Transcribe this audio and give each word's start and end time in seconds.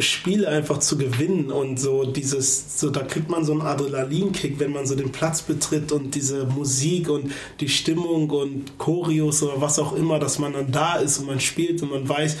Spiele 0.00 0.48
einfach 0.48 0.78
zu 0.78 0.98
gewinnen 0.98 1.50
und 1.50 1.78
so 1.78 2.04
dieses, 2.04 2.80
so 2.80 2.90
da 2.90 3.02
kriegt 3.02 3.30
man 3.30 3.44
so 3.44 3.52
einen 3.52 3.62
Adrenalinkick, 3.62 4.58
wenn 4.58 4.72
man 4.72 4.86
so 4.86 4.94
den 4.94 5.12
Platz 5.12 5.42
betritt 5.42 5.92
und 5.92 6.14
diese 6.14 6.44
Musik 6.46 7.08
und 7.08 7.32
die 7.60 7.68
Stimmung 7.68 8.30
und 8.30 8.78
Choreos 8.78 9.42
oder 9.42 9.60
was 9.60 9.78
auch 9.78 9.94
immer, 9.94 10.18
dass 10.18 10.38
man 10.38 10.52
dann 10.52 10.72
da 10.72 10.96
ist 10.96 11.18
und 11.18 11.26
man 11.26 11.40
spielt 11.40 11.82
und 11.82 11.90
man 11.90 12.08
weiß, 12.08 12.36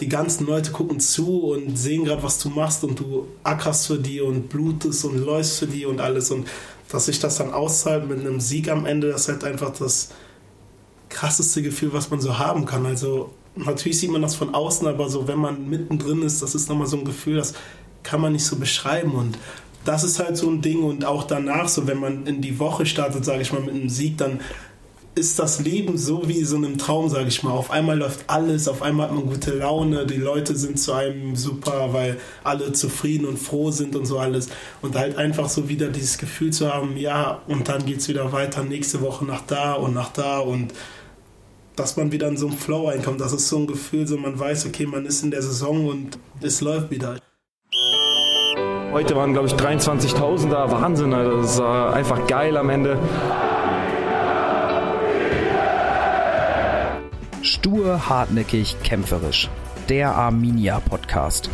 die 0.00 0.08
ganzen 0.08 0.46
Leute 0.46 0.72
gucken 0.72 1.00
zu 1.00 1.52
und 1.52 1.76
sehen 1.76 2.04
gerade, 2.04 2.22
was 2.22 2.38
du 2.38 2.48
machst 2.48 2.82
und 2.84 2.98
du 2.98 3.28
ackerst 3.42 3.86
für 3.86 3.98
die 3.98 4.20
und 4.20 4.48
blutest 4.48 5.04
und 5.04 5.18
läufst 5.18 5.58
für 5.58 5.66
die 5.66 5.86
und 5.86 6.00
alles 6.00 6.30
und 6.30 6.48
dass 6.88 7.06
sich 7.06 7.18
das 7.20 7.36
dann 7.36 7.52
auszahlt 7.52 8.08
mit 8.08 8.20
einem 8.20 8.40
Sieg 8.40 8.68
am 8.68 8.86
Ende, 8.86 9.08
das 9.08 9.22
ist 9.22 9.28
halt 9.28 9.44
einfach 9.44 9.70
das 9.70 10.10
krasseste 11.08 11.62
Gefühl, 11.62 11.92
was 11.92 12.10
man 12.10 12.20
so 12.20 12.38
haben 12.38 12.66
kann. 12.66 12.86
Also 12.86 13.30
natürlich 13.56 13.98
sieht 13.98 14.10
man 14.10 14.22
das 14.22 14.34
von 14.34 14.54
außen, 14.54 14.86
aber 14.86 15.08
so, 15.08 15.28
wenn 15.28 15.38
man 15.38 15.68
mittendrin 15.68 16.22
ist, 16.22 16.42
das 16.42 16.54
ist 16.54 16.68
nochmal 16.68 16.86
so 16.86 16.96
ein 16.96 17.04
Gefühl, 17.04 17.36
das 17.36 17.54
kann 18.02 18.20
man 18.20 18.32
nicht 18.32 18.44
so 18.44 18.56
beschreiben. 18.56 19.12
Und 19.12 19.38
das 19.84 20.04
ist 20.04 20.18
halt 20.18 20.36
so 20.36 20.48
ein 20.48 20.60
Ding. 20.60 20.82
Und 20.82 21.04
auch 21.04 21.24
danach, 21.24 21.68
so 21.68 21.86
wenn 21.86 21.98
man 21.98 22.26
in 22.26 22.40
die 22.40 22.58
Woche 22.58 22.86
startet, 22.86 23.24
sage 23.24 23.42
ich 23.42 23.52
mal, 23.52 23.62
mit 23.62 23.74
einem 23.74 23.88
Sieg, 23.88 24.18
dann 24.18 24.40
ist 25.16 25.38
das 25.38 25.60
Leben 25.60 25.96
so 25.96 26.28
wie 26.28 26.42
so 26.42 26.56
einem 26.56 26.76
Traum, 26.76 27.08
sage 27.08 27.28
ich 27.28 27.42
mal. 27.44 27.52
Auf 27.52 27.70
einmal 27.70 27.98
läuft 27.98 28.24
alles, 28.26 28.66
auf 28.66 28.82
einmal 28.82 29.08
hat 29.08 29.14
man 29.14 29.26
gute 29.26 29.52
Laune, 29.52 30.06
die 30.06 30.16
Leute 30.16 30.56
sind 30.56 30.78
zu 30.78 30.92
einem 30.92 31.36
super, 31.36 31.92
weil 31.92 32.18
alle 32.42 32.72
zufrieden 32.72 33.26
und 33.26 33.38
froh 33.38 33.70
sind 33.70 33.94
und 33.94 34.06
so 34.06 34.18
alles. 34.18 34.48
Und 34.82 34.96
halt 34.96 35.16
einfach 35.16 35.48
so 35.48 35.68
wieder 35.68 35.88
dieses 35.88 36.18
Gefühl 36.18 36.52
zu 36.52 36.72
haben, 36.72 36.96
ja, 36.96 37.42
und 37.46 37.68
dann 37.68 37.86
geht 37.86 37.98
es 37.98 38.08
wieder 38.08 38.32
weiter, 38.32 38.64
nächste 38.64 39.02
Woche 39.02 39.24
nach 39.24 39.42
da 39.46 39.74
und 39.74 39.94
nach 39.94 40.12
da 40.12 40.40
und 40.40 40.72
dass 41.76 41.96
man 41.96 42.12
wieder 42.12 42.28
in 42.28 42.36
so 42.36 42.46
einen 42.46 42.56
Flow 42.56 42.88
reinkommt. 42.88 43.20
Das 43.20 43.32
ist 43.32 43.48
so 43.48 43.58
ein 43.58 43.66
Gefühl, 43.66 44.06
so 44.06 44.16
man 44.16 44.38
weiß, 44.38 44.66
okay, 44.66 44.86
man 44.86 45.06
ist 45.06 45.22
in 45.22 45.30
der 45.30 45.42
Saison 45.42 45.86
und 45.86 46.18
es 46.40 46.60
läuft 46.60 46.90
wieder. 46.90 47.18
Heute 48.92 49.16
waren, 49.16 49.32
glaube 49.32 49.48
ich, 49.48 49.54
23.000 49.54 50.50
da. 50.50 50.70
Wahnsinn, 50.70 51.12
Alter. 51.12 51.38
das 51.38 51.54
ist 51.54 51.60
einfach 51.60 52.26
geil 52.28 52.56
am 52.56 52.70
Ende. 52.70 52.98
Stur, 57.42 58.08
hartnäckig, 58.08 58.76
kämpferisch. 58.84 59.50
Der 59.88 60.14
Arminia 60.14 60.80
Podcast. 60.80 61.50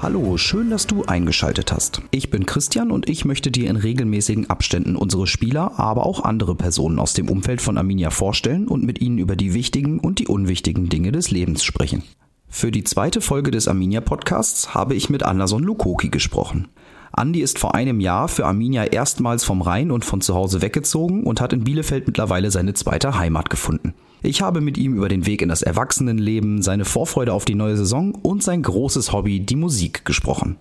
Hallo, 0.00 0.36
schön, 0.36 0.70
dass 0.70 0.86
du 0.86 1.02
eingeschaltet 1.06 1.72
hast. 1.72 2.02
Ich 2.12 2.30
bin 2.30 2.46
Christian 2.46 2.92
und 2.92 3.08
ich 3.08 3.24
möchte 3.24 3.50
dir 3.50 3.68
in 3.68 3.74
regelmäßigen 3.74 4.48
Abständen 4.48 4.94
unsere 4.94 5.26
Spieler, 5.26 5.80
aber 5.80 6.06
auch 6.06 6.22
andere 6.22 6.54
Personen 6.54 7.00
aus 7.00 7.14
dem 7.14 7.28
Umfeld 7.28 7.60
von 7.60 7.76
Arminia 7.76 8.10
vorstellen 8.10 8.68
und 8.68 8.84
mit 8.84 9.00
ihnen 9.00 9.18
über 9.18 9.34
die 9.34 9.54
wichtigen 9.54 9.98
und 9.98 10.20
die 10.20 10.28
unwichtigen 10.28 10.88
Dinge 10.88 11.10
des 11.10 11.32
Lebens 11.32 11.64
sprechen. 11.64 12.04
Für 12.48 12.70
die 12.70 12.84
zweite 12.84 13.20
Folge 13.20 13.50
des 13.50 13.66
Arminia 13.66 14.00
Podcasts 14.00 14.72
habe 14.72 14.94
ich 14.94 15.10
mit 15.10 15.24
Anderson 15.24 15.64
Lukoki 15.64 16.10
gesprochen. 16.10 16.68
Andi 17.10 17.40
ist 17.40 17.58
vor 17.58 17.74
einem 17.74 17.98
Jahr 17.98 18.28
für 18.28 18.46
Arminia 18.46 18.84
erstmals 18.84 19.42
vom 19.42 19.62
Rhein 19.62 19.90
und 19.90 20.04
von 20.04 20.20
zu 20.20 20.36
Hause 20.36 20.62
weggezogen 20.62 21.24
und 21.24 21.40
hat 21.40 21.52
in 21.52 21.64
Bielefeld 21.64 22.06
mittlerweile 22.06 22.52
seine 22.52 22.74
zweite 22.74 23.18
Heimat 23.18 23.50
gefunden. 23.50 23.94
Ich 24.22 24.42
habe 24.42 24.60
mit 24.60 24.76
ihm 24.76 24.96
über 24.96 25.08
den 25.08 25.26
Weg 25.26 25.42
in 25.42 25.48
das 25.48 25.62
Erwachsenenleben, 25.62 26.60
seine 26.62 26.84
Vorfreude 26.84 27.32
auf 27.32 27.44
die 27.44 27.54
neue 27.54 27.76
Saison 27.76 28.14
und 28.14 28.42
sein 28.42 28.62
großes 28.62 29.12
Hobby, 29.12 29.40
die 29.40 29.56
Musik, 29.56 30.04
gesprochen. 30.04 30.56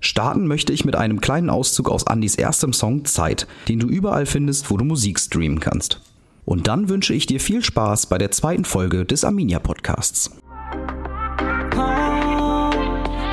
Starten 0.00 0.46
möchte 0.46 0.72
ich 0.72 0.84
mit 0.84 0.96
einem 0.96 1.20
kleinen 1.20 1.50
Auszug 1.50 1.90
aus 1.90 2.06
Andys 2.06 2.36
erstem 2.36 2.72
Song 2.72 3.04
Zeit, 3.04 3.46
den 3.68 3.80
du 3.80 3.88
überall 3.88 4.26
findest, 4.26 4.70
wo 4.70 4.76
du 4.76 4.84
Musik 4.84 5.18
streamen 5.18 5.60
kannst. 5.60 6.00
Und 6.44 6.68
dann 6.68 6.88
wünsche 6.88 7.12
ich 7.12 7.26
dir 7.26 7.40
viel 7.40 7.62
Spaß 7.62 8.06
bei 8.06 8.16
der 8.16 8.30
zweiten 8.30 8.64
Folge 8.64 9.04
des 9.04 9.24
Arminia 9.24 9.58
Podcasts. 9.58 10.30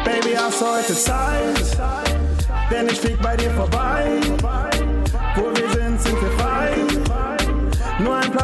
Baby, 0.03 0.35
hast 0.35 0.61
heute 0.61 0.93
Zeit, 0.93 1.77
denn 2.69 2.87
ich 2.87 2.99
flieg 2.99 3.21
bei 3.21 3.37
dir 3.37 3.51
vorbei. 3.51 4.19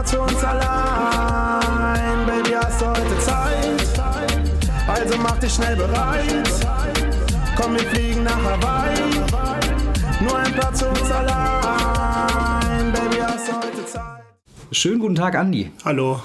Nur 0.04 0.12
ein 0.12 0.12
Platz 0.12 0.12
für 0.12 0.22
uns 0.22 0.44
allein. 0.44 2.26
Baby, 2.26 2.56
hast 2.56 2.82
du 2.82 2.88
heute 2.88 3.20
Zeit? 3.20 4.00
Also 4.88 5.18
mach 5.18 5.38
dich 5.40 5.54
schnell 5.54 5.76
bereit. 5.76 6.50
Komm, 7.56 7.74
wir 7.76 7.82
fliegen 7.82 8.24
nach 8.24 8.44
Hawaii. 8.44 9.00
Nur 10.22 10.38
ein 10.38 10.52
Platz 10.54 10.82
für 10.82 10.90
uns 10.90 11.12
allein. 11.12 12.92
Baby, 12.92 13.22
hast 13.22 13.48
du 13.48 13.54
heute 13.54 13.86
Zeit? 13.86 14.24
Schönen 14.72 15.00
guten 15.00 15.16
Tag, 15.16 15.36
Andi. 15.36 15.72
Hallo, 15.86 16.22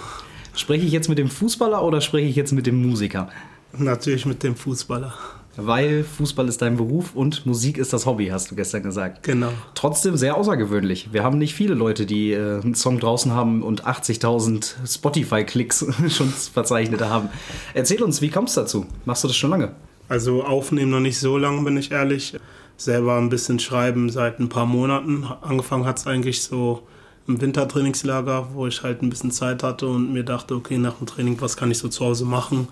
Spreche 0.55 0.85
ich 0.85 0.93
jetzt 0.93 1.09
mit 1.09 1.19
dem 1.19 1.29
Fußballer 1.29 1.85
oder 1.85 2.01
spreche 2.01 2.27
ich 2.27 2.35
jetzt 2.35 2.53
mit 2.53 2.67
dem 2.67 2.83
Musiker? 2.83 3.29
natürlich 3.77 4.27
mit 4.27 4.43
dem 4.43 4.57
Fußballer. 4.57 5.13
Weil 5.61 6.05
Fußball 6.05 6.47
ist 6.47 6.63
dein 6.63 6.77
Beruf 6.77 7.17
und 7.17 7.45
Musik 7.45 7.79
ist 7.79 7.93
das 7.93 8.07
Hobby, 8.07 8.29
hast 8.29 8.49
du 8.49 8.55
gestern 8.55 8.85
gesagt. 8.85 9.25
Genau. 9.25 9.51
Trotzdem 9.75 10.17
sehr 10.17 10.37
außergewöhnlich. 10.37 11.09
Wir 11.13 11.25
haben 11.25 11.37
nicht 11.37 11.53
viele 11.53 11.75
Leute, 11.75 12.07
die 12.07 12.31
äh, 12.31 12.61
einen 12.61 12.77
Song 12.77 13.01
draußen 13.01 13.33
haben 13.33 13.65
und 13.65 13.85
80.000 13.85 14.87
Spotify-Klicks 14.87 15.85
schon 16.11 16.29
verzeichnet 16.29 17.01
haben. 17.01 17.31
Erzähl 17.75 18.01
uns, 18.05 18.23
wie 18.23 18.29
kommst 18.29 18.57
du 18.57 18.61
dazu? 18.61 18.87
Machst 19.05 19.25
du 19.25 19.29
das 19.29 19.37
schon 19.37 19.51
lange? 19.51 19.73
Also 20.09 20.45
aufnehmen 20.45 20.93
noch 20.93 21.01
nicht 21.01 21.19
so 21.19 21.37
lange, 21.37 21.61
bin 21.65 21.77
ich 21.77 21.91
ehrlich. 21.91 22.37
Selber 22.77 23.19
ein 23.19 23.29
bisschen 23.29 23.59
schreiben 23.59 24.11
seit 24.11 24.39
ein 24.39 24.49
paar 24.49 24.67
Monaten. 24.67 25.27
Angefangen 25.41 25.87
hat 25.87 25.99
es 25.99 26.07
eigentlich 26.07 26.41
so 26.41 26.87
im 27.27 27.41
Wintertrainingslager, 27.41 28.51
wo 28.55 28.69
ich 28.69 28.85
halt 28.85 29.03
ein 29.03 29.11
bisschen 29.11 29.33
Zeit 29.33 29.65
hatte 29.65 29.89
und 29.89 30.13
mir 30.13 30.23
dachte, 30.23 30.55
okay, 30.55 30.79
nach 30.79 30.95
dem 30.95 31.09
Training, 31.09 31.41
was 31.41 31.57
kann 31.57 31.73
ich 31.73 31.79
so 31.79 31.89
zu 31.89 32.05
Hause 32.05 32.27
machen? 32.27 32.69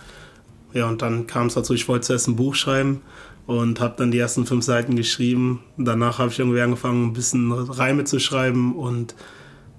Ja, 0.77 0.87
und 0.91 1.01
dann 1.01 1.27
kam 1.27 1.47
es 1.47 1.55
dazu, 1.55 1.73
ich 1.73 1.89
wollte 1.89 2.09
zuerst 2.09 2.29
ein 2.29 2.37
Buch 2.37 2.55
schreiben 2.55 3.01
und 3.47 3.81
habe 3.81 3.95
dann 3.97 4.11
die 4.11 4.19
ersten 4.19 4.45
fünf 4.45 4.63
Seiten 4.63 4.95
geschrieben. 4.95 5.61
Danach 5.79 6.19
habe 6.19 6.31
ich 6.31 6.39
irgendwie 6.39 6.61
angefangen, 6.61 7.07
ein 7.07 7.13
bisschen 7.15 7.51
Reime 7.51 8.05
zu 8.05 8.19
schreiben 8.21 8.77
und 8.77 9.15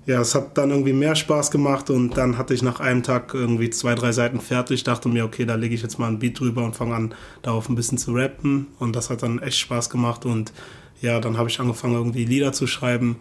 ja, 0.07 0.19
es 0.21 0.33
hat 0.33 0.57
dann 0.57 0.71
irgendwie 0.71 0.93
mehr 0.93 1.13
Spaß 1.15 1.51
gemacht 1.51 1.91
und 1.91 2.17
dann 2.17 2.39
hatte 2.39 2.55
ich 2.55 2.63
nach 2.63 2.79
einem 2.79 3.03
Tag 3.03 3.35
irgendwie 3.35 3.69
zwei, 3.69 3.93
drei 3.93 4.11
Seiten 4.11 4.41
fertig, 4.41 4.85
dachte 4.85 5.07
mir, 5.07 5.23
okay, 5.23 5.45
da 5.45 5.53
lege 5.53 5.75
ich 5.75 5.83
jetzt 5.83 5.99
mal 5.99 6.07
ein 6.07 6.17
Beat 6.17 6.39
drüber 6.39 6.63
und 6.63 6.75
fange 6.75 6.95
an, 6.95 7.13
darauf 7.43 7.69
ein 7.69 7.75
bisschen 7.75 7.99
zu 7.99 8.13
rappen 8.13 8.65
und 8.79 8.95
das 8.95 9.11
hat 9.11 9.21
dann 9.21 9.37
echt 9.37 9.59
Spaß 9.59 9.91
gemacht 9.91 10.25
und 10.25 10.51
ja, 10.99 11.19
dann 11.19 11.37
habe 11.37 11.47
ich 11.47 11.59
angefangen, 11.59 11.93
irgendwie 11.93 12.25
Lieder 12.25 12.53
zu 12.53 12.65
schreiben 12.65 13.17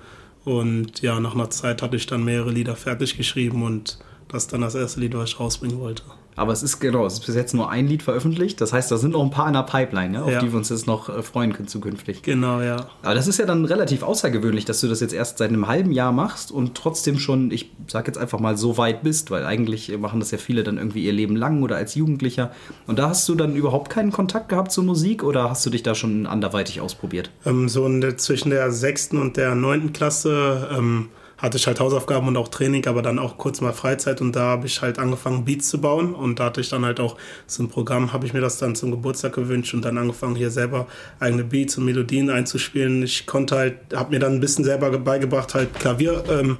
und 0.46 1.02
ja, 1.02 1.20
nach 1.20 1.34
einer 1.34 1.50
Zeit 1.50 1.82
hatte 1.82 1.96
ich 1.96 2.06
dann 2.06 2.24
mehrere 2.24 2.52
Lieder 2.52 2.74
fertig 2.74 3.18
geschrieben 3.18 3.62
und 3.64 3.98
das 4.28 4.44
ist 4.44 4.54
dann 4.54 4.62
das 4.62 4.74
erste 4.74 5.00
Lied, 5.00 5.14
was 5.14 5.28
ich 5.28 5.40
rausbringen 5.40 5.78
wollte. 5.78 6.04
Aber 6.36 6.52
es 6.52 6.62
ist 6.62 6.80
genau, 6.80 7.06
es 7.06 7.14
ist 7.14 7.26
bis 7.26 7.34
jetzt 7.34 7.54
nur 7.54 7.70
ein 7.70 7.86
Lied 7.88 8.02
veröffentlicht. 8.02 8.60
Das 8.60 8.72
heißt, 8.72 8.90
da 8.90 8.98
sind 8.98 9.12
noch 9.12 9.22
ein 9.22 9.30
paar 9.30 9.46
in 9.48 9.54
der 9.54 9.62
Pipeline, 9.62 10.14
ja, 10.18 10.22
auf 10.22 10.30
Ja. 10.30 10.40
die 10.40 10.50
wir 10.52 10.58
uns 10.58 10.68
jetzt 10.68 10.86
noch 10.86 11.08
äh, 11.08 11.22
freuen 11.22 11.52
können 11.54 11.66
zukünftig. 11.66 12.22
Genau, 12.22 12.60
ja. 12.60 12.88
Aber 13.02 13.14
das 13.14 13.26
ist 13.26 13.38
ja 13.38 13.46
dann 13.46 13.64
relativ 13.64 14.02
außergewöhnlich, 14.02 14.66
dass 14.66 14.80
du 14.82 14.88
das 14.88 15.00
jetzt 15.00 15.14
erst 15.14 15.38
seit 15.38 15.48
einem 15.48 15.66
halben 15.66 15.92
Jahr 15.92 16.12
machst 16.12 16.52
und 16.52 16.74
trotzdem 16.74 17.18
schon, 17.18 17.50
ich 17.50 17.70
sag 17.88 18.06
jetzt 18.06 18.18
einfach 18.18 18.38
mal, 18.38 18.56
so 18.56 18.76
weit 18.76 19.02
bist, 19.02 19.30
weil 19.30 19.44
eigentlich 19.46 19.96
machen 19.98 20.20
das 20.20 20.30
ja 20.30 20.38
viele 20.38 20.62
dann 20.62 20.76
irgendwie 20.78 21.04
ihr 21.06 21.12
Leben 21.12 21.36
lang 21.36 21.62
oder 21.62 21.76
als 21.76 21.94
Jugendlicher. 21.94 22.50
Und 22.86 22.98
da 22.98 23.08
hast 23.08 23.26
du 23.28 23.34
dann 23.34 23.56
überhaupt 23.56 23.90
keinen 23.90 24.12
Kontakt 24.12 24.50
gehabt 24.50 24.72
zur 24.72 24.84
Musik 24.84 25.22
oder 25.24 25.48
hast 25.50 25.64
du 25.64 25.70
dich 25.70 25.82
da 25.82 25.94
schon 25.94 26.26
anderweitig 26.26 26.80
ausprobiert? 26.82 27.30
Ähm, 27.46 27.68
so 27.68 27.86
in 27.86 28.00
der, 28.02 28.18
zwischen 28.18 28.50
der 28.50 28.70
sechsten 28.72 29.18
und 29.18 29.36
der 29.38 29.54
neunten 29.54 29.92
Klasse 29.94 30.68
ähm, 30.76 31.08
hatte 31.38 31.58
ich 31.58 31.66
halt 31.66 31.80
Hausaufgaben 31.80 32.28
und 32.28 32.36
auch 32.36 32.48
Training, 32.48 32.86
aber 32.86 33.02
dann 33.02 33.18
auch 33.18 33.36
kurz 33.36 33.60
mal 33.60 33.72
Freizeit 33.72 34.20
und 34.20 34.34
da 34.34 34.42
habe 34.42 34.66
ich 34.66 34.80
halt 34.80 34.98
angefangen 34.98 35.44
Beats 35.44 35.68
zu 35.68 35.80
bauen 35.80 36.14
und 36.14 36.40
da 36.40 36.46
hatte 36.46 36.60
ich 36.60 36.68
dann 36.68 36.84
halt 36.84 36.98
auch 36.98 37.16
so 37.46 37.62
ein 37.62 37.68
Programm, 37.68 38.12
habe 38.12 38.26
ich 38.26 38.32
mir 38.32 38.40
das 38.40 38.58
dann 38.58 38.74
zum 38.74 38.90
Geburtstag 38.90 39.34
gewünscht 39.34 39.74
und 39.74 39.84
dann 39.84 39.98
angefangen 39.98 40.34
hier 40.34 40.50
selber 40.50 40.86
eigene 41.20 41.44
Beats 41.44 41.76
und 41.76 41.84
Melodien 41.84 42.30
einzuspielen. 42.30 43.02
Ich 43.02 43.26
konnte 43.26 43.56
halt, 43.56 43.76
habe 43.94 44.12
mir 44.12 44.18
dann 44.18 44.34
ein 44.34 44.40
bisschen 44.40 44.64
selber 44.64 44.96
beigebracht, 44.98 45.54
halt 45.54 45.74
Klavier 45.78 46.24
ähm, 46.30 46.58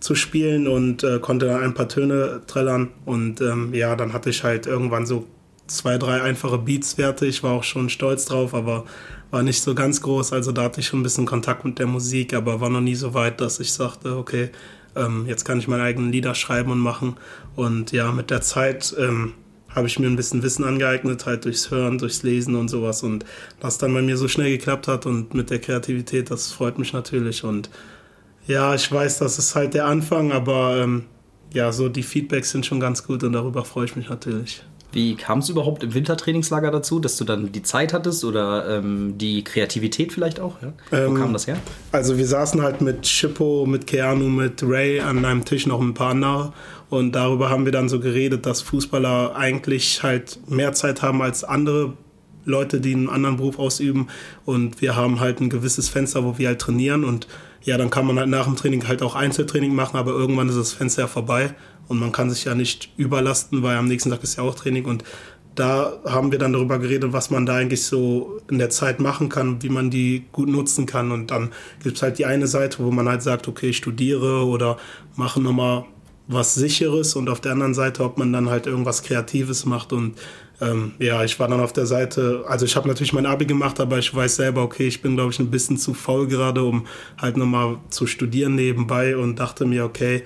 zu 0.00 0.14
spielen 0.14 0.68
und 0.68 1.04
äh, 1.04 1.18
konnte 1.18 1.46
dann 1.46 1.62
ein 1.62 1.74
paar 1.74 1.88
Töne 1.88 2.42
trällern 2.46 2.88
und 3.04 3.40
ähm, 3.40 3.74
ja, 3.74 3.94
dann 3.94 4.12
hatte 4.12 4.30
ich 4.30 4.42
halt 4.42 4.66
irgendwann 4.66 5.04
so 5.04 5.26
zwei, 5.68 5.98
drei 5.98 6.22
einfache 6.22 6.58
Beats 6.58 6.94
fertig, 6.94 7.42
war 7.42 7.52
auch 7.52 7.64
schon 7.64 7.88
stolz 7.88 8.24
drauf, 8.24 8.54
aber 8.54 8.84
war 9.30 9.42
nicht 9.42 9.62
so 9.62 9.74
ganz 9.74 10.00
groß. 10.00 10.32
Also 10.32 10.52
da 10.52 10.62
hatte 10.62 10.80
ich 10.80 10.86
schon 10.86 11.00
ein 11.00 11.04
bisschen 11.04 11.26
Kontakt 11.26 11.64
mit 11.64 11.78
der 11.78 11.86
Musik, 11.86 12.34
aber 12.34 12.60
war 12.60 12.70
noch 12.70 12.80
nie 12.80 12.94
so 12.94 13.14
weit, 13.14 13.40
dass 13.40 13.60
ich 13.60 13.72
sagte, 13.72 14.16
okay, 14.16 14.50
ähm, 14.96 15.26
jetzt 15.26 15.44
kann 15.44 15.58
ich 15.58 15.68
meine 15.68 15.82
eigenen 15.82 16.12
Lieder 16.12 16.34
schreiben 16.34 16.72
und 16.72 16.78
machen. 16.78 17.16
Und 17.56 17.92
ja, 17.92 18.10
mit 18.12 18.30
der 18.30 18.40
Zeit 18.40 18.94
ähm, 18.98 19.34
habe 19.68 19.86
ich 19.86 19.98
mir 19.98 20.06
ein 20.06 20.16
bisschen 20.16 20.42
Wissen 20.42 20.64
angeeignet, 20.64 21.26
halt 21.26 21.44
durchs 21.44 21.70
Hören, 21.70 21.98
durchs 21.98 22.22
Lesen 22.22 22.54
und 22.54 22.68
sowas. 22.68 23.02
Und 23.02 23.24
was 23.60 23.78
dann 23.78 23.92
bei 23.94 24.02
mir 24.02 24.16
so 24.16 24.28
schnell 24.28 24.50
geklappt 24.50 24.88
hat 24.88 25.06
und 25.06 25.34
mit 25.34 25.50
der 25.50 25.60
Kreativität, 25.60 26.30
das 26.30 26.52
freut 26.52 26.78
mich 26.78 26.92
natürlich. 26.92 27.44
Und 27.44 27.70
ja, 28.46 28.74
ich 28.74 28.90
weiß, 28.90 29.18
das 29.18 29.38
ist 29.38 29.54
halt 29.54 29.74
der 29.74 29.86
Anfang, 29.86 30.32
aber 30.32 30.78
ähm, 30.78 31.04
ja, 31.52 31.70
so 31.72 31.88
die 31.88 32.02
Feedbacks 32.02 32.50
sind 32.50 32.66
schon 32.66 32.80
ganz 32.80 33.06
gut 33.06 33.22
und 33.22 33.32
darüber 33.32 33.64
freue 33.64 33.84
ich 33.84 33.96
mich 33.96 34.08
natürlich. 34.08 34.62
Wie 34.90 35.16
kam 35.16 35.40
es 35.40 35.50
überhaupt 35.50 35.82
im 35.82 35.92
Wintertrainingslager 35.92 36.70
dazu, 36.70 36.98
dass 36.98 37.18
du 37.18 37.24
dann 37.24 37.52
die 37.52 37.62
Zeit 37.62 37.92
hattest 37.92 38.24
oder 38.24 38.78
ähm, 38.78 39.18
die 39.18 39.44
Kreativität 39.44 40.12
vielleicht 40.12 40.40
auch? 40.40 40.56
Ja? 40.62 40.72
Wo 40.90 40.96
Ähm, 40.96 41.14
kam 41.14 41.32
das 41.34 41.46
her? 41.46 41.58
Also 41.92 42.16
wir 42.16 42.26
saßen 42.26 42.62
halt 42.62 42.80
mit 42.80 43.06
Schippo, 43.06 43.66
mit 43.66 43.86
Keanu, 43.86 44.28
mit 44.28 44.62
Ray 44.62 45.00
an 45.00 45.24
einem 45.24 45.44
Tisch 45.44 45.66
noch 45.66 45.80
ein 45.80 45.92
paar 45.92 46.10
andere 46.12 46.52
und 46.88 47.12
darüber 47.12 47.50
haben 47.50 47.66
wir 47.66 47.72
dann 47.72 47.90
so 47.90 48.00
geredet, 48.00 48.46
dass 48.46 48.62
Fußballer 48.62 49.36
eigentlich 49.36 50.02
halt 50.02 50.38
mehr 50.48 50.72
Zeit 50.72 51.02
haben 51.02 51.20
als 51.20 51.44
andere 51.44 51.92
Leute, 52.46 52.80
die 52.80 52.94
einen 52.94 53.10
anderen 53.10 53.36
Beruf 53.36 53.58
ausüben 53.58 54.08
und 54.46 54.80
wir 54.80 54.96
haben 54.96 55.20
halt 55.20 55.40
ein 55.40 55.50
gewisses 55.50 55.90
Fenster, 55.90 56.24
wo 56.24 56.38
wir 56.38 56.48
halt 56.48 56.60
trainieren 56.60 57.04
und 57.04 57.28
ja, 57.62 57.76
dann 57.76 57.90
kann 57.90 58.06
man 58.06 58.18
halt 58.18 58.28
nach 58.28 58.46
dem 58.46 58.56
Training 58.56 58.88
halt 58.88 59.02
auch 59.02 59.14
Einzeltraining 59.14 59.74
machen, 59.74 59.98
aber 59.98 60.12
irgendwann 60.12 60.48
ist 60.48 60.56
das 60.56 60.72
Fenster 60.72 61.02
ja 61.02 61.08
vorbei 61.08 61.54
und 61.88 61.98
man 61.98 62.12
kann 62.12 62.30
sich 62.30 62.44
ja 62.44 62.54
nicht 62.54 62.90
überlasten, 62.96 63.62
weil 63.62 63.76
am 63.76 63.88
nächsten 63.88 64.10
Tag 64.10 64.22
ist 64.22 64.36
ja 64.36 64.44
auch 64.44 64.54
Training 64.54 64.84
und 64.84 65.04
da 65.58 65.98
haben 66.04 66.30
wir 66.30 66.38
dann 66.38 66.52
darüber 66.52 66.78
geredet, 66.78 67.12
was 67.12 67.30
man 67.30 67.44
da 67.44 67.56
eigentlich 67.56 67.82
so 67.82 68.40
in 68.48 68.58
der 68.58 68.70
Zeit 68.70 69.00
machen 69.00 69.28
kann, 69.28 69.60
wie 69.60 69.70
man 69.70 69.90
die 69.90 70.24
gut 70.30 70.48
nutzen 70.48 70.86
kann. 70.86 71.10
Und 71.10 71.32
dann 71.32 71.50
gibt 71.82 71.96
es 71.96 72.02
halt 72.02 72.18
die 72.18 72.26
eine 72.26 72.46
Seite, 72.46 72.78
wo 72.84 72.92
man 72.92 73.08
halt 73.08 73.22
sagt, 73.22 73.48
okay, 73.48 73.70
ich 73.70 73.78
studiere 73.78 74.46
oder 74.46 74.76
mache 75.16 75.40
nochmal 75.40 75.84
was 76.28 76.54
Sicheres 76.54 77.16
und 77.16 77.28
auf 77.28 77.40
der 77.40 77.52
anderen 77.52 77.74
Seite, 77.74 78.04
ob 78.04 78.18
man 78.18 78.32
dann 78.32 78.50
halt 78.50 78.66
irgendwas 78.66 79.02
Kreatives 79.02 79.64
macht. 79.64 79.92
Und 79.92 80.14
ähm, 80.60 80.92
ja, 81.00 81.24
ich 81.24 81.40
war 81.40 81.48
dann 81.48 81.60
auf 81.60 81.72
der 81.72 81.86
Seite, 81.86 82.44
also 82.46 82.64
ich 82.64 82.76
habe 82.76 82.86
natürlich 82.86 83.12
mein 83.12 83.26
Abi 83.26 83.46
gemacht, 83.46 83.80
aber 83.80 83.98
ich 83.98 84.14
weiß 84.14 84.36
selber, 84.36 84.62
okay, 84.62 84.86
ich 84.86 85.02
bin, 85.02 85.16
glaube 85.16 85.32
ich, 85.32 85.40
ein 85.40 85.50
bisschen 85.50 85.76
zu 85.76 85.92
faul 85.92 86.28
gerade, 86.28 86.62
um 86.62 86.86
halt 87.20 87.36
nochmal 87.36 87.78
zu 87.90 88.06
studieren 88.06 88.54
nebenbei 88.54 89.16
und 89.16 89.40
dachte 89.40 89.64
mir, 89.64 89.84
okay, 89.84 90.22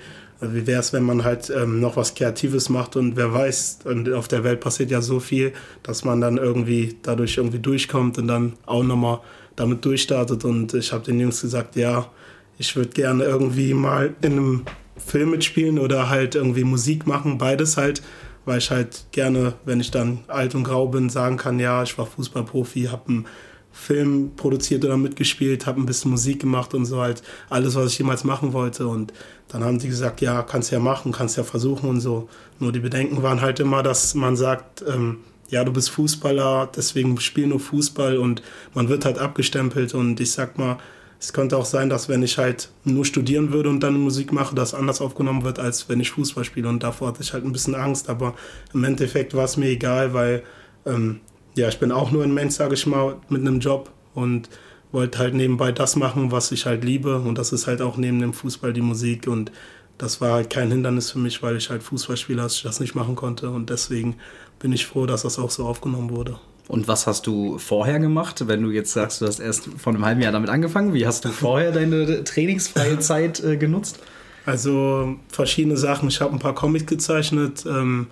wie 0.51 0.67
wäre 0.67 0.79
es, 0.79 0.93
wenn 0.93 1.03
man 1.03 1.23
halt 1.23 1.49
ähm, 1.49 1.79
noch 1.79 1.95
was 1.95 2.15
Kreatives 2.15 2.69
macht 2.69 2.95
und 2.95 3.15
wer 3.15 3.33
weiß, 3.33 3.79
und 3.85 4.11
auf 4.11 4.27
der 4.27 4.43
Welt 4.43 4.59
passiert 4.59 4.91
ja 4.91 5.01
so 5.01 5.19
viel, 5.19 5.53
dass 5.83 6.03
man 6.03 6.21
dann 6.21 6.37
irgendwie 6.37 6.97
dadurch 7.03 7.37
irgendwie 7.37 7.59
durchkommt 7.59 8.17
und 8.17 8.27
dann 8.27 8.53
auch 8.65 8.83
nochmal 8.83 9.19
damit 9.55 9.85
durchstartet. 9.85 10.43
Und 10.45 10.73
ich 10.73 10.91
habe 10.91 11.03
den 11.03 11.19
Jungs 11.19 11.41
gesagt, 11.41 11.75
ja, 11.75 12.09
ich 12.57 12.75
würde 12.75 12.89
gerne 12.89 13.23
irgendwie 13.23 13.73
mal 13.73 14.15
in 14.21 14.33
einem 14.33 14.65
Film 14.97 15.31
mitspielen 15.31 15.79
oder 15.79 16.09
halt 16.09 16.35
irgendwie 16.35 16.63
Musik 16.63 17.07
machen, 17.07 17.37
beides 17.37 17.77
halt, 17.77 18.01
weil 18.45 18.59
ich 18.59 18.71
halt 18.71 19.05
gerne, 19.11 19.53
wenn 19.65 19.79
ich 19.79 19.91
dann 19.91 20.19
alt 20.27 20.55
und 20.55 20.63
grau 20.63 20.87
bin, 20.87 21.09
sagen 21.09 21.37
kann, 21.37 21.59
ja, 21.59 21.83
ich 21.83 21.97
war 21.97 22.05
Fußballprofi, 22.05 22.83
habe 22.85 23.07
einen 23.07 23.25
Film 23.73 24.31
produziert 24.35 24.85
oder 24.85 24.97
mitgespielt, 24.97 25.65
habe 25.65 25.81
ein 25.81 25.85
bisschen 25.85 26.11
Musik 26.11 26.39
gemacht 26.39 26.73
und 26.73 26.85
so 26.85 27.01
halt 27.01 27.23
alles, 27.49 27.75
was 27.75 27.91
ich 27.91 27.97
jemals 27.97 28.23
machen 28.23 28.53
wollte. 28.53 28.87
Und 28.87 29.11
dann 29.49 29.63
haben 29.63 29.79
die 29.79 29.89
gesagt, 29.89 30.21
ja, 30.21 30.43
kannst 30.43 30.71
ja 30.71 30.79
machen, 30.79 31.11
kannst 31.11 31.37
ja 31.37 31.43
versuchen 31.43 31.89
und 31.89 31.99
so. 31.99 32.29
Nur 32.59 32.71
die 32.71 32.79
Bedenken 32.79 33.23
waren 33.23 33.41
halt 33.41 33.59
immer, 33.59 33.83
dass 33.83 34.13
man 34.13 34.37
sagt, 34.37 34.85
ähm, 34.87 35.17
ja, 35.49 35.63
du 35.63 35.73
bist 35.73 35.89
Fußballer, 35.89 36.69
deswegen 36.75 37.19
spiel 37.19 37.47
nur 37.47 37.59
Fußball 37.59 38.17
und 38.17 38.41
man 38.73 38.89
wird 38.89 39.05
halt 39.05 39.17
abgestempelt. 39.17 39.93
Und 39.95 40.19
ich 40.19 40.31
sag 40.31 40.57
mal, 40.57 40.77
es 41.19 41.33
könnte 41.33 41.57
auch 41.57 41.65
sein, 41.65 41.89
dass 41.89 42.09
wenn 42.09 42.21
ich 42.21 42.37
halt 42.37 42.69
nur 42.83 43.05
studieren 43.05 43.51
würde 43.51 43.69
und 43.69 43.79
dann 43.79 43.99
Musik 43.99 44.31
mache, 44.31 44.55
das 44.55 44.73
anders 44.73 45.01
aufgenommen 45.01 45.43
wird, 45.43 45.57
als 45.57 45.89
wenn 45.89 45.99
ich 45.99 46.11
Fußball 46.11 46.43
spiele. 46.43 46.69
Und 46.69 46.83
davor 46.83 47.07
hatte 47.07 47.23
ich 47.23 47.33
halt 47.33 47.43
ein 47.43 47.53
bisschen 47.53 47.75
Angst, 47.75 48.09
aber 48.09 48.35
im 48.73 48.83
Endeffekt 48.83 49.33
war 49.33 49.45
es 49.45 49.57
mir 49.57 49.69
egal, 49.69 50.13
weil 50.13 50.43
ähm, 50.85 51.21
ja, 51.55 51.67
ich 51.67 51.79
bin 51.79 51.91
auch 51.91 52.11
nur 52.11 52.23
ein 52.23 52.33
Mensch, 52.33 52.55
sage 52.55 52.73
ich 52.73 52.85
mal, 52.85 53.17
mit 53.29 53.41
einem 53.41 53.59
Job 53.59 53.91
und 54.13 54.49
wollte 54.91 55.19
halt 55.19 55.33
nebenbei 55.33 55.71
das 55.71 55.95
machen, 55.95 56.31
was 56.31 56.51
ich 56.51 56.65
halt 56.65 56.83
liebe. 56.83 57.17
Und 57.19 57.37
das 57.37 57.51
ist 57.51 57.67
halt 57.67 57.81
auch 57.81 57.97
neben 57.97 58.19
dem 58.19 58.33
Fußball 58.33 58.73
die 58.73 58.81
Musik. 58.81 59.27
Und 59.27 59.51
das 59.97 60.21
war 60.21 60.33
halt 60.33 60.49
kein 60.49 60.71
Hindernis 60.71 61.11
für 61.11 61.19
mich, 61.19 61.41
weil 61.41 61.57
ich 61.57 61.69
halt 61.69 61.83
Fußballspieler, 61.83 62.43
dass 62.43 62.55
ich 62.55 62.63
das 62.63 62.79
nicht 62.79 62.95
machen 62.95 63.15
konnte. 63.15 63.49
Und 63.49 63.69
deswegen 63.69 64.15
bin 64.59 64.71
ich 64.71 64.85
froh, 64.85 65.05
dass 65.05 65.23
das 65.23 65.39
auch 65.39 65.49
so 65.49 65.65
aufgenommen 65.65 66.11
wurde. 66.11 66.39
Und 66.67 66.87
was 66.87 67.07
hast 67.07 67.27
du 67.27 67.57
vorher 67.57 67.99
gemacht, 67.99 68.47
wenn 68.47 68.61
du 68.61 68.71
jetzt 68.71 68.93
sagst, 68.93 69.21
du 69.21 69.27
hast 69.27 69.39
erst 69.39 69.67
vor 69.77 69.93
einem 69.93 70.05
halben 70.05 70.21
Jahr 70.21 70.31
damit 70.31 70.49
angefangen? 70.49 70.93
Wie 70.93 71.05
hast 71.05 71.25
du 71.25 71.29
vorher 71.29 71.71
deine 71.71 72.23
trainingsfreie 72.23 72.99
Zeit 72.99 73.43
äh, 73.43 73.57
genutzt? 73.57 73.99
Also 74.45 75.15
verschiedene 75.29 75.77
Sachen. 75.77 76.09
Ich 76.09 76.21
habe 76.21 76.33
ein 76.33 76.39
paar 76.39 76.55
Comics 76.55 76.85
gezeichnet, 76.85 77.65
ähm, 77.65 78.07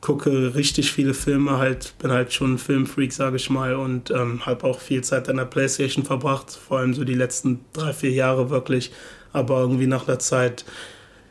gucke 0.00 0.54
richtig 0.54 0.92
viele 0.92 1.14
Filme, 1.14 1.58
halt 1.58 1.94
bin 1.98 2.10
halt 2.10 2.32
schon 2.32 2.54
ein 2.54 2.58
Filmfreak, 2.58 3.12
sage 3.12 3.36
ich 3.36 3.50
mal, 3.50 3.74
und 3.74 4.10
ähm, 4.10 4.46
habe 4.46 4.64
auch 4.64 4.80
viel 4.80 5.02
Zeit 5.02 5.28
an 5.28 5.36
der 5.36 5.44
Playstation 5.44 6.04
verbracht, 6.04 6.50
vor 6.50 6.78
allem 6.78 6.94
so 6.94 7.04
die 7.04 7.14
letzten 7.14 7.60
drei, 7.72 7.92
vier 7.92 8.12
Jahre 8.12 8.50
wirklich. 8.50 8.92
Aber 9.32 9.60
irgendwie 9.60 9.86
nach 9.86 10.04
der 10.04 10.18
Zeit, 10.18 10.64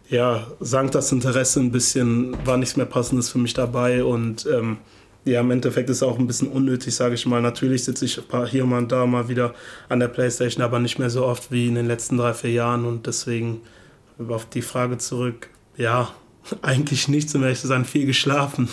ja, 0.10 0.48
sank 0.60 0.92
das 0.92 1.12
Interesse 1.12 1.60
ein 1.60 1.72
bisschen, 1.72 2.38
war 2.46 2.58
nichts 2.58 2.76
mehr 2.76 2.86
Passendes 2.86 3.30
für 3.30 3.40
mich 3.40 3.54
dabei 3.54 4.04
und 4.04 4.46
ähm, 4.46 4.78
ja, 5.26 5.42
im 5.42 5.52
Endeffekt 5.52 5.90
ist 5.90 5.98
es 5.98 6.04
auch 6.04 6.18
ein 6.18 6.28
bisschen 6.28 6.48
unnötig, 6.48 6.96
sage 6.96 7.16
ich 7.16 7.26
mal. 7.26 7.42
Natürlich 7.42 7.84
sitze 7.84 8.06
ich 8.06 8.22
hier 8.50 8.66
mal 8.66 8.78
und 8.78 8.92
da 8.92 9.06
mal 9.06 9.28
wieder 9.28 9.54
an 9.90 10.00
der 10.00 10.08
Playstation, 10.08 10.64
aber 10.64 10.80
nicht 10.80 11.00
mehr 11.00 11.10
so 11.10 11.26
oft 11.26 11.52
wie 11.52 11.68
in 11.68 11.76
den 11.76 11.86
letzten 11.86 12.18
drei, 12.18 12.34
vier 12.34 12.52
Jahren 12.52 12.86
und 12.86 13.08
deswegen 13.08 13.62
auf 14.30 14.46
die 14.46 14.62
Frage 14.62 14.98
zurück, 14.98 15.50
ja, 15.76 16.14
eigentlich 16.62 17.08
nichts, 17.08 17.34
um 17.36 17.44
ehrlich 17.44 17.60
zu 17.60 17.68
sein, 17.68 17.86
viel 17.86 18.06
geschlafen. 18.06 18.70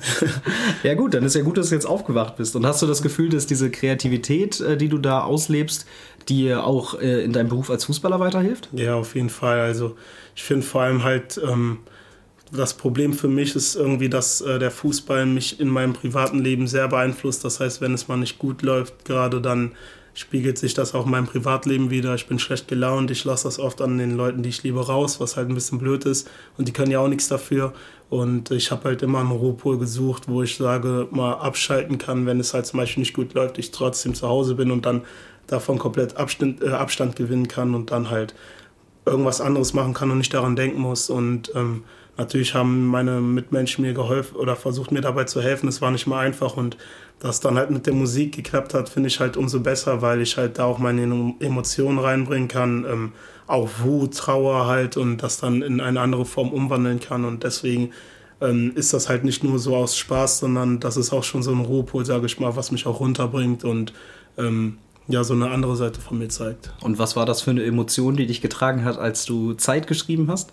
ja 0.82 0.94
gut, 0.94 1.14
dann 1.14 1.24
ist 1.24 1.34
ja 1.34 1.42
gut, 1.42 1.58
dass 1.58 1.68
du 1.68 1.74
jetzt 1.74 1.86
aufgewacht 1.86 2.36
bist. 2.36 2.56
Und 2.56 2.66
hast 2.66 2.82
du 2.82 2.86
das 2.86 3.02
Gefühl, 3.02 3.28
dass 3.28 3.46
diese 3.46 3.70
Kreativität, 3.70 4.60
äh, 4.60 4.76
die 4.76 4.88
du 4.88 4.98
da 4.98 5.20
auslebst, 5.20 5.86
dir 6.28 6.64
auch 6.64 7.00
äh, 7.00 7.22
in 7.24 7.32
deinem 7.32 7.48
Beruf 7.48 7.70
als 7.70 7.84
Fußballer 7.84 8.20
weiterhilft? 8.20 8.68
Ja, 8.72 8.94
auf 8.94 9.14
jeden 9.14 9.30
Fall. 9.30 9.60
Also 9.60 9.96
ich 10.34 10.42
finde 10.42 10.66
vor 10.66 10.82
allem 10.82 11.04
halt, 11.04 11.40
ähm, 11.44 11.78
das 12.52 12.74
Problem 12.74 13.12
für 13.12 13.28
mich 13.28 13.56
ist 13.56 13.74
irgendwie, 13.74 14.08
dass 14.08 14.40
äh, 14.40 14.58
der 14.58 14.70
Fußball 14.70 15.26
mich 15.26 15.60
in 15.60 15.68
meinem 15.68 15.92
privaten 15.92 16.38
Leben 16.38 16.66
sehr 16.66 16.88
beeinflusst. 16.88 17.44
Das 17.44 17.60
heißt, 17.60 17.80
wenn 17.80 17.94
es 17.94 18.08
mal 18.08 18.16
nicht 18.16 18.38
gut 18.38 18.62
läuft, 18.62 19.04
gerade 19.04 19.40
dann 19.40 19.72
spiegelt 20.14 20.58
sich 20.58 20.74
das 20.74 20.94
auch 20.94 21.04
in 21.04 21.10
meinem 21.10 21.26
Privatleben 21.26 21.90
wieder. 21.90 22.14
Ich 22.14 22.26
bin 22.26 22.38
schlecht 22.38 22.68
gelaunt, 22.68 23.10
ich 23.10 23.24
lasse 23.24 23.44
das 23.44 23.58
oft 23.58 23.82
an 23.82 23.98
den 23.98 24.16
Leuten, 24.16 24.42
die 24.42 24.48
ich 24.48 24.62
liebe, 24.62 24.84
raus, 24.86 25.20
was 25.20 25.36
halt 25.36 25.48
ein 25.48 25.54
bisschen 25.54 25.78
blöd 25.78 26.04
ist. 26.06 26.30
Und 26.56 26.68
die 26.68 26.72
können 26.72 26.90
ja 26.90 27.00
auch 27.00 27.08
nichts 27.08 27.28
dafür. 27.28 27.72
Und 28.10 28.52
ich 28.52 28.70
habe 28.70 28.84
halt 28.84 29.02
immer 29.02 29.18
einen 29.18 29.32
Ruhepol 29.32 29.78
gesucht, 29.78 30.28
wo 30.28 30.42
ich 30.42 30.56
sage, 30.56 31.08
mal 31.10 31.34
abschalten 31.34 31.98
kann, 31.98 32.26
wenn 32.26 32.38
es 32.38 32.54
halt 32.54 32.66
zum 32.66 32.78
Beispiel 32.78 33.00
nicht 33.00 33.14
gut 33.14 33.34
läuft, 33.34 33.58
ich 33.58 33.72
trotzdem 33.72 34.14
zu 34.14 34.28
Hause 34.28 34.54
bin 34.54 34.70
und 34.70 34.86
dann 34.86 35.02
davon 35.48 35.78
komplett 35.78 36.16
Abstand, 36.16 36.62
äh, 36.62 36.68
Abstand 36.70 37.16
gewinnen 37.16 37.48
kann 37.48 37.74
und 37.74 37.90
dann 37.90 38.10
halt 38.10 38.34
irgendwas 39.06 39.40
anderes 39.40 39.74
machen 39.74 39.94
kann 39.94 40.10
und 40.10 40.18
nicht 40.18 40.32
daran 40.32 40.54
denken 40.54 40.80
muss. 40.80 41.10
Und 41.10 41.50
ähm, 41.56 41.82
natürlich 42.16 42.54
haben 42.54 42.86
meine 42.86 43.20
Mitmenschen 43.20 43.84
mir 43.84 43.94
geholfen 43.94 44.36
oder 44.36 44.56
versucht 44.56 44.92
mir 44.92 45.00
dabei 45.00 45.24
zu 45.24 45.40
helfen. 45.42 45.68
Es 45.68 45.80
war 45.80 45.90
nicht 45.90 46.06
mal 46.06 46.20
einfach 46.20 46.56
und 46.56 46.76
dass 47.20 47.40
dann 47.40 47.56
halt 47.56 47.70
mit 47.70 47.86
der 47.86 47.94
Musik 47.94 48.34
geklappt 48.34 48.74
hat, 48.74 48.88
finde 48.88 49.08
ich 49.08 49.20
halt 49.20 49.36
umso 49.36 49.60
besser, 49.60 50.02
weil 50.02 50.20
ich 50.20 50.36
halt 50.36 50.58
da 50.58 50.64
auch 50.64 50.78
meine 50.78 51.34
Emotionen 51.40 51.98
reinbringen 51.98 52.48
kann, 52.48 52.84
ähm, 52.84 53.12
auch 53.46 53.68
Wut, 53.82 54.16
Trauer 54.16 54.66
halt 54.66 54.96
und 54.96 55.18
das 55.18 55.38
dann 55.38 55.62
in 55.62 55.80
eine 55.80 56.00
andere 56.00 56.24
Form 56.24 56.50
umwandeln 56.50 57.00
kann 57.00 57.24
und 57.24 57.44
deswegen 57.44 57.92
ähm, 58.40 58.72
ist 58.74 58.92
das 58.92 59.08
halt 59.08 59.24
nicht 59.24 59.44
nur 59.44 59.58
so 59.58 59.76
aus 59.76 59.96
Spaß, 59.96 60.40
sondern 60.40 60.80
das 60.80 60.96
ist 60.96 61.12
auch 61.12 61.24
schon 61.24 61.42
so 61.42 61.52
ein 61.52 61.60
Ruhepol, 61.60 62.04
sage 62.04 62.26
ich 62.26 62.38
mal, 62.40 62.56
was 62.56 62.72
mich 62.72 62.86
auch 62.86 63.00
runterbringt 63.00 63.64
und 63.64 63.92
ähm, 64.36 64.78
ja, 65.06 65.22
so 65.22 65.34
eine 65.34 65.50
andere 65.50 65.76
Seite 65.76 66.00
von 66.00 66.18
mir 66.18 66.28
zeigt. 66.28 66.72
Und 66.82 66.98
was 66.98 67.14
war 67.14 67.26
das 67.26 67.42
für 67.42 67.50
eine 67.50 67.62
Emotion, 67.62 68.16
die 68.16 68.26
dich 68.26 68.40
getragen 68.40 68.84
hat, 68.84 68.98
als 68.98 69.26
du 69.26 69.52
Zeit 69.52 69.86
geschrieben 69.86 70.28
hast? 70.30 70.50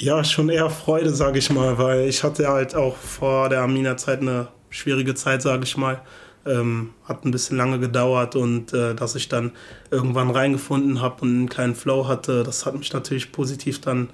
Ja, 0.00 0.22
schon 0.22 0.48
eher 0.48 0.70
Freude, 0.70 1.10
sage 1.10 1.40
ich 1.40 1.50
mal, 1.50 1.76
weil 1.76 2.08
ich 2.08 2.22
hatte 2.22 2.46
halt 2.46 2.76
auch 2.76 2.94
vor 2.96 3.48
der 3.48 3.62
Amina-Zeit 3.62 4.20
eine 4.20 4.46
schwierige 4.70 5.16
Zeit, 5.16 5.42
sage 5.42 5.64
ich 5.64 5.76
mal. 5.76 6.00
Ähm, 6.46 6.90
hat 7.02 7.24
ein 7.24 7.32
bisschen 7.32 7.56
lange 7.56 7.80
gedauert 7.80 8.36
und 8.36 8.72
äh, 8.72 8.94
dass 8.94 9.16
ich 9.16 9.28
dann 9.28 9.50
irgendwann 9.90 10.30
reingefunden 10.30 11.00
habe 11.00 11.22
und 11.22 11.30
einen 11.30 11.48
kleinen 11.48 11.74
Flow 11.74 12.06
hatte, 12.06 12.44
das 12.44 12.64
hat 12.64 12.78
mich 12.78 12.92
natürlich 12.92 13.32
positiv 13.32 13.80
dann 13.80 14.10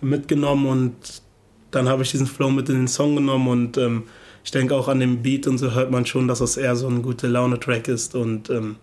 mitgenommen 0.00 0.66
und 0.66 1.22
dann 1.70 1.86
habe 1.86 2.02
ich 2.02 2.10
diesen 2.10 2.26
Flow 2.26 2.48
mit 2.50 2.70
in 2.70 2.76
den 2.76 2.88
Song 2.88 3.14
genommen 3.14 3.48
und 3.48 3.76
ähm, 3.76 4.04
ich 4.42 4.52
denke 4.52 4.74
auch 4.74 4.88
an 4.88 5.00
dem 5.00 5.22
Beat 5.22 5.46
und 5.46 5.58
so 5.58 5.72
hört 5.72 5.90
man 5.90 6.06
schon, 6.06 6.28
dass 6.28 6.38
das 6.38 6.56
eher 6.56 6.76
so 6.76 6.88
ein 6.88 7.02
gute 7.02 7.26
Laune-Track 7.26 7.88
ist 7.88 8.14
und 8.14 8.48
ähm, 8.48 8.76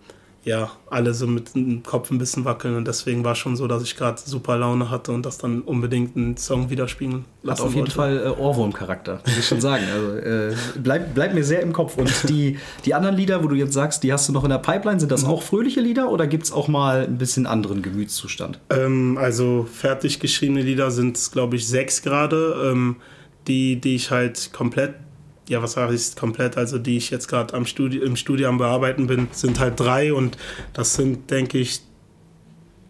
ja, 0.44 0.70
alle 0.90 1.14
so 1.14 1.26
mit 1.26 1.54
dem 1.54 1.82
Kopf 1.82 2.10
ein 2.10 2.18
bisschen 2.18 2.44
wackeln 2.44 2.76
und 2.76 2.86
deswegen 2.86 3.24
war 3.24 3.34
schon 3.34 3.56
so, 3.56 3.66
dass 3.66 3.82
ich 3.82 3.96
gerade 3.96 4.20
super 4.22 4.58
Laune 4.58 4.90
hatte 4.90 5.12
und 5.12 5.24
das 5.24 5.38
dann 5.38 5.62
unbedingt 5.62 6.16
einen 6.16 6.36
Song 6.36 6.68
widerspiegeln 6.68 7.24
lassen 7.42 7.62
Hat 7.62 7.68
auf 7.68 7.74
jeden 7.74 7.90
Fall 7.90 8.18
äh, 8.18 8.40
Ohrwurm-Charakter, 8.40 9.20
muss 9.24 9.38
ich 9.38 9.46
schon 9.46 9.62
sagen. 9.62 9.84
Also 9.92 10.16
äh, 10.18 10.54
bleibt 10.82 11.14
bleib 11.14 11.34
mir 11.34 11.44
sehr 11.44 11.62
im 11.62 11.72
Kopf. 11.72 11.96
Und 11.96 12.28
die, 12.28 12.58
die 12.84 12.94
anderen 12.94 13.16
Lieder, 13.16 13.42
wo 13.42 13.48
du 13.48 13.54
jetzt 13.54 13.72
sagst, 13.72 14.02
die 14.02 14.12
hast 14.12 14.28
du 14.28 14.32
noch 14.32 14.44
in 14.44 14.50
der 14.50 14.58
Pipeline, 14.58 15.00
sind 15.00 15.10
das 15.10 15.24
auch 15.24 15.42
fröhliche 15.42 15.80
Lieder 15.80 16.10
oder 16.10 16.26
gibt 16.26 16.44
es 16.44 16.52
auch 16.52 16.68
mal 16.68 17.04
ein 17.04 17.16
bisschen 17.16 17.46
anderen 17.46 17.80
Gemütszustand? 17.80 18.60
Ähm, 18.68 19.16
also 19.18 19.66
fertig 19.72 20.20
geschriebene 20.20 20.60
Lieder 20.60 20.90
sind 20.90 21.16
es, 21.16 21.30
glaube 21.30 21.56
ich, 21.56 21.66
sechs 21.66 22.02
gerade, 22.02 22.70
ähm, 22.70 22.96
die, 23.46 23.80
die 23.80 23.94
ich 23.94 24.10
halt 24.10 24.52
komplett 24.52 24.94
ja, 25.48 25.62
was 25.62 25.76
ich 25.76 26.16
komplett, 26.16 26.56
also 26.56 26.78
die 26.78 26.96
ich 26.96 27.10
jetzt 27.10 27.28
gerade 27.28 27.54
am 27.54 27.66
Studi 27.66 27.98
im 27.98 28.16
Studio 28.16 28.48
am 28.48 28.58
Bearbeiten 28.58 29.06
bin, 29.06 29.28
sind 29.32 29.60
halt 29.60 29.78
drei 29.78 30.12
und 30.14 30.38
das 30.72 30.94
sind, 30.94 31.30
denke 31.30 31.58
ich, 31.58 31.80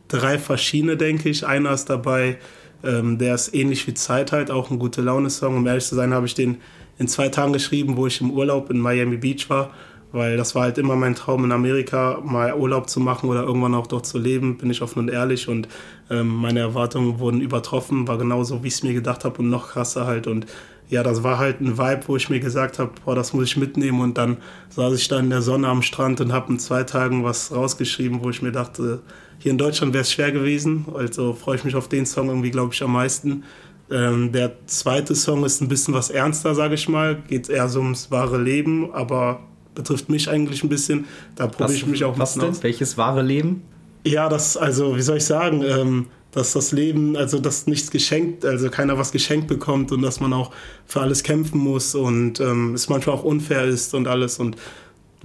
drei 0.08 0.38
verschiedene, 0.38 0.96
denke 0.96 1.28
ich. 1.28 1.46
Einer 1.46 1.72
ist 1.72 1.86
dabei, 1.86 2.38
ähm, 2.84 3.18
der 3.18 3.34
ist 3.34 3.54
ähnlich 3.54 3.86
wie 3.86 3.94
Zeit 3.94 4.32
halt, 4.32 4.50
auch 4.50 4.70
ein 4.70 4.78
gute 4.78 5.02
Laune-Song. 5.02 5.56
Um 5.56 5.66
ehrlich 5.66 5.84
zu 5.84 5.94
sein, 5.94 6.14
habe 6.14 6.26
ich 6.26 6.34
den 6.34 6.58
in 6.98 7.08
zwei 7.08 7.28
Tagen 7.28 7.52
geschrieben, 7.52 7.96
wo 7.96 8.06
ich 8.06 8.20
im 8.20 8.30
Urlaub 8.30 8.70
in 8.70 8.78
Miami 8.78 9.16
Beach 9.16 9.50
war, 9.50 9.72
weil 10.12 10.36
das 10.36 10.54
war 10.54 10.62
halt 10.62 10.78
immer 10.78 10.94
mein 10.94 11.16
Traum 11.16 11.44
in 11.44 11.50
Amerika, 11.50 12.20
mal 12.22 12.54
Urlaub 12.54 12.88
zu 12.88 13.00
machen 13.00 13.28
oder 13.28 13.42
irgendwann 13.42 13.74
auch 13.74 13.88
dort 13.88 14.06
zu 14.06 14.18
leben, 14.18 14.58
bin 14.58 14.70
ich 14.70 14.80
offen 14.80 15.00
und 15.00 15.08
ehrlich 15.08 15.48
und 15.48 15.66
ähm, 16.08 16.28
meine 16.28 16.60
Erwartungen 16.60 17.18
wurden 17.18 17.40
übertroffen, 17.40 18.06
war 18.06 18.16
genauso, 18.16 18.62
wie 18.62 18.68
ich 18.68 18.74
es 18.74 18.82
mir 18.84 18.94
gedacht 18.94 19.24
habe 19.24 19.38
und 19.38 19.50
noch 19.50 19.70
krasser 19.70 20.06
halt 20.06 20.28
und 20.28 20.46
ja, 20.88 21.02
das 21.02 21.22
war 21.22 21.38
halt 21.38 21.60
ein 21.60 21.78
Vibe, 21.78 22.02
wo 22.06 22.16
ich 22.16 22.28
mir 22.28 22.40
gesagt 22.40 22.78
habe, 22.78 22.92
boah, 23.04 23.14
das 23.14 23.32
muss 23.32 23.44
ich 23.44 23.56
mitnehmen 23.56 24.00
und 24.00 24.18
dann 24.18 24.36
saß 24.70 24.94
ich 24.94 25.08
da 25.08 25.18
in 25.18 25.30
der 25.30 25.42
Sonne 25.42 25.68
am 25.68 25.82
Strand 25.82 26.20
und 26.20 26.32
habe 26.32 26.52
in 26.52 26.58
zwei 26.58 26.84
Tagen 26.84 27.24
was 27.24 27.52
rausgeschrieben, 27.52 28.22
wo 28.22 28.30
ich 28.30 28.42
mir 28.42 28.52
dachte, 28.52 29.00
hier 29.38 29.52
in 29.52 29.58
Deutschland 29.58 29.92
wäre 29.92 30.02
es 30.02 30.12
schwer 30.12 30.32
gewesen, 30.32 30.86
also 30.94 31.32
freue 31.32 31.56
ich 31.56 31.64
mich 31.64 31.74
auf 31.74 31.88
den 31.88 32.06
Song 32.06 32.28
irgendwie, 32.28 32.50
glaube 32.50 32.74
ich, 32.74 32.82
am 32.82 32.92
meisten. 32.92 33.44
Ähm, 33.90 34.32
der 34.32 34.52
zweite 34.66 35.14
Song 35.14 35.44
ist 35.44 35.60
ein 35.60 35.68
bisschen 35.68 35.94
was 35.94 36.10
ernster, 36.10 36.54
sage 36.54 36.74
ich 36.74 36.88
mal, 36.88 37.16
geht 37.28 37.48
eher 37.48 37.68
so 37.68 37.80
ums 37.80 38.10
wahre 38.10 38.40
Leben, 38.40 38.92
aber 38.94 39.40
betrifft 39.74 40.08
mich 40.08 40.28
eigentlich 40.30 40.62
ein 40.62 40.68
bisschen. 40.68 41.06
Da 41.36 41.46
probiere 41.46 41.74
ich 41.74 41.86
mich 41.86 42.04
auch 42.04 42.14
ein 42.14 42.18
was 42.20 42.34
denn? 42.34 42.50
Aus. 42.50 42.62
Welches 42.62 42.96
wahre 42.96 43.22
Leben? 43.22 43.62
Ja, 44.06 44.28
das, 44.28 44.56
also, 44.56 44.96
wie 44.96 45.02
soll 45.02 45.16
ich 45.16 45.24
sagen, 45.24 45.62
ähm, 45.62 46.06
dass 46.34 46.52
das 46.52 46.72
Leben, 46.72 47.16
also 47.16 47.38
dass 47.38 47.66
nichts 47.66 47.90
geschenkt, 47.90 48.44
also 48.44 48.68
keiner 48.68 48.98
was 48.98 49.12
geschenkt 49.12 49.46
bekommt 49.46 49.92
und 49.92 50.02
dass 50.02 50.20
man 50.20 50.32
auch 50.32 50.50
für 50.86 51.00
alles 51.00 51.22
kämpfen 51.22 51.60
muss 51.60 51.94
und 51.94 52.40
ähm, 52.40 52.74
es 52.74 52.88
manchmal 52.88 53.16
auch 53.16 53.24
unfair 53.24 53.64
ist 53.64 53.94
und 53.94 54.08
alles 54.08 54.38
und 54.38 54.56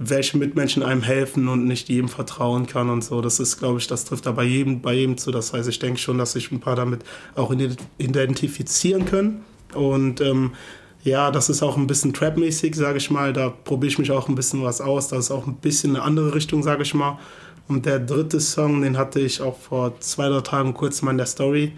welche 0.02 0.38
Mitmenschen 0.38 0.82
einem 0.82 1.02
helfen 1.02 1.48
und 1.48 1.66
nicht 1.66 1.90
jedem 1.90 2.08
vertrauen 2.08 2.66
kann 2.66 2.88
und 2.88 3.04
so. 3.04 3.20
Das 3.20 3.38
ist, 3.38 3.58
glaube 3.58 3.80
ich, 3.80 3.86
das 3.86 4.06
trifft 4.06 4.24
da 4.24 4.32
bei 4.32 4.44
jedem, 4.44 4.80
bei 4.80 4.94
jedem 4.94 5.18
zu. 5.18 5.30
Das 5.30 5.52
heißt, 5.52 5.68
ich 5.68 5.78
denke 5.78 6.00
schon, 6.00 6.16
dass 6.16 6.32
sich 6.32 6.50
ein 6.50 6.60
paar 6.60 6.74
damit 6.74 7.04
auch 7.34 7.52
identifizieren 7.98 9.04
können. 9.04 9.44
Und 9.74 10.22
ähm, 10.22 10.52
ja, 11.04 11.30
das 11.30 11.50
ist 11.50 11.62
auch 11.62 11.76
ein 11.76 11.86
bisschen 11.86 12.14
Trap-mäßig, 12.14 12.74
sage 12.74 12.96
ich 12.96 13.10
mal. 13.10 13.34
Da 13.34 13.50
probiere 13.50 13.90
ich 13.90 13.98
mich 13.98 14.10
auch 14.10 14.26
ein 14.26 14.34
bisschen 14.34 14.62
was 14.62 14.80
aus. 14.80 15.08
Das 15.08 15.26
ist 15.26 15.30
auch 15.30 15.46
ein 15.46 15.56
bisschen 15.56 15.96
eine 15.96 16.04
andere 16.04 16.34
Richtung, 16.34 16.62
sage 16.62 16.82
ich 16.82 16.94
mal. 16.94 17.18
Und 17.70 17.86
der 17.86 18.00
dritte 18.00 18.40
Song, 18.40 18.82
den 18.82 18.98
hatte 18.98 19.20
ich 19.20 19.40
auch 19.40 19.56
vor 19.56 19.98
zwei, 20.00 20.28
drei 20.28 20.40
Tagen 20.40 20.74
kurz 20.74 21.02
mal 21.02 21.12
in 21.12 21.18
der 21.18 21.26
Story. 21.26 21.72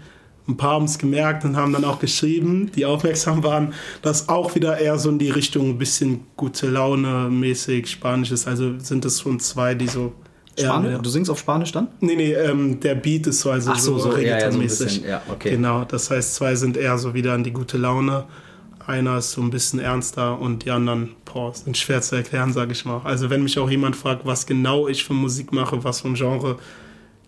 Ein 0.47 0.57
paar 0.57 0.71
haben 0.71 0.85
es 0.85 0.97
gemerkt 0.97 1.45
und 1.45 1.55
haben 1.55 1.71
dann 1.71 1.85
auch 1.85 1.99
geschrieben, 1.99 2.71
die 2.75 2.83
aufmerksam 2.83 3.43
waren, 3.43 3.73
dass 4.01 4.27
auch 4.27 4.55
wieder 4.55 4.79
eher 4.79 4.97
so 4.97 5.09
in 5.09 5.19
die 5.19 5.29
Richtung 5.29 5.69
ein 5.69 5.77
bisschen 5.77 6.21
gute 6.35 6.67
Laune 6.67 7.29
mäßig 7.29 7.91
Spanisch 7.91 8.31
ist. 8.31 8.47
Also 8.47 8.79
sind 8.79 9.05
es 9.05 9.21
schon 9.21 9.39
zwei, 9.39 9.75
die 9.75 9.87
so 9.87 10.13
Spanisch? 10.59 10.99
Du 10.99 11.09
singst 11.11 11.29
auf 11.29 11.37
Spanisch 11.37 11.71
dann? 11.71 11.87
Nee, 11.99 12.15
nee, 12.15 12.33
ähm, 12.33 12.79
der 12.79 12.95
Beat 12.95 13.27
ist 13.27 13.41
so, 13.41 13.51
also 13.51 13.71
Ach 13.71 13.79
so, 13.79 13.99
so, 13.99 14.11
so. 14.11 14.17
Ja, 14.17 14.39
ja, 14.39 14.51
so 14.51 14.59
okay. 15.31 15.51
Genau, 15.51 15.83
das 15.83 16.09
heißt, 16.09 16.35
zwei 16.35 16.55
sind 16.55 16.75
eher 16.75 16.97
so 16.97 17.13
wieder 17.13 17.35
in 17.35 17.43
die 17.43 17.53
gute 17.53 17.77
Laune. 17.77 18.25
Einer 18.85 19.17
ist 19.17 19.31
so 19.31 19.41
ein 19.41 19.49
bisschen 19.49 19.79
ernster 19.79 20.39
und 20.39 20.65
die 20.65 20.71
anderen 20.71 21.15
boah, 21.25 21.53
sind 21.53 21.77
schwer 21.77 22.01
zu 22.01 22.15
erklären, 22.15 22.51
sage 22.51 22.73
ich 22.73 22.85
mal. 22.85 23.01
Also 23.03 23.29
wenn 23.29 23.43
mich 23.43 23.57
auch 23.57 23.69
jemand 23.69 23.95
fragt, 23.95 24.25
was 24.25 24.45
genau 24.45 24.87
ich 24.87 25.03
für 25.03 25.13
Musik 25.13 25.53
mache, 25.53 25.83
was 25.83 26.01
für 26.01 26.09
ein 26.09 26.15
Genre, 26.15 26.57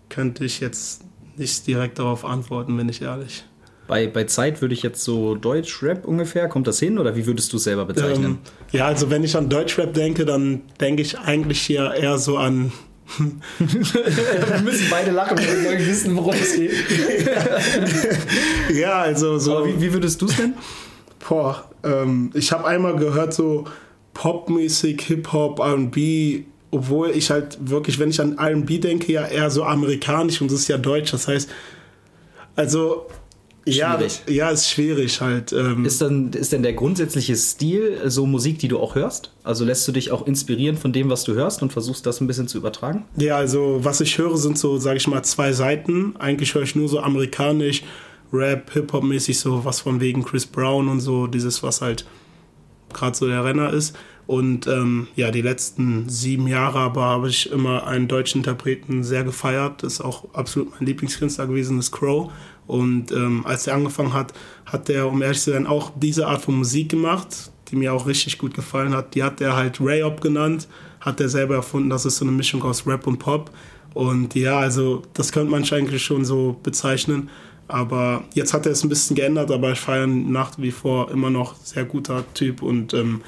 könnte 0.08 0.44
ich 0.44 0.60
jetzt 0.60 1.02
nicht 1.36 1.66
direkt 1.66 1.98
darauf 1.98 2.24
antworten, 2.24 2.76
bin 2.76 2.88
ich 2.88 3.02
ehrlich. 3.02 3.44
Bei, 3.86 4.06
bei 4.06 4.24
Zeit 4.24 4.60
würde 4.60 4.74
ich 4.74 4.82
jetzt 4.82 5.04
so 5.04 5.36
Deutschrap 5.36 6.04
ungefähr, 6.04 6.48
kommt 6.48 6.66
das 6.66 6.80
hin 6.80 6.98
oder 6.98 7.14
wie 7.14 7.26
würdest 7.26 7.52
du 7.52 7.56
es 7.56 7.64
selber 7.64 7.84
bezeichnen? 7.84 8.32
Ähm, 8.32 8.38
ja, 8.72 8.86
also 8.86 9.10
wenn 9.10 9.22
ich 9.22 9.36
an 9.36 9.48
Deutschrap 9.48 9.94
denke, 9.94 10.24
dann 10.24 10.62
denke 10.80 11.02
ich 11.02 11.18
eigentlich 11.18 11.60
hier 11.60 11.94
eher 11.94 12.18
so 12.18 12.36
an 12.36 12.72
wir 13.58 14.60
müssen 14.62 14.90
beide 14.90 15.12
lachen, 15.12 15.38
weil 15.38 15.78
wir 15.78 15.86
wissen, 15.86 16.16
worum 16.16 16.34
es 16.34 16.56
geht. 16.56 16.72
ja, 18.74 19.00
also 19.00 19.38
so. 19.38 19.58
Aber 19.58 19.68
wie, 19.68 19.80
wie 19.80 19.92
würdest 19.92 20.20
du 20.20 20.26
es 20.26 20.34
denn? 20.34 20.54
Boah, 21.28 21.64
ähm, 21.82 22.30
ich 22.34 22.52
habe 22.52 22.66
einmal 22.66 22.96
gehört, 22.96 23.34
so 23.34 23.64
popmäßig, 24.14 25.02
Hip-Hop, 25.02 25.60
RB, 25.60 26.44
obwohl 26.70 27.10
ich 27.10 27.30
halt 27.30 27.58
wirklich, 27.60 27.98
wenn 27.98 28.10
ich 28.10 28.20
an 28.20 28.38
RB 28.38 28.80
denke, 28.80 29.12
ja 29.12 29.26
eher 29.26 29.50
so 29.50 29.64
amerikanisch 29.64 30.40
und 30.40 30.50
das 30.50 30.60
ist 30.60 30.68
ja 30.68 30.78
deutsch. 30.78 31.12
Das 31.12 31.28
heißt, 31.28 31.48
also 32.54 33.06
Schwierig. 33.68 34.22
Ja, 34.28 34.32
ja, 34.32 34.50
ist 34.50 34.70
schwierig 34.70 35.20
halt. 35.20 35.52
Ähm. 35.52 35.84
Ist, 35.84 36.00
dann, 36.00 36.30
ist 36.32 36.52
denn 36.52 36.62
der 36.62 36.74
grundsätzliche 36.74 37.34
Stil 37.34 38.00
so 38.06 38.24
Musik, 38.24 38.60
die 38.60 38.68
du 38.68 38.78
auch 38.78 38.94
hörst? 38.94 39.32
Also 39.42 39.64
lässt 39.64 39.88
du 39.88 39.92
dich 39.92 40.12
auch 40.12 40.24
inspirieren 40.24 40.76
von 40.76 40.92
dem, 40.92 41.10
was 41.10 41.24
du 41.24 41.34
hörst 41.34 41.62
und 41.62 41.72
versuchst 41.72 42.06
das 42.06 42.20
ein 42.20 42.28
bisschen 42.28 42.46
zu 42.46 42.58
übertragen? 42.58 43.06
Ja, 43.16 43.36
also 43.36 43.80
was 43.82 44.00
ich 44.00 44.18
höre, 44.18 44.36
sind 44.36 44.56
so, 44.56 44.78
sage 44.78 44.98
ich 44.98 45.08
mal, 45.08 45.24
zwei 45.24 45.52
Seiten. 45.52 46.14
Eigentlich 46.16 46.54
höre 46.54 46.62
ich 46.62 46.76
nur 46.76 46.88
so 46.88 47.00
amerikanisch, 47.00 47.82
Rap, 48.32 48.72
Hip-Hop-mäßig 48.72 49.38
so 49.38 49.64
was 49.64 49.80
von 49.80 50.00
wegen 50.00 50.24
Chris 50.24 50.46
Brown 50.46 50.88
und 50.88 51.00
so, 51.00 51.26
dieses, 51.26 51.62
was 51.62 51.80
halt 51.80 52.06
gerade 52.92 53.16
so 53.16 53.26
der 53.26 53.44
Renner 53.44 53.72
ist. 53.72 53.96
Und 54.26 54.66
ähm, 54.66 55.06
ja, 55.14 55.30
die 55.30 55.42
letzten 55.42 56.08
sieben 56.08 56.48
Jahre 56.48 56.80
aber 56.80 57.02
habe 57.02 57.28
ich 57.28 57.50
immer 57.50 57.86
einen 57.86 58.08
deutschen 58.08 58.38
Interpreten 58.38 59.04
sehr 59.04 59.22
gefeiert. 59.22 59.82
Das 59.84 59.94
ist 59.94 60.00
auch 60.00 60.34
absolut 60.34 60.72
mein 60.72 60.86
Lieblingskünstler 60.86 61.46
gewesen, 61.46 61.78
ist 61.78 61.92
Crow. 61.92 62.32
Und 62.66 63.12
ähm, 63.12 63.46
als 63.46 63.68
er 63.68 63.74
angefangen 63.74 64.12
hat, 64.12 64.32
hat 64.64 64.90
er, 64.90 65.06
um 65.08 65.22
ehrlich 65.22 65.40
zu 65.40 65.52
sein, 65.52 65.66
auch 65.66 65.92
diese 65.94 66.26
Art 66.26 66.42
von 66.42 66.56
Musik 66.56 66.88
gemacht, 66.88 67.52
die 67.68 67.76
mir 67.76 67.92
auch 67.92 68.06
richtig 68.06 68.38
gut 68.38 68.54
gefallen 68.54 68.94
hat. 68.94 69.14
Die 69.14 69.22
hat 69.22 69.40
er 69.40 69.54
halt 69.54 69.80
Ray-Up 69.80 70.20
genannt, 70.20 70.66
hat 71.00 71.20
er 71.20 71.28
selber 71.28 71.54
erfunden. 71.54 71.90
Das 71.90 72.04
ist 72.04 72.16
so 72.16 72.24
eine 72.24 72.32
Mischung 72.32 72.64
aus 72.64 72.84
Rap 72.84 73.06
und 73.06 73.18
Pop. 73.18 73.52
Und 73.94 74.34
ja, 74.34 74.58
also 74.58 75.02
das 75.14 75.30
könnte 75.30 75.52
man 75.52 75.62
eigentlich 75.64 76.02
schon 76.02 76.24
so 76.24 76.58
bezeichnen. 76.62 77.30
Aber 77.68 78.24
jetzt 78.34 78.54
hat 78.54 78.66
er 78.66 78.72
es 78.72 78.84
ein 78.84 78.88
bisschen 78.88 79.16
geändert, 79.16 79.50
aber 79.50 79.72
ich 79.72 79.80
feiere 79.80 80.06
nach 80.06 80.52
wie 80.58 80.70
vor 80.70 81.10
immer 81.10 81.30
noch 81.30 81.56
sehr 81.56 81.84
guter 81.84 82.24
Typ 82.34 82.62
und 82.62 82.94
ähm, 82.94 83.22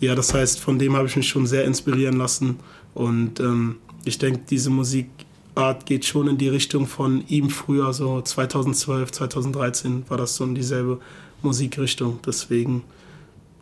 ja, 0.00 0.14
das 0.14 0.34
heißt, 0.34 0.60
von 0.60 0.78
dem 0.78 0.96
habe 0.96 1.06
ich 1.06 1.16
mich 1.16 1.28
schon 1.28 1.46
sehr 1.46 1.64
inspirieren 1.64 2.16
lassen 2.16 2.58
und 2.92 3.40
ähm, 3.40 3.76
ich 4.04 4.18
denke, 4.18 4.40
diese 4.50 4.68
Musikart 4.68 5.86
geht 5.86 6.04
schon 6.04 6.28
in 6.28 6.36
die 6.36 6.48
Richtung 6.48 6.86
von 6.86 7.24
ihm 7.28 7.48
früher, 7.48 7.92
so 7.92 8.20
2012, 8.20 9.12
2013 9.12 10.04
war 10.08 10.18
das 10.18 10.36
so 10.36 10.44
in 10.44 10.54
dieselbe 10.54 10.98
Musikrichtung, 11.40 12.18
deswegen 12.26 12.82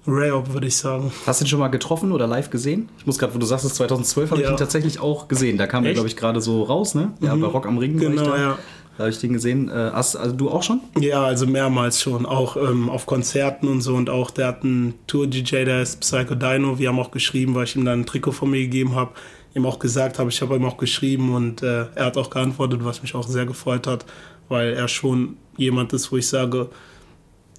Rare 0.07 0.43
würde 0.53 0.67
ich 0.67 0.77
sagen. 0.77 1.13
Hast 1.27 1.41
du 1.41 1.45
ihn 1.45 1.49
schon 1.49 1.61
mal 1.61 1.69
getroffen 1.69 2.11
oder 2.13 2.27
live 2.27 2.51
gesehen? 2.51 2.89
Ich 2.99 3.07
muss 3.07 3.19
gerade, 3.19 3.35
wo 3.35 3.39
du 3.39 3.47
sagst, 3.47 3.69
2012 3.75 4.31
habe 4.31 4.41
ja. 4.41 4.49
ich 4.49 4.55
ihn 4.55 4.57
tatsächlich 4.57 4.99
auch 4.99 5.29
gesehen. 5.29 5.59
Da 5.59 5.67
kam 5.67 5.85
er, 5.85 5.93
glaube 5.93 6.09
ich, 6.09 6.17
gerade 6.17 6.41
so 6.41 6.63
raus, 6.63 6.95
ne? 6.95 7.13
Ja, 7.21 7.37
mhm. 7.37 7.43
bei 7.43 7.47
Rock 7.49 7.67
am 7.67 7.79
Ring. 7.79 7.99
Genau, 7.99 8.35
ja. 8.35 8.59
Da 9.01 9.05
habe 9.05 9.13
ich 9.13 9.19
den 9.19 9.33
gesehen. 9.33 9.71
Äh, 9.71 9.93
hast 9.95 10.15
also 10.15 10.37
du 10.37 10.51
auch 10.51 10.63
schon? 10.63 10.83
Ja, 10.99 11.25
also 11.25 11.47
mehrmals 11.47 12.03
schon. 12.03 12.27
Auch 12.27 12.59
ähm, 12.59 12.91
auf 12.91 13.07
Konzerten 13.07 13.67
und 13.67 13.81
so. 13.81 13.95
Und 13.95 14.11
auch 14.11 14.31
der 14.31 14.49
hat 14.49 14.63
einen 14.63 14.93
Tour-DJ, 15.07 15.65
der 15.65 15.81
ist 15.81 16.01
Psycho 16.01 16.35
Dino. 16.35 16.79
Wir 16.79 16.91
haben 16.91 17.01
auch 17.01 17.11
geschrieben, 17.11 17.55
weil 17.55 17.65
ich 17.65 17.77
ihm 17.77 17.87
dann 17.87 18.01
ein 18.01 18.05
Trikot 18.05 18.33
von 18.33 18.51
mir 18.51 18.61
gegeben 18.61 18.95
habe. 18.95 19.13
Ihm 19.55 19.65
auch 19.65 19.79
gesagt 19.79 20.19
habe, 20.19 20.29
ich 20.29 20.43
habe 20.43 20.55
ihm 20.55 20.67
auch 20.67 20.77
geschrieben 20.77 21.35
und 21.35 21.63
äh, 21.63 21.87
er 21.95 22.05
hat 22.05 22.19
auch 22.19 22.29
geantwortet, 22.29 22.85
was 22.85 23.01
mich 23.01 23.15
auch 23.15 23.27
sehr 23.27 23.47
gefreut 23.47 23.87
hat, 23.87 24.05
weil 24.51 24.75
er 24.75 24.87
schon 24.87 25.39
jemand 25.57 25.95
ist, 25.95 26.13
wo 26.13 26.19
ich 26.19 26.29
sage, 26.29 26.69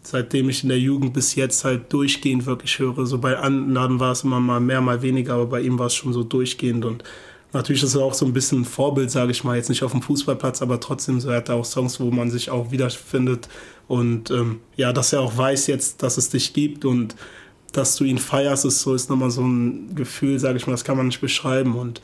seitdem 0.04 0.48
ich 0.48 0.62
in 0.62 0.70
der 0.70 0.80
Jugend 0.80 1.12
bis 1.12 1.34
jetzt 1.34 1.66
halt 1.66 1.92
durchgehend 1.92 2.46
wirklich 2.46 2.78
höre. 2.78 3.08
So 3.08 3.18
bei 3.18 3.36
anderen 3.36 4.00
war 4.00 4.12
es 4.12 4.24
immer 4.24 4.40
mal 4.40 4.60
mehr, 4.60 4.82
mal 4.82 5.02
weniger, 5.02 5.34
aber 5.34 5.48
bei 5.48 5.62
ihm 5.62 5.80
war 5.80 5.88
es 5.88 5.96
schon 5.96 6.14
so 6.14 6.22
durchgehend 6.22 6.86
und 6.86 7.04
Natürlich 7.54 7.84
ist 7.84 7.96
er 7.96 8.02
auch 8.02 8.14
so 8.14 8.26
ein 8.26 8.34
bisschen 8.34 8.62
ein 8.62 8.66
Vorbild, 8.66 9.12
sage 9.12 9.32
ich 9.32 9.44
mal, 9.44 9.58
jetzt 9.58 9.70
nicht 9.70 9.84
auf 9.84 9.92
dem 9.92 10.02
Fußballplatz, 10.02 10.62
aber 10.62 10.80
trotzdem 10.80 11.20
so 11.20 11.32
hat 11.34 11.50
er 11.50 11.56
auch 11.56 11.66
Songs, 11.66 12.00
wo 12.00 12.10
man 12.10 12.32
sich 12.32 12.50
auch 12.50 12.72
wiederfindet. 12.72 13.50
Und 13.88 14.32
ähm, 14.32 14.62
ja, 14.78 14.94
dass 14.94 15.12
er 15.12 15.20
auch 15.22 15.36
weiß 15.36 15.68
jetzt, 15.68 16.02
dass 16.02 16.18
es 16.18 16.30
dich 16.30 16.54
gibt 16.54 16.86
und 16.86 17.16
dass 17.74 17.96
du 17.96 18.04
ihn 18.06 18.18
feierst, 18.18 18.66
ist 18.66 18.82
so 18.82 18.94
ist 18.94 19.10
nochmal 19.10 19.32
so 19.32 19.44
ein 19.44 19.96
Gefühl, 19.96 20.40
sage 20.40 20.58
ich 20.58 20.66
mal, 20.66 20.74
das 20.74 20.84
kann 20.84 20.98
man 20.98 21.08
nicht 21.08 21.22
beschreiben. 21.22 21.76
Und 21.76 22.02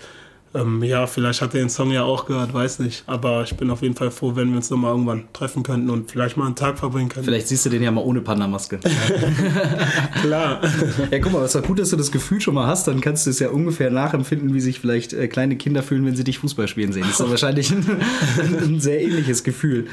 ähm, 0.53 0.81
ja, 0.81 1.07
vielleicht 1.07 1.41
hat 1.41 1.53
er 1.53 1.59
den 1.59 1.69
Song 1.69 1.91
ja 1.91 2.03
auch 2.03 2.25
gehört, 2.25 2.53
weiß 2.53 2.79
nicht. 2.79 3.03
Aber 3.05 3.43
ich 3.43 3.55
bin 3.55 3.69
auf 3.69 3.81
jeden 3.81 3.95
Fall 3.95 4.11
froh, 4.11 4.35
wenn 4.35 4.49
wir 4.49 4.57
uns 4.57 4.69
nochmal 4.69 4.91
irgendwann 4.91 5.25
treffen 5.33 5.61
könnten 5.61 5.89
und 5.89 6.09
vielleicht 6.09 6.37
mal 6.37 6.45
einen 6.45 6.55
Tag 6.55 6.79
verbringen 6.79 7.09
könnten. 7.09 7.25
Vielleicht 7.25 7.47
siehst 7.49 7.65
du 7.65 7.69
den 7.69 7.83
ja 7.83 7.91
mal 7.91 8.01
ohne 8.01 8.21
Panda-Maske. 8.21 8.79
Klar. 10.21 10.61
Ja, 11.11 11.19
guck 11.19 11.31
mal, 11.31 11.43
es 11.43 11.55
war 11.55 11.61
gut, 11.61 11.79
dass 11.79 11.89
du 11.89 11.95
das 11.95 12.11
Gefühl 12.11 12.41
schon 12.41 12.53
mal 12.53 12.67
hast. 12.67 12.87
Dann 12.87 13.01
kannst 13.01 13.25
du 13.25 13.29
es 13.29 13.39
ja 13.39 13.49
ungefähr 13.49 13.89
nachempfinden, 13.89 14.53
wie 14.53 14.59
sich 14.59 14.79
vielleicht 14.79 15.13
äh, 15.13 15.27
kleine 15.27 15.55
Kinder 15.55 15.83
fühlen, 15.83 16.05
wenn 16.05 16.15
sie 16.15 16.23
dich 16.23 16.39
Fußball 16.39 16.67
spielen 16.67 16.91
sehen. 16.91 17.03
Das 17.07 17.19
ist 17.19 17.29
wahrscheinlich 17.29 17.71
ein, 17.71 18.01
ein, 18.63 18.79
sehr 18.79 19.01
ähnliches 19.01 19.43
Gefühl. 19.43 19.87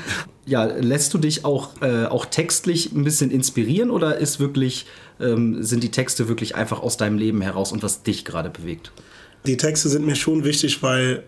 Ja, 0.47 0.65
lässt 0.65 1.15
du 1.15 1.19
dich 1.19 1.45
auch, 1.45 1.71
äh, 1.83 2.07
auch 2.07 2.27
textlich 2.27 2.93
ein 2.93 3.05
bisschen 3.05 3.31
inspirieren 3.31 3.91
oder 3.91 4.19
ist 4.19 4.41
wirklich, 4.41 4.87
ähm, 5.21 5.63
sind 5.63 5.83
die 5.83 5.91
Texte 5.91 6.29
wirklich 6.29 6.57
einfach 6.57 6.83
aus 6.83 6.97
deinem 6.97 7.19
Leben 7.19 7.41
heraus 7.41 7.73
und 7.73 7.83
was 7.83 8.03
dich 8.03 8.25
gerade 8.25 8.51
bewegt? 8.51 8.93
Die 9.47 9.57
Texte 9.57 9.89
sind 9.89 10.07
mir 10.07 10.17
schon 10.17 10.45
wichtig, 10.45 10.83
weil 10.83 11.25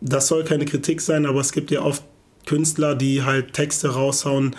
das 0.00 0.28
soll 0.28 0.44
keine 0.44 0.66
Kritik 0.66 1.00
sein, 1.00 1.26
aber 1.26 1.40
es 1.40 1.52
gibt 1.52 1.70
ja 1.70 1.82
oft 1.82 2.04
Künstler, 2.44 2.94
die 2.94 3.24
halt 3.24 3.54
Texte 3.54 3.88
raushauen, 3.88 4.54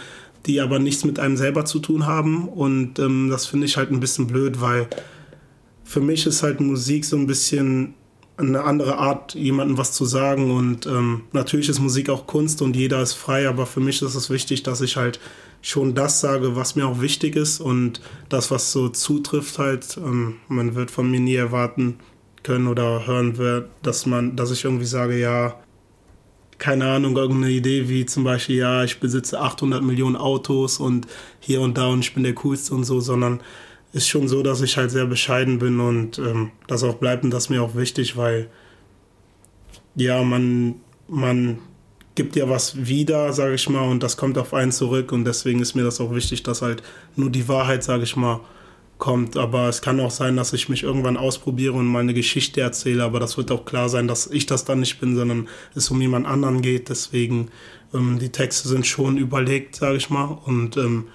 die 0.46 0.60
aber 0.60 0.80
nichts 0.80 1.06
mit 1.06 1.20
einem 1.20 1.38
selber 1.38 1.66
zu 1.66 1.80
tun 1.80 2.06
haben. 2.06 2.50
Und 2.50 3.00
ähm, 3.00 3.30
das 3.30 3.46
finde 3.46 3.66
ich 3.66 3.78
halt 3.78 3.92
ein 3.92 4.00
bisschen 4.00 4.28
blöd, 4.28 4.60
weil 4.60 4.88
für 5.84 6.02
mich 6.02 6.26
ist 6.26 6.44
halt 6.44 6.60
Musik 6.60 7.06
so 7.06 7.16
ein 7.16 7.28
bisschen 7.28 7.94
eine 8.36 8.64
andere 8.64 8.98
Art, 8.98 9.34
jemandem 9.36 9.78
was 9.78 9.94
zu 9.94 10.04
sagen. 10.06 10.52
Und 10.52 10.86
ähm, 10.86 11.24
natürlich 11.32 11.70
ist 11.70 11.80
Musik 11.80 12.10
auch 12.10 12.28
Kunst 12.28 12.62
und 12.62 12.76
jeder 12.76 13.02
ist 13.02 13.14
frei, 13.14 13.48
aber 13.48 13.66
für 13.66 13.80
mich 13.80 14.02
ist 14.02 14.16
es 14.16 14.30
wichtig, 14.30 14.64
dass 14.64 14.82
ich 14.82 14.98
halt 14.98 15.20
schon 15.62 15.96
das 15.96 16.20
sage, 16.20 16.56
was 16.56 16.76
mir 16.76 16.88
auch 16.88 17.02
wichtig 17.02 17.36
ist 17.36 17.62
und 17.62 18.02
das, 18.30 18.52
was 18.52 18.72
so 18.74 18.90
zutrifft, 18.90 19.60
halt. 19.60 19.98
Ähm, 19.98 20.36
man 20.50 20.76
wird 20.76 20.92
von 20.92 21.10
mir 21.10 21.22
nie 21.22 21.36
erwarten 21.36 22.00
können 22.48 22.68
oder 22.68 23.06
hören 23.06 23.38
wird, 23.38 23.70
dass 23.84 24.06
man, 24.06 24.38
dass 24.38 24.51
ich 24.51 24.63
irgendwie 24.63 24.86
sage, 24.86 25.20
ja, 25.20 25.60
keine 26.58 26.89
Ahnung, 26.89 27.18
irgendeine 27.18 27.51
Idee 27.51 27.89
wie 27.89 28.06
zum 28.06 28.24
Beispiel, 28.24 28.56
ja, 28.56 28.86
ich 28.86 29.01
besitze 29.01 29.39
800 29.42 29.84
Millionen 29.84 30.16
Autos 30.16 30.80
und 30.80 31.08
hier 31.42 31.60
und 31.60 31.77
da 31.77 31.88
und 31.88 32.00
ich 32.00 32.13
bin 32.13 32.24
der 32.24 32.34
Coolste 32.36 32.74
und 32.74 32.86
so, 32.86 33.01
sondern 33.01 33.42
ist 33.92 34.08
schon 34.08 34.30
so, 34.30 34.44
dass 34.44 34.62
ich 34.62 34.77
halt 34.77 34.92
sehr 34.92 35.06
bescheiden 35.06 35.60
bin 35.60 35.82
und 35.82 36.20
ähm, 36.20 36.51
das 36.68 36.84
auch 36.84 36.96
bleibt 36.96 37.25
und 37.25 37.32
das 37.32 37.46
ist 37.46 37.50
mir 37.50 37.62
auch 37.62 37.75
wichtig, 37.75 38.16
weil 38.16 38.50
ja, 39.96 40.24
man, 40.24 40.75
man 41.10 41.60
gibt 42.16 42.38
ja 42.38 42.48
was 42.50 42.88
wieder, 42.88 43.34
sage 43.34 43.56
ich 43.56 43.68
mal, 43.68 43.89
und 43.89 44.04
das 44.04 44.16
kommt 44.16 44.38
auf 44.38 44.54
einen 44.54 44.72
zurück 44.72 45.12
und 45.12 45.25
deswegen 45.25 45.60
ist 45.60 45.75
mir 45.75 45.84
das 45.84 46.00
auch 46.00 46.16
wichtig, 46.16 46.44
dass 46.44 46.62
halt 46.62 46.82
nur 47.18 47.30
die 47.30 47.48
Wahrheit, 47.50 47.84
sage 47.84 48.04
ich 48.04 48.16
mal, 48.16 48.39
kommt. 48.98 49.38
Aber 49.38 49.70
es 49.70 49.82
kann 49.82 50.00
auch 50.00 50.12
sein, 50.12 50.36
dass 50.36 50.54
ich 50.54 50.70
mich 50.70 50.84
irgendwann 50.84 51.18
ausprobiere 51.18 51.74
und 51.74 51.88
mal 51.88 52.00
eine 52.00 52.13
Geschichte 52.13 52.62
erzähle, 52.62 53.04
aber 53.04 53.20
das 53.20 53.38
wird 53.38 53.51
auch 53.51 53.66
klar 53.66 53.89
sein, 53.89 54.08
dass 54.08 54.27
ich 54.27 54.46
das 54.46 54.66
dann 54.66 54.80
nicht 54.80 55.00
bin, 55.00 55.16
sondern 55.16 55.48
es 55.75 55.89
um 55.92 56.01
jemand 56.01 56.25
anderen 56.27 56.62
geht. 56.62 56.89
Deswegen, 56.89 57.50
ähm, 57.94 58.20
die 58.20 58.30
Texte 58.30 58.68
sind 58.68 58.86
schon 58.86 59.18
überlegt, 59.18 59.75
sage 59.75 59.98
ich 59.98 60.10
mal, 60.10 60.38
und 60.46 60.77
ähm, 60.77 61.06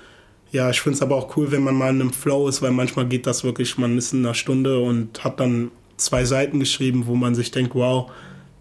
ja, 0.52 0.68
ich 0.68 0.82
finde 0.82 0.96
es 0.96 1.02
aber 1.02 1.16
auch 1.16 1.36
cool, 1.36 1.50
wenn 1.50 1.64
man 1.64 1.74
mal 1.74 1.88
in 1.88 2.00
einem 2.00 2.12
Flow 2.12 2.46
ist, 2.46 2.60
weil 2.60 2.72
manchmal 2.72 3.06
geht 3.06 3.26
das 3.26 3.42
wirklich, 3.42 3.78
man 3.78 3.96
ist 3.96 4.12
in 4.12 4.24
einer 4.24 4.34
Stunde 4.34 4.80
und 4.80 5.24
hat 5.24 5.40
dann 5.40 5.70
zwei 5.96 6.24
Seiten 6.24 6.60
geschrieben, 6.60 7.06
wo 7.06 7.14
man 7.14 7.34
sich 7.34 7.50
denkt, 7.50 7.74
wow, 7.74 8.10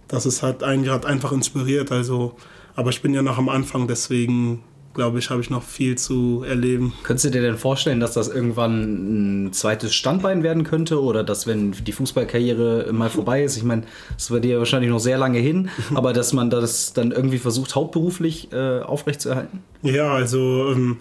das 0.07 0.25
ist 0.25 0.41
halt 0.41 0.63
einen 0.63 0.83
gerade 0.83 1.07
einfach 1.07 1.31
inspiriert. 1.33 1.91
Also, 1.91 2.35
aber 2.75 2.91
ich 2.91 3.01
bin 3.01 3.13
ja 3.13 3.21
noch 3.21 3.37
am 3.37 3.49
Anfang, 3.49 3.87
deswegen 3.87 4.63
glaube 4.93 5.19
ich, 5.19 5.29
habe 5.29 5.41
ich 5.41 5.49
noch 5.49 5.63
viel 5.63 5.97
zu 5.97 6.43
erleben. 6.47 6.93
Könntest 7.03 7.25
du 7.25 7.29
dir 7.31 7.41
denn 7.41 7.57
vorstellen, 7.57 7.99
dass 7.99 8.13
das 8.13 8.27
irgendwann 8.27 9.45
ein 9.47 9.53
zweites 9.53 9.93
Standbein 9.93 10.43
werden 10.43 10.63
könnte 10.63 11.01
oder 11.01 11.23
dass, 11.23 11.47
wenn 11.47 11.71
die 11.71 11.91
Fußballkarriere 11.91 12.91
mal 12.91 13.09
vorbei 13.09 13.43
ist, 13.43 13.57
ich 13.57 13.63
meine, 13.63 13.83
das 14.13 14.31
wird 14.31 14.43
dir 14.43 14.59
wahrscheinlich 14.59 14.89
noch 14.89 14.99
sehr 14.99 15.17
lange 15.17 15.39
hin, 15.39 15.69
aber 15.93 16.13
dass 16.13 16.33
man 16.33 16.49
das 16.49 16.93
dann 16.93 17.11
irgendwie 17.11 17.37
versucht, 17.37 17.75
hauptberuflich 17.75 18.51
äh, 18.51 18.79
aufrechtzuerhalten? 18.79 19.59
Ja, 19.81 20.13
also 20.13 20.71
ähm, 20.71 20.97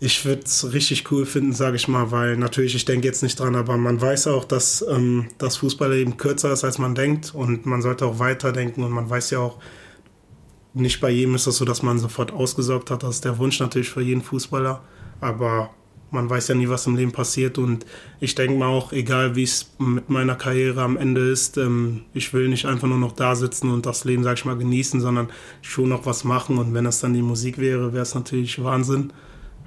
ich 0.00 0.24
würde 0.24 0.42
es 0.44 0.72
richtig 0.72 1.10
cool 1.10 1.24
finden, 1.24 1.52
sage 1.52 1.76
ich 1.76 1.88
mal, 1.88 2.10
weil 2.10 2.36
natürlich, 2.36 2.74
ich 2.74 2.84
denke 2.84 3.06
jetzt 3.06 3.22
nicht 3.22 3.38
dran, 3.38 3.54
aber 3.54 3.76
man 3.76 4.00
weiß 4.00 4.26
auch, 4.26 4.44
dass 4.44 4.84
ähm, 4.88 5.28
das 5.38 5.56
Fußballleben 5.56 6.16
kürzer 6.16 6.52
ist, 6.52 6.64
als 6.64 6.78
man 6.78 6.94
denkt 6.94 7.34
und 7.34 7.64
man 7.64 7.80
sollte 7.80 8.06
auch 8.06 8.18
weiterdenken 8.18 8.82
und 8.82 8.90
man 8.90 9.08
weiß 9.08 9.30
ja 9.30 9.38
auch, 9.38 9.58
nicht 10.74 11.00
bei 11.00 11.10
jedem 11.10 11.34
ist 11.34 11.46
es 11.46 11.56
so, 11.56 11.64
dass 11.64 11.82
man 11.82 11.98
sofort 11.98 12.32
ausgesorgt 12.32 12.90
hat. 12.90 13.02
Das 13.02 13.16
ist 13.16 13.24
der 13.24 13.38
Wunsch 13.38 13.60
natürlich 13.60 13.88
für 13.88 14.02
jeden 14.02 14.22
Fußballer, 14.22 14.82
aber 15.20 15.70
man 16.10 16.30
weiß 16.30 16.48
ja 16.48 16.54
nie, 16.54 16.68
was 16.68 16.86
im 16.86 16.96
Leben 16.96 17.10
passiert 17.10 17.58
und 17.58 17.84
ich 18.20 18.34
denke 18.36 18.56
mal 18.56 18.68
auch, 18.68 18.92
egal 18.92 19.34
wie 19.34 19.42
es 19.42 19.72
mit 19.78 20.10
meiner 20.10 20.36
Karriere 20.36 20.82
am 20.82 20.96
Ende 20.96 21.20
ist, 21.22 21.56
ähm, 21.56 22.02
ich 22.12 22.32
will 22.32 22.48
nicht 22.48 22.66
einfach 22.66 22.86
nur 22.86 22.98
noch 22.98 23.12
da 23.12 23.34
sitzen 23.34 23.70
und 23.70 23.84
das 23.84 24.04
Leben, 24.04 24.22
sag 24.22 24.38
ich 24.38 24.44
mal, 24.44 24.56
genießen, 24.56 25.00
sondern 25.00 25.28
schon 25.60 25.88
noch 25.88 26.06
was 26.06 26.22
machen 26.22 26.58
und 26.58 26.72
wenn 26.72 26.84
das 26.84 27.00
dann 27.00 27.14
die 27.14 27.22
Musik 27.22 27.58
wäre, 27.58 27.92
wäre 27.92 28.02
es 28.02 28.14
natürlich 28.14 28.62
Wahnsinn 28.62 29.12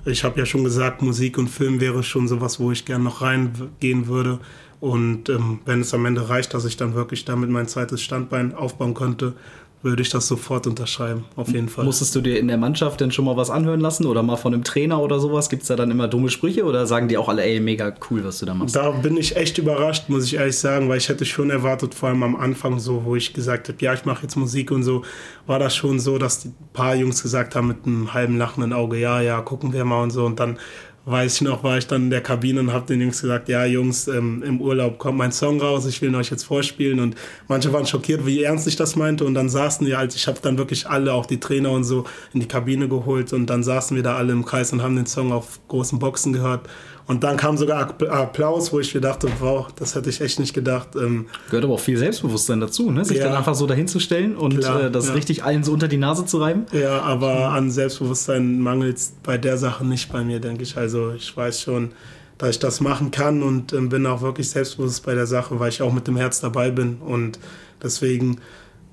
ich 0.08 0.24
habe 0.24 0.40
ja 0.40 0.46
schon 0.46 0.64
gesagt, 0.64 1.02
Musik 1.02 1.38
und 1.38 1.50
Film 1.50 1.82
wäre 1.82 2.02
schon 2.02 2.28
sowas, 2.28 2.60
wo 2.60 2.72
ich 2.72 2.86
gerne 2.86 3.04
noch 3.04 3.22
reingehen 3.22 4.08
würde. 4.08 4.40
Und 4.80 5.28
ähm, 5.30 5.60
wenn 5.66 5.82
es 5.82 5.94
am 5.94 6.06
Ende 6.06 6.30
reicht, 6.30 6.54
dass 6.54 6.66
ich 6.66 6.78
dann 6.78 6.94
wirklich 6.94 7.26
damit 7.26 7.50
mein 7.50 7.68
zweites 7.68 8.02
Standbein 8.02 8.54
aufbauen 8.54 8.94
könnte, 8.94 9.34
würde 9.88 10.02
ich 10.02 10.10
das 10.10 10.28
sofort 10.28 10.68
unterschreiben, 10.68 11.26
auf 11.36 11.48
jeden 11.48 11.70
Fall. 11.70 11.86
Musstest 11.86 12.14
du 12.16 12.22
dir 12.22 12.38
in 12.38 12.48
der 12.48 12.58
Mannschaft 12.58 13.00
denn 13.02 13.12
schon 13.12 13.26
mal 13.26 13.38
was 13.38 13.50
anhören 13.50 13.80
lassen 13.80 14.06
oder 14.06 14.22
mal 14.22 14.36
von 14.36 14.54
einem 14.54 14.64
Trainer 14.64 15.02
oder 15.02 15.20
sowas? 15.20 15.50
Gibt 15.50 15.64
es 15.64 15.70
da 15.70 15.76
dann 15.76 15.90
immer 15.90 16.08
dumme 16.08 16.30
Sprüche 16.30 16.66
oder 16.66 16.86
sagen 16.86 17.08
die 17.08 17.18
auch 17.18 17.30
alle, 17.30 17.44
ey, 17.44 17.60
mega 17.60 17.94
cool, 18.10 18.24
was 18.24 18.40
du 18.40 18.46
da 18.46 18.54
machst? 18.54 18.76
Da 18.76 18.92
bin 18.92 19.18
ich 19.18 19.36
echt 19.36 19.58
überrascht, 19.58 20.10
muss 20.10 20.26
ich 20.26 20.36
ehrlich 20.36 20.58
sagen, 20.58 20.90
weil 20.90 20.98
ich 20.98 21.10
hätte 21.10 21.26
schon 21.26 21.50
erwartet, 21.50 21.96
vor 21.96 22.10
allem 22.10 22.24
am 22.24 22.36
Anfang 22.36 22.80
so, 22.80 23.06
wo 23.06 23.16
ich 23.16 23.34
gesagt 23.34 23.70
habe, 23.70 23.78
ja, 23.80 23.94
ich 23.94 24.06
mache 24.06 24.24
jetzt 24.24 24.36
Musik 24.36 24.72
und 24.72 24.84
so, 24.84 25.04
war 25.46 25.60
das 25.60 25.76
schon 25.76 26.00
so, 26.00 26.18
dass 26.18 26.46
ein 26.46 26.56
paar 26.74 26.96
Jungs 26.96 27.24
gesagt 27.24 27.56
haben 27.56 27.68
mit 27.68 27.86
einem 27.86 28.14
halben 28.14 28.38
lachenden 28.38 28.74
Auge, 28.74 28.98
ja, 28.98 29.22
ja, 29.22 29.42
gucken 29.42 29.74
wir 29.74 29.86
mal 29.86 30.04
und 30.04 30.12
so 30.12 30.26
und 30.26 30.40
dann 30.40 30.58
weiß 31.08 31.36
ich 31.36 31.42
noch, 31.42 31.64
war 31.64 31.78
ich 31.78 31.88
dann 31.88 32.04
in 32.04 32.10
der 32.10 32.22
Kabine 32.22 32.60
und 32.60 32.74
habe 32.74 32.86
den 32.86 33.00
Jungs 33.00 33.22
gesagt, 33.22 33.48
ja 33.48 33.64
Jungs, 33.64 34.10
ähm, 34.10 34.44
im 34.44 34.60
Urlaub 34.60 34.98
kommt 34.98 35.18
mein 35.18 35.32
Song 35.32 35.62
raus, 35.62 35.86
ich 35.86 36.02
will 36.02 36.10
ihn 36.10 36.16
euch 36.16 36.30
jetzt 36.30 36.44
vorspielen. 36.44 37.00
Und 37.00 37.16
manche 37.48 37.72
waren 37.72 37.86
schockiert, 37.86 38.26
wie 38.26 38.44
ernst 38.44 38.68
ich 38.68 38.76
das 38.76 38.98
meinte. 38.98 39.24
Und 39.24 39.34
dann 39.34 39.48
saßen 39.48 39.88
wir 39.88 39.98
halt, 39.98 40.14
ich 40.16 40.28
habe 40.28 40.40
dann 40.42 40.58
wirklich 40.58 40.88
alle, 40.88 41.14
auch 41.14 41.26
die 41.26 41.40
Trainer 41.40 41.72
und 41.72 41.86
so, 41.86 42.04
in 42.34 42.42
die 42.42 42.48
Kabine 42.48 42.90
geholt. 42.90 43.32
Und 43.32 43.50
dann 43.50 43.64
saßen 43.64 43.96
wir 43.96 44.04
da 44.04 44.18
alle 44.18 44.34
im 44.34 44.44
Kreis 44.44 44.74
und 44.74 44.84
haben 44.84 44.98
den 44.98 45.06
Song 45.06 45.32
auf 45.32 45.60
großen 45.70 45.98
Boxen 45.98 46.34
gehört 46.34 46.68
und 47.08 47.24
dann 47.24 47.38
kam 47.38 47.58
sogar 47.58 47.96
Applaus, 48.10 48.74
wo 48.74 48.80
ich 48.82 48.94
mir 48.94 49.00
dachte, 49.00 49.30
wow, 49.40 49.68
das 49.78 49.96
hätte 49.96 50.10
ich 50.10 50.20
echt 50.20 50.40
nicht 50.40 50.54
gedacht. 50.54 50.90
Ähm, 50.96 51.28
Gehört 51.46 51.64
aber 51.64 51.76
auch 51.76 51.80
viel 51.80 51.98
Selbstbewusstsein 51.98 52.60
dazu, 52.60 52.92
ne? 52.92 53.06
sich 53.06 53.18
ja, 53.18 53.26
dann 53.26 53.36
einfach 53.36 53.56
so 53.56 53.66
dahinzustellen 53.66 54.36
und 54.36 54.60
klar, 54.60 54.84
äh, 54.84 54.92
das 54.92 55.08
ja. 55.08 55.14
richtig 55.14 55.44
allen 55.44 55.64
so 55.64 55.72
unter 55.72 55.88
die 55.88 55.98
Nase 55.98 56.26
zu 56.26 56.40
reiben. 56.40 56.66
Ja, 56.74 57.02
aber 57.02 57.50
an 57.50 57.72
Selbstbewusstsein 57.72 58.60
mangelt 58.60 58.98
es 58.98 59.14
bei 59.24 59.38
der 59.38 59.58
Sache 59.58 59.86
nicht 59.86 60.12
bei 60.12 60.24
mir, 60.26 60.42
denke 60.42 60.64
ich. 60.64 60.76
Also 60.76 61.14
ich 61.14 61.36
weiß 61.36 61.62
schon, 61.62 61.92
dass 62.38 62.50
ich 62.50 62.60
das 62.60 62.82
machen 62.82 63.10
kann 63.12 63.42
und 63.42 63.72
ähm, 63.72 63.88
bin 63.88 64.06
auch 64.06 64.22
wirklich 64.22 64.50
selbstbewusst 64.50 65.06
bei 65.06 65.16
der 65.16 65.28
Sache, 65.28 65.60
weil 65.62 65.70
ich 65.70 65.82
auch 65.82 65.94
mit 65.94 66.08
dem 66.08 66.18
Herz 66.18 66.42
dabei 66.42 66.72
bin 66.72 66.98
und 66.98 67.40
deswegen 67.82 68.42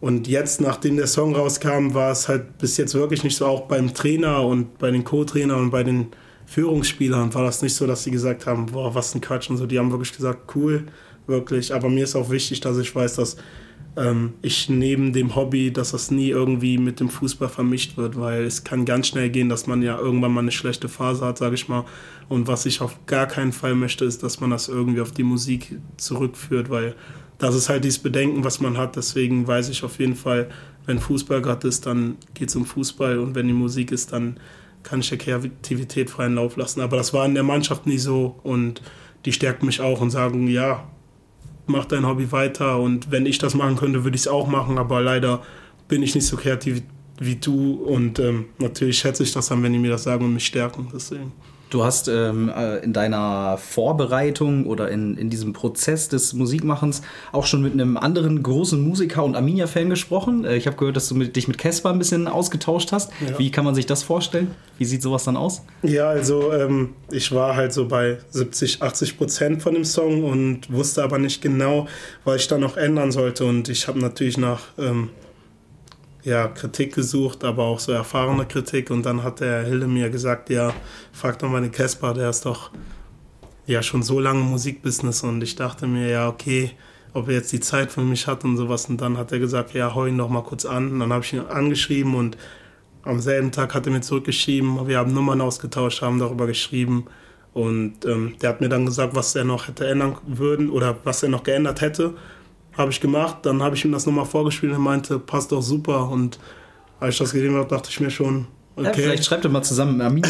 und 0.01 0.29
jetzt, 0.29 0.61
nachdem 0.61 0.99
der 0.99 1.07
Song 1.07 1.35
rauskam, 1.35 1.95
war 1.95 2.13
es 2.13 2.29
halt 2.29 2.59
bis 2.59 2.77
jetzt 2.77 2.95
wirklich 2.95 3.25
nicht 3.25 3.37
so, 3.37 3.47
auch 3.47 3.63
beim 3.63 3.95
Trainer 3.95 4.45
und 4.45 4.79
bei 4.79 4.91
den 4.91 5.03
Co-Trainer 5.03 5.57
und 5.57 5.71
bei 5.71 5.83
den 5.83 6.09
Führungsspielern 6.55 7.35
war 7.35 7.43
das 7.43 7.63
nicht 7.63 7.75
so, 7.75 7.85
dass 7.85 8.05
sie 8.05 8.13
gesagt 8.13 8.47
haben, 8.47 8.67
boah, 8.67 8.95
was 8.95 9.13
ein 9.13 9.21
Quatsch 9.21 9.51
und 9.51 9.57
so. 9.57 9.67
Die 9.67 9.77
haben 9.77 9.91
wirklich 9.91 10.13
gesagt, 10.13 10.55
cool, 10.55 10.85
wirklich. 11.27 11.75
Aber 11.75 11.89
mir 11.89 12.05
ist 12.05 12.15
auch 12.15 12.31
wichtig, 12.31 12.61
dass 12.61 12.79
ich 12.79 12.95
weiß, 12.95 13.17
dass 13.17 13.37
ähm, 13.97 14.35
ich 14.41 14.69
neben 14.69 15.13
dem 15.13 15.35
Hobby, 15.35 15.73
dass 15.73 15.91
das 15.91 16.13
nie 16.13 16.29
irgendwie 16.29 16.79
mit 16.79 17.01
dem 17.01 17.09
Fußball 17.09 17.49
vermischt 17.49 17.97
wird, 17.97 18.17
weil 18.17 18.45
es 18.45 18.63
kann 18.63 18.85
ganz 18.85 19.09
schnell 19.09 19.31
gehen, 19.31 19.49
dass 19.49 19.67
man 19.67 19.83
ja 19.83 19.99
irgendwann 19.99 20.31
mal 20.31 20.43
eine 20.43 20.53
schlechte 20.53 20.89
Phase 20.89 21.25
hat, 21.25 21.39
sage 21.39 21.57
ich 21.57 21.67
mal. 21.67 21.87
Und 22.29 22.47
was 22.47 22.67
ich 22.67 22.81
auf 22.81 23.05
gar 23.07 23.27
keinen 23.27 23.53
Fall 23.53 23.75
möchte, 23.75 24.05
ist, 24.05 24.23
dass 24.23 24.39
man 24.39 24.51
das 24.51 24.69
irgendwie 24.69 25.01
auf 25.01 25.11
die 25.11 25.25
Musik 25.25 25.81
zurückführt, 25.97 26.71
weil 26.71 26.95
das 27.39 27.57
ist 27.57 27.69
halt 27.69 27.83
dieses 27.83 27.99
Bedenken, 27.99 28.45
was 28.45 28.61
man 28.61 28.79
hat. 28.79 28.95
Deswegen 28.95 29.49
weiß 29.49 29.71
ich 29.71 29.83
auf 29.83 29.99
jeden 29.99 30.15
Fall, 30.15 30.51
wenn 30.87 31.01
Fußball 31.01 31.43
gerade 31.43 31.67
ist, 31.67 31.85
dann 31.85 32.17
geht 32.35 32.51
es 32.51 32.55
um 32.55 32.65
Fußball 32.65 33.19
und 33.19 33.35
wenn 33.35 33.49
die 33.49 33.55
Musik 33.55 33.91
ist, 33.91 34.13
dann 34.13 34.39
kann 34.85 35.01
ich 35.01 35.09
der 35.09 35.19
Kreativität 35.19 36.11
freien 36.11 36.37
Lauf 36.37 36.57
lassen. 36.57 36.81
Aber 36.81 36.97
das 36.97 37.13
war 37.13 37.27
in 37.27 37.35
der 37.35 37.43
Mannschaft 37.43 37.87
nie 37.87 37.99
so 37.99 38.39
und 38.43 38.83
die 39.25 39.33
stärken 39.33 39.67
mich 39.67 39.81
auch 39.81 40.01
und 40.01 40.11
sagen, 40.11 40.47
ja, 40.47 40.85
mach 41.67 41.87
dein 41.87 42.07
Hobby 42.07 42.31
weiter 42.31 42.79
und 42.79 43.11
wenn 43.11 43.27
ich 43.27 43.39
das 43.39 43.55
machen 43.55 43.77
könnte, 43.77 44.05
würde 44.05 44.15
ich 44.15 44.23
es 44.23 44.29
auch 44.29 44.47
machen, 44.47 44.79
aber 44.79 45.01
leider 45.01 45.43
bin 45.89 46.03
ich 46.03 46.15
nicht 46.15 46.27
so 46.27 46.37
kreativ 46.37 46.83
wie 47.19 47.37
du 47.37 47.75
und 47.75 48.19
ähm, 48.19 48.47
natürlich 48.59 48.99
schätze 48.99 49.23
ich 49.23 49.33
das 49.33 49.49
dann, 49.49 49.63
wenn 49.63 49.73
die 49.73 49.79
mir 49.79 49.91
das 49.91 50.03
sagen 50.05 50.25
und 50.25 50.35
mich 50.35 50.47
stärken. 50.47 50.89
Deswegen. 50.93 51.33
Du 51.71 51.85
hast 51.85 52.09
ähm, 52.09 52.53
äh, 52.55 52.79
in 52.79 52.93
deiner 52.93 53.59
Vorbereitung 53.59 54.67
oder 54.67 54.91
in, 54.91 55.17
in 55.17 55.31
diesem 55.31 55.53
Prozess 55.53 56.09
des 56.09 56.33
Musikmachens 56.33 57.03
auch 57.33 57.47
schon 57.47 57.63
mit 57.63 57.73
einem 57.73 57.97
anderen 57.97 58.43
großen 58.43 58.81
Musiker 58.81 59.25
und 59.25 59.35
Arminia-Fan 59.35 59.91
gesprochen. 59.91 60.45
Äh, 60.45 60.57
ich 60.57 60.67
habe 60.67 60.77
gehört, 60.77 60.97
dass 60.97 61.09
du 61.09 61.15
mit, 61.15 61.35
dich 61.35 61.49
mit 61.49 61.59
Casper 61.59 61.91
ein 61.91 61.99
bisschen 61.99 62.29
ausgetauscht 62.29 62.93
hast. 62.93 63.11
Ja. 63.29 63.39
Wie 63.39 63.51
kann 63.51 63.65
man 63.65 63.75
sich 63.75 63.87
das 63.87 64.03
vorstellen? 64.03 64.53
Wie 64.79 64.85
sieht 64.85 65.03
sowas 65.03 65.25
dann 65.25 65.37
aus? 65.37 65.63
Ja, 65.83 66.09
also 66.09 66.53
ähm, 66.53 66.91
ich 67.11 67.33
war 67.33 67.57
halt 67.57 67.73
so 67.73 67.89
bei 67.89 68.19
70, 68.31 68.83
80 68.83 69.19
Prozent 69.19 69.63
von 69.63 69.75
dem 69.75 69.85
Song 69.85 70.25
und 70.25 70.73
wusste 70.73 71.03
aber 71.03 71.19
nicht 71.19 71.43
genau, 71.43 71.89
was 72.25 72.43
ich 72.43 72.49
da 72.49 72.59
noch 72.59 72.77
ändern 72.77 73.11
sollte. 73.11 73.45
Und 73.45 73.69
ich 73.69 73.89
habe 73.89 73.99
natürlich 73.99 74.39
nach 74.39 74.61
ähm, 74.79 75.11
ja, 76.25 76.49
Kritik 76.49 76.95
gesucht, 76.95 77.45
aber 77.45 77.65
auch 77.65 77.79
so 77.79 77.93
erfahrene 77.93 78.47
Kritik. 78.47 78.91
Und 78.91 79.05
dann 79.05 79.23
hat 79.23 79.41
der 79.41 79.63
Hilde 79.65 79.87
mir 79.87 80.11
gesagt, 80.11 80.51
ja, 80.51 80.73
frag 81.13 81.39
doch 81.39 81.51
mal 81.51 81.61
den 81.61 81.71
Casper, 81.71 82.15
der 82.15 82.31
ist 82.31 82.47
doch 82.47 82.71
ja 83.67 83.83
schon 83.83 84.03
so 84.03 84.19
lange 84.21 84.41
im 84.41 84.47
Musikbusiness. 84.47 85.23
Und 85.23 85.43
ich 85.43 85.55
dachte 85.55 85.87
mir, 85.87 86.09
ja, 86.09 86.29
okay, 86.29 86.73
ob 87.13 87.29
er 87.29 87.35
jetzt 87.35 87.53
die 87.53 87.61
Zeit 87.61 87.93
für 87.93 88.01
mich 88.01 88.27
hat 88.27 88.43
und 88.45 88.57
sowas. 88.57 88.87
Und 88.87 89.01
dann 89.03 89.19
hat 89.19 89.33
er 89.33 89.39
gesagt, 89.39 89.75
ja, 89.75 89.95
hau 89.95 90.07
ihn 90.07 90.19
doch 90.19 90.31
mal 90.31 90.43
kurz 90.43 90.65
an. 90.65 90.93
Und 90.93 91.01
dann 91.01 91.13
habe 91.13 91.25
ich 91.25 91.33
ihn 91.35 91.41
angeschrieben 91.41 92.15
und 92.15 92.39
am 93.03 93.21
selben 93.21 93.53
Tag 93.53 93.75
hat 93.75 93.87
er 93.87 93.93
mir 93.93 94.01
zurückgeschrieben. 94.01 94.89
Wir 94.89 94.99
haben 94.99 95.13
Nummern 95.13 95.43
ausgetauscht, 95.43 96.01
haben 96.01 96.19
darüber 96.19 96.47
geschrieben. 96.47 97.05
Und 97.53 98.05
ähm, 98.07 98.35
der 98.41 98.49
hat 98.49 98.61
mir 98.63 98.71
dann 98.71 98.87
gesagt, 98.87 99.15
was 99.15 99.35
er 99.37 99.45
noch 99.45 99.69
hätte 99.69 99.87
ändern 99.87 100.17
würden 100.27 100.71
oder 100.71 100.97
was 101.05 101.23
er 101.23 101.29
noch 101.29 101.43
geändert 101.43 101.83
hätte. 101.83 102.15
Habe 102.77 102.91
ich 102.91 103.01
gemacht, 103.01 103.39
dann 103.43 103.63
habe 103.63 103.77
ich 103.77 103.85
ihm 103.85 103.93
das 103.93 104.07
nochmal 104.07 104.25
vorgespielt 104.25 104.73
und 104.73 104.79
er 104.79 104.83
meinte, 104.83 105.19
passt 105.19 105.53
doch 105.53 105.63
super. 105.63 106.09
Und 106.09 106.39
als 107.01 107.15
ich 107.15 107.19
das 107.19 107.33
gesehen 107.33 107.55
habe, 107.55 107.69
dachte 107.69 107.89
ich 107.91 108.01
mir 108.01 108.11
schon, 108.11 108.47
okay. 108.77 108.87
Ja, 108.87 108.93
vielleicht 108.93 109.25
schreibt 109.25 109.45
er 109.45 109.51
mal 109.51 109.63
zusammen 109.63 110.01
Armin. 110.01 110.25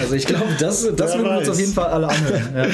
Also 0.00 0.14
ich 0.14 0.26
glaube, 0.26 0.56
das, 0.58 0.88
das 0.96 1.14
würden 1.16 1.30
wir 1.30 1.38
uns 1.38 1.48
auf 1.48 1.58
jeden 1.58 1.72
Fall 1.72 1.86
alle 1.86 2.08
anhören. 2.08 2.54
Ja. 2.54 2.66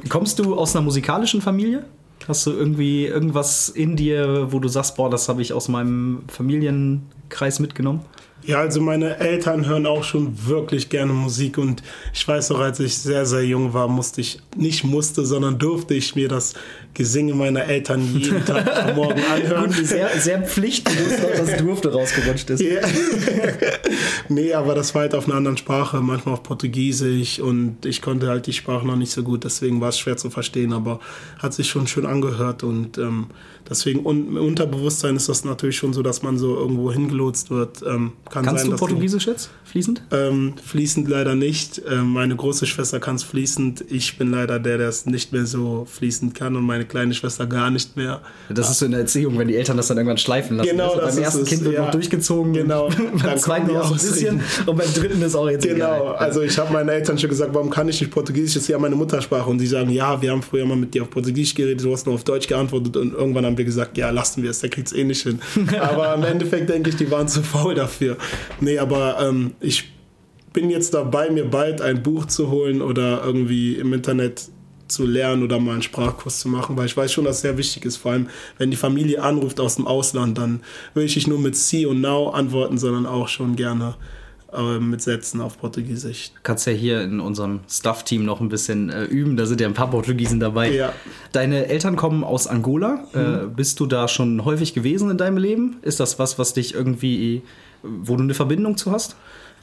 Kommst 0.08 0.38
du 0.38 0.56
aus 0.56 0.74
einer 0.74 0.84
musikalischen 0.84 1.40
Familie? 1.40 1.84
Hast 2.28 2.46
du 2.46 2.52
irgendwie 2.52 3.06
irgendwas 3.06 3.68
in 3.68 3.96
dir, 3.96 4.52
wo 4.52 4.58
du 4.58 4.68
sagst, 4.68 4.96
boah, 4.96 5.10
das 5.10 5.28
habe 5.28 5.42
ich 5.42 5.52
aus 5.52 5.68
meinem 5.68 6.22
Familienkreis 6.28 7.58
mitgenommen? 7.58 8.00
Ja, 8.44 8.58
also 8.58 8.80
meine 8.80 9.18
Eltern 9.18 9.66
hören 9.66 9.86
auch 9.86 10.02
schon 10.02 10.46
wirklich 10.46 10.88
gerne 10.88 11.12
Musik 11.12 11.58
und 11.58 11.82
ich 12.12 12.26
weiß 12.26 12.50
noch, 12.50 12.58
als 12.58 12.80
ich 12.80 12.98
sehr, 12.98 13.24
sehr 13.24 13.44
jung 13.44 13.72
war, 13.72 13.86
musste 13.86 14.20
ich, 14.20 14.40
nicht 14.56 14.82
musste, 14.82 15.24
sondern 15.24 15.58
durfte 15.58 15.94
ich 15.94 16.16
mir 16.16 16.28
das 16.28 16.54
Gesinge 16.92 17.34
meiner 17.34 17.64
Eltern 17.64 18.02
jeden 18.16 18.44
Tag 18.46 18.88
am 18.88 18.96
Morgen 18.96 19.22
anhören. 19.32 19.72
Gut, 19.72 19.86
sehr, 19.86 20.08
sehr 20.18 20.42
pflichtbewusst, 20.42 21.20
dass 21.38 21.56
durfte 21.56 21.92
rausgerutscht 21.92 22.50
ist. 22.50 22.60
Yeah. 22.60 22.82
nee, 24.28 24.52
aber 24.52 24.74
das 24.74 24.94
war 24.94 25.02
halt 25.02 25.14
auf 25.14 25.26
einer 25.26 25.36
anderen 25.36 25.56
Sprache, 25.56 26.00
manchmal 26.00 26.34
auf 26.34 26.42
Portugiesisch 26.42 27.38
und 27.38 27.86
ich 27.86 28.02
konnte 28.02 28.28
halt 28.28 28.46
die 28.48 28.52
Sprache 28.52 28.84
noch 28.86 28.96
nicht 28.96 29.12
so 29.12 29.22
gut, 29.22 29.44
deswegen 29.44 29.80
war 29.80 29.90
es 29.90 29.98
schwer 29.98 30.16
zu 30.16 30.30
verstehen, 30.30 30.72
aber 30.72 30.98
hat 31.38 31.54
sich 31.54 31.68
schon 31.68 31.86
schön 31.86 32.06
angehört 32.06 32.64
und 32.64 32.98
ähm, 32.98 33.28
deswegen 33.72 34.06
un 34.06 34.28
im 34.28 34.36
Unterbewusstsein 34.36 35.16
ist 35.16 35.28
das 35.28 35.44
natürlich 35.44 35.76
schon 35.76 35.92
so, 35.92 36.02
dass 36.02 36.22
man 36.22 36.38
so 36.38 36.56
irgendwo 36.56 36.92
hingelotst 36.92 37.50
wird. 37.50 37.82
Ähm, 37.82 38.12
kann 38.30 38.44
Kannst 38.44 38.62
sein, 38.62 38.70
du 38.70 38.76
Portugiesisch 38.76 39.26
jetzt 39.26 39.50
fließend? 39.64 40.02
Ähm, 40.10 40.54
fließend 40.62 41.08
leider 41.08 41.34
nicht. 41.34 41.82
Ähm, 41.90 42.12
meine 42.12 42.36
große 42.36 42.66
Schwester 42.66 43.00
kann 43.00 43.16
es 43.16 43.22
fließend. 43.22 43.84
Ich 43.90 44.18
bin 44.18 44.30
leider 44.30 44.58
der, 44.58 44.78
der 44.78 44.88
es 44.88 45.06
nicht 45.06 45.32
mehr 45.32 45.46
so 45.46 45.86
fließend 45.90 46.34
kann 46.34 46.56
und 46.56 46.64
meine 46.64 46.84
kleine 46.84 47.14
Schwester 47.14 47.46
gar 47.46 47.70
nicht 47.70 47.96
mehr. 47.96 48.20
Das 48.50 48.70
ist 48.70 48.78
so 48.78 48.84
in 48.86 48.92
der 48.92 49.00
Erziehung, 49.00 49.38
wenn 49.38 49.48
die 49.48 49.56
Eltern 49.56 49.76
das 49.76 49.88
dann 49.88 49.96
irgendwann 49.96 50.18
schleifen 50.18 50.58
lassen. 50.58 50.70
Genau, 50.70 50.94
das 50.96 51.14
beim 51.14 51.24
ersten 51.24 51.42
es, 51.42 51.48
Kind 51.48 51.64
wird 51.64 51.74
ja. 51.74 51.84
noch 51.84 51.90
durchgezogen. 51.90 52.52
Genau. 52.52 52.88
beim 53.22 53.38
zweiten 53.38 53.70
auch 53.76 53.90
ein 53.90 53.92
bisschen. 53.94 54.40
Und 54.66 54.76
beim 54.76 54.92
dritten 54.92 55.22
ist 55.22 55.34
auch 55.34 55.48
jetzt 55.48 55.66
Genau. 55.66 56.02
Egal. 56.02 56.16
Also 56.16 56.42
ich 56.42 56.58
habe 56.58 56.72
meinen 56.72 56.88
Eltern 56.88 57.18
schon 57.18 57.30
gesagt, 57.30 57.54
warum 57.54 57.70
kann 57.70 57.88
ich 57.88 58.00
nicht 58.00 58.10
Portugiesisch? 58.12 58.54
Das 58.54 58.62
ist 58.64 58.68
ja 58.68 58.78
meine 58.78 58.94
Muttersprache. 58.94 59.48
Und 59.48 59.58
sie 59.58 59.66
sagen, 59.66 59.90
ja, 59.90 60.20
wir 60.20 60.30
haben 60.30 60.42
früher 60.42 60.66
mal 60.66 60.76
mit 60.76 60.92
dir 60.94 61.02
auf 61.02 61.10
Portugiesisch 61.10 61.54
geredet, 61.54 61.84
du 61.84 61.92
hast 61.92 62.06
nur 62.06 62.14
auf 62.14 62.24
Deutsch 62.24 62.46
geantwortet. 62.46 62.96
Und 62.96 63.14
irgendwann 63.14 63.46
haben 63.46 63.56
wir 63.56 63.61
gesagt, 63.64 63.96
ja, 63.98 64.10
lassen 64.10 64.42
wir 64.42 64.50
es, 64.50 64.60
der 64.60 64.70
kriegt 64.70 64.88
es 64.88 64.92
eh 64.92 65.04
nicht 65.04 65.22
hin. 65.22 65.40
Aber 65.80 66.14
im 66.14 66.24
Endeffekt 66.24 66.68
denke 66.68 66.90
ich, 66.90 66.96
die 66.96 67.10
waren 67.10 67.28
zu 67.28 67.42
faul 67.42 67.74
dafür. 67.74 68.16
Nee, 68.60 68.78
aber 68.78 69.18
ähm, 69.20 69.52
ich 69.60 69.92
bin 70.52 70.70
jetzt 70.70 70.94
dabei, 70.94 71.30
mir 71.30 71.46
bald 71.46 71.80
ein 71.80 72.02
Buch 72.02 72.26
zu 72.26 72.50
holen 72.50 72.82
oder 72.82 73.22
irgendwie 73.24 73.76
im 73.76 73.92
Internet 73.92 74.50
zu 74.88 75.06
lernen 75.06 75.42
oder 75.42 75.58
mal 75.58 75.72
einen 75.72 75.82
Sprachkurs 75.82 76.40
zu 76.40 76.48
machen, 76.48 76.76
weil 76.76 76.86
ich 76.86 76.96
weiß 76.96 77.12
schon, 77.12 77.24
dass 77.24 77.36
es 77.36 77.42
sehr 77.42 77.56
wichtig 77.56 77.84
ist. 77.84 77.96
Vor 77.96 78.12
allem, 78.12 78.28
wenn 78.58 78.70
die 78.70 78.76
Familie 78.76 79.22
anruft 79.22 79.58
aus 79.58 79.76
dem 79.76 79.86
Ausland, 79.86 80.38
dann 80.38 80.60
will 80.94 81.04
ich 81.04 81.16
nicht 81.16 81.28
nur 81.28 81.38
mit 81.38 81.56
Sie 81.56 81.86
und 81.86 82.00
Now 82.00 82.30
antworten, 82.30 82.78
sondern 82.78 83.06
auch 83.06 83.28
schon 83.28 83.56
gerne 83.56 83.94
äh, 84.52 84.78
mit 84.78 85.02
Sätzen 85.02 85.40
auf 85.40 85.58
Portugiesisch. 85.58 86.30
Kannst 86.42 86.66
ja 86.66 86.72
hier 86.72 87.02
in 87.02 87.20
unserem 87.20 87.60
Staff-Team 87.68 88.24
noch 88.24 88.40
ein 88.40 88.48
bisschen 88.48 88.90
äh, 88.90 89.04
üben, 89.04 89.36
da 89.36 89.46
sind 89.46 89.60
ja 89.60 89.66
ein 89.66 89.74
paar 89.74 89.90
Portugiesen 89.90 90.40
dabei. 90.40 90.70
Ja. 90.70 90.92
Deine 91.32 91.66
Eltern 91.66 91.96
kommen 91.96 92.24
aus 92.24 92.46
Angola. 92.46 93.04
Mhm. 93.12 93.20
Äh, 93.20 93.46
bist 93.54 93.80
du 93.80 93.86
da 93.86 94.08
schon 94.08 94.44
häufig 94.44 94.74
gewesen 94.74 95.10
in 95.10 95.16
deinem 95.16 95.38
Leben? 95.38 95.76
Ist 95.82 96.00
das 96.00 96.18
was, 96.18 96.38
was 96.38 96.54
dich 96.54 96.74
irgendwie, 96.74 97.42
wo 97.82 98.16
du 98.16 98.22
eine 98.22 98.34
Verbindung 98.34 98.76
zu 98.76 98.92
hast? 98.92 99.16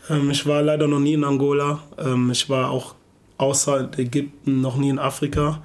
Ähm, 0.10 0.32
ich 0.32 0.45
war 0.45 0.62
leider 0.62 0.88
noch 0.88 0.99
nie 0.99 1.13
in 1.13 1.23
Angola. 1.23 1.80
Ähm, 1.97 2.32
ich 2.32 2.49
war 2.49 2.71
auch 2.71 2.95
außer 3.38 3.89
Ägypten 3.97 4.62
noch 4.62 4.78
nie 4.78 4.89
in 4.89 4.99
Afrika. 4.99 5.62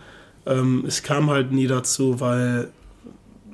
Ähm, 0.46 0.84
es 0.86 1.02
kam 1.02 1.30
halt 1.30 1.52
nie 1.52 1.66
dazu, 1.66 2.20
weil 2.20 2.68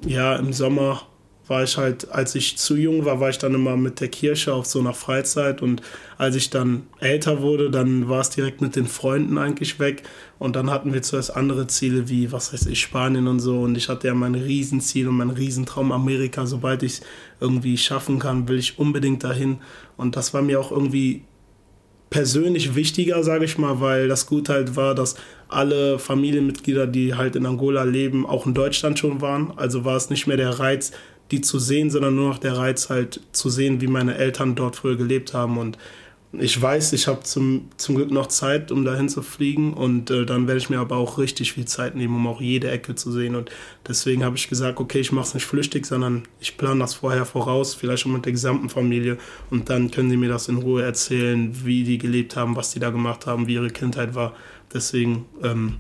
ja 0.07 0.37
im 0.37 0.53
Sommer 0.53 1.03
war 1.51 1.65
ich 1.65 1.77
halt, 1.77 2.13
als 2.13 2.37
ich 2.37 2.57
zu 2.57 2.77
jung 2.77 3.05
war, 3.05 3.19
war 3.19 3.29
ich 3.29 3.39
dann 3.39 3.55
immer 3.55 3.77
mit 3.77 4.01
der 4.01 4.07
Kirche 4.07 4.55
auf 4.55 4.67
so 4.67 4.79
einer 4.79 4.95
Freizeit 4.95 5.61
und 5.61 5.83
als 6.17 6.37
ich 6.37 6.49
dann 6.49 6.85
älter 7.01 7.43
wurde, 7.43 7.71
dann 7.71 8.09
war 8.09 8.21
es 8.21 8.31
direkt 8.31 8.61
mit 8.61 8.77
den 8.77 8.87
Freunden 8.87 9.37
eigentlich 9.37 9.81
weg 9.81 10.05
und 10.39 10.55
dann 10.55 10.71
hatten 10.71 10.95
wir 10.95 11.03
zuerst 11.03 11.37
andere 11.37 11.67
Ziele 11.67 12.09
wie, 12.09 12.31
was 12.31 12.53
weiß 12.53 12.67
ich, 12.67 12.81
Spanien 12.81 13.27
und 13.27 13.41
so 13.41 13.63
und 13.63 13.77
ich 13.77 13.89
hatte 13.89 14.07
ja 14.07 14.15
mein 14.15 14.37
Riesenziel 14.37 15.09
und 15.09 15.17
mein 15.17 15.31
Riesentraum 15.31 15.91
Amerika, 15.91 16.47
sobald 16.47 16.85
ich 16.85 16.93
es 16.93 17.01
irgendwie 17.41 17.77
schaffen 17.77 18.21
kann, 18.21 18.49
will 18.49 18.59
ich 18.59 18.79
unbedingt 18.79 19.25
dahin 19.25 19.59
und 19.97 20.15
das 20.15 20.33
war 20.33 20.43
mir 20.43 20.61
auch 20.61 20.71
irgendwie 20.71 21.25
persönlich 22.11 22.75
wichtiger, 22.75 23.23
sage 23.23 23.45
ich 23.45 23.59
mal, 23.59 23.81
weil 23.81 24.09
das 24.09 24.27
gut 24.27 24.49
halt 24.49 24.77
war, 24.77 24.95
dass 24.95 25.17
alle 25.49 25.99
Familienmitglieder, 25.99 26.87
die 26.87 27.15
halt 27.15 27.37
in 27.37 27.47
Angola 27.47 27.85
leben, 27.85 28.27
auch 28.27 28.47
in 28.47 28.55
Deutschland 28.55 28.99
schon 28.99 29.21
waren. 29.21 29.53
Also 29.57 29.85
war 29.85 29.97
es 29.97 30.11
nicht 30.11 30.27
mehr 30.27 30.37
der 30.37 30.59
Reiz, 30.59 30.91
die 31.31 31.41
zu 31.41 31.59
sehen, 31.59 31.91
sondern 31.91 32.15
nur 32.15 32.29
noch 32.29 32.39
der 32.39 32.57
Reiz 32.57 32.91
halt 32.91 33.21
zu 33.33 33.51
sehen, 33.51 33.81
wie 33.81 33.87
meine 33.87 34.17
Eltern 34.17 34.55
dort 34.55 34.77
früher 34.77 34.97
gelebt 34.97 35.35
haben. 35.35 35.59
Und 35.59 35.79
ich 36.33 36.61
weiß, 36.61 36.93
ich 36.93 37.09
habe 37.09 37.25
zum, 37.25 37.71
zum 37.77 37.97
Glück 37.97 38.13
noch 38.13 38.29
Zeit, 38.29 38.71
um 38.71 38.85
dahin 38.85 39.09
zu 39.09 39.21
fliegen. 39.23 39.75
Und 39.75 40.11
äh, 40.11 40.25
dann 40.25 40.47
werde 40.47 40.59
ich 40.59 40.71
mir 40.71 40.79
aber 40.79 40.97
auch 40.97 41.19
richtig 41.19 41.53
viel 41.53 41.65
Zeit 41.65 41.97
nehmen, 41.97 42.15
um 42.15 42.27
auch 42.27 42.41
jede 42.41 42.71
Ecke 42.71 42.95
zu 42.95 43.11
sehen. 43.11 43.35
Und 43.35 43.51
deswegen 43.87 44.25
habe 44.25 44.37
ich 44.37 44.49
gesagt, 44.49 44.79
okay, 44.79 45.01
ich 45.01 45.11
mache 45.11 45.27
es 45.27 45.35
nicht 45.35 45.47
flüchtig, 45.47 45.87
sondern 45.87 46.23
ich 46.39 46.57
plane 46.57 46.81
das 46.81 46.95
vorher 46.95 47.25
voraus, 47.25 47.75
vielleicht 47.75 48.03
schon 48.03 48.13
mit 48.13 48.25
der 48.27 48.33
gesamten 48.33 48.69
Familie. 48.69 49.19
Und 49.51 49.71
dann 49.71 49.91
können 49.91 50.11
sie 50.11 50.17
mir 50.17 50.29
das 50.29 50.49
in 50.49 50.59
Ruhe 50.59 50.83
erzählen, 50.83 51.65
wie 51.65 51.83
die 51.83 51.99
gelebt 51.99 52.37
haben, 52.37 52.55
was 52.55 52.71
die 52.71 52.79
da 52.79 52.91
gemacht 52.91 53.27
haben, 53.27 53.49
wie 53.49 53.55
ihre 53.55 53.71
Kindheit 53.71 54.15
war. 54.15 54.35
Deswegen 54.73 55.27
ähm, 55.43 55.77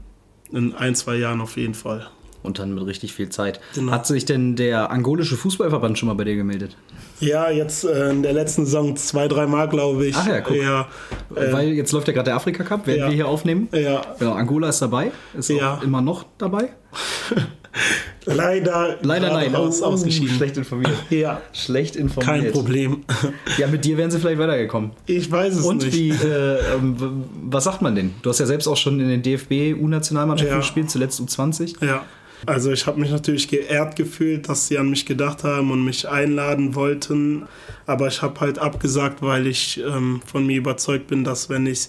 in 0.51 0.75
ein, 0.75 0.97
zwei 0.97 1.15
Jahren 1.17 1.41
auf 1.41 1.57
jeden 1.57 1.75
Fall 1.75 2.11
und 2.43 2.59
dann 2.59 2.75
mit 2.75 2.85
richtig 2.87 3.13
viel 3.13 3.29
Zeit. 3.29 3.61
Genau. 3.75 3.93
Hat 3.93 4.07
sich 4.07 4.25
denn 4.25 4.57
der 4.57 4.91
angolische 4.91 5.37
Fußballverband 5.37 5.99
schon 5.99 6.09
mal 6.09 6.15
bei 6.15 6.25
dir 6.25 6.37
gemeldet? 6.37 6.77
Ja, 7.21 7.51
jetzt 7.51 7.85
äh, 7.85 8.11
in 8.11 8.23
der 8.23 8.33
letzten 8.33 8.65
Saison 8.65 8.97
zwei, 8.97 9.29
drei 9.29 9.47
Mal, 9.47 9.69
glaube 9.69 10.07
ich. 10.07 10.17
Ach 10.17 10.27
ja, 10.27 10.41
guck. 10.41 10.57
Ja, 10.57 10.89
äh, 11.35 11.53
Weil 11.53 11.69
jetzt 11.69 11.93
läuft 11.93 12.09
ja 12.09 12.15
gerade 12.15 12.27
der 12.27 12.37
Afrika 12.37 12.65
Cup, 12.65 12.87
werden 12.87 13.01
ja. 13.01 13.09
wir 13.09 13.15
hier 13.15 13.29
aufnehmen. 13.29 13.69
Ja. 13.73 14.03
Genau, 14.19 14.33
Angola 14.33 14.69
ist 14.69 14.81
dabei, 14.81 15.13
ist 15.37 15.51
ja. 15.51 15.75
auch 15.75 15.83
immer 15.83 16.01
noch 16.01 16.25
dabei. 16.39 16.71
Leider, 18.27 18.99
leider 19.03 19.33
nein, 19.33 19.55
aus, 19.55 19.83
ausgeschieden. 19.83 20.37
Schlecht 20.37 20.57
informiert. 20.57 20.93
Ja. 21.09 21.41
Schlecht 21.53 21.97
informiert. 21.97 22.43
Kein 22.43 22.53
Problem. 22.53 23.05
Ja, 23.59 23.67
mit 23.67 23.85
dir 23.85 23.97
wären 23.97 24.11
sie 24.11 24.19
vielleicht 24.19 24.39
weitergekommen. 24.39 24.93
Ich 25.07 25.31
weiß 25.31 25.57
es 25.57 25.65
Und 25.65 25.83
nicht. 25.83 25.97
wie, 25.97 26.11
äh, 26.11 26.75
ähm, 26.75 27.25
was 27.43 27.65
sagt 27.65 27.83
man 27.83 27.95
denn? 27.95 28.15
Du 28.23 28.31
hast 28.31 28.39
ja 28.39 28.47
selbst 28.47 28.67
auch 28.69 28.77
schon 28.77 29.01
in 29.01 29.09
den 29.09 29.23
DFB-U-Nationalmannschaften 29.23 30.55
ja. 30.55 30.61
gespielt, 30.61 30.91
zuletzt 30.91 31.21
U20. 31.21 31.85
Ja. 31.85 32.05
Also 32.47 32.73
ich 32.73 32.87
habe 32.87 33.01
mich 33.01 33.11
natürlich 33.11 33.49
geehrt 33.49 33.97
gefühlt, 33.97 34.49
dass 34.49 34.67
sie 34.67 34.79
an 34.79 34.91
mich 34.91 35.07
gedacht 35.07 35.45
haben 35.45 35.71
und 35.71 35.85
mich 35.85 36.09
einladen 36.09 36.75
wollten. 36.75 37.47
Aber 37.87 38.09
ich 38.09 38.23
habe 38.23 38.41
halt 38.41 38.59
abgesagt, 38.59 39.23
weil 39.23 39.47
ich 39.47 39.81
ähm, 39.81 40.21
von 40.25 40.47
mir 40.47 40.57
überzeugt 40.57 41.09
bin, 41.09 41.25
dass 41.25 41.49
wenn 41.49 41.67
ich 41.67 41.89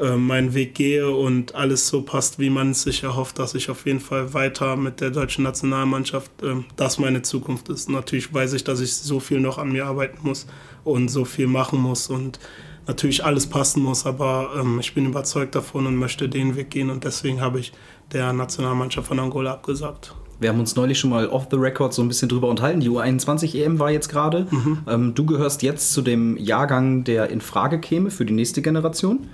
äh, 0.00 0.16
meinen 0.16 0.54
Weg 0.54 0.74
gehe 0.74 1.10
und 1.10 1.54
alles 1.54 1.88
so 1.88 2.00
passt, 2.00 2.38
wie 2.38 2.48
man 2.48 2.70
es 2.70 2.82
sich 2.82 3.02
erhofft, 3.02 3.38
dass 3.38 3.54
ich 3.54 3.68
auf 3.68 3.84
jeden 3.84 4.00
Fall 4.00 4.32
weiter 4.32 4.76
mit 4.76 5.00
der 5.00 5.10
deutschen 5.10 5.44
Nationalmannschaft, 5.44 6.30
äh, 6.42 6.56
das 6.76 6.98
meine 6.98 7.20
Zukunft 7.20 7.68
ist. 7.68 7.90
Natürlich 7.90 8.32
weiß 8.32 8.54
ich, 8.54 8.64
dass 8.64 8.80
ich 8.80 8.94
so 8.94 9.20
viel 9.20 9.40
noch 9.40 9.58
an 9.58 9.72
mir 9.72 9.86
arbeiten 9.86 10.18
muss 10.22 10.46
und 10.84 11.08
so 11.08 11.26
viel 11.26 11.46
machen 11.46 11.80
muss 11.80 12.08
und 12.08 12.40
natürlich 12.86 13.24
alles 13.24 13.46
passen 13.46 13.82
muss, 13.82 14.06
aber 14.06 14.54
ähm, 14.58 14.80
ich 14.80 14.94
bin 14.94 15.04
überzeugt 15.04 15.54
davon 15.54 15.86
und 15.86 15.96
möchte 15.96 16.30
den 16.30 16.56
Weg 16.56 16.70
gehen 16.70 16.88
und 16.88 17.04
deswegen 17.04 17.42
habe 17.42 17.60
ich 17.60 17.72
der 18.12 18.32
Nationalmannschaft 18.32 19.08
von 19.08 19.18
Angola 19.18 19.52
abgesagt. 19.52 20.14
Wir 20.40 20.48
haben 20.48 20.58
uns 20.58 20.74
neulich 20.74 20.98
schon 20.98 21.10
mal 21.10 21.28
off 21.28 21.48
the 21.50 21.56
record 21.56 21.92
so 21.92 22.00
ein 22.00 22.08
bisschen 22.08 22.28
drüber 22.28 22.48
unterhalten. 22.48 22.80
Die 22.80 22.88
U21 22.88 23.62
EM 23.62 23.78
war 23.78 23.90
jetzt 23.90 24.08
gerade. 24.08 24.46
Mhm. 24.50 24.78
Ähm, 24.88 25.14
du 25.14 25.26
gehörst 25.26 25.62
jetzt 25.62 25.92
zu 25.92 26.00
dem 26.00 26.38
Jahrgang, 26.38 27.04
der 27.04 27.28
in 27.28 27.42
Frage 27.42 27.78
käme 27.78 28.10
für 28.10 28.24
die 28.24 28.32
nächste 28.32 28.62
Generation. 28.62 29.26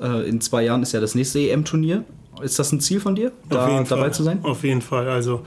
Äh, 0.00 0.26
in 0.26 0.40
zwei 0.40 0.64
Jahren 0.64 0.82
ist 0.82 0.92
ja 0.92 1.00
das 1.00 1.14
nächste 1.14 1.38
EM-Turnier. 1.40 2.04
Ist 2.42 2.58
das 2.58 2.72
ein 2.72 2.80
Ziel 2.80 2.98
von 2.98 3.14
dir, 3.14 3.30
da 3.48 3.66
dabei 3.82 3.84
Fall. 3.84 4.14
zu 4.14 4.22
sein? 4.22 4.40
Auf 4.42 4.64
jeden 4.64 4.80
Fall. 4.80 5.08
Also 5.08 5.42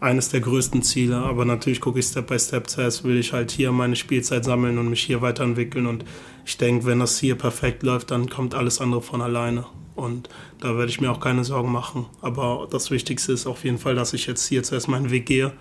eines 0.00 0.30
der 0.30 0.40
größten 0.40 0.82
Ziele. 0.82 1.16
Aber 1.16 1.44
natürlich 1.44 1.80
gucke 1.80 1.98
ich 1.98 2.06
Step 2.06 2.26
by 2.26 2.38
Step. 2.38 2.68
Zuerst 2.68 3.04
will 3.04 3.18
ich 3.18 3.32
halt 3.32 3.50
hier 3.50 3.72
meine 3.72 3.94
Spielzeit 3.94 4.44
sammeln 4.44 4.78
und 4.78 4.88
mich 4.88 5.02
hier 5.02 5.22
weiterentwickeln. 5.22 5.86
Und 5.86 6.04
ich 6.44 6.56
denke, 6.56 6.86
wenn 6.86 6.98
das 6.98 7.18
hier 7.18 7.36
perfekt 7.36 7.82
läuft, 7.82 8.10
dann 8.10 8.28
kommt 8.28 8.54
alles 8.54 8.80
andere 8.80 9.02
von 9.02 9.20
alleine. 9.20 9.66
Und 9.94 10.28
da 10.60 10.76
werde 10.76 10.90
ich 10.90 11.00
mir 11.00 11.10
auch 11.10 11.20
keine 11.20 11.44
Sorgen 11.44 11.70
machen. 11.70 12.06
Aber 12.20 12.66
das 12.70 12.90
Wichtigste 12.90 13.32
ist 13.32 13.46
auf 13.46 13.64
jeden 13.64 13.78
Fall, 13.78 13.94
dass 13.94 14.12
ich 14.12 14.26
jetzt 14.26 14.46
hier 14.46 14.62
zuerst 14.62 14.88
meinen 14.88 15.10
Weg 15.10 15.26
gehe. 15.26 15.52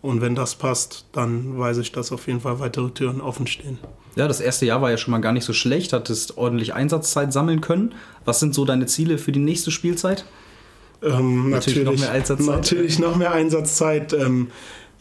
Und 0.00 0.20
wenn 0.20 0.34
das 0.34 0.54
passt, 0.54 1.06
dann 1.12 1.58
weiß 1.58 1.78
ich, 1.78 1.92
dass 1.92 2.12
auf 2.12 2.26
jeden 2.26 2.40
Fall 2.40 2.60
weitere 2.60 2.90
Türen 2.90 3.20
offen 3.20 3.46
stehen. 3.46 3.78
Ja, 4.16 4.28
das 4.28 4.40
erste 4.40 4.66
Jahr 4.66 4.82
war 4.82 4.90
ja 4.90 4.98
schon 4.98 5.12
mal 5.12 5.20
gar 5.20 5.32
nicht 5.32 5.44
so 5.44 5.52
schlecht, 5.52 5.92
hattest 5.92 6.36
ordentlich 6.36 6.74
Einsatzzeit 6.74 7.32
sammeln 7.32 7.60
können. 7.60 7.94
Was 8.24 8.38
sind 8.38 8.54
so 8.54 8.64
deine 8.64 8.86
Ziele 8.86 9.16
für 9.16 9.32
die 9.32 9.40
nächste 9.40 9.70
Spielzeit? 9.70 10.26
Ähm, 11.02 11.50
natürlich, 11.50 11.84
natürlich, 11.84 11.84
noch 11.84 11.98
mehr 11.98 12.12
Einsatzzeit. 12.12 12.56
Natürlich 12.56 12.98
noch 12.98 13.16
mehr 13.16 13.32
Einsatzzeit. 13.32 14.12
Ähm, 14.12 14.50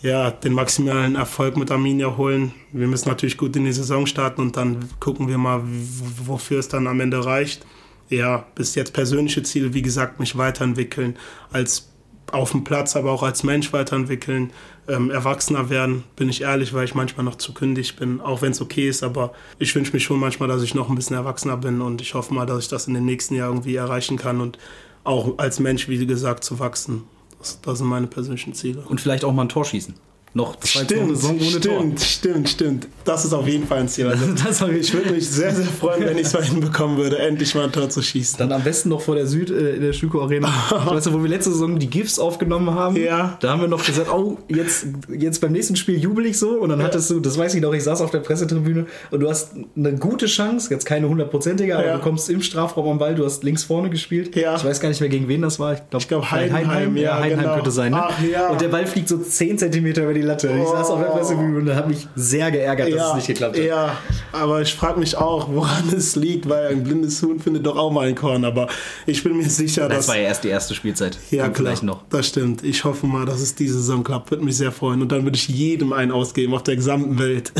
ja, 0.02 0.32
den 0.32 0.54
maximalen 0.54 1.16
Erfolg 1.16 1.56
mit 1.58 1.72
Arminia 1.72 2.18
holen. 2.18 2.54
Wir 2.74 2.88
müssen 2.88 3.08
natürlich 3.08 3.38
gut 3.38 3.56
in 3.56 3.64
die 3.66 3.72
Saison 3.72 4.06
starten 4.06 4.42
und 4.42 4.58
dann 4.58 4.90
gucken 5.00 5.30
wir 5.30 5.38
mal, 5.38 5.62
wofür 5.64 6.60
es 6.60 6.68
dann 6.68 6.88
am 6.88 7.00
Ende 7.00 7.24
reicht 7.24 7.66
ja, 8.10 8.46
bis 8.56 8.76
jetzt 8.76 8.94
persönliche 8.94 9.44
Ziele, 9.44 9.74
wie 9.74 9.82
gesagt, 9.82 10.20
mich 10.20 10.38
weiterentwickeln, 10.38 11.18
als 11.52 11.90
auf 12.32 12.52
dem 12.52 12.64
Platz, 12.64 12.96
aber 12.96 13.12
auch 13.12 13.24
als 13.24 13.44
Mensch 13.44 13.74
weiterentwickeln, 13.74 14.52
ähm, 14.88 15.12
erwachsener 15.12 15.70
werden, 15.70 16.04
bin 16.16 16.30
ich 16.30 16.42
ehrlich, 16.42 16.74
weil 16.74 16.86
ich 16.86 16.96
manchmal 16.96 17.24
noch 17.24 17.36
zu 17.36 17.54
kündig 17.54 17.96
bin, 17.96 18.22
auch 18.22 18.42
wenn 18.42 18.52
es 18.52 18.62
okay 18.62 18.90
ist, 18.90 19.04
aber 19.04 19.34
ich 19.60 19.74
wünsche 19.76 19.94
mir 19.94 20.00
schon 20.00 20.20
manchmal, 20.20 20.50
dass 20.50 20.64
ich 20.64 20.74
noch 20.74 20.90
ein 20.90 20.96
bisschen 20.96 21.16
erwachsener 21.16 21.58
bin 21.58 21.82
und 21.82 22.02
ich 22.02 22.16
hoffe 22.16 22.34
mal, 22.34 22.46
dass 22.46 22.64
ich 22.64 22.70
das 22.70 22.88
in 22.88 22.96
den 22.96 23.06
nächsten 23.06 23.36
Jahren 23.36 23.54
irgendwie 23.54 23.76
erreichen 23.76 24.18
kann 24.18 24.42
und 24.42 24.58
auch 25.04 25.38
als 25.38 25.60
Mensch, 25.60 25.88
wie 25.88 26.06
gesagt, 26.06 26.44
zu 26.44 26.60
wachsen. 26.60 27.04
Das, 27.40 27.62
das 27.62 27.78
sind 27.78 27.88
meine 27.88 28.08
persönlichen 28.08 28.54
Ziele. 28.54 28.84
Und 28.88 29.02
vielleicht 29.02 29.26
auch 29.26 29.34
mal 29.34 29.44
ein 29.44 29.50
Tor 29.50 29.66
schießen. 29.66 29.94
Noch 30.36 30.56
zwei 30.62 30.84
Stimmt, 30.86 31.16
Saison 31.16 31.36
ohne 31.36 31.44
stimmt, 31.44 31.64
Tor. 32.00 32.06
stimmt, 32.08 32.50
stimmt. 32.50 32.88
Das 33.06 33.24
ist 33.24 33.34
auf 33.34 33.48
jeden 33.48 33.68
Fall 33.68 33.82
ein 33.82 33.88
Ziel. 33.88 34.08
Also, 34.08 34.26
ich- 34.72 34.92
würde 34.92 35.12
mich 35.12 35.30
sehr, 35.30 35.54
sehr 35.54 35.66
freuen, 35.66 36.06
wenn 36.06 36.18
ich 36.18 36.26
es 36.26 36.34
mal 36.34 36.42
hinbekommen 36.44 36.98
würde, 36.98 37.20
endlich 37.20 37.54
mal 37.54 37.66
ein 37.66 37.72
Tor 37.72 37.88
zu 37.90 38.02
schießen. 38.02 38.40
Dann 38.40 38.52
am 38.52 38.64
besten 38.64 38.90
noch 38.90 39.02
vor 39.02 39.14
der 39.14 39.28
Süd 39.28 39.52
äh, 39.52 39.76
in 39.76 39.82
der 39.82 39.94
Schüko 39.94 40.24
Arena. 40.24 40.48
weißt 40.86 41.06
du, 41.06 41.14
wo 41.14 41.22
wir 41.22 41.30
letzte 41.30 41.52
Saison 41.52 41.78
die 41.78 41.88
GIFs 41.88 42.18
aufgenommen 42.18 42.74
haben? 42.74 42.96
Ja. 42.96 43.38
Da 43.42 43.52
haben 43.52 43.62
wir 43.62 43.68
noch 43.68 43.86
gesagt, 43.86 44.12
oh, 44.12 44.40
jetzt, 44.48 44.88
jetzt 45.16 45.40
beim 45.40 45.52
nächsten 45.52 45.76
Spiel 45.76 46.00
jubel 46.00 46.26
ich 46.26 46.40
so. 46.40 46.60
Und 46.60 46.70
dann 46.70 46.82
hattest 46.82 47.12
du, 47.12 47.20
das 47.20 47.38
weiß 47.38 47.54
ich 47.54 47.62
noch, 47.62 47.74
ich 47.74 47.84
saß 47.84 48.02
auf 48.02 48.10
der 48.10 48.20
Pressetribüne 48.20 48.88
und 49.12 49.20
du 49.20 49.30
hast 49.30 49.52
eine 49.78 49.94
gute 49.98 50.26
Chance, 50.26 50.70
jetzt 50.74 50.86
keine 50.86 51.08
hundertprozentige, 51.10 51.78
aber 51.78 51.86
Ja. 51.86 51.96
du 51.98 52.02
kommst 52.02 52.28
im 52.32 52.42
Strafraum 52.42 52.88
am 52.88 52.98
Ball, 52.98 53.14
du 53.14 53.24
hast 53.24 53.44
links 53.44 53.66
vorne 53.66 53.92
gespielt. 53.92 54.36
Ja. 54.36 54.56
Ich 54.56 54.64
weiß 54.66 54.80
gar 54.80 54.90
nicht 54.90 55.00
mehr, 55.00 55.10
gegen 55.12 55.28
wen 55.28 55.44
das 55.44 55.60
war. 55.60 55.74
Ich 55.74 55.82
glaube, 55.92 56.06
glaub, 56.08 56.32
Heidenheim, 56.32 56.98
ja, 56.98 57.20
Heidenheim 57.20 57.40
genau. 57.44 57.56
könnte 57.56 57.70
sein. 57.72 57.92
Ne? 57.92 58.02
Ach, 58.04 58.14
ja. 58.24 58.50
Und 58.50 58.62
der 58.62 58.70
Ball 58.70 58.88
fliegt 58.88 59.10
so 59.10 59.18
10 59.20 59.60
Zentimeter 59.60 60.02
über 60.04 60.14
die 60.16 60.23
Latte. 60.24 60.50
Ich 60.50 60.68
saß 60.68 60.90
auf 60.90 61.00
der 61.00 61.08
Pressetribüne 61.08 61.72
und 61.72 61.76
hat 61.76 61.88
mich 61.88 62.08
sehr 62.16 62.52
geärgert, 62.52 62.94
dass 62.94 63.10
es 63.10 63.16
nicht 63.16 63.28
geklappt 63.28 63.58
hat. 63.58 63.64
Ja, 63.66 63.98
aber 64.32 64.62
ich 64.62 64.74
frage 64.74 65.00
mich 65.00 65.18
auch, 65.18 65.50
woran 65.52 65.90
es 65.96 66.16
liegt, 66.16 66.48
weil 66.50 66.68
ein 66.68 66.84
blindes 66.84 67.22
Huhn 67.22 67.40
findet 67.40 67.66
doch 67.66 67.76
auch 67.78 67.92
mal 67.92 68.08
ein 68.08 68.16
Korn. 68.16 68.46
Aber 68.46 68.68
ich 69.06 69.24
bin 69.24 69.38
mir 69.38 69.50
sicher, 69.50 69.88
Das 69.88 69.98
dass. 70.00 70.08
war 70.10 70.18
ja 70.18 70.24
erst 70.24 70.44
die 70.44 70.50
erste 70.50 70.74
Spielzeit. 70.76 71.18
ja, 71.32 71.44
Kommt 71.44 71.56
klar. 71.56 71.66
vielleicht 71.68 71.84
noch. 71.84 72.04
Das 72.10 72.28
stimmt. 72.28 72.64
Ich 72.64 72.84
hoffe 72.84 73.06
mal, 73.08 73.26
dass 73.26 73.42
es 73.42 73.56
diese 73.56 73.76
Saison 73.76 74.04
klappt. 74.04 74.32
Würde 74.32 74.44
mich 74.44 74.58
sehr 74.58 74.72
freuen. 74.72 75.02
Und 75.02 75.12
dann 75.12 75.24
würde 75.24 75.36
ich 75.38 75.48
jedem 75.48 75.94
einen 75.94 76.12
ausgeben 76.12 76.54
auf 76.54 76.64
der 76.64 76.76
gesamten 76.76 77.20
Welt. 77.20 77.52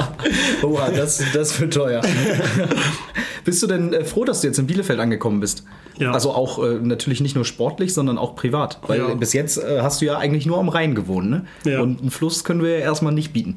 Oha, 0.62 0.90
das, 0.90 1.22
das 1.32 1.58
wird 1.60 1.74
teuer. 1.74 2.02
bist 3.44 3.62
du 3.62 3.66
denn 3.66 3.92
äh, 3.92 4.04
froh, 4.04 4.24
dass 4.24 4.40
du 4.40 4.46
jetzt 4.48 4.58
in 4.58 4.66
Bielefeld 4.66 4.98
angekommen 5.00 5.40
bist? 5.40 5.64
Ja. 5.98 6.12
Also 6.12 6.32
auch 6.32 6.62
äh, 6.62 6.74
natürlich 6.80 7.20
nicht 7.20 7.34
nur 7.34 7.44
sportlich, 7.44 7.94
sondern 7.94 8.18
auch 8.18 8.34
privat. 8.36 8.80
Weil 8.86 8.98
Ja. 9.00 9.14
bis 9.14 9.32
jetzt 9.32 9.56
äh, 9.58 9.80
hast 9.80 10.00
du 10.00 10.04
ja 10.06 10.18
eigentlich 10.18 10.46
nur 10.46 10.58
am 10.58 10.68
Rhein 10.68 10.94
gewohnt, 10.94 11.30
ne? 11.30 11.46
Ja. 11.64 11.80
Und 11.80 12.00
einen 12.00 12.10
Fluss 12.10 12.44
können 12.44 12.62
wir 12.62 12.70
ja 12.70 12.84
erstmal 12.84 13.12
nicht 13.14 13.32
bieten. 13.32 13.56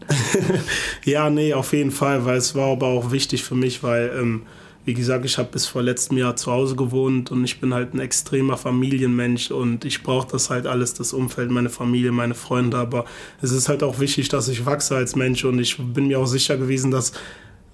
ja, 1.06 1.30
nee, 1.30 1.54
auf 1.54 1.74
jeden 1.74 1.92
Fall, 1.92 2.26
weil 2.26 2.38
es 2.38 2.56
war 2.56 2.72
aber 2.72 2.88
auch 2.88 3.12
wichtig 3.12 3.44
für 3.44 3.56
mich, 3.56 3.84
weil, 3.84 4.12
ähm, 4.18 4.44
wie 4.86 4.94
gesagt, 4.94 5.26
ich 5.26 5.38
habe 5.38 5.50
bis 5.52 5.68
vor 5.68 5.82
letztem 5.84 6.18
Jahr 6.18 6.36
zu 6.36 6.52
Hause 6.52 6.76
gewohnt 6.76 7.30
und 7.32 7.44
ich 7.44 7.60
bin 7.60 7.74
halt 7.74 7.94
ein 7.94 8.00
extremer 8.00 8.58
Familienmensch 8.58 9.52
und 9.52 9.84
ich 9.86 10.02
brauche 10.04 10.30
das 10.32 10.50
halt 10.50 10.66
alles, 10.66 10.94
das 10.94 11.14
Umfeld, 11.14 11.52
meine 11.52 11.70
Familie, 11.70 12.12
meine 12.12 12.34
Freunde, 12.34 12.78
aber 12.78 13.06
es 13.42 13.52
ist 13.52 13.68
halt 13.70 13.84
auch 13.84 14.00
wichtig, 14.00 14.30
dass 14.30 14.48
ich 14.48 14.66
wachse 14.66 14.96
als 14.96 15.16
Mensch 15.16 15.44
und 15.46 15.60
ich 15.60 15.78
bin 15.78 16.08
mir 16.08 16.20
auch 16.20 16.26
sicher 16.26 16.58
gewesen, 16.58 16.90
dass 16.90 17.12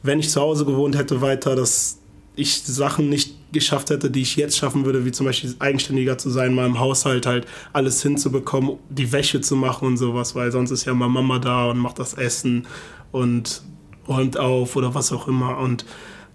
wenn 0.04 0.19
ich 0.19 0.30
zu 0.30 0.41
Hause 0.41 0.65
gewohnt 0.65 0.97
hätte 0.97 1.21
weiter, 1.21 1.56
dass 1.56 1.99
ich 2.36 2.63
Sachen 2.63 3.08
nicht 3.10 3.35
geschafft 3.56 3.89
hätte, 3.89 4.12
die 4.12 4.22
ich 4.22 4.36
jetzt 4.36 4.58
schaffen 4.58 4.86
würde, 4.86 5.06
wie 5.06 5.12
zum 5.12 5.26
Beispiel 5.26 5.56
eigenständiger 5.58 6.20
zu 6.20 6.30
sein, 6.30 6.54
mal 6.54 6.68
im 6.68 6.80
Haushalt 6.80 7.26
halt 7.26 7.48
alles 7.74 8.04
hinzubekommen, 8.04 8.78
die 8.89 9.12
Wäsche 9.12 9.41
zu 9.41 9.56
machen 9.56 9.88
und 9.88 9.98
sowas, 9.98 10.36
weil 10.36 10.52
sonst 10.52 10.70
ist 10.70 10.86
ja 10.86 10.94
mal 10.94 11.10
Mama 11.10 11.39
da 11.39 11.65
und 11.72 11.80
macht 11.80 11.98
das 11.98 12.13
Essen 12.13 12.68
und 13.12 13.63
räumt 14.08 14.38
auf 14.38 14.76
oder 14.76 14.94
was 14.94 15.12
auch 15.12 15.28
immer. 15.28 15.58
Und 15.58 15.86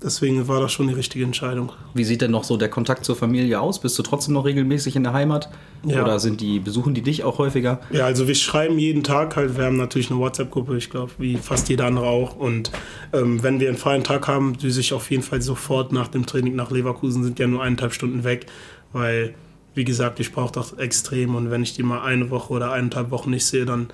deswegen 0.03 0.49
war 0.49 0.61
das 0.61 0.73
schon 0.73 0.89
die 0.89 0.95
richtige 0.95 1.25
Entscheidung. 1.25 1.73
Wie 1.95 2.05
sieht 2.05 2.23
denn 2.23 2.31
noch 2.31 2.45
so 2.45 2.57
der 2.57 2.69
Kontakt 2.69 3.05
zur 3.05 3.17
Familie 3.17 3.61
aus? 3.61 3.81
Bist 3.81 3.99
du 3.99 4.03
trotzdem 4.03 4.35
noch 4.35 4.45
regelmäßig 4.45 4.97
in 4.97 5.05
der 5.05 5.13
Heimat? 5.13 5.51
Ja. 5.85 6.03
Oder 6.03 6.19
sind 6.19 6.41
die, 6.41 6.59
besuchen 6.59 6.95
die 6.95 7.03
dich 7.03 7.25
auch 7.25 7.39
häufiger? 7.39 7.81
Ja, 7.91 8.05
also 8.07 8.29
wir 8.29 8.35
schreiben 8.35 8.79
jeden 8.79 9.03
Tag 9.03 9.37
halt, 9.37 9.57
wir 9.57 9.65
haben 9.65 9.77
natürlich 9.77 10.11
eine 10.11 10.21
WhatsApp-Gruppe, 10.21 10.77
ich 10.77 10.91
glaube, 10.91 11.13
wie 11.19 11.37
fast 11.37 11.69
jeder 11.69 11.87
andere 11.87 12.07
auch. 12.07 12.37
Und 12.37 12.71
ähm, 13.13 13.43
wenn 13.43 13.61
wir 13.61 13.69
einen 13.69 13.79
freien 13.79 14.05
Tag 14.05 14.29
haben, 14.29 14.57
düse 14.59 14.81
ich 14.81 14.93
auf 14.93 15.11
jeden 15.11 15.23
Fall 15.23 15.43
sofort 15.43 15.93
nach 15.93 16.09
dem 16.09 16.27
Training 16.27 16.55
nach 16.57 16.71
Leverkusen, 16.71 17.23
sind 17.23 17.39
ja 17.39 17.47
nur 17.47 17.63
eineinhalb 17.63 17.93
Stunden 17.93 18.25
weg, 18.25 18.47
weil, 18.93 19.35
wie 19.75 19.85
gesagt, 19.85 20.21
ich 20.21 20.33
brauche 20.33 20.53
das 20.53 20.73
extrem. 20.75 21.35
Und 21.35 21.51
wenn 21.51 21.63
ich 21.63 21.75
die 21.75 21.83
mal 21.83 22.03
eine 22.03 22.31
Woche 22.31 22.53
oder 22.53 22.73
eineinhalb 22.73 23.11
Wochen 23.11 23.31
nicht 23.31 23.47
sehe, 23.47 23.65
dann 23.65 23.89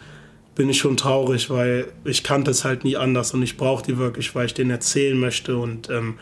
bin 0.57 0.69
ich 0.69 0.79
schon 0.79 0.97
traurig, 0.97 1.49
weil 1.51 1.87
ich 2.05 2.25
kannte 2.25 2.51
es 2.51 2.65
halt 2.65 2.83
nie 2.83 2.97
anders 2.97 3.33
und 3.35 3.43
ich 3.43 3.57
brauche 3.57 3.85
die 3.85 3.99
wirklich, 3.99 4.35
weil 4.35 4.47
ich 4.47 4.55
denen 4.55 4.71
erzählen 4.71 5.17
möchte 5.19 5.57
und 5.59 5.89
ähm, 5.91 6.15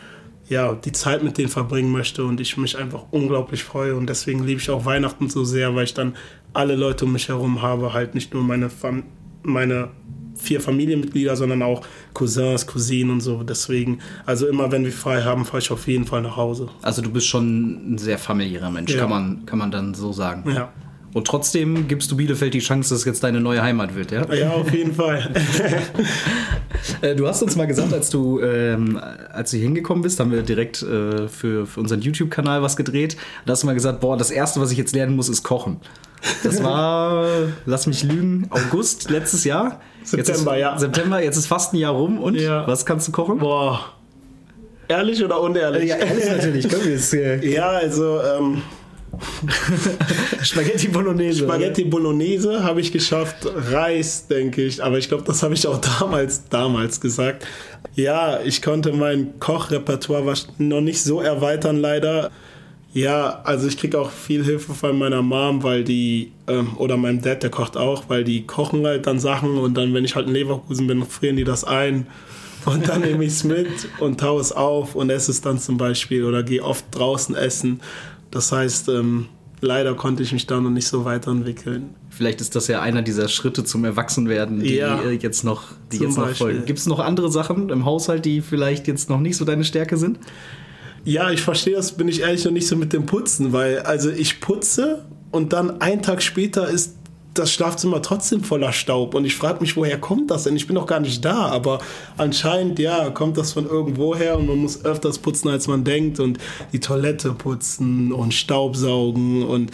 ja, 0.47 0.73
die 0.75 0.91
Zeit 0.91 1.23
mit 1.23 1.39
denen 1.39 1.49
verbringen 1.49 1.91
möchte 1.91 2.23
und 2.23 2.39
ich 2.39 2.55
mich 2.57 2.77
einfach 2.77 3.05
unglaublich 3.09 3.63
freue 3.63 3.95
und 3.95 4.07
deswegen 4.07 4.43
liebe 4.45 4.61
ich 4.61 4.69
auch 4.69 4.85
Weihnachten 4.85 5.29
so 5.29 5.43
sehr, 5.43 5.73
weil 5.73 5.85
ich 5.85 5.95
dann 5.95 6.15
alle 6.53 6.75
Leute 6.75 7.05
um 7.05 7.13
mich 7.13 7.29
herum 7.29 7.61
habe, 7.63 7.93
halt 7.93 8.13
nicht 8.13 8.33
nur 8.33 8.43
meine, 8.43 8.69
Fam 8.69 9.03
meine 9.41 9.89
vier 10.37 10.59
Familienmitglieder, 10.59 11.35
sondern 11.37 11.61
auch 11.61 11.81
Cousins, 12.13 12.67
Cousinen 12.67 13.09
und 13.11 13.21
so. 13.21 13.43
Deswegen, 13.43 13.99
also 14.25 14.47
immer 14.47 14.69
wenn 14.71 14.83
wir 14.83 14.91
frei 14.91 15.21
haben, 15.23 15.45
fahre 15.45 15.59
ich 15.59 15.71
auf 15.71 15.87
jeden 15.87 16.05
Fall 16.05 16.21
nach 16.21 16.35
Hause. 16.35 16.67
Also 16.81 17.01
du 17.01 17.09
bist 17.09 17.27
schon 17.27 17.93
ein 17.93 17.97
sehr 17.97 18.17
familiärer 18.17 18.69
Mensch, 18.69 18.91
Ja. 18.93 18.99
kann, 18.99 19.09
man, 19.09 19.45
kann 19.45 19.59
man 19.59 19.71
dann 19.71 19.93
so 19.93 20.11
sagen. 20.11 20.43
Ja. 20.51 20.73
Und 21.15 21.25
trotzdem 21.27 21.87
gibst 21.87 22.11
du 22.11 22.17
Bielefeld 22.17 22.53
die 22.53 22.59
Chance, 22.59 22.89
dass 22.89 22.99
es 22.99 23.05
jetzt 23.05 23.23
deine 23.23 23.39
neue 23.39 23.61
Heimat 23.63 23.95
wird, 23.95 24.11
ja? 24.11 24.25
Ja, 24.33 24.49
auf 24.51 24.69
jeden 24.73 24.93
Fall. 24.93 25.33
Äh, 27.01 27.15
Du 27.15 27.25
hast 27.27 27.41
uns 27.41 27.55
mal 27.55 27.65
gesagt, 27.67 27.93
als 27.93 28.09
du, 28.09 28.41
ähm, 28.41 28.99
als 29.31 29.51
du 29.51 29.57
hier 29.57 29.65
hingekommen 29.65 30.03
bist, 30.03 30.19
haben 30.19 30.29
wir 30.31 30.43
direkt 30.43 30.81
äh, 30.83 31.27
für, 31.29 31.65
für 31.65 31.79
unseren 31.79 32.01
YouTube-Kanal 32.01 32.61
was 32.61 32.75
gedreht. 32.75 33.15
Da 33.45 33.53
hast 33.53 33.63
du 33.63 33.67
mal 33.67 33.73
gesagt, 33.73 34.01
boah, 34.01 34.17
das 34.17 34.29
Erste, 34.29 34.59
was 34.59 34.71
ich 34.71 34.77
jetzt 34.77 34.93
lernen 34.93 35.15
muss, 35.15 35.29
ist 35.29 35.41
Kochen. 35.43 35.77
Das 36.43 36.61
war, 36.61 37.25
lass 37.65 37.87
mich 37.87 38.03
lügen, 38.03 38.47
August 38.51 39.09
letztes 39.09 39.45
Jahr. 39.45 39.79
September, 40.03 40.55
ist, 40.57 40.61
ja. 40.61 40.77
September, 40.77 41.23
jetzt 41.23 41.37
ist 41.37 41.47
fast 41.47 41.73
ein 41.73 41.77
Jahr 41.77 41.93
rum. 41.93 42.19
Und 42.19 42.35
Ja. 42.35 42.67
was 42.67 42.85
kannst 42.85 43.07
du 43.07 43.11
kochen? 43.13 43.39
Boah. 43.39 43.79
Ehrlich 44.89 45.23
oder 45.23 45.39
unehrlich? 45.41 45.89
Ja, 45.89 45.95
ehrlich 45.95 46.25
natürlich. 46.29 46.69
Komm, 46.69 46.87
jetzt 46.87 47.13
äh, 47.13 47.43
Ja, 47.47 47.69
also 47.69 48.19
ähm, 48.21 48.61
Spaghetti 50.41 50.87
Bolognese. 50.87 51.43
Spaghetti 51.43 51.83
Bolognese 51.83 52.63
habe 52.63 52.81
ich 52.81 52.91
geschafft, 52.91 53.37
Reis, 53.45 54.27
denke 54.27 54.63
ich, 54.63 54.83
aber 54.83 54.97
ich 54.97 55.07
glaube, 55.07 55.23
das 55.23 55.43
habe 55.43 55.53
ich 55.53 55.65
auch 55.67 55.79
damals, 55.99 56.47
damals 56.49 56.99
gesagt. 56.99 57.45
Ja, 57.95 58.41
ich 58.41 58.61
konnte 58.61 58.93
mein 58.93 59.39
Kochrepertoire 59.39 60.33
noch 60.57 60.81
nicht 60.81 61.01
so 61.01 61.21
erweitern, 61.21 61.77
leider. 61.77 62.31
Ja, 62.93 63.41
also 63.43 63.67
ich 63.67 63.77
kriege 63.77 63.99
auch 63.99 64.09
viel 64.09 64.45
Hilfe 64.45 64.73
von 64.73 64.97
meiner 64.97 65.21
Mom, 65.21 65.63
weil 65.63 65.83
die, 65.83 66.31
ähm, 66.47 66.77
oder 66.77 66.95
meinem 66.95 67.21
Dad, 67.21 67.43
der 67.43 67.49
kocht 67.49 67.75
auch, 67.75 68.05
weil 68.07 68.23
die 68.23 68.45
kochen 68.47 68.85
halt 68.85 69.05
dann 69.05 69.19
Sachen 69.19 69.57
und 69.57 69.73
dann, 69.75 69.93
wenn 69.93 70.05
ich 70.05 70.15
halt 70.15 70.27
in 70.27 70.33
Leverkusen 70.33 70.87
bin, 70.87 71.05
frieren 71.05 71.35
die 71.35 71.43
das 71.43 71.63
ein. 71.65 72.07
Und 72.65 72.89
dann 72.89 73.01
nehme 73.01 73.23
ich 73.23 73.33
es 73.33 73.43
mit 73.43 73.67
und 73.99 74.19
taue 74.19 74.41
es 74.41 74.51
auf 74.51 74.95
und 74.95 75.11
esse 75.11 75.29
es 75.29 75.39
dann 75.39 75.59
zum 75.59 75.77
Beispiel 75.77 76.23
oder 76.23 76.41
gehe 76.41 76.63
oft 76.63 76.83
draußen 76.89 77.35
essen. 77.35 77.79
Das 78.35 78.51
heißt, 78.51 78.89
ähm, 78.89 79.27
leider 79.61 79.93
konnte 79.95 80.21
ich 80.21 80.33
mich 80.33 80.45
da 80.45 80.59
noch 80.59 80.69
nicht 80.69 80.87
so 80.89 81.05
weiterentwickeln. 81.05 81.91
Vielleicht 82.09 82.41
ist 82.41 82.53
das 82.53 82.67
ja 82.67 82.81
einer 82.81 83.01
dieser 83.01 83.29
Schritte 83.29 83.63
zum 83.63 83.85
Erwachsenwerden, 83.85 84.59
die 84.59 84.75
Ja. 84.75 85.01
äh, 85.03 85.11
jetzt 85.13 85.45
noch, 85.45 85.63
die 85.93 85.99
jetzt 85.99 86.17
noch 86.17 86.25
Beispiel. 86.25 86.47
folgen. 86.47 86.65
Gibt 86.65 86.79
es 86.79 86.85
noch 86.85 86.99
andere 86.99 87.31
Sachen 87.31 87.69
im 87.69 87.85
Haushalt, 87.85 88.25
die 88.25 88.41
vielleicht 88.41 88.87
jetzt 88.87 89.09
noch 89.09 89.21
nicht 89.21 89.37
so 89.37 89.45
deine 89.45 89.63
Stärke 89.63 89.95
sind? 89.95 90.19
Ja, 91.05 91.31
ich 91.31 91.41
verstehe 91.43 91.75
das, 91.75 91.93
bin 91.93 92.09
ich 92.09 92.21
ehrlich 92.21 92.43
noch 92.43 92.51
nicht 92.51 92.67
so 92.67 92.75
mit 92.75 92.91
dem 92.91 93.05
Putzen, 93.05 93.53
weil 93.53 93.79
also 93.79 94.09
ich 94.09 94.41
putze 94.41 95.05
und 95.31 95.53
dann 95.53 95.79
einen 95.79 96.01
Tag 96.01 96.21
später 96.21 96.67
ist 96.67 96.95
das 97.37 97.51
Schlafzimmer 97.51 98.01
trotzdem 98.01 98.43
voller 98.43 98.71
Staub 98.71 99.13
und 99.13 99.25
ich 99.25 99.35
frage 99.35 99.61
mich, 99.61 99.75
woher 99.75 99.99
kommt 99.99 100.31
das 100.31 100.43
denn? 100.43 100.55
Ich 100.55 100.67
bin 100.67 100.75
doch 100.75 100.87
gar 100.87 100.99
nicht 100.99 101.23
da, 101.23 101.45
aber 101.45 101.79
anscheinend, 102.17 102.79
ja, 102.79 103.09
kommt 103.09 103.37
das 103.37 103.53
von 103.53 103.67
irgendwo 103.67 104.15
her 104.15 104.37
und 104.37 104.47
man 104.47 104.57
muss 104.57 104.83
öfters 104.83 105.19
putzen, 105.19 105.49
als 105.49 105.67
man 105.67 105.83
denkt 105.83 106.19
und 106.19 106.37
die 106.73 106.79
Toilette 106.79 107.33
putzen 107.33 108.11
und 108.11 108.33
Staubsaugen 108.33 109.43
und 109.43 109.71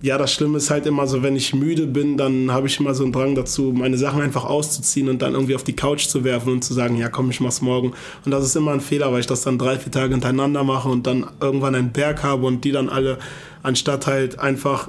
ja, 0.00 0.16
das 0.16 0.32
Schlimme 0.32 0.58
ist 0.58 0.70
halt 0.70 0.86
immer 0.86 1.06
so, 1.08 1.22
wenn 1.22 1.34
ich 1.34 1.54
müde 1.54 1.86
bin, 1.86 2.16
dann 2.16 2.52
habe 2.52 2.68
ich 2.68 2.78
immer 2.78 2.94
so 2.94 3.02
einen 3.02 3.12
Drang 3.12 3.34
dazu, 3.34 3.72
meine 3.74 3.98
Sachen 3.98 4.22
einfach 4.22 4.44
auszuziehen 4.44 5.08
und 5.08 5.22
dann 5.22 5.32
irgendwie 5.34 5.56
auf 5.56 5.64
die 5.64 5.74
Couch 5.74 6.06
zu 6.06 6.22
werfen 6.22 6.52
und 6.52 6.62
zu 6.62 6.72
sagen, 6.72 6.96
ja 6.96 7.08
komm, 7.08 7.30
ich 7.30 7.40
mach's 7.40 7.60
morgen. 7.62 7.92
Und 8.24 8.30
das 8.30 8.44
ist 8.44 8.54
immer 8.54 8.72
ein 8.72 8.80
Fehler, 8.80 9.12
weil 9.12 9.20
ich 9.20 9.26
das 9.26 9.42
dann 9.42 9.58
drei, 9.58 9.76
vier 9.76 9.90
Tage 9.90 10.12
hintereinander 10.12 10.62
mache 10.62 10.88
und 10.88 11.06
dann 11.06 11.26
irgendwann 11.40 11.74
einen 11.74 11.90
Berg 11.90 12.22
habe 12.22 12.46
und 12.46 12.64
die 12.64 12.70
dann 12.70 12.88
alle, 12.88 13.18
anstatt 13.64 14.06
halt 14.06 14.38
einfach 14.38 14.88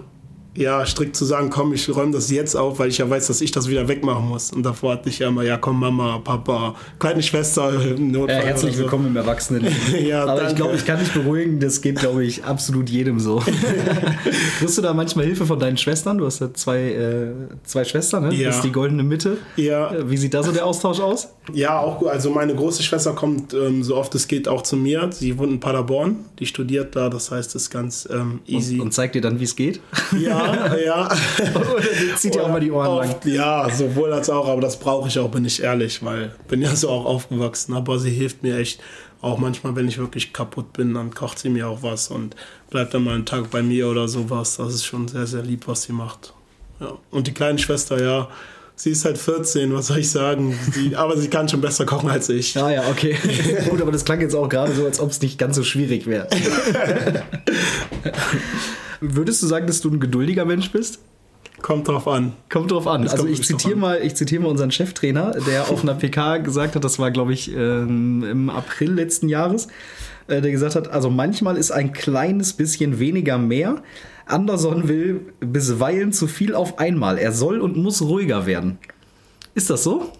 ja, 0.56 0.86
strikt 0.86 1.16
zu 1.16 1.26
sagen, 1.26 1.50
komm, 1.50 1.74
ich 1.74 1.94
räume 1.96 2.12
das 2.12 2.30
jetzt 2.32 2.56
auf, 2.56 2.80
weil 2.80 2.90
ich 2.90 2.98
ja 2.98 3.10
weiß, 3.10 3.28
dass 3.28 3.40
ich 3.42 3.52
das 3.52 3.70
wieder 3.70 3.88
wegmachen 3.88 4.28
muss. 4.28 4.52
Und 4.52 4.64
davor 4.64 4.94
hatte 4.94 5.10
ich 5.10 5.20
ja 5.20 5.28
immer, 5.28 5.44
ja, 5.44 5.58
komm, 5.58 5.80
Mama, 5.80 6.20
Papa, 6.24 6.76
kleine 6.98 7.22
Schwester, 7.22 7.72
Notfall. 7.98 8.40
Ja, 8.40 8.44
herzlich 8.46 8.76
so. 8.76 8.82
willkommen 8.84 9.08
im 9.08 9.16
Erwachsenen. 9.16 9.68
Ja, 10.00 10.24
Aber 10.24 10.36
ich 10.36 10.40
danke. 10.40 10.56
glaube, 10.56 10.76
ich 10.76 10.86
kann 10.86 11.00
dich 11.00 11.12
beruhigen, 11.12 11.60
das 11.60 11.82
geht, 11.82 11.98
glaube 12.00 12.24
ich, 12.26 12.44
absolut 12.44 12.90
jedem 12.90 13.20
so. 13.20 13.42
Kriegst 14.60 14.78
du 14.78 14.82
da 14.82 14.94
manchmal 14.94 15.26
Hilfe 15.26 15.46
von 15.46 15.60
deinen 15.60 15.78
Schwestern? 15.78 16.18
Du 16.18 16.26
hast 16.26 16.40
ja 16.40 16.54
zwei, 16.54 16.80
äh, 16.80 17.28
zwei 17.64 17.84
Schwestern, 17.84 18.28
ne? 18.30 18.34
Ja. 18.36 18.48
Das 18.48 18.58
ist 18.58 18.64
die 18.66 18.72
goldene 18.72 19.04
Mitte. 19.04 19.38
Ja. 19.56 19.92
Wie 20.10 20.18
sieht 20.18 20.34
da 20.34 20.44
so 20.44 20.52
der 20.52 20.66
Austausch 20.66 21.00
aus? 21.00 21.30
Ja, 21.54 21.80
auch 21.80 22.00
gut. 22.00 22.10
Also 22.10 22.30
meine 22.30 22.56
große 22.56 22.84
Schwester 22.84 23.14
kommt 23.14 23.54
ähm, 23.54 23.84
so 23.84 23.96
oft 23.96 24.14
es 24.16 24.28
geht 24.28 24.48
auch 24.48 24.62
zu 24.62 24.76
mir. 24.76 25.10
Sie 25.12 25.38
wohnt 25.38 25.52
in 25.52 25.60
Paderborn, 25.60 26.26
die 26.40 26.46
studiert 26.46 26.96
da, 26.96 27.10
das 27.10 27.32
heißt, 27.32 27.56
es 27.56 27.64
ist 27.64 27.70
ganz 27.70 28.08
ähm, 28.12 28.42
easy. 28.48 28.76
Und, 28.76 28.82
und 28.88 28.92
zeigt 28.92 29.16
dir 29.16 29.22
dann, 29.22 29.40
wie 29.40 29.44
es 29.44 29.56
geht? 29.56 29.82
Ja, 30.20 30.76
ja. 30.76 31.10
Zieht 32.16 32.36
dir 32.36 32.44
auch 32.44 32.50
mal 32.50 32.60
die 32.60 32.72
Ohren 32.72 32.98
lang. 32.98 33.10
Oft, 33.10 33.26
ja, 33.26 33.70
sowohl 33.70 34.14
als 34.14 34.30
auch, 34.30 34.48
aber 34.48 34.62
das 34.62 34.80
brauche 34.80 35.08
ich 35.08 35.18
auch, 35.20 35.30
bin 35.30 35.46
ich 35.46 35.62
ehrlich, 35.62 36.04
weil 36.04 36.34
bin 36.48 36.62
ja 36.62 36.76
so 36.76 36.90
auch 36.90 37.06
aufgewachsen. 37.06 37.74
Aber 37.74 38.00
sie 38.00 38.12
hilft 38.12 38.44
mir 38.44 38.58
echt. 38.58 38.82
Auch 39.22 39.38
manchmal, 39.38 39.76
wenn 39.76 39.90
ich 39.90 39.98
wirklich 39.98 40.32
kaputt 40.32 40.72
bin, 40.72 40.94
dann 40.94 41.14
kocht 41.14 41.40
sie 41.40 41.50
mir 41.50 41.68
auch 41.68 41.84
was 41.84 42.10
und 42.10 42.38
bleibt 42.70 42.94
dann 42.94 43.04
mal 43.04 43.16
einen 43.16 43.26
Tag 43.26 43.52
bei 43.52 43.62
mir 43.62 43.90
oder 43.90 44.08
sowas. 44.08 44.56
Das 44.56 44.74
ist 44.74 44.86
schon 44.86 45.10
sehr, 45.10 45.28
sehr 45.28 45.42
lieb, 45.42 45.68
was 45.68 45.84
sie 45.84 45.92
macht. 45.92 46.34
Ja. 46.80 46.94
Und 47.12 47.28
die 47.28 47.34
kleine 47.34 47.60
Schwester, 47.60 48.02
ja, 48.02 48.30
sie 48.80 48.92
ist 48.92 49.04
halt 49.04 49.18
14, 49.18 49.74
was 49.74 49.88
soll 49.88 50.00
ich 50.00 50.10
sagen? 50.10 50.58
Sie, 50.72 50.96
aber 50.96 51.18
sie 51.18 51.28
kann 51.28 51.50
schon 51.50 51.62
besser 51.62 51.86
kochen 51.86 52.10
als 52.10 52.30
ich. 52.30 52.58
Ah 52.58 52.72
ja, 52.72 52.90
okay. 52.90 53.16
Gut, 53.70 53.82
aber 53.82 53.92
das 53.92 54.06
klang 54.06 54.22
jetzt 54.22 54.36
auch 54.36 54.48
gerade 54.48 54.74
so, 54.74 54.86
als 54.86 55.00
ob 55.00 55.12
es 55.12 55.22
nicht 55.22 55.38
ganz 55.38 55.58
so 55.58 55.64
schwierig 55.64 56.08
wäre. 56.08 56.28
Würdest 59.02 59.44
du 59.44 59.48
sagen, 59.48 59.68
dass 59.68 59.82
du 59.82 59.90
ein 59.90 60.00
geduldiger 60.00 60.46
Mensch 60.46 60.72
bist? 60.72 61.00
Kommt 61.62 61.90
drauf 61.90 62.08
an. 62.08 62.34
Kommt 62.50 62.72
drauf 62.72 62.88
an. 62.88 63.04
Das 63.04 63.12
also 63.12 63.28
ich 63.28 63.44
zitiere 63.44 63.76
mal, 63.76 64.00
ich 64.02 64.16
zitiere 64.16 64.44
mal 64.44 64.50
unseren 64.50 64.72
Cheftrainer, 64.72 65.32
der 65.46 65.70
auf 65.70 65.84
einer 65.84 65.94
PK 65.94 66.38
gesagt 66.38 66.76
hat, 66.76 66.84
das 66.86 67.00
war 67.00 67.12
glaube 67.12 67.34
ich 67.34 67.54
ähm, 67.54 68.24
im 68.24 68.50
April 68.50 68.94
letzten 68.94 69.28
Jahres, 69.28 69.68
äh, 70.28 70.40
der 70.40 70.52
gesagt 70.52 70.76
hat, 70.76 70.88
also 70.90 71.10
manchmal 71.10 71.58
ist 71.58 71.72
ein 71.72 71.92
kleines 71.92 72.54
bisschen 72.54 73.00
weniger 73.00 73.38
mehr. 73.38 73.84
Anderson 74.30 74.88
will 74.88 75.22
bisweilen 75.40 76.12
zu 76.12 76.28
viel 76.28 76.56
auf 76.56 76.80
einmal. 76.80 77.18
Er 77.18 77.32
soll 77.32 77.60
und 77.60 77.78
muss 77.78 78.02
ruhiger 78.02 78.46
werden. 78.46 78.78
Ist 79.56 79.70
das 79.70 79.84
so? 79.84 80.12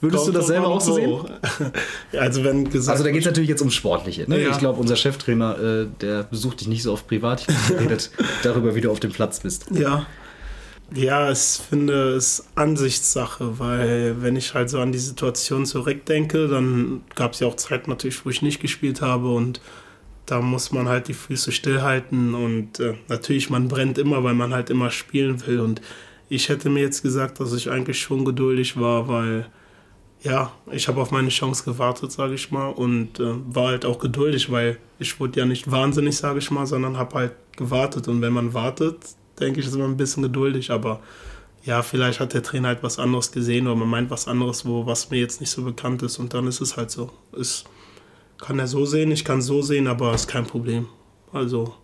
Würdest 0.00 0.24
Kommt 0.24 0.34
du 0.34 0.38
das 0.38 0.48
selber 0.48 0.68
auch 0.68 0.80
so 0.80 0.94
sehen? 0.94 1.20
also 2.18 2.44
wenn 2.44 2.68
gesagt 2.68 2.90
Also 2.90 3.04
da 3.04 3.10
geht 3.10 3.20
es 3.20 3.26
natürlich 3.26 3.48
jetzt 3.48 3.62
ums 3.62 3.74
Sportliche. 3.74 4.28
Ne? 4.28 4.42
Ja. 4.42 4.50
Ich 4.50 4.58
glaube, 4.58 4.78
unser 4.78 4.96
Cheftrainer, 4.96 5.58
äh, 5.58 5.86
der 6.00 6.24
besucht 6.24 6.60
dich 6.60 6.68
nicht 6.68 6.82
so 6.82 6.92
oft 6.92 7.06
privat. 7.08 7.46
Der 7.70 7.80
redet 7.80 8.10
darüber, 8.42 8.74
wie 8.74 8.82
du 8.82 8.90
auf 8.90 9.00
dem 9.00 9.12
Platz 9.12 9.40
bist. 9.40 9.66
Ja. 9.70 10.06
Ja, 10.94 11.32
ich 11.32 11.60
finde, 11.68 12.10
es 12.10 12.46
Ansichtssache, 12.54 13.58
weil 13.58 14.16
wenn 14.20 14.36
ich 14.36 14.52
halt 14.52 14.68
so 14.68 14.78
an 14.80 14.92
die 14.92 14.98
Situation 14.98 15.64
zurückdenke, 15.64 16.46
dann 16.46 17.00
gab 17.14 17.32
es 17.32 17.40
ja 17.40 17.46
auch 17.46 17.56
Zeiten 17.56 17.90
natürlich, 17.90 18.24
wo 18.24 18.30
ich 18.30 18.42
nicht 18.42 18.60
gespielt 18.60 19.00
habe 19.00 19.32
und 19.32 19.60
da 20.26 20.40
muss 20.40 20.72
man 20.72 20.88
halt 20.88 21.08
die 21.08 21.14
Füße 21.14 21.52
stillhalten 21.52 22.34
und 22.34 22.80
äh, 22.80 22.94
natürlich, 23.08 23.50
man 23.50 23.68
brennt 23.68 23.98
immer, 23.98 24.24
weil 24.24 24.34
man 24.34 24.54
halt 24.54 24.70
immer 24.70 24.90
spielen 24.90 25.46
will 25.46 25.60
und 25.60 25.80
ich 26.28 26.48
hätte 26.48 26.70
mir 26.70 26.80
jetzt 26.80 27.02
gesagt, 27.02 27.40
dass 27.40 27.52
ich 27.52 27.70
eigentlich 27.70 28.00
schon 28.00 28.24
geduldig 28.24 28.78
war, 28.78 29.08
weil 29.08 29.46
ja, 30.24 30.52
ich 30.72 30.88
habe 30.88 31.02
auf 31.02 31.10
meine 31.10 31.28
Chance 31.28 31.64
gewartet, 31.64 32.10
sage 32.10 32.34
ich 32.34 32.50
mal, 32.50 32.68
und 32.68 33.20
äh, 33.20 33.34
war 33.46 33.68
halt 33.68 33.84
auch 33.84 33.98
geduldig, 33.98 34.50
weil 34.50 34.78
ich 34.98 35.20
wurde 35.20 35.40
ja 35.40 35.46
nicht 35.46 35.70
wahnsinnig, 35.70 36.16
sage 36.16 36.38
ich 36.38 36.50
mal, 36.50 36.66
sondern 36.66 36.96
habe 36.96 37.14
halt 37.16 37.32
gewartet. 37.56 38.08
Und 38.08 38.22
wenn 38.22 38.32
man 38.32 38.54
wartet, 38.54 38.96
denke 39.38 39.60
ich, 39.60 39.66
ist 39.66 39.76
man 39.76 39.90
ein 39.90 39.96
bisschen 39.98 40.22
geduldig. 40.22 40.70
Aber 40.70 41.00
ja, 41.62 41.82
vielleicht 41.82 42.20
hat 42.20 42.32
der 42.32 42.42
Trainer 42.42 42.68
halt 42.68 42.82
was 42.82 42.98
anderes 42.98 43.32
gesehen 43.32 43.66
oder 43.66 43.76
man 43.76 43.88
meint 43.88 44.10
was 44.10 44.26
anderes, 44.26 44.64
wo 44.64 44.86
was 44.86 45.10
mir 45.10 45.18
jetzt 45.18 45.42
nicht 45.42 45.50
so 45.50 45.62
bekannt 45.62 46.02
ist. 46.02 46.18
Und 46.18 46.32
dann 46.32 46.46
ist 46.46 46.62
es 46.62 46.78
halt 46.78 46.90
so. 46.90 47.10
Es 47.38 47.64
kann 48.38 48.58
er 48.58 48.66
so 48.66 48.84
sehen, 48.84 49.10
ich 49.10 49.24
kann 49.24 49.42
so 49.42 49.62
sehen, 49.62 49.86
aber 49.86 50.14
ist 50.14 50.28
kein 50.28 50.46
Problem. 50.46 50.88
Also 51.32 51.74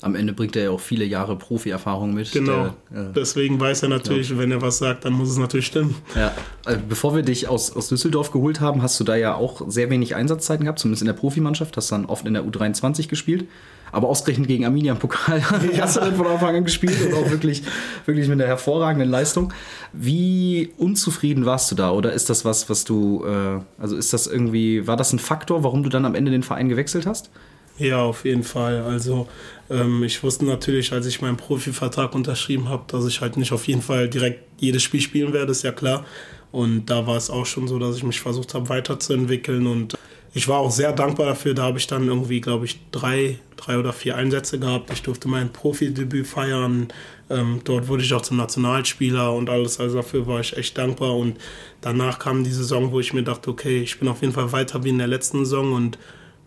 Am 0.00 0.14
Ende 0.14 0.32
bringt 0.32 0.54
er 0.54 0.64
ja 0.64 0.70
auch 0.70 0.80
viele 0.80 1.04
Jahre 1.04 1.36
Profi-Erfahrung 1.36 2.14
mit. 2.14 2.30
genau. 2.30 2.74
Der, 2.92 3.10
äh, 3.10 3.12
Deswegen 3.14 3.58
weiß 3.58 3.82
er 3.82 3.88
natürlich, 3.88 4.36
wenn 4.38 4.52
er 4.52 4.62
was 4.62 4.78
sagt, 4.78 5.04
dann 5.04 5.12
muss 5.12 5.28
es 5.28 5.38
natürlich 5.38 5.66
stimmen. 5.66 5.96
Ja, 6.14 6.32
also 6.64 6.80
bevor 6.88 7.16
wir 7.16 7.22
dich 7.22 7.48
aus, 7.48 7.74
aus 7.74 7.88
Düsseldorf 7.88 8.30
geholt 8.30 8.60
haben, 8.60 8.82
hast 8.82 9.00
du 9.00 9.04
da 9.04 9.16
ja 9.16 9.34
auch 9.34 9.62
sehr 9.68 9.90
wenig 9.90 10.14
Einsatzzeiten 10.14 10.64
gehabt, 10.64 10.78
zumindest 10.78 11.02
in 11.02 11.06
der 11.06 11.14
Profimannschaft, 11.14 11.76
hast 11.76 11.90
dann 11.90 12.06
oft 12.06 12.26
in 12.26 12.34
der 12.34 12.44
U23 12.44 13.08
gespielt. 13.08 13.46
Aber 13.90 14.08
ausgerechnet 14.08 14.48
gegen 14.48 14.64
Arminia 14.66 14.92
im 14.92 14.98
Pokal 14.98 15.42
hast 15.80 15.96
du 15.96 16.00
dann 16.00 16.14
von 16.14 16.26
Anfang 16.26 16.54
an 16.56 16.64
gespielt 16.64 16.94
und 17.06 17.14
auch 17.14 17.30
wirklich, 17.30 17.62
wirklich 18.04 18.28
mit 18.28 18.38
einer 18.38 18.46
hervorragenden 18.46 19.10
Leistung. 19.10 19.52
Wie 19.92 20.72
unzufrieden 20.76 21.46
warst 21.46 21.70
du 21.70 21.74
da? 21.74 21.90
Oder 21.90 22.12
ist 22.12 22.28
das 22.28 22.44
was, 22.44 22.68
was 22.68 22.84
du, 22.84 23.24
äh, 23.24 23.60
also 23.80 23.96
ist 23.96 24.12
das 24.12 24.26
irgendwie, 24.26 24.86
war 24.86 24.96
das 24.96 25.12
ein 25.12 25.18
Faktor, 25.18 25.64
warum 25.64 25.82
du 25.82 25.88
dann 25.88 26.04
am 26.04 26.14
Ende 26.14 26.30
den 26.30 26.42
Verein 26.42 26.68
gewechselt 26.68 27.06
hast? 27.06 27.30
Ja, 27.78 28.02
auf 28.02 28.24
jeden 28.24 28.42
Fall. 28.42 28.82
Also 28.82 29.28
ähm, 29.70 30.02
ich 30.02 30.22
wusste 30.22 30.44
natürlich, 30.44 30.92
als 30.92 31.06
ich 31.06 31.20
meinen 31.20 31.36
Profivertrag 31.36 32.14
unterschrieben 32.14 32.68
habe, 32.68 32.84
dass 32.88 33.06
ich 33.06 33.20
halt 33.20 33.36
nicht 33.36 33.52
auf 33.52 33.68
jeden 33.68 33.82
Fall 33.82 34.08
direkt 34.08 34.40
jedes 34.58 34.82
Spiel 34.82 35.00
spielen 35.00 35.32
werde, 35.32 35.52
ist 35.52 35.62
ja 35.62 35.72
klar. 35.72 36.04
Und 36.50 36.86
da 36.86 37.06
war 37.06 37.16
es 37.16 37.30
auch 37.30 37.46
schon 37.46 37.68
so, 37.68 37.78
dass 37.78 37.96
ich 37.96 38.02
mich 38.02 38.20
versucht 38.20 38.54
habe 38.54 38.68
weiterzuentwickeln 38.68 39.66
und 39.66 39.96
ich 40.34 40.46
war 40.46 40.58
auch 40.58 40.70
sehr 40.70 40.92
dankbar 40.92 41.26
dafür. 41.26 41.54
Da 41.54 41.62
habe 41.62 41.78
ich 41.78 41.86
dann 41.86 42.06
irgendwie, 42.06 42.40
glaube 42.40 42.66
ich, 42.66 42.78
drei, 42.90 43.38
drei 43.56 43.78
oder 43.78 43.92
vier 43.92 44.16
Einsätze 44.16 44.58
gehabt. 44.58 44.90
Ich 44.92 45.02
durfte 45.02 45.26
mein 45.26 45.52
Profidebüt 45.52 46.26
feiern. 46.26 46.88
Ähm, 47.30 47.60
dort 47.64 47.88
wurde 47.88 48.02
ich 48.02 48.12
auch 48.12 48.20
zum 48.20 48.36
Nationalspieler 48.36 49.32
und 49.32 49.48
alles. 49.48 49.80
Also 49.80 49.96
dafür 49.96 50.26
war 50.26 50.40
ich 50.40 50.56
echt 50.56 50.76
dankbar. 50.76 51.16
Und 51.16 51.38
danach 51.80 52.18
kam 52.18 52.44
die 52.44 52.52
Saison, 52.52 52.92
wo 52.92 53.00
ich 53.00 53.14
mir 53.14 53.22
dachte, 53.22 53.50
okay, 53.50 53.80
ich 53.82 53.98
bin 53.98 54.08
auf 54.08 54.20
jeden 54.20 54.34
Fall 54.34 54.52
weiter 54.52 54.84
wie 54.84 54.90
in 54.90 54.98
der 54.98 55.06
letzten 55.06 55.44
Saison. 55.44 55.72
Und 55.72 55.98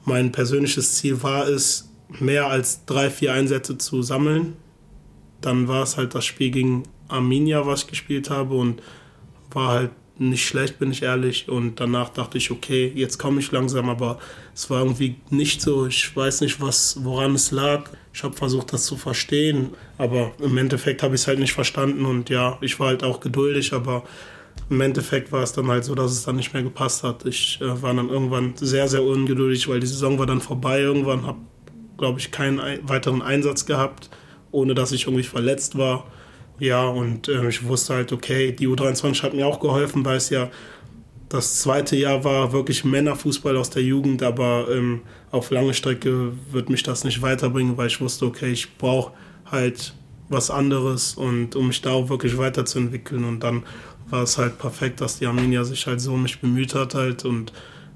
mein 0.05 0.31
persönliches 0.31 0.95
Ziel 0.95 1.21
war 1.23 1.47
es, 1.47 1.89
mehr 2.19 2.47
als 2.47 2.85
drei, 2.85 3.09
vier 3.09 3.33
Einsätze 3.33 3.77
zu 3.77 4.01
sammeln. 4.01 4.57
Dann 5.39 5.67
war 5.67 5.83
es 5.83 5.97
halt 5.97 6.13
das 6.13 6.25
Spiel 6.25 6.51
gegen 6.51 6.83
Arminia, 7.07 7.65
was 7.65 7.83
ich 7.83 7.87
gespielt 7.87 8.29
habe. 8.29 8.55
Und 8.55 8.81
war 9.51 9.69
halt 9.69 9.91
nicht 10.17 10.45
schlecht, 10.45 10.77
bin 10.77 10.91
ich 10.91 11.03
ehrlich. 11.03 11.49
Und 11.49 11.79
danach 11.79 12.09
dachte 12.09 12.37
ich, 12.37 12.51
okay, 12.51 12.91
jetzt 12.93 13.17
komme 13.17 13.39
ich 13.39 13.51
langsam, 13.51 13.89
aber 13.89 14.19
es 14.53 14.69
war 14.69 14.81
irgendwie 14.81 15.15
nicht 15.29 15.61
so. 15.61 15.87
Ich 15.87 16.15
weiß 16.15 16.41
nicht, 16.41 16.61
was, 16.61 17.03
woran 17.03 17.35
es 17.35 17.51
lag. 17.51 17.89
Ich 18.13 18.23
habe 18.23 18.35
versucht, 18.35 18.73
das 18.73 18.85
zu 18.85 18.97
verstehen, 18.97 19.69
aber 19.97 20.33
im 20.39 20.57
Endeffekt 20.57 21.01
habe 21.01 21.15
ich 21.15 21.21
es 21.21 21.27
halt 21.27 21.39
nicht 21.39 21.53
verstanden. 21.53 22.05
Und 22.05 22.29
ja, 22.29 22.57
ich 22.61 22.79
war 22.79 22.87
halt 22.87 23.03
auch 23.03 23.19
geduldig, 23.19 23.73
aber 23.73 24.03
im 24.71 24.81
Endeffekt 24.81 25.31
war 25.31 25.43
es 25.43 25.51
dann 25.53 25.67
halt 25.67 25.84
so, 25.84 25.93
dass 25.95 26.12
es 26.12 26.23
dann 26.23 26.38
nicht 26.38 26.53
mehr 26.53 26.63
gepasst 26.63 27.03
hat. 27.03 27.25
Ich 27.25 27.60
äh, 27.62 27.81
war 27.81 27.93
dann 27.93 28.10
irgendwann 28.10 28.53
sehr, 28.55 28.88
sehr 28.88 29.03
ungeduldig, 29.03 29.67
weil 29.67 29.79
die 29.81 29.88
Saison 29.88 30.17
war 30.17 30.25
dann 30.25 30.41
vorbei. 30.41 30.79
Irgendwann 30.79 31.27
habe, 31.27 31.39
glaube 31.97 32.19
ich, 32.19 32.31
keinen 32.31 32.60
ei- 32.60 32.79
weiteren 32.84 33.21
Einsatz 33.21 33.65
gehabt, 33.65 34.10
ohne 34.51 34.73
dass 34.73 34.93
ich 34.93 35.05
irgendwie 35.07 35.23
verletzt 35.23 35.77
war. 35.77 36.05
Ja, 36.57 36.86
und 36.88 37.27
äh, 37.27 37.49
ich 37.49 37.67
wusste 37.67 37.95
halt, 37.95 38.13
okay, 38.13 38.51
die 38.53 38.67
U23 38.67 39.23
hat 39.23 39.34
mir 39.34 39.45
auch 39.45 39.60
geholfen, 39.60 40.05
weil 40.05 40.17
es 40.17 40.29
ja 40.29 40.49
das 41.27 41.60
zweite 41.62 41.95
Jahr 41.95 42.23
war 42.23 42.51
wirklich 42.51 42.84
Männerfußball 42.84 43.55
aus 43.57 43.69
der 43.69 43.84
Jugend, 43.84 44.21
aber 44.21 44.67
ähm, 44.69 45.01
auf 45.31 45.49
lange 45.51 45.73
Strecke 45.73 46.34
wird 46.51 46.69
mich 46.69 46.84
das 46.84 47.03
nicht 47.03 47.21
weiterbringen, 47.21 47.77
weil 47.77 47.88
ich 47.88 48.01
wusste, 48.01 48.25
okay, 48.25 48.51
ich 48.51 48.77
brauche 48.77 49.13
halt 49.49 49.93
was 50.27 50.49
anderes 50.49 51.15
und 51.15 51.55
um 51.55 51.67
mich 51.67 51.81
da 51.81 51.91
auch 51.91 52.10
wirklich 52.10 52.38
weiterzuentwickeln. 52.38 53.23
Und 53.25 53.41
dann 53.41 53.63
war 54.12 54.24
es 54.24 54.38
halt 54.38 54.58
perfekt, 54.58 55.02
dass 55.02 55.17
die 55.19 55.26
Arminia 55.26 55.63
sich 55.63 55.88
halt 55.88 56.02
so 56.02 56.13
um 56.13 56.24
mich 56.24 56.39
bemüht 56.39 56.76
hat 56.76 56.93
halt 56.95 57.26
und 57.26 57.52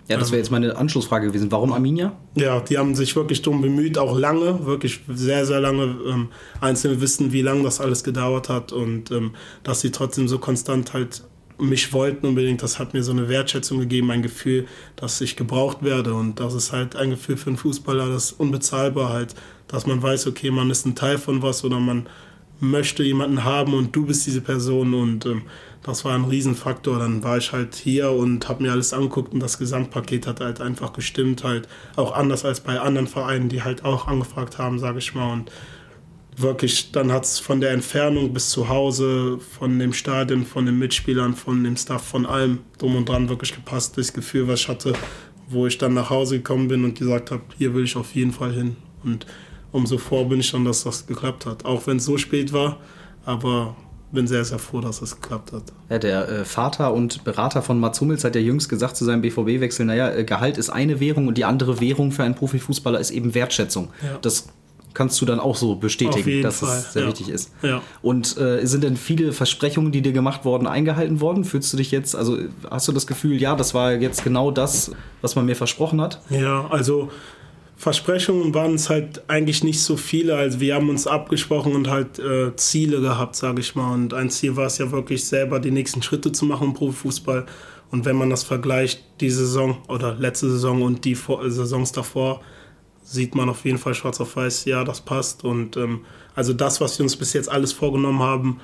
Ja, 0.07 0.17
das 0.17 0.31
wäre 0.31 0.39
jetzt 0.39 0.51
meine 0.51 0.75
Anschlussfrage 0.75 1.27
gewesen. 1.27 1.51
Warum 1.51 1.73
Arminia? 1.73 2.13
ja, 2.35 2.59
die 2.59 2.77
haben 2.77 2.95
sich 2.95 3.15
wirklich 3.15 3.41
drum 3.41 3.61
bemüht, 3.61 3.97
auch 3.97 4.17
lange, 4.17 4.65
wirklich 4.65 5.01
sehr, 5.07 5.45
sehr 5.45 5.59
lange. 5.59 5.95
Ähm, 6.07 6.29
Einzelne 6.61 7.01
wissen, 7.01 7.31
wie 7.31 7.41
lange 7.41 7.63
das 7.63 7.79
alles 7.81 8.03
gedauert 8.03 8.49
hat 8.49 8.71
und 8.71 9.11
ähm, 9.11 9.31
dass 9.63 9.81
sie 9.81 9.91
trotzdem 9.91 10.27
so 10.27 10.39
konstant 10.39 10.93
halt 10.93 11.23
mich 11.57 11.93
wollten 11.93 12.27
unbedingt. 12.27 12.61
Das 12.61 12.79
hat 12.79 12.93
mir 12.93 13.03
so 13.03 13.11
eine 13.11 13.29
Wertschätzung 13.29 13.79
gegeben, 13.79 14.11
ein 14.11 14.21
Gefühl, 14.21 14.67
dass 14.95 15.21
ich 15.21 15.35
gebraucht 15.35 15.83
werde 15.83 16.13
und 16.13 16.39
das 16.39 16.53
ist 16.53 16.71
halt 16.71 16.95
ein 16.95 17.11
Gefühl 17.11 17.37
für 17.37 17.47
einen 17.47 17.57
Fußballer, 17.57 18.09
das 18.09 18.31
ist 18.31 18.39
unbezahlbar 18.39 19.09
halt, 19.09 19.35
dass 19.67 19.87
man 19.87 20.01
weiß, 20.01 20.27
okay, 20.27 20.51
man 20.51 20.69
ist 20.69 20.85
ein 20.85 20.95
Teil 20.95 21.17
von 21.17 21.41
was 21.41 21.63
oder 21.63 21.79
man 21.79 22.07
möchte 22.59 23.03
jemanden 23.03 23.43
haben 23.43 23.73
und 23.73 23.95
du 23.95 24.05
bist 24.05 24.25
diese 24.25 24.41
Person 24.41 24.93
und 24.93 25.25
ähm, 25.25 25.43
das 25.83 26.03
war 26.03 26.15
ein 26.15 26.25
Riesenfaktor. 26.25 26.97
Dann 26.97 27.23
war 27.23 27.37
ich 27.37 27.51
halt 27.51 27.75
hier 27.75 28.11
und 28.11 28.49
habe 28.49 28.63
mir 28.63 28.71
alles 28.71 28.93
angeguckt 28.93 29.33
und 29.33 29.39
das 29.39 29.57
Gesamtpaket 29.57 30.25
hat 30.25 30.39
halt 30.39 30.61
einfach 30.61 30.93
gestimmt, 30.93 31.43
halt 31.43 31.67
auch 31.95 32.13
anders 32.13 32.43
als 32.43 32.59
bei 32.59 32.79
anderen 32.79 33.07
Vereinen, 33.07 33.49
die 33.49 33.61
halt 33.61 33.85
auch 33.85 34.07
angefragt 34.07 34.57
haben, 34.57 34.79
sage 34.79 34.97
ich 34.99 35.13
mal. 35.13 35.31
Und 35.31 35.51
wirklich, 36.37 36.91
dann 36.91 37.11
hat 37.11 37.25
es 37.25 37.39
von 37.39 37.61
der 37.61 37.71
Entfernung 37.71 38.33
bis 38.33 38.49
zu 38.49 38.67
Hause, 38.67 39.39
von 39.39 39.77
dem 39.77 39.93
Stadion, 39.93 40.45
von 40.45 40.65
den 40.65 40.79
Mitspielern, 40.79 41.35
von 41.35 41.63
dem 41.63 41.77
Staff, 41.77 42.03
von 42.03 42.25
allem 42.25 42.59
drum 42.77 42.95
und 42.95 43.07
dran 43.07 43.29
wirklich 43.29 43.53
gepasst. 43.53 43.97
Das 43.97 44.11
Gefühl, 44.11 44.47
was 44.47 44.61
ich 44.61 44.67
hatte, 44.67 44.93
wo 45.47 45.67
ich 45.67 45.77
dann 45.77 45.93
nach 45.93 46.09
Hause 46.09 46.37
gekommen 46.37 46.67
bin 46.67 46.83
und 46.83 46.97
gesagt 46.97 47.31
habe, 47.31 47.43
hier 47.57 47.73
will 47.75 47.83
ich 47.83 47.95
auf 47.95 48.15
jeden 48.15 48.31
Fall 48.31 48.53
hin. 48.53 48.75
Und 49.03 49.27
umso 49.75 49.97
froh 49.97 50.23
bin 50.25 50.39
ich 50.39 50.51
dann, 50.51 50.63
dass 50.63 50.83
das 50.83 51.05
geklappt 51.05 51.45
hat. 51.45 51.65
Auch 51.65 51.85
wenn 51.85 51.97
es 51.97 52.05
so 52.05 52.17
spät 52.17 52.53
war, 52.53 52.77
aber 53.25 53.75
bin 54.11 54.25
sehr, 54.25 54.45
sehr 54.45 54.59
froh, 54.59 54.79
dass 54.79 55.01
es 55.01 55.19
geklappt 55.19 55.51
hat. 55.51 55.63
Ja, 55.89 55.99
der 55.99 56.29
äh, 56.29 56.45
Vater 56.45 56.93
und 56.93 57.25
Berater 57.25 57.61
von 57.61 57.79
Mats 57.79 57.99
Hummels 57.99 58.23
hat 58.23 58.35
ja 58.35 58.41
jüngst 58.41 58.69
gesagt 58.69 58.95
zu 58.95 59.03
seinem 59.03 59.21
BVB-Wechsel, 59.21 59.85
naja, 59.85 60.09
äh, 60.11 60.23
Gehalt 60.23 60.57
ist 60.57 60.69
eine 60.69 61.01
Währung 61.01 61.27
und 61.27 61.37
die 61.37 61.43
andere 61.43 61.81
Währung 61.81 62.13
für 62.13 62.23
einen 62.23 62.35
Profifußballer 62.35 62.99
ist 62.99 63.11
eben 63.11 63.35
Wertschätzung. 63.35 63.89
Ja. 64.01 64.17
Das 64.21 64.47
kannst 64.93 65.19
du 65.21 65.25
dann 65.25 65.41
auch 65.41 65.57
so 65.57 65.75
bestätigen, 65.75 66.41
dass 66.41 66.59
Fall, 66.59 66.77
es 66.77 66.93
sehr 66.93 67.01
ja. 67.01 67.09
wichtig 67.09 67.27
ist. 67.27 67.51
Ja. 67.61 67.81
Und 68.01 68.37
äh, 68.37 68.65
sind 68.65 68.85
denn 68.85 68.95
viele 68.95 69.33
Versprechungen, 69.33 69.91
die 69.91 70.01
dir 70.01 70.13
gemacht 70.13 70.45
wurden, 70.45 70.67
eingehalten 70.67 71.19
worden? 71.19 71.43
Fühlst 71.43 71.73
du 71.73 71.77
dich 71.77 71.91
jetzt, 71.91 72.15
also 72.15 72.37
hast 72.71 72.87
du 72.87 72.93
das 72.93 73.05
Gefühl, 73.05 73.41
ja, 73.41 73.57
das 73.57 73.73
war 73.73 73.91
jetzt 73.91 74.23
genau 74.23 74.51
das, 74.51 74.91
was 75.21 75.35
man 75.35 75.45
mir 75.45 75.57
versprochen 75.57 75.99
hat? 75.99 76.21
Ja, 76.29 76.67
also 76.69 77.09
Versprechungen 77.77 78.53
waren 78.53 78.75
es 78.75 78.89
halt 78.89 79.23
eigentlich 79.29 79.63
nicht 79.63 79.81
so 79.81 79.97
viele. 79.97 80.35
Also 80.35 80.59
wir 80.59 80.75
haben 80.75 80.89
uns 80.89 81.07
abgesprochen 81.07 81.75
und 81.75 81.89
halt 81.89 82.19
äh, 82.19 82.55
Ziele 82.55 83.01
gehabt, 83.01 83.35
sage 83.35 83.59
ich 83.59 83.75
mal. 83.75 83.93
Und 83.93 84.13
ein 84.13 84.29
Ziel 84.29 84.55
war 84.55 84.67
es 84.67 84.77
ja 84.77 84.91
wirklich 84.91 85.25
selber 85.25 85.59
die 85.59 85.71
nächsten 85.71 86.01
Schritte 86.01 86.31
zu 86.31 86.45
machen 86.45 86.69
im 86.69 86.73
Profifußball. 86.73 87.45
Und 87.91 88.05
wenn 88.05 88.15
man 88.15 88.29
das 88.29 88.43
vergleicht, 88.43 89.03
die 89.19 89.29
Saison 89.29 89.77
oder 89.89 90.15
letzte 90.15 90.49
Saison 90.49 90.81
und 90.81 91.05
die 91.05 91.15
vor, 91.15 91.49
Saisons 91.49 91.91
davor, 91.91 92.41
sieht 93.03 93.35
man 93.35 93.49
auf 93.49 93.65
jeden 93.65 93.77
Fall 93.77 93.93
schwarz 93.93 94.19
auf 94.19 94.35
weiß, 94.35 94.65
ja, 94.65 94.83
das 94.83 95.01
passt. 95.01 95.43
Und 95.43 95.77
ähm, 95.77 96.01
also 96.33 96.53
das, 96.53 96.81
was 96.81 96.97
wir 96.97 97.03
uns 97.03 97.15
bis 97.15 97.33
jetzt 97.33 97.49
alles 97.49 97.73
vorgenommen 97.73 98.19
haben, 98.19 98.59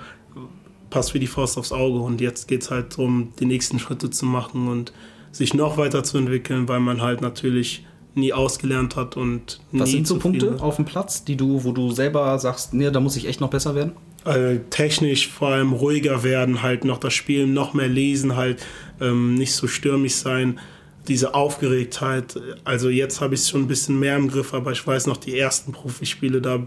passt 0.90 1.14
wie 1.14 1.20
die 1.20 1.28
Faust 1.28 1.58
aufs 1.58 1.72
Auge. 1.72 2.00
Und 2.00 2.22
jetzt 2.22 2.48
geht 2.48 2.64
es 2.64 2.72
halt 2.72 2.94
darum, 2.94 3.34
die 3.40 3.46
nächsten 3.46 3.78
Schritte 3.78 4.10
zu 4.10 4.26
machen 4.26 4.68
und 4.68 4.94
sich 5.32 5.54
noch 5.54 5.78
weiterzuentwickeln, 5.78 6.68
weil 6.68 6.80
man 6.80 7.02
halt 7.02 7.22
natürlich 7.22 7.86
nie 8.14 8.34
ausgelernt 8.34 8.96
hat 8.96 9.16
und 9.18 9.60
Was 9.72 9.88
nie 9.90 9.96
sind 9.98 10.08
so 10.08 10.18
Punkte 10.20 10.58
auf 10.60 10.76
dem 10.76 10.86
Platz, 10.86 11.24
die 11.24 11.36
du, 11.38 11.64
wo 11.64 11.72
du 11.72 11.92
selber 11.92 12.38
sagst, 12.40 12.74
nee, 12.74 12.90
da 12.92 13.00
muss 13.00 13.16
ich 13.16 13.28
echt 13.28 13.40
noch 13.42 13.50
besser 13.50 13.76
werden? 13.76 13.94
äh, 14.26 14.60
technisch 14.70 15.30
vor 15.30 15.48
allem 15.48 15.74
ruhiger 15.74 16.22
werden, 16.24 16.62
halt 16.62 16.86
noch 16.86 17.00
das 17.00 17.12
Spiel 17.14 17.48
noch 17.48 17.74
mehr 17.74 17.88
lesen, 17.88 18.36
halt 18.36 18.64
ähm, 19.00 19.34
nicht 19.34 19.54
so 19.54 19.66
stürmisch 19.68 20.14
sein. 20.14 20.60
Diese 21.08 21.34
Aufgeregtheit, 21.34 22.40
also 22.64 22.90
jetzt 22.90 23.20
habe 23.22 23.34
ich 23.34 23.42
es 23.42 23.50
schon 23.50 23.62
ein 23.62 23.68
bisschen 23.68 24.00
mehr 24.00 24.18
im 24.18 24.28
Griff, 24.28 24.54
aber 24.54 24.72
ich 24.74 24.86
weiß 24.86 25.08
noch, 25.08 25.18
die 25.18 25.36
ersten 25.40 25.72
Profispiele, 25.72 26.40
da 26.40 26.60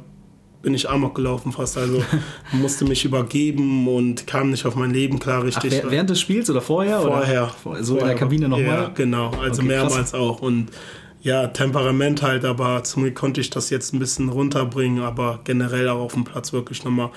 bin 0.63 0.75
ich 0.75 0.89
amok 0.91 1.15
gelaufen 1.15 1.53
fast. 1.53 1.79
Also 1.79 2.03
musste 2.53 2.87
mich 2.87 3.05
übergeben 3.05 3.87
und 3.87 4.27
kam 4.27 4.51
nicht 4.51 4.67
auf 4.67 4.75
mein 4.75 4.91
Leben 4.93 5.21
klar 5.21 5.41
Ach, 5.43 5.47
richtig. 5.47 5.71
wer- 5.71 5.91
während 5.93 6.11
des 6.11 6.21
Spiels 6.21 6.51
oder 6.51 6.61
vorher? 6.61 7.03
Vorher. 7.03 7.55
Oder? 7.65 7.85
So 7.85 7.95
in 7.95 7.99
Vorher. 8.01 8.07
der 8.09 8.17
Kabine 8.17 8.49
nochmal? 8.49 8.67
Ja, 8.67 8.89
genau. 8.93 9.27
Also 9.31 9.37
Okay, 9.37 9.47
krass. 9.53 9.65
mehrmals 9.67 10.15
auch. 10.15 10.41
Und 10.43 10.71
ja, 11.25 11.47
Temperament 11.47 12.23
halt, 12.23 12.45
aber 12.45 12.85
zum 12.85 13.03
Glück 13.03 13.15
konnte 13.15 13.41
ich 13.41 13.49
das 13.49 13.71
jetzt 13.71 13.95
ein 13.95 13.99
bisschen 13.99 14.29
runterbringen, 14.29 15.03
aber 15.03 15.41
generell 15.45 15.89
auch 15.89 16.01
auf 16.01 16.13
dem 16.13 16.25
Platz 16.25 16.53
wirklich 16.53 16.85
nochmal 16.85 17.11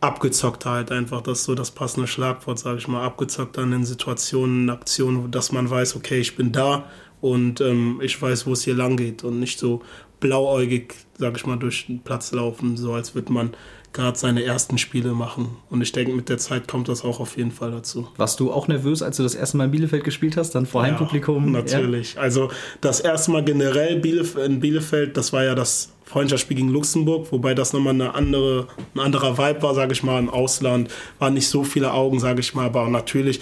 abgezockt 0.00 0.66
halt 0.66 0.90
einfach, 0.90 1.22
das 1.22 1.38
ist 1.38 1.44
so 1.44 1.54
das 1.54 1.70
passende 1.70 2.08
Schlagwort, 2.08 2.58
sage 2.58 2.78
ich 2.78 2.88
mal, 2.88 3.04
abgezockt 3.04 3.56
an 3.58 3.70
den 3.70 3.84
Situationen, 3.84 4.68
Aktionen, 4.70 5.30
dass 5.30 5.52
man 5.52 5.70
weiß, 5.70 5.94
okay, 5.94 6.18
ich 6.18 6.34
bin 6.34 6.50
da 6.50 6.90
und 7.20 7.60
ähm, 7.60 8.00
ich 8.02 8.20
weiß, 8.20 8.44
wo 8.48 8.52
es 8.52 8.64
hier 8.64 8.74
lang 8.74 8.96
geht 8.96 9.22
und 9.22 9.38
nicht 9.38 9.60
so 9.60 9.82
blauäugig, 10.20 10.94
sage 11.18 11.36
ich 11.36 11.46
mal, 11.46 11.56
durch 11.56 11.86
den 11.86 12.00
Platz 12.00 12.32
laufen, 12.32 12.76
so 12.76 12.92
als 12.92 13.14
würde 13.14 13.32
man 13.32 13.50
gerade 13.94 14.18
seine 14.18 14.42
ersten 14.42 14.76
Spiele 14.76 15.12
machen. 15.12 15.56
Und 15.70 15.80
ich 15.80 15.92
denke, 15.92 16.12
mit 16.12 16.28
der 16.28 16.38
Zeit 16.38 16.66
kommt 16.68 16.88
das 16.88 17.04
auch 17.04 17.20
auf 17.20 17.36
jeden 17.36 17.52
Fall 17.52 17.70
dazu. 17.70 18.08
Warst 18.16 18.40
du 18.40 18.52
auch 18.52 18.66
nervös, 18.68 19.02
als 19.02 19.16
du 19.16 19.22
das 19.22 19.36
erste 19.36 19.56
Mal 19.56 19.66
in 19.66 19.70
Bielefeld 19.70 20.04
gespielt 20.04 20.36
hast, 20.36 20.54
dann 20.54 20.66
vor 20.66 20.82
Heimpublikum? 20.82 21.46
Ja, 21.46 21.60
natürlich. 21.62 22.18
Also 22.18 22.50
das 22.80 23.00
erste 23.00 23.30
Mal 23.30 23.44
generell 23.44 24.00
Bielef 24.00 24.36
in 24.36 24.60
Bielefeld, 24.60 25.16
das 25.16 25.32
war 25.32 25.44
ja 25.44 25.54
das 25.54 25.92
Freundschaftsspiel 26.04 26.56
gegen 26.56 26.68
Luxemburg, 26.70 27.30
wobei 27.30 27.54
das 27.54 27.72
nochmal 27.72 27.94
eine 27.94 28.14
andere, 28.14 28.66
ein 28.94 29.00
anderer 29.00 29.38
Vibe 29.38 29.62
war, 29.62 29.74
sage 29.74 29.92
ich 29.92 30.02
mal, 30.02 30.18
im 30.18 30.28
Ausland. 30.28 30.90
Waren 31.18 31.34
nicht 31.34 31.48
so 31.48 31.62
viele 31.62 31.92
Augen, 31.92 32.18
sage 32.18 32.40
ich 32.40 32.54
mal, 32.54 32.66
aber 32.66 32.88
natürlich 32.88 33.40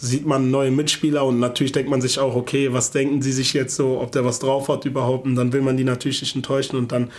sieht 0.00 0.24
man 0.24 0.50
neue 0.50 0.70
Mitspieler 0.70 1.26
und 1.26 1.40
natürlich 1.40 1.72
denkt 1.72 1.90
man 1.90 2.00
sich 2.00 2.18
auch, 2.18 2.34
okay, 2.34 2.72
was 2.72 2.90
denken 2.90 3.20
sie 3.20 3.32
sich 3.32 3.52
jetzt 3.52 3.76
so, 3.76 4.00
ob 4.00 4.12
der 4.12 4.24
was 4.24 4.38
drauf 4.38 4.68
hat 4.68 4.86
überhaupt 4.86 5.26
und 5.26 5.34
dann 5.34 5.52
will 5.52 5.60
man 5.60 5.76
die 5.76 5.84
natürlich 5.84 6.22
nicht 6.22 6.34
enttäuschen 6.34 6.76
und 6.76 6.90
dann 6.90 7.04
ein 7.04 7.10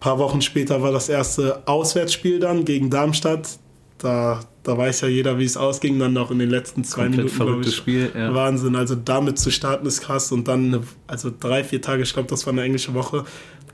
paar 0.00 0.18
Wochen 0.18 0.40
später 0.40 0.80
war 0.80 0.92
das 0.92 1.10
erste 1.10 1.66
Auswärtsspiel 1.68 2.40
dann 2.40 2.64
gegen 2.64 2.88
Darmstadt. 2.88 3.58
Da, 3.98 4.40
da 4.62 4.78
weiß 4.78 5.02
ja 5.02 5.08
jeder, 5.08 5.38
wie 5.38 5.44
es 5.44 5.58
ausging, 5.58 5.98
dann 5.98 6.14
noch 6.14 6.30
in 6.30 6.38
den 6.38 6.48
letzten 6.48 6.84
zwei 6.84 7.02
Komplett 7.02 7.26
Minuten. 7.26 7.36
glaub 7.36 7.46
verrücktes 7.48 7.72
ich. 7.74 7.78
Spiel, 7.78 8.10
ja. 8.14 8.34
Wahnsinn, 8.34 8.76
also 8.76 8.94
damit 8.94 9.38
zu 9.38 9.50
starten 9.50 9.86
ist 9.86 10.00
krass 10.00 10.32
und 10.32 10.48
dann, 10.48 10.84
also 11.06 11.30
drei, 11.38 11.62
vier 11.62 11.82
Tage, 11.82 12.02
ich 12.02 12.14
glaube, 12.14 12.30
das 12.30 12.46
war 12.46 12.54
eine 12.54 12.62
englische 12.62 12.94
Woche, 12.94 13.24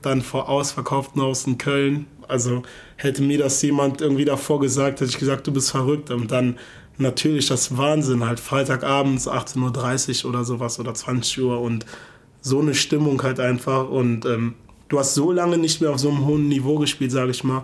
dann 0.01 0.21
vor 0.21 0.49
ausverkauften 0.49 1.21
Haus 1.21 1.47
in 1.47 1.57
Köln. 1.57 2.07
Also 2.27 2.61
hätte 2.97 3.21
mir 3.21 3.39
das 3.39 3.61
jemand 3.61 4.01
irgendwie 4.01 4.25
davor 4.25 4.59
gesagt, 4.59 5.01
hätte 5.01 5.09
ich 5.09 5.17
gesagt, 5.17 5.47
du 5.47 5.51
bist 5.51 5.71
verrückt. 5.71 6.11
Und 6.11 6.31
dann 6.31 6.57
natürlich 6.99 7.47
das 7.47 7.77
Wahnsinn, 7.77 8.25
halt 8.25 8.39
Freitagabends 8.39 9.27
18.30 9.27 10.23
Uhr 10.23 10.29
oder 10.29 10.43
sowas 10.43 10.79
oder 10.79 10.93
20 10.93 11.41
Uhr 11.41 11.61
und 11.61 11.85
so 12.41 12.59
eine 12.59 12.75
Stimmung 12.75 13.21
halt 13.23 13.39
einfach. 13.39 13.89
Und 13.89 14.25
ähm, 14.25 14.55
du 14.87 14.99
hast 14.99 15.15
so 15.15 15.31
lange 15.31 15.57
nicht 15.57 15.81
mehr 15.81 15.91
auf 15.91 15.99
so 15.99 16.09
einem 16.09 16.25
hohen 16.25 16.47
Niveau 16.47 16.77
gespielt, 16.77 17.11
sage 17.11 17.31
ich 17.31 17.43
mal. 17.43 17.63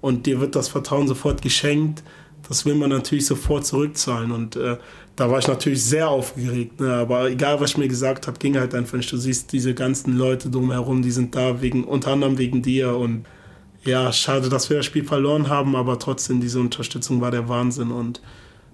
Und 0.00 0.26
dir 0.26 0.40
wird 0.40 0.54
das 0.54 0.68
Vertrauen 0.68 1.08
sofort 1.08 1.42
geschenkt. 1.42 2.02
Das 2.48 2.64
will 2.64 2.76
man 2.76 2.90
natürlich 2.90 3.26
sofort 3.26 3.66
zurückzahlen. 3.66 4.30
Und 4.30 4.56
äh, 4.56 4.76
da 5.16 5.30
war 5.30 5.38
ich 5.38 5.48
natürlich 5.48 5.82
sehr 5.84 6.08
aufgeregt. 6.08 6.80
Ne? 6.80 6.92
Aber 6.94 7.28
egal, 7.28 7.60
was 7.60 7.70
ich 7.70 7.78
mir 7.78 7.88
gesagt 7.88 8.26
habe, 8.26 8.38
ging 8.38 8.56
halt 8.56 8.74
einfach 8.74 8.96
nicht. 8.96 9.10
Du 9.10 9.16
siehst 9.16 9.52
diese 9.52 9.74
ganzen 9.74 10.16
Leute 10.16 10.50
drumherum, 10.50 11.02
die 11.02 11.10
sind 11.10 11.34
da 11.34 11.60
wegen, 11.60 11.84
unter 11.84 12.12
anderem 12.12 12.38
wegen 12.38 12.62
dir. 12.62 12.96
Und 12.96 13.24
ja, 13.84 14.12
schade, 14.12 14.48
dass 14.48 14.70
wir 14.70 14.76
das 14.76 14.86
Spiel 14.86 15.04
verloren 15.04 15.48
haben, 15.48 15.74
aber 15.74 15.98
trotzdem, 15.98 16.40
diese 16.40 16.60
Unterstützung 16.60 17.20
war 17.20 17.30
der 17.30 17.48
Wahnsinn. 17.48 17.90
Und 17.90 18.20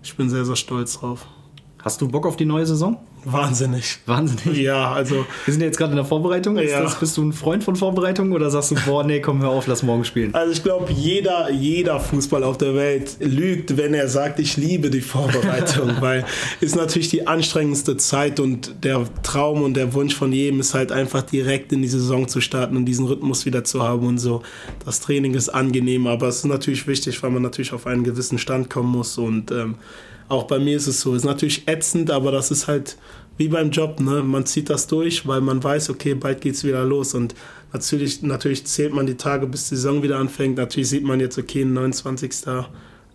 ich 0.03 0.17
bin 0.17 0.29
sehr, 0.29 0.45
sehr 0.45 0.57
stolz 0.57 0.99
drauf. 0.99 1.27
Hast 1.83 2.01
du 2.01 2.07
Bock 2.09 2.27
auf 2.27 2.37
die 2.37 2.45
neue 2.45 2.65
Saison? 2.65 2.97
Wahnsinnig. 3.25 3.99
Wahnsinnig. 4.07 4.59
Ja, 4.59 4.93
also 4.93 5.27
Wir 5.45 5.53
sind 5.53 5.61
ja 5.61 5.67
jetzt 5.67 5.79
gerade 5.79 5.91
in 5.93 5.97
der 5.97 6.05
Vorbereitung. 6.05 6.57
Ist 6.57 6.71
Ja. 6.71 6.81
das, 6.83 6.95
bist 6.99 7.17
du 7.17 7.23
ein 7.23 7.33
Freund 7.33 7.63
von 7.65 7.75
Vorbereitung 7.77 8.33
oder 8.33 8.51
sagst 8.51 8.71
du, 8.73 8.75
boah, 8.87 9.05
nee, 9.05 9.21
komm, 9.21 9.43
hör 9.43 9.51
auf, 9.51 9.67
lass 9.67 9.83
morgen 9.83 10.05
spielen? 10.05 10.35
Also 10.35 10.53
ich 10.53 10.63
glaube, 10.63 10.93
jeder, 10.93 11.51
jeder 11.51 11.99
Fußball 12.01 12.43
auf 12.45 12.59
der 12.59 12.75
Welt 12.75 13.17
lügt, 13.21 13.77
wenn 13.77 13.95
er 13.95 14.09
sagt, 14.09 14.39
ich 14.39 14.57
liebe 14.57 14.91
die 14.91 15.01
Vorbereitung, 15.01 15.91
weil 16.01 16.25
ist 16.61 16.77
natürlich 16.77 17.09
die 17.09 17.27
anstrengendste 17.27 17.97
Zeit 17.97 18.39
und 18.41 18.85
der 18.85 19.05
Traum 19.25 19.63
und 19.63 19.75
der 19.75 19.93
Wunsch 19.95 20.15
von 20.15 20.33
jedem 20.33 20.61
ist 20.61 20.75
halt 20.75 20.93
einfach 20.93 21.23
direkt 21.23 21.73
in 21.73 21.83
die 21.83 21.89
Saison 21.89 22.29
zu 22.29 22.41
starten 22.41 22.77
und 22.77 22.85
diesen 22.87 23.07
Rhythmus 23.07 23.45
wieder 23.45 23.65
zu 23.65 23.83
haben 23.83 24.07
und 24.07 24.19
so. 24.19 24.43
Das 24.85 25.01
Training 25.01 25.35
ist 25.35 25.49
angenehm, 25.49 26.07
aber 26.07 26.29
es 26.29 26.37
ist 26.39 26.47
natürlich 26.47 26.87
wichtig, 26.87 27.21
weil 27.23 27.31
man 27.31 27.43
natürlich 27.43 27.73
auf 27.73 27.87
einen 27.87 28.05
gewissen 28.05 28.39
Stand 28.39 28.71
kommen 28.71 28.91
muss 28.91 29.19
und 29.19 29.51
ähm, 29.51 29.75
auch 30.33 30.45
bei 30.45 30.59
mir 30.59 30.77
ist 30.77 30.87
es 30.87 31.01
so, 31.01 31.15
ist 31.15 31.25
natürlich 31.25 31.69
ätzend, 31.69 32.11
aber 32.11 32.33
das 32.33 32.51
ist 32.51 32.67
halt 32.67 32.97
wie 33.37 33.49
beim 33.49 33.71
Job, 33.71 34.01
ne? 34.01 34.23
Man 34.23 34.47
zieht 34.47 34.71
das 34.71 34.87
durch, 34.87 35.27
weil 35.27 35.41
man 35.41 35.63
weiß, 35.63 35.91
okay, 35.91 36.15
bald 36.15 36.41
geht's 36.41 36.65
wieder 36.65 36.85
los 36.85 37.15
und 37.15 37.35
natürlich, 37.73 38.23
natürlich 38.23 38.65
zählt 38.67 38.93
man 38.93 39.07
die 39.07 39.17
Tage, 39.17 39.47
bis 39.47 39.69
die 39.69 39.77
Saison 39.77 40.03
wieder 40.03 40.19
anfängt. 40.19 40.57
Natürlich 40.57 40.91
sieht 40.91 41.05
man 41.05 41.21
jetzt, 41.21 41.39
okay, 41.39 41.65
29. 41.65 42.31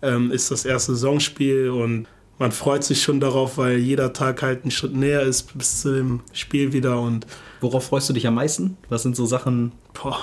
Ähm, 0.00 0.30
ist 0.30 0.50
das 0.52 0.64
erste 0.64 0.94
Saisonspiel 0.94 1.70
und 1.70 2.06
man 2.38 2.52
freut 2.52 2.84
sich 2.84 3.02
schon 3.02 3.18
darauf, 3.18 3.58
weil 3.58 3.78
jeder 3.78 4.12
Tag 4.12 4.42
halt 4.42 4.64
ein 4.64 4.70
Schritt 4.70 4.94
näher 4.94 5.22
ist 5.22 5.58
bis 5.58 5.80
zu 5.80 5.92
dem 5.92 6.20
Spiel 6.32 6.72
wieder 6.72 7.00
und 7.00 7.26
Worauf 7.60 7.86
freust 7.86 8.08
du 8.08 8.12
dich 8.12 8.26
am 8.28 8.36
meisten? 8.36 8.76
Was 8.88 9.02
sind 9.02 9.16
so 9.16 9.26
Sachen? 9.26 9.72
boah, 10.00 10.18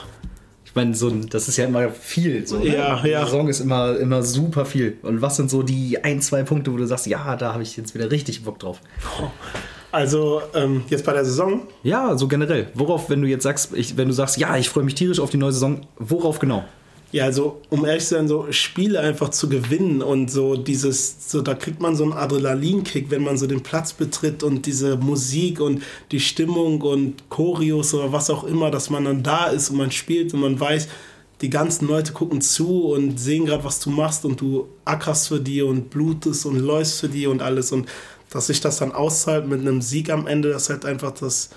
Ich 0.76 0.78
meine, 0.78 0.94
so, 0.94 1.08
ein- 1.08 1.30
das 1.30 1.48
ist 1.48 1.56
ja 1.56 1.64
immer 1.68 1.90
viel. 1.90 2.46
So, 2.46 2.60
ne? 2.60 2.76
Ja, 2.76 3.02
Die 3.02 3.08
ja. 3.08 3.24
Saison 3.24 3.48
ist 3.48 3.62
immer, 3.62 3.98
immer 3.98 4.22
super 4.24 4.66
viel. 4.66 4.98
Und 5.04 5.22
was 5.22 5.38
sind 5.38 5.50
so 5.50 5.64
die 5.64 6.04
ein, 6.04 6.20
zwei 6.20 6.44
Punkte, 6.44 6.74
wo 6.74 6.76
du 6.76 6.86
sagst, 6.86 7.08
ja, 7.08 7.38
da 7.38 7.54
habe 7.54 7.64
ich 7.64 7.78
jetzt 7.78 7.96
wieder 7.96 8.12
richtig 8.12 8.44
Bock 8.44 8.60
drauf? 8.60 8.82
also 9.94 10.42
ähm, 10.54 10.84
jetzt 10.90 11.06
bei 11.06 11.14
der 11.14 11.24
Saison, 11.24 11.62
Ja, 11.84 12.18
so 12.18 12.28
generell. 12.28 12.68
Worauf, 12.74 13.10
wenn 13.10 13.22
du 13.22 13.28
jetzt 13.30 13.44
sagst, 13.44 13.70
ich, 13.74 13.96
wenn 13.96 14.10
du 14.10 14.14
sagst, 14.14 14.36
ja, 14.38 14.58
ich 14.58 14.68
freue 14.68 14.84
mich 14.84 14.96
tierisch 14.96 15.22
auf 15.22 15.30
die 15.30 15.38
neue 15.38 15.54
Saison, 15.54 15.88
worauf 15.98 16.40
genau? 16.40 16.66
Ja, 17.16 17.24
also 17.24 17.62
um 17.70 17.86
ehrlich 17.86 18.04
zu 18.04 18.16
sein, 18.16 18.28
so 18.28 18.52
Spiele 18.52 19.00
einfach 19.00 19.30
zu 19.30 19.48
gewinnen 19.48 20.02
und 20.02 20.30
so 20.30 20.58
dieses, 20.58 21.32
so 21.32 21.42
da 21.42 21.54
kriegt 21.54 21.80
man 21.80 21.96
so 21.96 22.04
einen 22.04 22.12
Adrenalinkick, 22.12 23.10
wenn 23.10 23.24
man 23.24 23.38
so 23.38 23.48
den 23.48 23.64
Platz 23.64 23.94
betritt 23.94 24.44
und 24.44 24.66
diese 24.66 24.98
Musik 24.98 25.62
und 25.62 25.82
die 26.12 26.20
Stimmung 26.20 26.82
und 26.82 27.30
Choreos 27.30 27.94
oder 27.94 28.12
was 28.12 28.30
auch 28.30 28.44
immer, 28.44 28.70
dass 28.70 28.90
man 28.90 29.06
dann 29.06 29.24
da 29.24 29.46
ist 29.46 29.70
und 29.70 29.78
man 29.78 29.92
spielt 29.92 30.34
und 30.34 30.42
man 30.42 30.60
weiß, 30.60 30.90
die 31.40 31.50
ganzen 31.50 31.88
Leute 31.88 32.12
gucken 32.12 32.42
zu 32.42 32.88
und 32.88 33.18
sehen 33.18 33.46
gerade, 33.46 33.64
was 33.64 33.80
du 33.80 33.92
machst 33.92 34.26
und 34.26 34.42
du 34.42 34.68
ackerst 34.84 35.30
für 35.30 35.40
die 35.40 35.62
und 35.62 35.90
blutest 35.90 36.46
und 36.46 36.60
läufst 36.60 37.00
für 37.00 37.08
die 37.08 37.28
und 37.28 37.42
alles 37.42 37.72
und 37.72 37.88
dass 38.30 38.48
sich 38.48 38.60
das 38.60 38.80
dann 38.80 38.92
auszahlt 38.92 39.48
mit 39.48 39.62
einem 39.62 39.82
Sieg 39.82 40.10
am 40.10 40.28
Ende, 40.28 40.50
das 40.50 40.64
ist 40.64 40.70
halt 40.70 40.84
einfach 40.84 41.12
das 41.12 41.52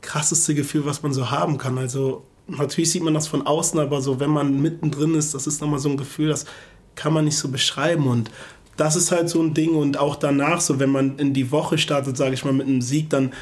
krasseste 0.00 0.56
Gefühl, 0.56 0.84
was 0.86 1.04
man 1.04 1.12
so 1.12 1.30
haben 1.30 1.56
kann. 1.56 1.78
Also 1.78 2.24
natürlich 2.48 2.90
sieht 2.90 3.02
man 3.02 3.14
das 3.14 3.26
von 3.26 3.46
außen, 3.46 3.78
aber 3.80 4.00
so 4.00 4.20
wenn 4.20 4.30
man 4.30 4.60
mittendrin 4.60 5.14
ist, 5.14 5.34
das 5.34 5.46
ist 5.46 5.60
nochmal 5.60 5.78
so 5.78 5.88
ein 5.88 5.96
Gefühl, 5.96 6.28
das 6.28 6.46
kann 6.94 7.12
man 7.12 7.24
nicht 7.24 7.36
so 7.36 7.48
beschreiben 7.48 8.06
und 8.06 8.30
das 8.76 8.96
ist 8.96 9.10
halt 9.10 9.28
so 9.28 9.40
ein 9.40 9.54
Ding 9.54 9.74
und 9.74 9.98
auch 9.98 10.16
danach, 10.16 10.60
so 10.60 10.78
wenn 10.78 10.90
man 10.90 11.18
in 11.18 11.32
die 11.32 11.50
Woche 11.50 11.78
startet, 11.78 12.16
sage 12.16 12.34
ich 12.34 12.44
mal, 12.44 12.52
mit 12.52 12.66
einem 12.66 12.82
Sieg, 12.82 13.10
dann 13.10 13.32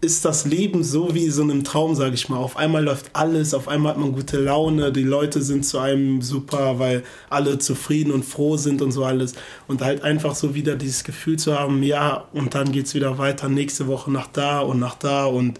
ist 0.00 0.24
das 0.24 0.46
Leben 0.46 0.84
so 0.84 1.14
wie 1.14 1.28
so 1.28 1.42
einem 1.42 1.64
Traum, 1.64 1.94
sage 1.94 2.14
ich 2.14 2.28
mal. 2.28 2.38
Auf 2.38 2.56
einmal 2.56 2.84
läuft 2.84 3.10
alles, 3.12 3.54
auf 3.54 3.68
einmal 3.68 3.92
hat 3.92 4.00
man 4.00 4.12
gute 4.12 4.38
Laune, 4.38 4.92
die 4.92 5.02
Leute 5.02 5.42
sind 5.42 5.66
zu 5.66 5.78
einem 5.78 6.22
super, 6.22 6.78
weil 6.78 7.02
alle 7.28 7.58
zufrieden 7.58 8.12
und 8.12 8.24
froh 8.24 8.56
sind 8.56 8.80
und 8.82 8.92
so 8.92 9.04
alles. 9.04 9.34
Und 9.66 9.82
halt 9.82 10.02
einfach 10.02 10.34
so 10.34 10.54
wieder 10.54 10.76
dieses 10.76 11.04
Gefühl 11.04 11.38
zu 11.38 11.58
haben, 11.58 11.82
ja, 11.82 12.24
und 12.32 12.54
dann 12.54 12.72
geht's 12.72 12.94
wieder 12.94 13.18
weiter, 13.18 13.48
nächste 13.48 13.86
Woche 13.86 14.10
nach 14.10 14.28
da 14.28 14.60
und 14.60 14.78
nach 14.78 14.94
da 14.94 15.26
und 15.26 15.58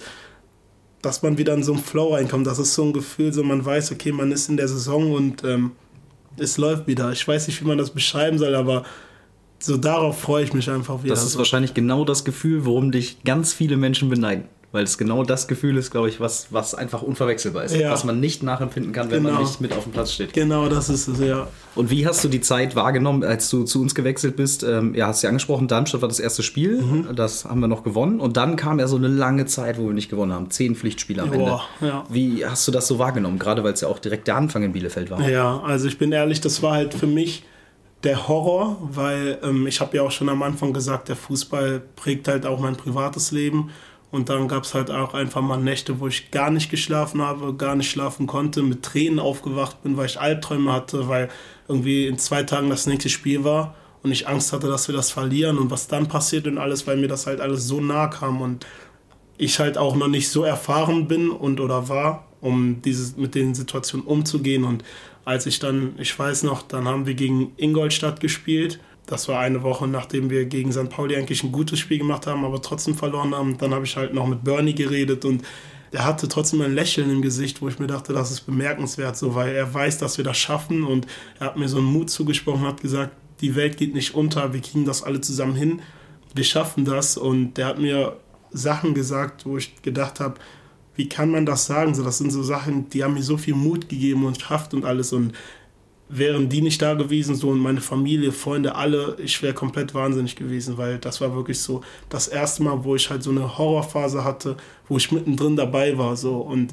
dass 1.02 1.22
man 1.22 1.38
wieder 1.38 1.54
in 1.54 1.62
so 1.62 1.72
einen 1.72 1.82
Flow 1.82 2.14
reinkommt. 2.14 2.46
Das 2.46 2.58
ist 2.58 2.74
so 2.74 2.84
ein 2.84 2.92
Gefühl, 2.92 3.32
so 3.32 3.42
man 3.42 3.64
weiß, 3.64 3.92
okay, 3.92 4.12
man 4.12 4.32
ist 4.32 4.48
in 4.48 4.56
der 4.56 4.68
Saison 4.68 5.12
und 5.12 5.44
ähm, 5.44 5.72
es 6.38 6.58
läuft 6.58 6.86
wieder. 6.86 7.12
Ich 7.12 7.26
weiß 7.26 7.46
nicht, 7.46 7.60
wie 7.60 7.66
man 7.66 7.78
das 7.78 7.90
beschreiben 7.90 8.38
soll, 8.38 8.54
aber 8.54 8.84
so 9.58 9.76
darauf 9.76 10.20
freue 10.20 10.44
ich 10.44 10.52
mich 10.52 10.68
einfach 10.70 11.02
wieder. 11.02 11.14
Das 11.14 11.24
ist 11.24 11.38
wahrscheinlich 11.38 11.74
genau 11.74 12.04
das 12.04 12.24
Gefühl, 12.24 12.64
worum 12.64 12.92
dich 12.92 13.22
ganz 13.24 13.52
viele 13.52 13.76
Menschen 13.76 14.08
beneiden. 14.08 14.44
Weil 14.72 14.82
es 14.84 14.98
genau 14.98 15.22
das 15.22 15.48
Gefühl 15.48 15.76
ist, 15.76 15.90
glaube 15.90 16.08
ich, 16.08 16.20
was, 16.20 16.48
was 16.50 16.74
einfach 16.74 17.00
unverwechselbar 17.00 17.64
ist. 17.64 17.74
Ja. 17.76 17.92
Was 17.92 18.04
man 18.04 18.20
nicht 18.20 18.42
nachempfinden 18.42 18.92
kann, 18.92 19.10
wenn 19.10 19.22
man 19.22 19.32
Genau. 19.32 19.44
nicht 19.44 19.60
mit 19.60 19.72
auf 19.72 19.84
dem 19.84 19.92
Platz 19.92 20.12
steht. 20.12 20.32
Genau, 20.32 20.68
das 20.68 20.88
ist 20.88 21.06
es, 21.08 21.20
ja. 21.20 21.46
Und 21.76 21.88
wie 21.90 22.06
hast 22.06 22.22
du 22.24 22.28
die 22.28 22.40
Zeit 22.40 22.74
wahrgenommen, 22.74 23.22
als 23.22 23.48
du 23.48 23.62
zu 23.62 23.80
uns 23.80 23.94
gewechselt 23.94 24.36
bist? 24.36 24.64
Ähm, 24.64 24.94
ja, 24.94 25.06
hast 25.06 25.22
du 25.22 25.26
ja 25.26 25.30
angesprochen, 25.30 25.68
Darmstadt 25.68 26.02
war 26.02 26.08
das 26.08 26.18
erste 26.18 26.42
Spiel. 26.42 26.82
Mhm. 26.82 27.14
Das 27.14 27.44
haben 27.44 27.60
wir 27.60 27.68
noch 27.68 27.84
gewonnen. 27.84 28.20
Und 28.20 28.36
dann 28.36 28.56
kam 28.56 28.78
ja 28.80 28.88
so 28.88 28.96
eine 28.96 29.08
lange 29.08 29.46
Zeit, 29.46 29.78
wo 29.78 29.86
wir 29.86 29.94
nicht 29.94 30.10
gewonnen 30.10 30.32
haben. 30.32 30.50
Zehn 30.50 30.74
Pflichtspiele 30.74 31.22
am 31.22 31.32
Ende. 31.32 31.46
Boah, 31.46 31.62
ja. 31.80 32.04
Wie 32.10 32.44
hast 32.44 32.66
du 32.66 32.72
das 32.72 32.86
so 32.88 32.98
wahrgenommen? 32.98 33.38
Gerade 33.38 33.62
weil 33.64 33.72
es 33.72 33.80
ja 33.80 33.88
auch 33.88 34.00
direkt 34.00 34.26
der 34.26 34.36
Anfang 34.36 34.62
in 34.64 34.72
Bielefeld 34.72 35.10
war. 35.10 35.26
Ja, 35.28 35.60
also 35.60 35.86
ich 35.86 35.96
bin 35.96 36.12
ehrlich, 36.12 36.40
das 36.40 36.62
war 36.62 36.74
halt 36.74 36.92
für 36.92 37.06
mich 37.06 37.44
der 38.04 38.28
Horror, 38.28 38.76
weil 38.82 39.38
ähm, 39.42 39.66
ich 39.66 39.80
habe 39.80 39.96
ja 39.96 40.02
auch 40.02 40.10
schon 40.10 40.28
am 40.28 40.42
Anfang 40.42 40.72
gesagt, 40.72 41.08
der 41.08 41.16
Fußball 41.16 41.80
prägt 41.96 42.28
halt 42.28 42.44
auch 42.46 42.60
mein 42.60 42.76
privates 42.76 43.30
Leben. 43.32 43.70
Und 44.10 44.28
dann 44.28 44.48
gab 44.48 44.62
es 44.64 44.74
halt 44.74 44.90
auch 44.90 45.14
einfach 45.14 45.42
mal 45.42 45.56
Nächte, 45.56 46.00
wo 46.00 46.06
ich 46.06 46.30
gar 46.30 46.50
nicht 46.50 46.70
geschlafen 46.70 47.20
habe, 47.20 47.54
gar 47.54 47.74
nicht 47.74 47.90
schlafen 47.90 48.26
konnte, 48.26 48.62
mit 48.62 48.82
Tränen 48.82 49.18
aufgewacht 49.18 49.82
bin, 49.82 49.96
weil 49.96 50.06
ich 50.06 50.20
Albträume 50.20 50.72
hatte, 50.72 51.08
weil 51.08 51.28
irgendwie 51.68 52.06
in 52.06 52.18
zwei 52.18 52.44
Tagen 52.44 52.70
das 52.70 52.86
nächste 52.86 53.08
Spiel 53.08 53.44
war 53.44 53.74
und 54.02 54.12
ich 54.12 54.28
Angst 54.28 54.52
hatte, 54.52 54.68
dass 54.68 54.86
wir 54.88 54.94
das 54.94 55.10
verlieren 55.10 55.58
und 55.58 55.70
was 55.70 55.88
dann 55.88 56.06
passiert 56.06 56.46
und 56.46 56.58
alles, 56.58 56.86
weil 56.86 56.96
mir 56.96 57.08
das 57.08 57.26
halt 57.26 57.40
alles 57.40 57.66
so 57.66 57.80
nah 57.80 58.06
kam 58.06 58.40
und 58.40 58.64
ich 59.38 59.58
halt 59.58 59.76
auch 59.76 59.96
noch 59.96 60.08
nicht 60.08 60.28
so 60.28 60.44
erfahren 60.44 61.08
bin 61.08 61.28
und 61.30 61.60
oder 61.60 61.88
war, 61.88 62.26
um 62.40 62.80
dieses, 62.82 63.16
mit 63.16 63.34
den 63.34 63.54
Situationen 63.54 64.06
umzugehen. 64.06 64.64
Und 64.64 64.84
als 65.24 65.46
ich 65.46 65.58
dann, 65.58 65.94
ich 65.98 66.16
weiß 66.16 66.44
noch, 66.44 66.62
dann 66.62 66.86
haben 66.86 67.06
wir 67.06 67.14
gegen 67.14 67.52
Ingolstadt 67.56 68.20
gespielt. 68.20 68.78
Das 69.06 69.28
war 69.28 69.40
eine 69.40 69.62
Woche, 69.62 69.86
nachdem 69.86 70.30
wir 70.30 70.46
gegen 70.46 70.72
St. 70.72 70.88
Pauli 70.88 71.16
eigentlich 71.16 71.44
ein 71.44 71.52
gutes 71.52 71.78
Spiel 71.78 71.98
gemacht 71.98 72.26
haben, 72.26 72.44
aber 72.44 72.60
trotzdem 72.60 72.94
verloren 72.94 73.34
haben. 73.34 73.56
Dann 73.56 73.72
habe 73.72 73.84
ich 73.84 73.96
halt 73.96 74.12
noch 74.12 74.26
mit 74.26 74.42
Bernie 74.42 74.74
geredet 74.74 75.24
und 75.24 75.44
er 75.92 76.04
hatte 76.04 76.28
trotzdem 76.28 76.60
ein 76.60 76.74
Lächeln 76.74 77.10
im 77.10 77.22
Gesicht, 77.22 77.62
wo 77.62 77.68
ich 77.68 77.78
mir 77.78 77.86
dachte, 77.86 78.12
das 78.12 78.32
ist 78.32 78.40
bemerkenswert, 78.42 79.16
so, 79.16 79.34
weil 79.34 79.54
er 79.54 79.72
weiß, 79.72 79.98
dass 79.98 80.18
wir 80.18 80.24
das 80.24 80.36
schaffen 80.36 80.82
und 80.82 81.06
er 81.38 81.46
hat 81.46 81.56
mir 81.56 81.68
so 81.68 81.78
einen 81.78 81.86
Mut 81.86 82.10
zugesprochen, 82.10 82.66
hat 82.66 82.80
gesagt, 82.80 83.12
die 83.40 83.54
Welt 83.54 83.76
geht 83.76 83.94
nicht 83.94 84.14
unter, 84.14 84.52
wir 84.52 84.60
kriegen 84.60 84.84
das 84.84 85.04
alle 85.04 85.20
zusammen 85.20 85.54
hin, 85.54 85.80
wir 86.34 86.44
schaffen 86.44 86.84
das 86.84 87.16
und 87.16 87.54
der 87.54 87.66
hat 87.66 87.78
mir 87.78 88.16
Sachen 88.50 88.94
gesagt, 88.94 89.46
wo 89.46 89.56
ich 89.56 89.80
gedacht 89.82 90.20
habe, 90.20 90.34
wie 90.96 91.08
kann 91.08 91.30
man 91.30 91.46
das 91.46 91.66
sagen? 91.66 91.94
So, 91.94 92.02
das 92.02 92.18
sind 92.18 92.32
so 92.32 92.42
Sachen, 92.42 92.88
die 92.90 93.04
haben 93.04 93.14
mir 93.14 93.22
so 93.22 93.36
viel 93.36 93.54
Mut 93.54 93.88
gegeben 93.88 94.24
und 94.24 94.40
Kraft 94.40 94.74
und 94.74 94.84
alles. 94.84 95.12
Und 95.12 95.34
wären 96.08 96.48
die 96.48 96.62
nicht 96.62 96.80
da 96.80 96.94
gewesen, 96.94 97.34
so 97.34 97.48
und 97.48 97.58
meine 97.58 97.80
Familie, 97.80 98.30
Freunde, 98.30 98.74
alle, 98.74 99.16
ich 99.22 99.42
wäre 99.42 99.54
komplett 99.54 99.94
wahnsinnig 99.94 100.36
gewesen, 100.36 100.78
weil 100.78 100.98
das 100.98 101.20
war 101.20 101.34
wirklich 101.34 101.58
so 101.58 101.82
das 102.08 102.28
erste 102.28 102.62
Mal, 102.62 102.84
wo 102.84 102.94
ich 102.94 103.10
halt 103.10 103.22
so 103.22 103.30
eine 103.30 103.58
Horrorphase 103.58 104.24
hatte, 104.24 104.56
wo 104.88 104.96
ich 104.96 105.10
mittendrin 105.10 105.56
dabei 105.56 105.98
war. 105.98 106.16
So 106.16 106.36
und 106.36 106.72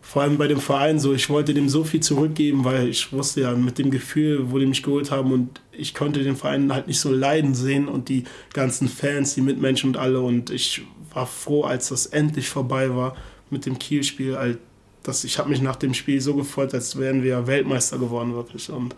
vor 0.00 0.22
allem 0.22 0.36
bei 0.36 0.48
dem 0.48 0.60
Verein 0.60 0.98
so, 0.98 1.12
ich 1.14 1.30
wollte 1.30 1.54
dem 1.54 1.68
so 1.68 1.84
viel 1.84 2.00
zurückgeben, 2.00 2.64
weil 2.64 2.88
ich 2.88 3.12
wusste 3.12 3.42
ja 3.42 3.52
mit 3.52 3.78
dem 3.78 3.90
Gefühl, 3.90 4.50
wo 4.50 4.58
die 4.58 4.66
mich 4.66 4.82
geholt 4.82 5.10
haben 5.10 5.32
und 5.32 5.60
ich 5.70 5.94
konnte 5.94 6.22
den 6.22 6.36
Verein 6.36 6.72
halt 6.72 6.88
nicht 6.88 6.98
so 6.98 7.12
leiden 7.12 7.54
sehen 7.54 7.88
und 7.88 8.08
die 8.08 8.24
ganzen 8.52 8.88
Fans, 8.88 9.34
die 9.34 9.42
Mitmenschen 9.42 9.90
und 9.90 9.96
alle 9.96 10.20
und 10.20 10.50
ich 10.50 10.82
war 11.14 11.26
froh, 11.26 11.62
als 11.62 11.90
das 11.90 12.06
endlich 12.06 12.48
vorbei 12.48 12.94
war 12.94 13.16
mit 13.50 13.66
dem 13.66 13.78
Kiel-Spiel, 13.78 14.36
halt, 14.36 14.58
dass 15.02 15.24
ich 15.24 15.38
habe 15.38 15.48
mich 15.50 15.60
nach 15.62 15.76
dem 15.76 15.94
Spiel 15.94 16.20
so 16.20 16.34
gefreut, 16.34 16.72
als 16.74 16.96
wären 16.98 17.22
wir 17.22 17.46
Weltmeister 17.46 17.98
geworden 17.98 18.34
wirklich 18.34 18.70
und 18.70 18.94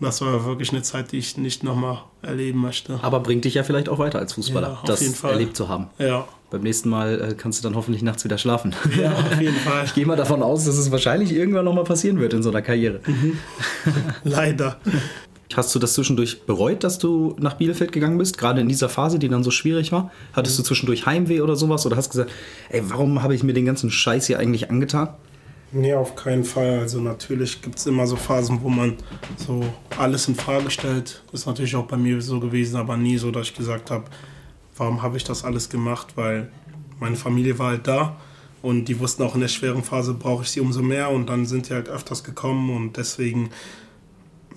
das 0.00 0.20
war 0.20 0.44
wirklich 0.44 0.70
eine 0.72 0.82
Zeit, 0.82 1.12
die 1.12 1.18
ich 1.18 1.36
nicht 1.38 1.62
nochmal 1.62 1.98
erleben 2.20 2.60
möchte. 2.60 2.98
Aber 3.02 3.20
bringt 3.20 3.44
dich 3.44 3.54
ja 3.54 3.62
vielleicht 3.62 3.88
auch 3.88 3.98
weiter 3.98 4.18
als 4.18 4.32
Fußballer, 4.34 4.68
Ja, 4.68 4.80
das 4.84 5.22
erlebt 5.22 5.56
zu 5.56 5.68
haben. 5.68 5.86
Ja, 5.98 6.26
Beim 6.50 6.62
nächsten 6.62 6.88
Mal 6.90 7.20
äh, 7.30 7.34
kannst 7.34 7.60
du 7.60 7.62
dann 7.62 7.76
hoffentlich 7.76 8.02
nachts 8.02 8.24
wieder 8.24 8.36
schlafen. 8.36 8.74
ja 9.00 9.12
auf 9.12 9.40
jeden 9.40 9.54
Fall. 9.64 9.84
Ich 9.84 9.94
gehe 9.94 10.04
mal 10.04 10.16
davon 10.16 10.42
aus, 10.42 10.64
dass 10.64 10.76
es 10.76 10.90
wahrscheinlich 10.90 11.32
irgendwann 11.32 11.64
nochmal 11.64 11.84
passieren 11.84 12.18
wird 12.18 12.34
in 12.34 12.42
so 12.42 12.50
einer 12.50 12.60
Karriere. 12.60 13.00
Leider. 14.24 14.78
Hast 15.52 15.74
du 15.74 15.78
das 15.78 15.94
zwischendurch 15.94 16.42
bereut, 16.46 16.84
dass 16.84 16.98
du 16.98 17.36
nach 17.38 17.54
Bielefeld 17.54 17.92
gegangen 17.92 18.18
bist? 18.18 18.38
Gerade 18.38 18.60
in 18.60 18.68
dieser 18.68 18.88
Phase, 18.88 19.18
die 19.18 19.28
dann 19.28 19.44
so 19.44 19.50
schwierig 19.50 19.92
war? 19.92 20.10
Hattest 20.32 20.58
du 20.58 20.62
zwischendurch 20.62 21.06
Heimweh 21.06 21.42
oder 21.42 21.54
sowas? 21.54 21.84
Oder 21.86 21.96
hast 21.96 22.10
gesagt, 22.10 22.32
ey, 22.70 22.82
warum 22.88 23.22
habe 23.22 23.34
ich 23.34 23.42
mir 23.42 23.52
den 23.52 23.66
ganzen 23.66 23.90
Scheiß 23.90 24.26
hier 24.26 24.38
eigentlich 24.38 24.70
angetan? 24.70 25.10
Nee, 25.70 25.94
auf 25.94 26.14
keinen 26.14 26.44
Fall. 26.44 26.78
Also 26.78 27.00
natürlich 27.00 27.60
gibt 27.60 27.78
es 27.78 27.86
immer 27.86 28.06
so 28.06 28.16
Phasen, 28.16 28.60
wo 28.62 28.68
man 28.68 28.94
so 29.36 29.62
alles 29.98 30.28
in 30.28 30.34
Frage 30.34 30.70
stellt. 30.70 31.22
Ist 31.32 31.46
natürlich 31.46 31.76
auch 31.76 31.86
bei 31.86 31.96
mir 31.96 32.22
so 32.22 32.40
gewesen, 32.40 32.76
aber 32.76 32.96
nie 32.96 33.18
so, 33.18 33.30
dass 33.30 33.48
ich 33.48 33.54
gesagt 33.54 33.90
habe, 33.90 34.04
warum 34.76 35.02
habe 35.02 35.16
ich 35.16 35.24
das 35.24 35.44
alles 35.44 35.68
gemacht? 35.68 36.12
Weil 36.16 36.48
meine 37.00 37.16
Familie 37.16 37.58
war 37.58 37.70
halt 37.70 37.86
da 37.86 38.16
und 38.62 38.86
die 38.86 38.98
wussten 38.98 39.24
auch 39.24 39.34
in 39.34 39.40
der 39.40 39.48
schweren 39.48 39.82
Phase 39.82 40.14
brauche 40.14 40.44
ich 40.44 40.50
sie 40.50 40.60
umso 40.60 40.80
mehr 40.80 41.10
und 41.10 41.28
dann 41.28 41.44
sind 41.44 41.68
die 41.68 41.74
halt 41.74 41.88
öfters 41.88 42.24
gekommen 42.24 42.74
und 42.74 42.96
deswegen 42.96 43.50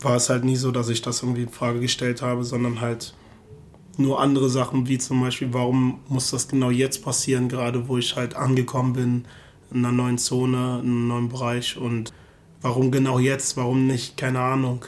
war 0.02 0.16
es 0.16 0.30
halt 0.30 0.44
nie 0.44 0.56
so, 0.56 0.72
dass 0.72 0.90
ich 0.90 1.02
das 1.02 1.24
irgendwie 1.24 1.44
in 1.44 1.50
Frage 1.50 1.80
gestellt 1.80 2.22
habe, 2.22 2.44
sondern 2.44 2.82
halt 2.82 3.14
nur 3.98 4.22
andere 4.22 4.50
Sachen, 4.50 4.88
wie 4.88 4.98
zum 4.98 5.22
Beispiel, 5.22 5.54
warum 5.54 6.00
muss 6.08 6.30
das 6.30 6.48
genau 6.48 6.70
jetzt 6.70 7.04
passieren, 7.04 7.50
gerade 7.50 7.88
wo 7.88 7.98
ich 7.98 8.16
halt 8.16 8.36
angekommen 8.36 8.94
bin 8.94 9.26
in 9.72 9.84
einer 9.84 9.92
neuen 9.92 10.18
Zone, 10.18 10.80
in 10.84 10.90
einem 10.90 11.08
neuen 11.08 11.30
Bereich 11.30 11.78
und 11.78 12.14
warum 12.62 12.92
genau 12.92 13.20
jetzt, 13.20 13.58
warum 13.58 13.88
nicht, 13.88 14.18
keine 14.18 14.40
Ahnung, 14.40 14.86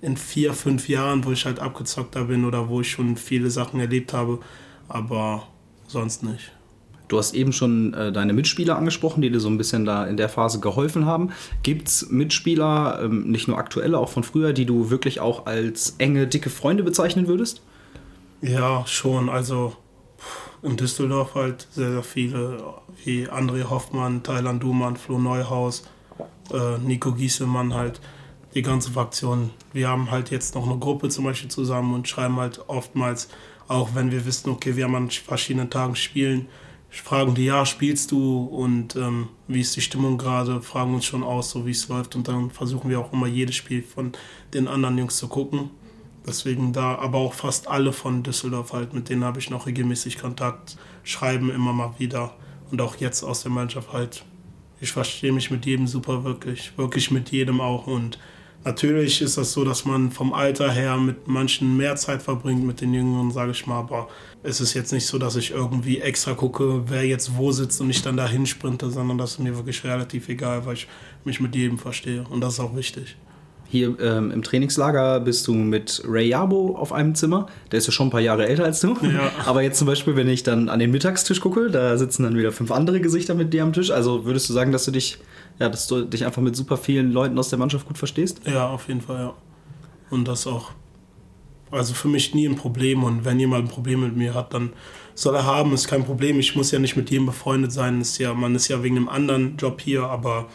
in 0.00 0.16
vier, 0.16 0.54
fünf 0.54 0.88
Jahren, 0.88 1.24
wo 1.24 1.32
ich 1.32 1.44
halt 1.44 1.58
abgezockter 1.58 2.24
bin 2.24 2.44
oder 2.44 2.68
wo 2.68 2.80
ich 2.80 2.90
schon 2.90 3.16
viele 3.16 3.50
Sachen 3.50 3.80
erlebt 3.80 4.12
habe, 4.12 4.40
aber 4.88 5.46
sonst 5.86 6.22
nicht. 6.22 6.52
Du 7.10 7.18
hast 7.18 7.34
eben 7.34 7.52
schon 7.52 7.92
äh, 7.92 8.12
deine 8.12 8.32
Mitspieler 8.32 8.78
angesprochen, 8.78 9.20
die 9.20 9.30
dir 9.30 9.40
so 9.40 9.48
ein 9.48 9.58
bisschen 9.58 9.84
da 9.84 10.06
in 10.06 10.16
der 10.16 10.28
Phase 10.28 10.60
geholfen 10.60 11.06
haben. 11.06 11.30
Gibt 11.64 11.88
es 11.88 12.08
Mitspieler, 12.08 13.00
ähm, 13.02 13.28
nicht 13.28 13.48
nur 13.48 13.58
aktuelle, 13.58 13.98
auch 13.98 14.08
von 14.08 14.22
früher, 14.22 14.52
die 14.52 14.64
du 14.64 14.90
wirklich 14.90 15.18
auch 15.18 15.46
als 15.46 15.96
enge, 15.98 16.28
dicke 16.28 16.50
Freunde 16.50 16.84
bezeichnen 16.84 17.26
würdest? 17.26 17.62
Ja, 18.42 18.86
schon. 18.86 19.28
Also 19.28 19.74
in 20.62 20.76
Düsseldorf 20.76 21.34
halt 21.34 21.66
sehr, 21.72 21.90
sehr 21.90 22.04
viele, 22.04 22.62
wie 23.04 23.26
André 23.28 23.68
Hoffmann, 23.68 24.22
Thailand 24.22 24.62
Dumann, 24.62 24.96
Flo 24.96 25.18
Neuhaus, 25.18 25.82
äh, 26.52 26.78
Nico 26.78 27.10
Gieselmann 27.10 27.74
halt, 27.74 28.00
die 28.54 28.62
ganze 28.62 28.92
Fraktion. 28.92 29.50
Wir 29.72 29.88
haben 29.88 30.12
halt 30.12 30.30
jetzt 30.30 30.54
noch 30.54 30.64
eine 30.64 30.78
Gruppe 30.78 31.08
zum 31.08 31.24
Beispiel 31.24 31.50
zusammen 31.50 31.92
und 31.92 32.06
schreiben 32.06 32.36
halt 32.36 32.62
oftmals, 32.68 33.28
auch 33.66 33.96
wenn 33.96 34.12
wir 34.12 34.26
wissen, 34.26 34.50
okay, 34.50 34.76
wir 34.76 34.84
haben 34.84 34.94
an 34.94 35.10
verschiedenen 35.10 35.70
Tagen 35.70 35.96
spielen, 35.96 36.46
fragen 36.90 37.34
die, 37.34 37.44
ja, 37.44 37.64
spielst 37.64 38.10
du 38.10 38.44
und 38.44 38.96
ähm, 38.96 39.28
wie 39.46 39.60
ist 39.60 39.76
die 39.76 39.80
Stimmung 39.80 40.18
gerade, 40.18 40.60
fragen 40.60 40.94
uns 40.94 41.04
schon 41.04 41.22
aus, 41.22 41.50
so 41.50 41.66
wie 41.66 41.70
es 41.70 41.88
läuft 41.88 42.16
und 42.16 42.26
dann 42.26 42.50
versuchen 42.50 42.90
wir 42.90 43.00
auch 43.00 43.12
immer 43.12 43.26
jedes 43.26 43.54
Spiel 43.54 43.82
von 43.82 44.12
den 44.54 44.66
anderen 44.66 44.98
Jungs 44.98 45.16
zu 45.16 45.28
gucken. 45.28 45.70
Deswegen 46.26 46.72
da, 46.72 46.96
aber 46.96 47.18
auch 47.18 47.32
fast 47.32 47.68
alle 47.68 47.92
von 47.92 48.22
Düsseldorf 48.22 48.72
halt, 48.72 48.92
mit 48.92 49.08
denen 49.08 49.24
habe 49.24 49.38
ich 49.38 49.50
noch 49.50 49.66
regelmäßig 49.66 50.18
Kontakt, 50.18 50.76
schreiben 51.02 51.50
immer 51.50 51.72
mal 51.72 51.94
wieder. 51.98 52.34
Und 52.70 52.80
auch 52.80 52.96
jetzt 52.96 53.24
aus 53.24 53.42
der 53.42 53.50
Mannschaft 53.50 53.92
halt. 53.92 54.24
Ich 54.80 54.92
verstehe 54.92 55.32
mich 55.32 55.50
mit 55.50 55.66
jedem 55.66 55.86
super 55.86 56.24
wirklich, 56.24 56.76
wirklich 56.78 57.10
mit 57.10 57.30
jedem 57.30 57.60
auch. 57.60 57.86
Und 57.86 58.18
natürlich 58.64 59.22
ist 59.22 59.36
das 59.36 59.52
so, 59.52 59.64
dass 59.64 59.84
man 59.84 60.10
vom 60.10 60.32
Alter 60.32 60.70
her 60.70 60.96
mit 60.96 61.26
manchen 61.26 61.76
mehr 61.76 61.96
Zeit 61.96 62.22
verbringt, 62.22 62.64
mit 62.64 62.80
den 62.80 62.92
Jüngeren, 62.92 63.30
sage 63.30 63.52
ich 63.52 63.66
mal. 63.66 63.78
Aber 63.78 64.08
es 64.42 64.60
ist 64.60 64.74
jetzt 64.74 64.92
nicht 64.92 65.06
so, 65.06 65.18
dass 65.18 65.36
ich 65.36 65.50
irgendwie 65.50 65.98
extra 66.00 66.34
gucke, 66.34 66.84
wer 66.88 67.04
jetzt 67.04 67.36
wo 67.36 67.52
sitzt 67.52 67.80
und 67.80 67.90
ich 67.90 68.02
dann 68.02 68.16
dahin 68.16 68.46
sprinte, 68.46 68.90
sondern 68.90 69.18
das 69.18 69.32
ist 69.32 69.38
mir 69.40 69.56
wirklich 69.56 69.84
relativ 69.84 70.28
egal, 70.28 70.66
weil 70.66 70.74
ich 70.74 70.88
mich 71.24 71.40
mit 71.40 71.54
jedem 71.54 71.78
verstehe. 71.78 72.24
Und 72.28 72.40
das 72.40 72.54
ist 72.54 72.60
auch 72.60 72.76
wichtig. 72.76 73.16
Hier 73.70 73.94
ähm, 74.00 74.32
im 74.32 74.42
Trainingslager 74.42 75.20
bist 75.20 75.46
du 75.46 75.54
mit 75.54 76.02
Ray 76.04 76.26
Yabo 76.28 76.74
auf 76.76 76.92
einem 76.92 77.14
Zimmer. 77.14 77.46
Der 77.70 77.78
ist 77.78 77.86
ja 77.86 77.92
schon 77.92 78.08
ein 78.08 78.10
paar 78.10 78.20
Jahre 78.20 78.48
älter 78.48 78.64
als 78.64 78.80
du. 78.80 78.96
Ja. 79.00 79.30
Aber 79.46 79.62
jetzt 79.62 79.78
zum 79.78 79.86
Beispiel, 79.86 80.16
wenn 80.16 80.28
ich 80.28 80.42
dann 80.42 80.68
an 80.68 80.80
den 80.80 80.90
Mittagstisch 80.90 81.40
gucke, 81.40 81.70
da 81.70 81.96
sitzen 81.96 82.24
dann 82.24 82.36
wieder 82.36 82.50
fünf 82.50 82.72
andere 82.72 83.00
Gesichter 83.00 83.36
mit 83.36 83.54
dir 83.54 83.62
am 83.62 83.72
Tisch. 83.72 83.92
Also 83.92 84.24
würdest 84.24 84.48
du 84.48 84.54
sagen, 84.54 84.72
dass 84.72 84.86
du 84.86 84.90
dich, 84.90 85.18
ja, 85.60 85.68
dass 85.68 85.86
du 85.86 86.02
dich 86.02 86.26
einfach 86.26 86.42
mit 86.42 86.56
super 86.56 86.76
vielen 86.76 87.12
Leuten 87.12 87.38
aus 87.38 87.48
der 87.48 87.60
Mannschaft 87.60 87.86
gut 87.86 87.96
verstehst? 87.96 88.40
Ja, 88.44 88.68
auf 88.68 88.88
jeden 88.88 89.02
Fall, 89.02 89.18
ja. 89.18 89.34
Und 90.10 90.26
das 90.26 90.48
auch. 90.48 90.72
Also 91.70 91.94
für 91.94 92.08
mich 92.08 92.34
nie 92.34 92.48
ein 92.48 92.56
Problem. 92.56 93.04
Und 93.04 93.24
wenn 93.24 93.38
jemand 93.38 93.66
ein 93.66 93.68
Problem 93.68 94.00
mit 94.00 94.16
mir 94.16 94.34
hat, 94.34 94.52
dann 94.52 94.72
soll 95.14 95.36
er 95.36 95.46
haben, 95.46 95.72
ist 95.74 95.86
kein 95.86 96.04
Problem. 96.04 96.40
Ich 96.40 96.56
muss 96.56 96.72
ja 96.72 96.80
nicht 96.80 96.96
mit 96.96 97.08
jedem 97.08 97.26
befreundet 97.26 97.70
sein. 97.70 98.00
Ist 98.00 98.18
ja, 98.18 98.34
man 98.34 98.56
ist 98.56 98.66
ja 98.66 98.82
wegen 98.82 98.96
einem 98.96 99.08
anderen 99.08 99.56
Job 99.58 99.80
hier, 99.80 100.02
aber 100.02 100.48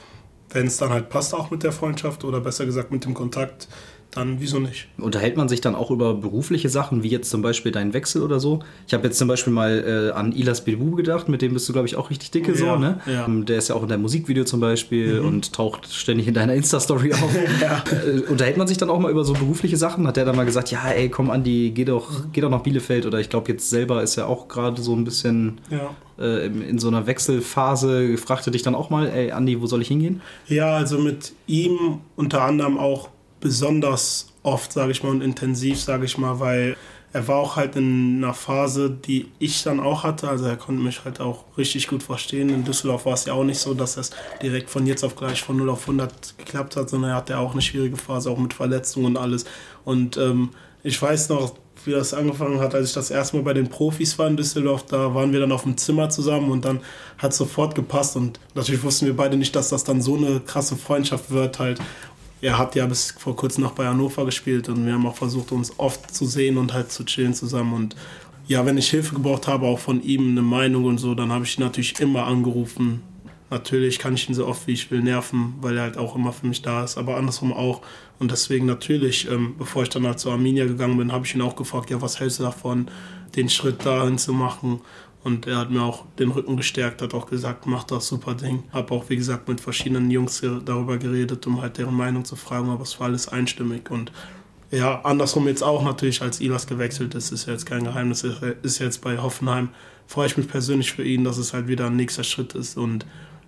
wenn 0.55 0.67
es 0.67 0.77
dann 0.77 0.89
halt 0.89 1.09
passt, 1.09 1.35
auch 1.35 1.51
mit 1.51 1.63
der 1.63 1.71
Freundschaft 1.71 2.23
oder 2.23 2.39
besser 2.39 2.65
gesagt 2.65 2.91
mit 2.91 3.05
dem 3.05 3.13
Kontakt, 3.13 3.67
dann 4.15 4.39
wieso 4.39 4.59
nicht? 4.59 4.87
Unterhält 4.97 5.37
man 5.37 5.47
sich 5.49 5.61
dann 5.61 5.75
auch 5.75 5.91
über 5.91 6.13
berufliche 6.15 6.69
Sachen, 6.69 7.03
wie 7.03 7.09
jetzt 7.09 7.29
zum 7.29 7.41
Beispiel 7.41 7.71
deinen 7.71 7.93
Wechsel 7.93 8.21
oder 8.23 8.39
so? 8.39 8.59
Ich 8.87 8.93
habe 8.93 9.03
jetzt 9.05 9.17
zum 9.17 9.27
Beispiel 9.27 9.53
mal 9.53 10.11
äh, 10.11 10.17
an 10.17 10.31
Ilas 10.31 10.63
Bebu 10.63 10.95
gedacht, 10.95 11.29
mit 11.29 11.41
dem 11.41 11.53
bist 11.53 11.67
du, 11.69 11.73
glaube 11.73 11.87
ich, 11.87 11.95
auch 11.95 12.09
richtig 12.09 12.31
dicke 12.31 12.53
Ja, 12.53 12.57
so, 12.57 12.75
ne? 12.77 12.99
ja. 13.05 13.25
Ähm, 13.25 13.45
Der 13.45 13.57
ist 13.57 13.67
ja 13.69 13.75
auch 13.75 13.83
in 13.83 13.89
deinem 13.89 14.01
Musikvideo 14.01 14.43
zum 14.45 14.59
Beispiel 14.59 15.19
und 15.19 15.53
taucht 15.53 15.91
ständig 15.93 16.27
in 16.27 16.33
deiner 16.33 16.53
Insta-Story 16.53 17.13
auf. 17.13 17.35
Ja. 17.61 17.83
äh, 17.91 18.21
unterhält 18.21 18.57
man 18.57 18.67
sich 18.67 18.77
dann 18.77 18.89
auch 18.89 18.99
mal 18.99 19.11
über 19.11 19.23
so 19.23 19.33
berufliche 19.33 19.77
Sachen? 19.77 20.07
Hat 20.07 20.17
der 20.17 20.25
dann 20.25 20.35
mal 20.35 20.45
gesagt, 20.45 20.71
ja, 20.71 20.87
ey, 20.89 21.09
komm 21.09 21.29
Andi, 21.29 21.71
geh 21.75 21.85
doch, 21.85 22.09
geh 22.31 22.41
doch 22.41 22.49
nach 22.49 22.61
Bielefeld 22.63 23.05
oder 23.05 23.19
ich 23.19 23.29
glaube 23.29 23.51
jetzt 23.51 23.69
selber 23.69 24.01
ist 24.03 24.15
ja 24.15 24.25
auch 24.25 24.47
gerade 24.47 24.81
so 24.81 24.93
ein 24.95 25.03
bisschen 25.03 25.59
äh, 26.19 26.45
in 26.45 26.61
in 26.61 26.79
so 26.79 26.87
einer 26.87 27.05
Wechselphase. 27.07 28.17
Fragte 28.17 28.51
dich 28.51 28.61
dann 28.63 28.75
auch 28.75 28.89
mal, 28.89 29.07
ey, 29.07 29.31
Andi, 29.31 29.61
wo 29.61 29.67
soll 29.67 29.81
ich 29.81 29.87
hingehen? 29.87 30.21
Ja, 30.47 30.75
also 30.75 30.97
mit 30.99 31.33
ihm 31.47 31.99
unter 32.15 32.41
anderem 32.43 32.77
auch 32.77 33.09
besonders 33.45 34.29
oft, 34.41 34.73
sage 34.73 34.91
ich 34.91 35.03
mal, 35.03 35.11
und 35.11 35.21
intensiv, 35.21 35.79
sage 35.79 36.05
ich 36.05 36.17
mal, 36.17 36.39
weil 36.39 36.75
er 37.13 37.27
war 37.27 37.35
auch 37.35 37.57
halt 37.57 37.75
in 37.75 38.17
einer 38.17 38.33
Phase, 38.33 38.89
die 38.89 39.27
ich 39.37 39.61
dann 39.61 39.79
auch 39.79 40.01
hatte. 40.01 40.27
Also 40.27 40.45
er 40.45 40.57
konnte 40.57 40.81
mich 40.81 41.05
halt 41.05 41.19
auch 41.19 41.45
richtig 41.59 41.87
gut 41.87 42.01
verstehen. 42.01 42.49
In 42.49 42.63
Düsseldorf 42.63 43.05
war 43.05 43.13
es 43.13 43.25
ja 43.25 43.33
auch 43.33 43.43
nicht 43.43 43.59
so, 43.59 43.75
dass 43.75 43.97
es 43.97 44.09
direkt 44.41 44.71
von 44.71 44.87
jetzt 44.87 45.03
auf 45.03 45.15
gleich 45.15 45.43
von 45.43 45.57
0 45.57 45.69
auf 45.69 45.81
100 45.81 46.39
geklappt 46.39 46.75
hat, 46.75 46.89
sondern 46.89 47.11
er 47.11 47.17
hatte 47.17 47.37
auch 47.37 47.51
eine 47.51 47.61
schwierige 47.61 47.97
Phase, 47.97 48.31
auch 48.31 48.39
mit 48.39 48.55
Verletzungen 48.55 49.05
und 49.05 49.17
alles. 49.17 49.45
Und 49.83 50.17
ähm, 50.17 50.49
ich 50.81 50.99
weiß 50.99 51.29
noch, 51.29 51.53
wie 51.83 51.91
das 51.91 52.15
angefangen 52.15 52.59
hat, 52.59 52.73
als 52.73 52.89
ich 52.89 52.95
das 52.95 53.11
erste 53.11 53.37
Mal 53.37 53.43
bei 53.43 53.53
den 53.53 53.69
Profis 53.69 54.17
war 54.17 54.27
in 54.27 54.37
Düsseldorf, 54.37 54.85
da 54.87 55.13
waren 55.13 55.31
wir 55.31 55.39
dann 55.39 55.51
auf 55.51 55.63
dem 55.63 55.77
Zimmer 55.77 56.09
zusammen 56.09 56.49
und 56.49 56.65
dann 56.65 56.79
hat 57.19 57.31
es 57.31 57.37
sofort 57.37 57.75
gepasst 57.75 58.15
und 58.15 58.39
natürlich 58.55 58.83
wussten 58.83 59.05
wir 59.05 59.15
beide 59.15 59.37
nicht, 59.37 59.55
dass 59.55 59.69
das 59.69 59.83
dann 59.83 60.01
so 60.01 60.17
eine 60.17 60.39
krasse 60.39 60.75
Freundschaft 60.75 61.31
wird 61.31 61.59
halt. 61.59 61.79
Er 62.45 62.59
hat 62.59 62.75
ja 62.75 62.85
bis 62.85 63.09
vor 63.09 63.35
kurzem 63.35 63.63
noch 63.63 63.71
bei 63.71 63.87
Hannover 63.87 64.23
gespielt 64.23 64.69
und 64.69 64.85
wir 64.85 64.93
haben 64.93 65.07
auch 65.07 65.15
versucht, 65.15 65.51
uns 65.51 65.79
oft 65.79 66.13
zu 66.13 66.27
sehen 66.27 66.59
und 66.59 66.73
halt 66.73 66.91
zu 66.91 67.03
chillen 67.03 67.33
zusammen 67.33 67.73
und 67.73 67.95
ja, 68.45 68.63
wenn 68.67 68.77
ich 68.77 68.87
Hilfe 68.87 69.15
gebraucht 69.15 69.47
habe, 69.47 69.65
auch 69.65 69.79
von 69.79 70.03
ihm 70.03 70.29
eine 70.29 70.43
Meinung 70.43 70.85
und 70.85 70.99
so, 70.99 71.15
dann 71.15 71.31
habe 71.31 71.43
ich 71.43 71.57
ihn 71.57 71.63
natürlich 71.63 71.99
immer 71.99 72.27
angerufen. 72.27 73.01
Natürlich 73.49 73.97
kann 73.97 74.13
ich 74.13 74.29
ihn 74.29 74.35
so 74.35 74.45
oft 74.45 74.67
wie 74.67 74.73
ich 74.73 74.91
will 74.91 75.01
nerven, 75.01 75.55
weil 75.59 75.75
er 75.75 75.81
halt 75.81 75.97
auch 75.97 76.15
immer 76.15 76.31
für 76.31 76.45
mich 76.45 76.61
da 76.61 76.83
ist, 76.83 76.99
aber 76.99 77.17
andersrum 77.17 77.51
auch. 77.51 77.81
Und 78.19 78.29
deswegen 78.29 78.67
natürlich, 78.67 79.27
ähm, 79.27 79.55
bevor 79.57 79.81
ich 79.81 79.89
dann 79.89 80.05
halt 80.05 80.19
zu 80.19 80.29
Arminia 80.29 80.65
gegangen 80.65 80.97
bin, 80.99 81.11
habe 81.11 81.25
ich 81.25 81.33
ihn 81.33 81.41
auch 81.41 81.55
gefragt, 81.55 81.89
ja, 81.89 81.99
was 81.99 82.19
hältst 82.19 82.37
du 82.37 82.43
davon, 82.43 82.91
den 83.35 83.49
Schritt 83.49 83.83
dahin 83.83 84.19
zu 84.19 84.33
machen? 84.33 84.81
Und 85.25 85.47
er 85.47 85.57
hat 85.57 85.71
mir 85.71 85.81
auch 85.81 86.05
den 86.19 86.29
Rücken 86.29 86.55
gestärkt, 86.55 87.01
hat 87.01 87.15
auch 87.15 87.25
gesagt, 87.25 87.65
mach 87.65 87.83
das 87.83 88.07
super 88.07 88.35
Ding. 88.35 88.63
Habe 88.71 88.93
auch, 88.93 89.09
wie 89.09 89.15
gesagt, 89.15 89.47
mit 89.49 89.59
verschiedenen 89.59 90.11
Jungs 90.11 90.41
darüber 90.63 90.97
geredet, 90.99 91.47
um 91.47 91.61
halt 91.61 91.79
deren 91.79 91.95
Meinung 91.95 92.23
zu 92.25 92.35
fragen, 92.35 92.69
aber 92.69 92.83
es 92.83 92.99
war 92.99 93.07
alles 93.07 93.27
einstimmig. 93.27 93.89
Und 93.89 94.11
ja, 94.69 95.01
andersrum 95.03 95.47
jetzt 95.47 95.63
auch 95.63 95.83
natürlich, 95.83 96.21
als 96.21 96.41
Ilas 96.41 96.67
gewechselt 96.67 97.15
ist, 97.15 97.31
ist 97.31 97.47
jetzt 97.47 97.65
kein 97.65 97.83
Geheimnis, 97.85 98.23
ist- 98.23 98.43
ist 98.61 98.77
jetzt 98.77 99.01
bei 99.01 99.17
Hoffenheim. 99.17 99.69
Freue 100.05 100.27
ich 100.27 100.37
mich 100.37 100.47
persönlich 100.47 100.91
für 100.91 101.03
ihn, 101.03 101.23
dass 101.23 101.37
es 101.39 101.53
halt 101.53 101.67
wieder 101.67 101.87
ein 101.87 101.95
nächster 101.95 102.23
Schritt 102.23 102.53
ist 102.53 102.77
und 102.77 103.07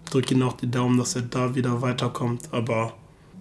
drücke 0.09 0.33
ihm 0.33 0.41
auch 0.41 0.53
die 0.53 0.71
Daumen, 0.71 0.97
dass 0.97 1.15
er 1.15 1.21
da 1.21 1.53
wieder 1.53 1.83
weiterkommt. 1.83 2.49
Aber 2.51 2.93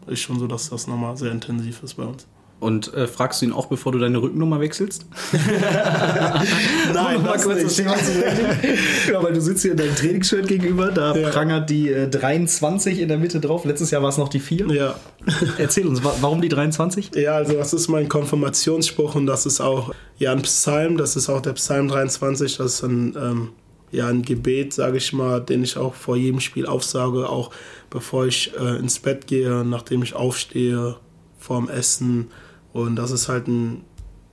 ist 0.06 0.20
schon 0.20 0.38
so, 0.38 0.46
dass 0.46 0.68
das 0.68 0.86
nochmal 0.86 1.16
sehr 1.16 1.32
intensiv 1.32 1.82
ist 1.82 1.94
bei 1.94 2.04
uns. 2.04 2.26
Und 2.58 2.94
äh, 2.94 3.06
fragst 3.06 3.42
du 3.42 3.46
ihn 3.46 3.52
auch, 3.52 3.66
bevor 3.66 3.92
du 3.92 3.98
deine 3.98 4.16
Rückennummer 4.22 4.60
wechselst? 4.60 5.04
Nein, 6.94 7.22
mal 7.22 7.32
das 7.34 7.44
kurz 7.44 7.56
nicht. 7.56 7.66
das 7.66 7.76
Thema 7.76 7.96
zu 7.96 8.20
wechseln. 8.20 8.78
ja, 9.12 9.22
weil 9.22 9.32
du 9.34 9.40
sitzt 9.40 9.62
hier 9.62 9.72
in 9.72 9.76
deinem 9.76 9.94
Trainingsshirt 9.94 10.48
gegenüber, 10.48 10.90
da 10.90 11.14
Ja. 11.14 11.28
prangert 11.30 11.68
die 11.70 11.90
äh, 11.90 12.08
23 12.08 13.00
in 13.00 13.08
der 13.08 13.18
Mitte 13.18 13.40
drauf. 13.40 13.64
Letztes 13.64 13.90
Jahr 13.90 14.02
war 14.02 14.08
es 14.08 14.18
noch 14.18 14.28
die 14.28 14.40
4. 14.40 14.66
Ja. 14.68 14.94
Erzähl 15.58 15.86
uns, 15.86 16.02
wa 16.04 16.14
warum 16.20 16.40
die 16.40 16.48
23? 16.48 17.10
Ja, 17.14 17.32
also 17.36 17.54
das 17.54 17.72
ist 17.72 17.88
mein 17.88 18.08
Konfirmationsspruch 18.08 19.14
und 19.14 19.26
das 19.26 19.46
ist 19.46 19.60
auch 19.60 19.92
ja 20.18 20.32
ein 20.32 20.42
Psalm, 20.42 20.96
das 20.96 21.16
ist 21.16 21.28
auch 21.28 21.40
der 21.42 21.52
Psalm 21.52 21.88
23, 21.88 22.56
das 22.56 22.74
ist 22.74 22.82
ein, 22.84 23.14
ähm, 23.20 23.48
ja, 23.90 24.06
ein 24.08 24.22
Gebet, 24.22 24.72
sage 24.72 24.96
ich 24.96 25.12
mal, 25.12 25.40
den 25.40 25.62
ich 25.62 25.76
auch 25.76 25.94
vor 25.94 26.16
jedem 26.16 26.40
Spiel 26.40 26.66
aufsage, 26.66 27.28
auch 27.28 27.50
bevor 27.90 28.26
ich 28.26 28.52
äh, 28.58 28.76
ins 28.78 28.98
Bett 28.98 29.26
gehe, 29.26 29.64
nachdem 29.64 30.02
ich 30.02 30.14
aufstehe, 30.14 30.96
vorm 31.38 31.68
Essen 31.68 32.28
und 32.76 32.96
das 32.96 33.10
ist 33.10 33.28
halt 33.28 33.48
ein, 33.48 33.84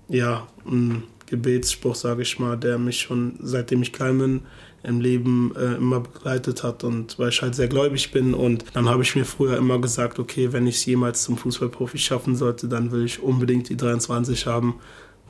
ja, 0.09 0.47
ein 0.65 1.03
Gebetsspruch, 1.27 1.95
sage 1.95 2.23
ich 2.23 2.39
mal, 2.39 2.57
der 2.57 2.77
mich 2.77 2.99
schon 2.99 3.35
seitdem 3.41 3.81
ich 3.81 3.93
klein 3.93 4.17
bin 4.17 4.41
im 4.83 4.99
Leben 4.99 5.55
äh, 5.55 5.75
immer 5.75 6.01
begleitet 6.01 6.61
hat 6.61 6.83
und 6.83 7.17
weil 7.17 7.29
ich 7.29 7.41
halt 7.41 7.55
sehr 7.55 7.69
gläubig 7.69 8.11
bin 8.11 8.33
und 8.33 8.65
dann 8.73 8.89
habe 8.89 9.01
ich 9.01 9.15
mir 9.15 9.23
früher 9.23 9.55
immer 9.55 9.79
gesagt, 9.79 10.19
okay, 10.19 10.51
wenn 10.51 10.67
ich 10.67 10.75
es 10.75 10.85
jemals 10.85 11.23
zum 11.23 11.37
Fußballprofi 11.37 11.97
schaffen 11.97 12.35
sollte, 12.35 12.67
dann 12.67 12.91
will 12.91 13.05
ich 13.05 13.23
unbedingt 13.23 13.69
die 13.69 13.77
23 13.77 14.45
haben. 14.45 14.75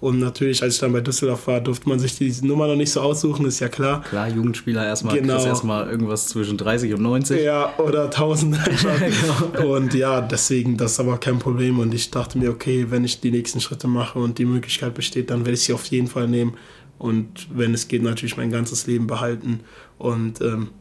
Und 0.04 0.20
natürlich, 0.20 0.62
als 0.62 0.74
ich 0.74 0.80
dann 0.82 0.92
bei 0.92 1.00
Düsseldorf 1.00 1.48
war, 1.48 1.62
durfte 1.62 1.88
man 1.88 1.98
sich 1.98 2.18
die 2.18 2.30
Nummer 2.42 2.68
noch 2.68 2.76
nicht 2.76 2.92
so 2.92 3.00
aussuchen, 3.00 3.46
ist 3.46 3.62
ja 3.62 3.70
klar. 3.70 4.02
Klar, 4.02 4.28
Jugendspieler 4.28 4.86
erstmal 4.86 5.18
Genau. 5.18 5.42
erstmal 5.42 5.90
irgendwas 5.90 6.28
zwischen 6.28 6.58
30 6.58 6.94
und 6.96 7.02
90. 7.04 7.42
Ja, 7.42 7.74
oder 7.78 8.04
1000 8.10 8.68
einfach. 8.68 9.54
Genau. 9.54 9.78
Und 9.78 9.94
ja, 9.94 10.20
deswegen, 10.20 10.76
das 10.76 10.92
ist 10.92 11.00
aber 11.00 11.20
kein 11.20 11.40
Problem. 11.40 11.80
Und 11.80 11.94
ich 11.94 12.12
dachte 12.12 12.38
mir, 12.38 12.50
okay, 12.50 12.88
wenn 12.90 13.06
ich 13.06 13.22
die 13.22 13.32
nächsten 13.32 13.62
Schritte 13.62 13.88
mache 13.88 14.20
und 14.20 14.40
die 14.40 14.44
Möglichkeit 14.44 14.94
besteht, 14.94 15.30
dann 15.30 15.46
werde 15.46 15.54
ich 15.54 15.64
sie 15.64 15.72
auf 15.72 15.86
jeden 15.86 16.08
Fall 16.08 16.28
nehmen. 16.28 16.56
Und 16.98 17.48
wenn 17.54 17.74
es 17.74 17.88
geht, 17.88 18.04
natürlich 18.04 18.36
mein 18.36 18.52
ganzes 18.52 18.86
Leben 18.88 19.08
behalten. 19.08 19.62
Und 20.00 20.42
ähm, 20.42 20.72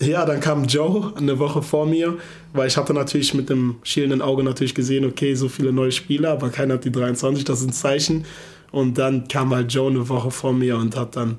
ja, 0.00 0.24
dann 0.24 0.38
kam 0.38 0.66
Joe 0.66 1.12
eine 1.16 1.40
Woche 1.40 1.62
vor 1.62 1.84
mir, 1.84 2.16
weil 2.52 2.68
ich 2.68 2.76
hatte 2.76 2.94
natürlich 2.94 3.34
mit 3.34 3.50
dem 3.50 3.74
schielenden 3.82 4.22
Auge 4.22 4.44
natürlich 4.44 4.76
gesehen, 4.76 5.04
okay, 5.04 5.34
so 5.34 5.48
viele 5.48 5.72
neue 5.72 5.90
Spieler, 5.90 6.30
aber 6.30 6.50
keiner 6.50 6.74
hat 6.74 6.84
die 6.84 6.92
23, 6.92 7.42
das 7.44 7.62
ist 7.62 7.66
ein 7.66 7.72
Zeichen. 7.72 8.24
Und 8.70 8.98
dann 8.98 9.28
kam 9.28 9.54
halt 9.54 9.72
Joe 9.72 9.90
eine 9.90 10.08
Woche 10.08 10.30
vor 10.30 10.52
mir 10.52 10.76
und 10.76 10.96
hat 10.96 11.16
dann 11.16 11.36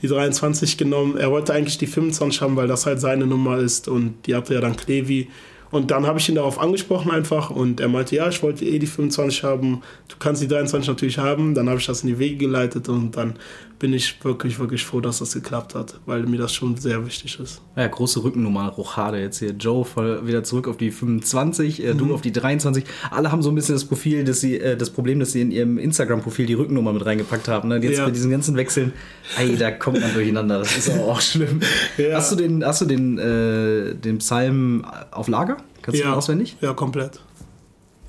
die 0.00 0.08
23 0.08 0.76
genommen. 0.78 1.16
Er 1.16 1.30
wollte 1.30 1.52
eigentlich 1.52 1.78
die 1.78 1.86
25 1.86 2.40
haben, 2.40 2.56
weil 2.56 2.68
das 2.68 2.86
halt 2.86 3.00
seine 3.00 3.26
Nummer 3.26 3.58
ist 3.58 3.88
und 3.88 4.26
die 4.26 4.34
hatte 4.34 4.54
ja 4.54 4.60
dann 4.60 4.76
Klevi. 4.76 5.28
Und 5.70 5.90
dann 5.90 6.06
habe 6.06 6.18
ich 6.18 6.28
ihn 6.28 6.36
darauf 6.36 6.58
angesprochen 6.58 7.10
einfach 7.10 7.50
und 7.50 7.80
er 7.80 7.88
meinte, 7.88 8.16
ja, 8.16 8.28
ich 8.28 8.42
wollte 8.42 8.64
eh 8.64 8.78
die 8.78 8.86
25 8.86 9.42
haben, 9.44 9.82
du 10.08 10.16
kannst 10.18 10.40
die 10.40 10.48
23 10.48 10.88
natürlich 10.88 11.18
haben. 11.18 11.54
Dann 11.54 11.68
habe 11.68 11.78
ich 11.78 11.86
das 11.86 12.02
in 12.02 12.08
die 12.08 12.18
Wege 12.18 12.36
geleitet 12.36 12.88
und 12.88 13.16
dann 13.16 13.34
bin 13.78 13.92
ich 13.92 14.22
wirklich, 14.24 14.58
wirklich 14.58 14.84
froh, 14.84 15.00
dass 15.00 15.20
das 15.20 15.32
geklappt 15.34 15.74
hat, 15.74 16.00
weil 16.04 16.24
mir 16.24 16.38
das 16.38 16.52
schon 16.52 16.76
sehr 16.76 17.06
wichtig 17.06 17.38
ist. 17.38 17.60
Ja, 17.76 17.86
große 17.86 18.22
Rückennummer, 18.24 18.68
Rochade 18.70 19.20
jetzt 19.20 19.38
hier. 19.38 19.50
Joe 19.52 19.84
voll 19.84 20.26
wieder 20.26 20.42
zurück 20.42 20.66
auf 20.66 20.76
die 20.76 20.90
25, 20.90 21.84
äh, 21.84 21.94
Mhm. 21.94 21.98
du 21.98 22.14
auf 22.14 22.20
die 22.20 22.32
23. 22.32 22.84
Alle 23.10 23.30
haben 23.30 23.40
so 23.42 23.50
ein 23.50 23.54
bisschen 23.54 23.74
das 23.76 23.84
Profil, 23.84 24.24
dass 24.24 24.40
sie, 24.40 24.58
äh, 24.58 24.76
das 24.76 24.90
Problem, 24.90 25.20
dass 25.20 25.32
sie 25.32 25.42
in 25.42 25.50
ihrem 25.52 25.78
Instagram-Profil 25.78 26.46
die 26.46 26.54
Rückennummer 26.54 26.92
mit 26.92 27.06
reingepackt 27.06 27.46
haben. 27.48 27.68
Ne? 27.68 27.76
Und 27.76 27.82
Jetzt 27.84 27.98
Ja. 27.98 28.04
bei 28.04 28.10
diesen 28.10 28.30
ganzen 28.30 28.56
Wechseln, 28.56 28.92
ey, 29.38 29.56
da 29.56 29.70
kommt 29.70 30.00
man 30.00 30.12
durcheinander. 30.12 30.58
Das 30.58 30.76
ist 30.76 30.90
aber 30.90 31.04
auch 31.04 31.20
schlimm. 31.20 31.60
Ja. 31.98 32.16
Hast 32.16 32.32
du 32.32 32.36
den, 32.36 32.64
hast 32.64 32.80
du 32.80 32.84
den, 32.84 33.18
äh, 33.18 33.94
den 33.94 34.18
Psalm 34.18 34.84
auf 35.10 35.28
Lager? 35.28 35.56
Kannst 35.82 36.00
du 36.00 36.04
den 36.04 36.12
auswendig? 36.12 36.56
Ja, 36.60 36.72
komplett. 36.74 37.20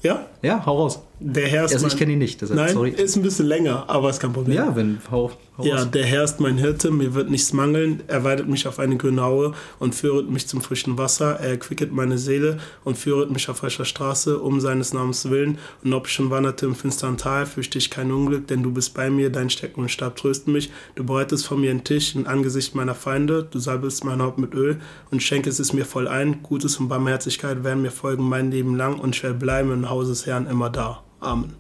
Ja? 0.02 0.26
Ja, 0.42 0.66
hau 0.66 0.78
raus. 0.84 1.00
Der 1.22 1.48
Herr 1.48 1.66
ist 1.66 1.74
Also 1.74 1.88
ich 1.88 1.94
mein- 1.94 2.00
kenne 2.00 2.12
ihn 2.14 2.20
nicht, 2.20 2.42
deshalb, 2.42 2.60
Nein, 2.60 2.74
sorry. 2.74 2.92
ist 2.92 3.16
ein 3.18 3.22
bisschen 3.24 3.46
länger, 3.46 3.84
aber 3.90 4.10
ist 4.10 4.22
kein 4.22 4.32
Problem. 4.32 4.56
Ja, 4.56 4.74
wenn, 4.76 5.00
hau, 5.12 5.32
hau 5.58 5.66
Ja, 5.66 5.84
der 5.84 6.06
Herr 6.06 6.24
ist 6.24 6.40
mein 6.40 6.58
Hirte, 6.58 6.92
mir 6.92 7.14
wird 7.14 7.30
nichts 7.30 7.52
mangeln. 7.52 8.02
Er 8.08 8.24
weidet 8.24 8.48
mich 8.48 8.66
auf 8.68 8.80
eine 8.80 8.96
grüne 8.96 9.22
Haue 9.22 9.54
und 9.80 9.94
führet 9.96 10.30
mich 10.30 10.48
zum 10.48 10.62
frischen 10.62 10.98
Wasser. 10.98 11.38
Er 11.42 11.50
erquicket 11.50 11.92
meine 11.92 12.18
Seele 12.18 12.60
und 12.86 12.98
führet 12.98 13.32
mich 13.32 13.50
auf 13.50 13.58
frischer 13.58 13.84
Straße 13.84 14.40
um 14.40 14.62
seines 14.62 14.94
Namens 14.94 15.30
willen. 15.30 15.58
Und 15.84 15.92
ob 15.94 16.08
ich 16.08 16.14
schon 16.14 16.30
wanderte 16.30 16.66
im 16.68 16.74
finstern 16.76 17.18
Tal, 17.18 17.46
fürchte 17.46 17.78
ich 17.80 17.90
kein 17.90 18.14
Unglück, 18.14 18.48
denn 18.48 18.64
du 18.64 18.72
bist 18.72 18.94
bei 18.94 19.10
mir, 19.10 19.30
dein 19.30 19.50
Stecken 19.50 19.82
und 19.82 19.90
Stab 19.92 20.16
trösten 20.16 20.54
mich. 20.54 20.72
Du 20.96 21.04
bereitest 21.04 21.46
vor 21.48 21.58
mir 21.58 21.72
einen 21.72 21.84
Tisch 21.84 22.16
im 22.16 22.28
Angesicht 22.28 22.76
meiner 22.76 22.96
Feinde. 22.96 23.46
Du 23.52 23.60
salbest 23.60 24.06
mein 24.06 24.22
Haupt 24.22 24.38
mit 24.38 24.54
Öl 24.54 24.78
und 25.12 25.22
schenkest 25.22 25.60
es 25.60 25.74
mir 25.74 25.84
voll 25.84 26.08
ein. 26.08 26.42
Gutes 26.44 26.78
und 26.78 26.88
Barmherzigkeit 26.88 27.66
werden 27.66 27.82
mir 27.82 27.92
folgen 27.92 28.24
mein 28.30 28.52
Leben 28.52 28.76
lang 28.78 28.98
und 29.00 29.16
ich 29.18 29.24
werde 29.24 29.36
bleiben 29.38 29.74
im 29.74 29.90
Haus 29.90 30.08
des 30.08 30.26
Herrn 30.26 30.48
immer 30.48 30.70
da. 30.70 31.04
Amen. 31.20 31.54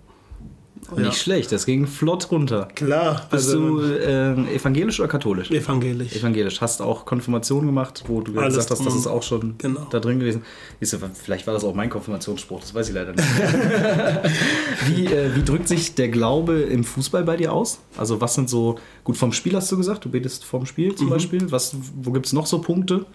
Nicht 0.97 1.17
schlecht, 1.21 1.51
das 1.51 1.67
ging 1.67 1.85
flott 1.85 2.31
runter. 2.31 2.67
Klar, 2.73 3.27
Bist 3.29 3.49
also 3.49 3.79
du 3.79 3.81
äh, 3.83 4.55
evangelisch 4.55 4.99
oder 4.99 5.07
katholisch? 5.09 5.51
evangelisch. 5.51 6.15
Evangelisch. 6.15 6.61
Hast 6.61 6.81
auch 6.81 7.05
Konfirmation 7.05 7.65
gemacht, 7.67 8.05
wo 8.07 8.21
du 8.21 8.31
Alles 8.39 8.55
gesagt 8.55 8.71
hast, 8.71 8.85
das 8.87 8.95
ist 8.95 9.05
auch 9.05 9.21
schon 9.21 9.53
Genau. 9.59 9.85
da 9.91 9.99
drin 9.99 10.19
gewesen. 10.19 10.41
Du, 10.79 10.87
vielleicht 11.13 11.45
war 11.45 11.53
das 11.53 11.63
auch 11.63 11.75
mein 11.75 11.91
Konfirmationsspruch, 11.91 12.61
das 12.61 12.73
weiß 12.73 12.89
ich 12.89 12.95
leider 12.95 13.11
nicht. 13.11 13.23
wie, 14.87 15.05
äh, 15.05 15.35
wie 15.35 15.43
drückt 15.43 15.67
sich 15.67 15.93
der 15.93 16.09
Glaube 16.09 16.61
im 16.61 16.83
Fußball 16.83 17.23
bei 17.23 17.37
dir 17.37 17.53
aus? 17.53 17.79
Also 17.97 18.19
was 18.19 18.33
sind 18.33 18.49
so, 18.49 18.79
gut 19.03 19.17
vom 19.17 19.31
Spiel 19.31 19.55
hast 19.55 19.71
du 19.71 19.77
gesagt, 19.77 20.05
du 20.05 20.09
betest 20.09 20.43
vom 20.43 20.65
Spiel 20.65 20.89
Mhm. 20.93 20.97
zum 20.97 21.09
Beispiel. 21.09 21.51
Was, 21.51 21.75
wo 22.01 22.11
gibt 22.11 22.25
es 22.25 22.33
noch 22.33 22.47
so 22.47 22.59
Punkte, 22.61 23.05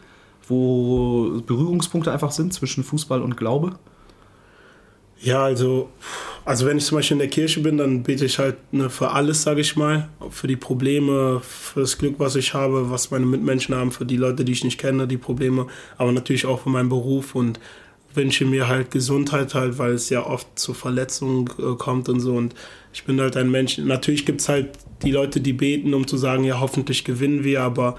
wo 0.49 1.41
Berührungspunkte 1.45 2.13
einfach 2.13 2.31
sind 2.31 2.53
zwischen 2.53 2.85
Fußball 2.85 3.21
und 3.23 3.37
Glaube? 3.37 3.73
Ja, 5.25 5.43
also, 5.43 5.89
also 6.45 6.67
wenn 6.67 6.77
ich 6.77 6.85
zum 6.85 6.99
Beispiel 6.99 7.15
in 7.15 7.21
der 7.21 7.29
Kirche 7.29 7.61
bin, 7.61 7.79
dann 7.79 8.03
bete 8.03 8.27
ich 8.27 8.39
halt 8.39 8.57
ne, 8.73 8.91
für 8.91 9.11
alles, 9.11 9.43
sage 9.43 9.63
ich 9.63 9.75
mal. 9.75 10.11
Für 10.31 10.47
die 10.47 10.57
Probleme, 10.57 11.41
für 11.41 11.81
das 11.81 11.97
Glück, 11.97 12.17
was 12.19 12.37
ich 12.37 12.53
habe, 12.53 12.91
was 12.91 13.11
meine 13.11 13.25
Mitmenschen 13.25 13.75
haben, 13.75 13.91
für 13.91 14.05
die 14.05 14.19
Leute, 14.19 14.45
die 14.45 14.53
ich 14.53 14.65
nicht 14.65 14.79
kenne, 14.79 15.09
die 15.09 15.17
Probleme, 15.17 15.67
aber 15.97 16.13
natürlich 16.13 16.45
auch 16.45 16.61
für 16.61 16.69
meinen 16.69 16.91
Beruf 16.91 17.35
und 17.35 17.59
wünsche 18.13 18.45
mir 18.45 18.69
halt 18.69 18.91
Gesundheit 18.91 19.55
halt, 19.55 19.79
weil 19.79 19.93
es 19.93 20.11
ja 20.11 20.27
oft 20.27 20.59
zu 20.59 20.75
Verletzungen 20.75 21.49
äh, 21.59 21.75
kommt 21.77 22.11
und 22.11 22.21
so. 22.21 22.35
Und 22.35 22.55
ich 22.93 23.05
bin 23.05 23.19
halt 23.19 23.39
ein 23.39 23.51
Mensch. 23.51 23.79
Natürlich 23.79 24.27
gibt 24.27 24.43
es 24.43 24.51
halt 24.51 24.73
die 25.03 25.11
Leute, 25.11 25.41
die 25.41 25.55
beten, 25.55 25.95
um 25.95 26.07
zu 26.07 26.19
sagen, 26.19 26.45
ja, 26.45 26.61
hoffentlich 26.61 27.05
gewinnen 27.05 27.45
wir, 27.45 27.63
aber 27.63 27.97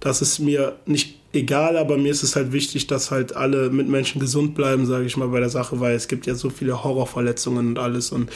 das 0.00 0.22
ist 0.22 0.38
mir 0.38 0.76
nicht 0.86 1.18
egal, 1.34 1.76
aber 1.76 1.96
mir 1.96 2.10
ist 2.10 2.22
es 2.22 2.36
halt 2.36 2.52
wichtig, 2.52 2.86
dass 2.86 3.10
halt 3.10 3.36
alle 3.36 3.70
Mitmenschen 3.70 4.20
gesund 4.20 4.54
bleiben, 4.54 4.86
sage 4.86 5.06
ich 5.06 5.16
mal, 5.16 5.28
bei 5.28 5.40
der 5.40 5.50
Sache, 5.50 5.80
weil 5.80 5.94
es 5.94 6.08
gibt 6.08 6.26
ja 6.26 6.34
so 6.34 6.50
viele 6.50 6.84
Horrorverletzungen 6.84 7.68
und 7.68 7.78
alles 7.78 8.10
und 8.10 8.30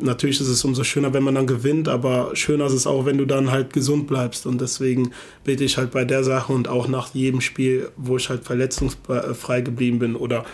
natürlich 0.00 0.40
ist 0.40 0.48
es 0.48 0.64
umso 0.64 0.84
schöner, 0.84 1.12
wenn 1.12 1.22
man 1.22 1.34
dann 1.34 1.46
gewinnt, 1.46 1.88
aber 1.88 2.34
schöner 2.34 2.66
ist 2.66 2.72
es 2.72 2.86
auch, 2.86 3.04
wenn 3.04 3.18
du 3.18 3.26
dann 3.26 3.50
halt 3.50 3.72
gesund 3.72 4.06
bleibst 4.06 4.46
und 4.46 4.60
deswegen 4.60 5.12
bete 5.44 5.64
ich 5.64 5.76
halt 5.76 5.90
bei 5.90 6.04
der 6.04 6.24
Sache 6.24 6.52
und 6.52 6.68
auch 6.68 6.88
nach 6.88 7.14
jedem 7.14 7.40
Spiel, 7.40 7.90
wo 7.96 8.16
ich 8.16 8.28
halt 8.28 8.44
verletzungsfrei 8.44 9.60
geblieben 9.60 9.98
bin 9.98 10.16
oder 10.16 10.44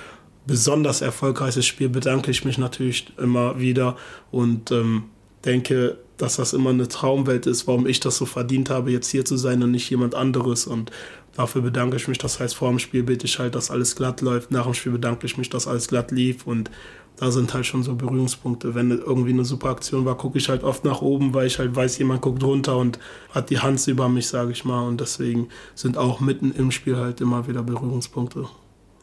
besonders 0.47 1.01
erfolgreiches 1.01 1.67
Spiel, 1.67 1.89
bedanke 1.89 2.31
ich 2.31 2.45
mich 2.45 2.59
natürlich 2.59 3.13
immer 3.19 3.61
wieder 3.61 3.97
und 4.31 4.73
ähm, 4.73 5.05
denke, 5.45 5.99
dass 6.17 6.37
das 6.37 6.53
immer 6.53 6.71
eine 6.71 6.89
Traumwelt 6.89 7.47
ist, 7.47 7.67
warum 7.67 7.87
ich 7.87 8.01
das 8.01 8.17
so 8.17 8.27
verdient 8.27 8.69
habe, 8.69 8.91
jetzt 8.91 9.11
hier 9.11 9.25
zu 9.25 9.37
sein 9.37 9.63
und 9.63 9.71
nicht 9.71 9.89
jemand 9.89 10.15
anderes. 10.15 10.67
Und 10.67 10.91
dafür 11.37 11.63
bedanke 11.63 11.97
ich 11.97 12.09
mich. 12.09 12.19
Das 12.19 12.41
heißt, 12.41 12.55
vor 12.55 12.69
dem 12.71 12.79
Spiel 12.79 13.03
bete 13.03 13.27
ich 13.27 13.39
halt, 13.39 13.55
dass 13.55 13.71
alles 13.71 13.97
glatt 13.97 14.21
läuft. 14.21 14.51
Nach 14.51 14.65
dem 14.65 14.75
Spiel 14.75 14.93
bedanke 14.93 15.27
ich 15.27 15.39
mich, 15.39 15.51
dass 15.51 15.67
alles 15.67 15.89
glatt 15.89 16.11
lief. 16.11 16.47
Und 16.47 16.71
da 17.17 17.31
sind 17.31 17.53
halt 17.53 17.67
schon 17.67 17.83
so 17.83 17.95
Berührungspunkte. 17.95 18.75
Wenn 18.75 18.91
irgendwie 18.91 19.33
eine 19.33 19.45
super 19.45 19.71
Aktion 19.71 20.05
war, 20.05 20.17
gucke 20.17 20.39
ich 20.39 20.49
halt 20.49 20.65
oft 20.65 20.85
nach 20.85 21.03
oben, 21.03 21.35
weil 21.35 21.47
ich 21.47 21.59
halt 21.59 21.77
weiß, 21.77 21.99
jemand 21.99 22.23
guckt 22.23 22.43
runter 22.43 22.77
und 22.77 22.99
hat 23.31 23.51
die 23.51 23.59
Hand 23.59 23.87
über 23.87 24.09
mich, 24.09 24.29
sage 24.29 24.53
ich 24.53 24.65
mal. 24.65 24.87
Und 24.87 25.01
deswegen 25.01 25.49
sind 25.75 25.99
auch 25.99 26.21
mitten 26.21 26.53
im 26.53 26.71
Spiel 26.71 26.97
halt 26.97 27.21
immer 27.21 27.47
wieder 27.47 27.63
Berührungspunkte. 27.63 28.47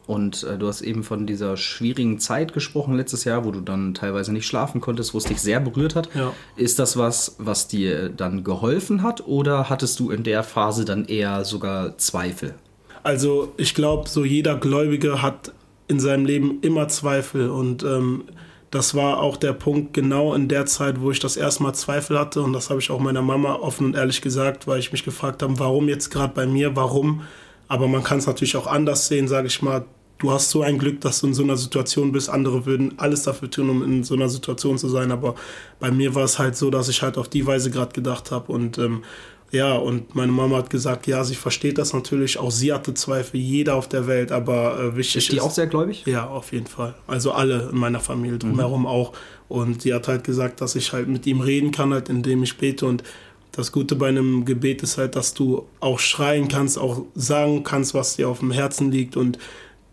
Und 0.08 0.42
äh, 0.44 0.56
du 0.56 0.68
hast 0.68 0.80
eben 0.80 1.04
von 1.04 1.26
dieser 1.26 1.58
schwierigen 1.58 2.18
Zeit 2.18 2.54
gesprochen 2.54 2.96
letztes 2.96 3.24
Jahr, 3.24 3.44
wo 3.44 3.50
du 3.50 3.60
dann 3.60 3.92
teilweise 3.92 4.32
nicht 4.32 4.46
schlafen 4.46 4.80
konntest, 4.80 5.12
wo 5.12 5.18
es 5.18 5.24
dich 5.24 5.38
sehr 5.38 5.60
berührt 5.60 5.94
hat. 5.94 6.08
Ja. 6.14 6.32
Ist 6.56 6.78
das 6.78 6.96
was, 6.96 7.36
was 7.38 7.68
dir 7.68 8.08
dann 8.08 8.42
geholfen 8.42 9.02
hat 9.02 9.26
oder 9.26 9.68
hattest 9.68 10.00
du 10.00 10.10
in 10.10 10.22
der 10.22 10.44
Phase 10.44 10.86
dann 10.86 11.04
eher 11.04 11.44
sogar 11.44 11.98
Zweifel? 11.98 12.54
Also 13.02 13.52
ich 13.58 13.74
glaube, 13.74 14.08
so 14.08 14.24
jeder 14.24 14.56
Gläubige 14.56 15.20
hat 15.20 15.52
in 15.88 16.00
seinem 16.00 16.24
Leben 16.24 16.62
immer 16.62 16.88
Zweifel 16.88 17.50
und 17.50 17.82
ähm, 17.82 18.24
das 18.70 18.94
war 18.94 19.20
auch 19.20 19.36
der 19.36 19.52
Punkt 19.52 19.92
genau 19.92 20.32
in 20.32 20.48
der 20.48 20.64
Zeit, 20.64 21.02
wo 21.02 21.10
ich 21.10 21.20
das 21.20 21.36
erste 21.36 21.62
Mal 21.62 21.74
Zweifel 21.74 22.18
hatte 22.18 22.40
und 22.40 22.54
das 22.54 22.70
habe 22.70 22.80
ich 22.80 22.90
auch 22.90 22.98
meiner 22.98 23.20
Mama 23.20 23.56
offen 23.56 23.84
und 23.84 23.94
ehrlich 23.94 24.22
gesagt, 24.22 24.66
weil 24.66 24.78
ich 24.78 24.90
mich 24.90 25.04
gefragt 25.04 25.42
habe, 25.42 25.58
warum 25.58 25.86
jetzt 25.86 26.08
gerade 26.08 26.32
bei 26.32 26.46
mir, 26.46 26.76
warum? 26.76 27.24
Aber 27.68 27.88
man 27.88 28.02
kann 28.02 28.16
es 28.16 28.26
natürlich 28.26 28.56
auch 28.56 28.66
anders 28.66 29.08
sehen, 29.08 29.28
sage 29.28 29.48
ich 29.48 29.60
mal 29.60 29.84
du 30.18 30.30
hast 30.30 30.50
so 30.50 30.62
ein 30.62 30.78
Glück, 30.78 31.00
dass 31.00 31.20
du 31.20 31.28
in 31.28 31.34
so 31.34 31.42
einer 31.42 31.56
Situation 31.56 32.12
bist. 32.12 32.28
Andere 32.28 32.66
würden 32.66 32.94
alles 32.98 33.22
dafür 33.22 33.50
tun, 33.50 33.70
um 33.70 33.82
in 33.82 34.04
so 34.04 34.14
einer 34.14 34.28
Situation 34.28 34.76
zu 34.76 34.88
sein. 34.88 35.12
Aber 35.12 35.34
bei 35.80 35.90
mir 35.90 36.14
war 36.14 36.24
es 36.24 36.38
halt 36.38 36.56
so, 36.56 36.70
dass 36.70 36.88
ich 36.88 37.02
halt 37.02 37.16
auf 37.16 37.28
die 37.28 37.46
Weise 37.46 37.70
gerade 37.70 37.92
gedacht 37.92 38.30
habe. 38.30 38.52
Und 38.52 38.78
ähm, 38.78 39.02
ja, 39.50 39.74
und 39.76 40.14
meine 40.14 40.32
Mama 40.32 40.58
hat 40.58 40.70
gesagt, 40.70 41.06
ja, 41.06 41.24
sie 41.24 41.36
versteht 41.36 41.78
das 41.78 41.94
natürlich. 41.94 42.38
Auch 42.38 42.50
sie 42.50 42.72
hatte 42.72 42.92
Zweifel, 42.94 43.40
jeder 43.40 43.76
auf 43.76 43.88
der 43.88 44.06
Welt. 44.06 44.32
Aber 44.32 44.78
äh, 44.78 44.96
wichtig 44.96 45.16
ist. 45.16 45.32
die 45.32 45.36
ist, 45.36 45.42
auch 45.42 45.50
sehr 45.50 45.68
gläubig? 45.68 46.02
Ja, 46.04 46.26
auf 46.26 46.52
jeden 46.52 46.66
Fall. 46.66 46.94
Also 47.06 47.32
alle 47.32 47.70
in 47.70 47.78
meiner 47.78 48.00
Familie 48.00 48.38
drumherum 48.38 48.82
mhm. 48.82 48.86
auch. 48.86 49.12
Und 49.48 49.82
sie 49.82 49.94
hat 49.94 50.08
halt 50.08 50.24
gesagt, 50.24 50.60
dass 50.60 50.74
ich 50.74 50.92
halt 50.92 51.08
mit 51.08 51.26
ihm 51.26 51.40
reden 51.40 51.70
kann, 51.70 51.94
halt 51.94 52.08
indem 52.08 52.42
ich 52.42 52.58
bete. 52.58 52.86
Und 52.86 53.04
das 53.52 53.72
Gute 53.72 53.96
bei 53.96 54.08
einem 54.08 54.44
Gebet 54.44 54.82
ist 54.82 54.98
halt, 54.98 55.16
dass 55.16 55.32
du 55.32 55.66
auch 55.80 55.98
schreien 55.98 56.48
kannst, 56.48 56.78
auch 56.78 57.02
sagen 57.14 57.62
kannst, 57.62 57.94
was 57.94 58.16
dir 58.16 58.28
auf 58.28 58.40
dem 58.40 58.50
Herzen 58.50 58.90
liegt. 58.90 59.16
Und 59.16 59.38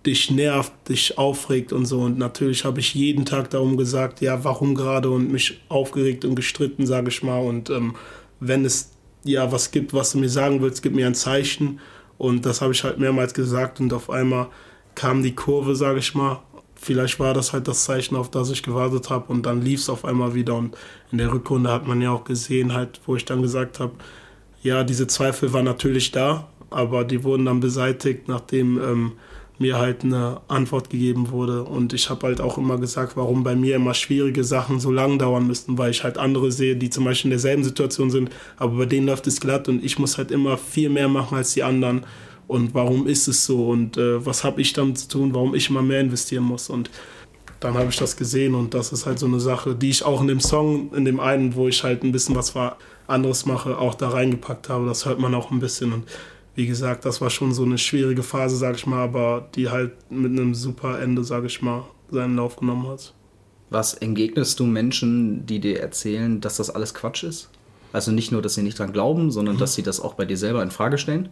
dich 0.06 0.32
nervt, 0.32 0.72
dich 0.89 1.18
aufregt 1.18 1.74
und 1.74 1.86
so. 1.86 2.01
Und 2.01 2.18
natürlich 2.18 2.66
habe 2.66 2.80
ich 2.80 2.93
jeden 2.93 3.26
Tag 3.26 3.49
darum 3.49 3.78
gesagt, 3.78 4.22
ja, 4.22 4.43
warum 4.43 4.76
gerade 4.76 5.10
und 5.10 5.32
mich 5.32 5.62
aufgeregt 5.70 6.26
und 6.26 6.36
gestritten, 6.36 6.86
sage 6.86 7.10
ich 7.10 7.24
mal. 7.24 7.39
Und 7.39 7.70
ähm, 7.70 7.95
wenn 8.39 8.66
es 8.66 8.91
ja 9.24 9.51
was 9.51 9.72
gibt, 9.72 9.93
was 9.93 10.12
du 10.12 10.20
mir 10.20 10.30
sagen 10.30 10.62
willst, 10.62 10.84
gib 10.84 10.93
mir 10.93 11.08
ein 11.08 11.16
Zeichen. 11.16 11.80
Und 12.18 12.45
das 12.45 12.62
habe 12.62 12.74
ich 12.74 12.84
halt 12.84 12.99
mehrmals 12.99 13.34
gesagt 13.34 13.80
und 13.80 13.91
auf 13.91 14.10
einmal 14.10 14.47
kam 14.93 15.24
die 15.24 15.36
Kurve, 15.36 15.76
sage 15.76 15.99
ich 15.99 16.16
mal. 16.16 16.39
Vielleicht 16.76 17.20
war 17.20 17.34
das 17.34 17.51
halt 17.51 17.68
das 17.68 17.84
Zeichen, 17.84 18.16
auf 18.16 18.30
das 18.30 18.51
ich 18.51 18.64
gewartet 18.64 19.10
habe 19.10 19.32
und 19.34 19.45
dann 19.45 19.62
lief 19.62 19.80
es 19.82 19.89
auf 19.89 20.06
einmal 20.06 20.34
wieder. 20.36 20.56
Und 20.56 20.78
in 21.12 21.18
der 21.18 21.32
Rückrunde 21.32 21.72
hat 21.72 21.88
man 21.88 22.01
ja 22.01 22.12
auch 22.12 22.24
gesehen, 22.24 22.74
halt, 22.74 23.01
wo 23.06 23.16
ich 23.16 23.26
dann 23.26 23.41
gesagt 23.41 23.80
habe, 23.80 23.93
ja, 24.62 24.84
diese 24.84 25.08
Zweifel 25.08 25.51
waren 25.53 25.66
natürlich 25.66 26.12
da, 26.12 26.47
aber 26.70 27.03
die 27.03 27.24
wurden 27.24 27.45
dann 27.45 27.60
beseitigt, 27.60 28.28
nachdem 28.28 28.82
ähm, 28.82 29.12
mir 29.58 29.78
halt 29.78 30.03
eine 30.03 30.41
Antwort 30.47 30.89
gegeben 30.89 31.32
wurde. 31.32 31.64
Und 31.64 31.93
ich 31.93 32.10
habe 32.10 32.28
halt 32.28 32.41
auch 32.41 32.58
immer 32.58 32.78
gesagt, 32.78 33.16
warum 33.16 33.43
bei 33.43 33.56
mir 33.56 33.76
immer 33.76 33.93
schwierige 33.93 34.43
Sachen 34.43 34.80
so 34.80 34.91
lang 34.91 35.18
dauern 35.18 35.47
müssten, 35.47 35.78
weil 35.78 35.91
ich 35.91 36.03
halt 36.03 36.18
andere 36.18 36.51
sehe, 36.51 36.76
die 36.76 36.89
zum 36.89 37.06
Beispiel 37.06 37.30
in 37.30 37.38
derselben 37.38 37.64
Situation 37.64 38.10
sind, 38.10 38.30
aber 38.58 38.78
bei 38.78 38.86
denen 38.86 39.08
läuft 39.08 39.28
es 39.28 39.39
glatt 39.39 39.68
und 39.68 39.84
ich 39.84 39.97
muss 39.99 40.18
halt 40.18 40.32
immer 40.32 40.58
viel 40.58 40.89
mehr 40.89 41.08
machen 41.08 41.38
als 41.38 41.53
die 41.53 41.64
anderen. 41.64 42.06
Und 42.47 42.74
warum 42.74 43.08
ist 43.08 43.28
es 43.28 43.45
so? 43.45 43.70
Und 43.70 43.97
äh, 43.97 44.24
was 44.24 44.43
habe 44.43 44.62
ich 44.62 44.74
damit 44.74 44.99
zu 44.99 45.08
tun, 45.08 45.34
warum 45.34 45.56
ich 45.56 45.70
immer 45.70 45.82
mehr 45.82 46.01
investieren 46.01 46.43
muss? 46.43 46.70
Und 46.70 46.91
dann 47.60 47.74
habe 47.74 47.89
ich 47.89 47.95
das 47.95 48.16
gesehen 48.18 48.53
und 48.53 48.74
das 48.74 48.91
ist 48.91 49.06
halt 49.06 49.18
so 49.18 49.26
eine 49.26 49.39
Sache, 49.39 49.74
die 49.74 49.89
ich 49.89 50.03
auch 50.03 50.22
in 50.22 50.28
dem 50.28 50.39
Song, 50.39 50.93
in 50.93 51.06
dem 51.06 51.20
einen, 51.20 51.56
wo 51.56 51.68
ich 51.68 51.84
halt 51.84 52.03
ein 52.03 52.12
bisschen 52.12 52.36
was 52.36 52.53
anderes 53.08 53.45
mache, 53.45 53.78
auch 53.78 53.95
da 53.95 54.10
reingepackt 54.10 54.70
habe. 54.70 54.86
Das 54.86 55.06
hört 55.06 55.20
man 55.20 55.34
auch 55.34 55.49
ein 55.49 55.60
bisschen. 55.60 55.93
Und 55.93 56.03
wie 56.56 56.68
gesagt, 56.68 57.06
das 57.06 57.22
war 57.22 57.30
schon 57.30 57.53
so 57.53 57.64
eine 57.64 57.78
schwierige 57.78 58.24
Phase, 58.24 58.56
sag 58.56 58.76
ich 58.76 58.88
mal, 58.88 59.03
aber 59.03 59.49
die 59.56 59.70
halt 59.70 59.91
mit 60.10 60.32
einem 60.32 60.56
super 60.56 60.99
Ende, 60.99 61.24
sag 61.24 61.43
ich 61.43 61.62
mal, 61.62 61.84
seinen 62.10 62.38
Lauf 62.38 62.56
genommen 62.56 62.88
hat. 62.88 63.14
Was 63.70 63.93
entgegnest 63.93 64.60
du 64.60 64.66
Menschen, 64.66 65.45
die 65.45 65.60
dir 65.60 65.82
erzählen, 65.82 66.39
dass 66.39 66.58
das 66.58 66.70
alles 66.70 66.93
Quatsch 66.93 67.24
ist? 67.24 67.49
Also 67.91 68.12
nicht 68.12 68.32
nur, 68.32 68.41
dass 68.41 68.56
sie 68.56 68.64
nicht 68.64 68.80
dran 68.80 68.93
glauben, 68.93 69.32
sondern 69.32 69.56
mhm. 69.56 69.60
dass 69.60 69.76
sie 69.76 69.84
das 69.84 69.99
auch 69.99 70.14
bei 70.14 70.26
dir 70.26 70.38
selber 70.38 70.64
in 70.64 70.72
Frage 70.72 70.97
stellen? 70.97 71.30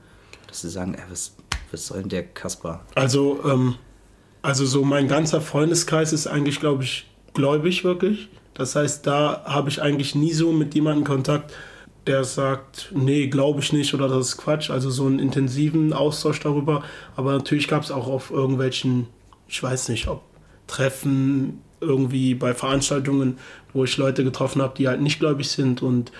Dass 0.47 0.61
sie 0.61 0.69
sagen, 0.69 0.93
ey, 0.93 1.03
was, 1.09 1.35
was 1.71 1.87
soll 1.87 2.01
denn 2.01 2.09
der 2.09 2.23
Kasper? 2.23 2.81
Also, 2.95 3.39
ähm, 3.45 3.75
also 4.41 4.65
so 4.65 4.83
mein 4.83 5.07
ganzer 5.07 5.39
Freundeskreis 5.39 6.11
ist 6.11 6.27
eigentlich, 6.27 6.59
glaube 6.59 6.83
ich, 6.83 7.09
gläubig 7.33 7.83
wirklich. 7.83 8.29
Das 8.53 8.75
heißt, 8.75 9.07
da 9.07 9.43
habe 9.45 9.69
ich 9.69 9.81
eigentlich 9.81 10.15
nie 10.15 10.33
so 10.33 10.51
mit 10.51 10.75
jemandem 10.75 11.05
Kontakt, 11.05 11.53
der 12.07 12.23
sagt, 12.23 12.91
nee, 12.93 13.27
glaube 13.27 13.61
ich 13.61 13.71
nicht 13.71 13.93
oder 13.93 14.07
das 14.07 14.29
ist 14.29 14.37
Quatsch. 14.37 14.69
Also 14.69 14.89
so 14.89 15.05
einen 15.05 15.19
intensiven 15.19 15.93
Austausch 15.93 16.39
darüber. 16.39 16.83
Aber 17.15 17.31
natürlich 17.33 17.67
gab 17.67 17.83
es 17.83 17.91
auch 17.91 18.07
auf 18.07 18.31
irgendwelchen, 18.31 19.07
ich 19.47 19.61
weiß 19.61 19.89
nicht, 19.89 20.07
ob 20.07 20.21
Treffen 20.67 21.61
irgendwie 21.79 22.35
bei 22.35 22.53
Veranstaltungen, 22.53 23.37
wo 23.73 23.83
ich 23.83 23.97
Leute 23.97 24.23
getroffen 24.23 24.61
habe, 24.61 24.73
die 24.77 24.87
halt 24.87 25.01
nicht 25.01 25.19
gläubig 25.19 25.49
sind 25.49 25.81
und 25.81 26.11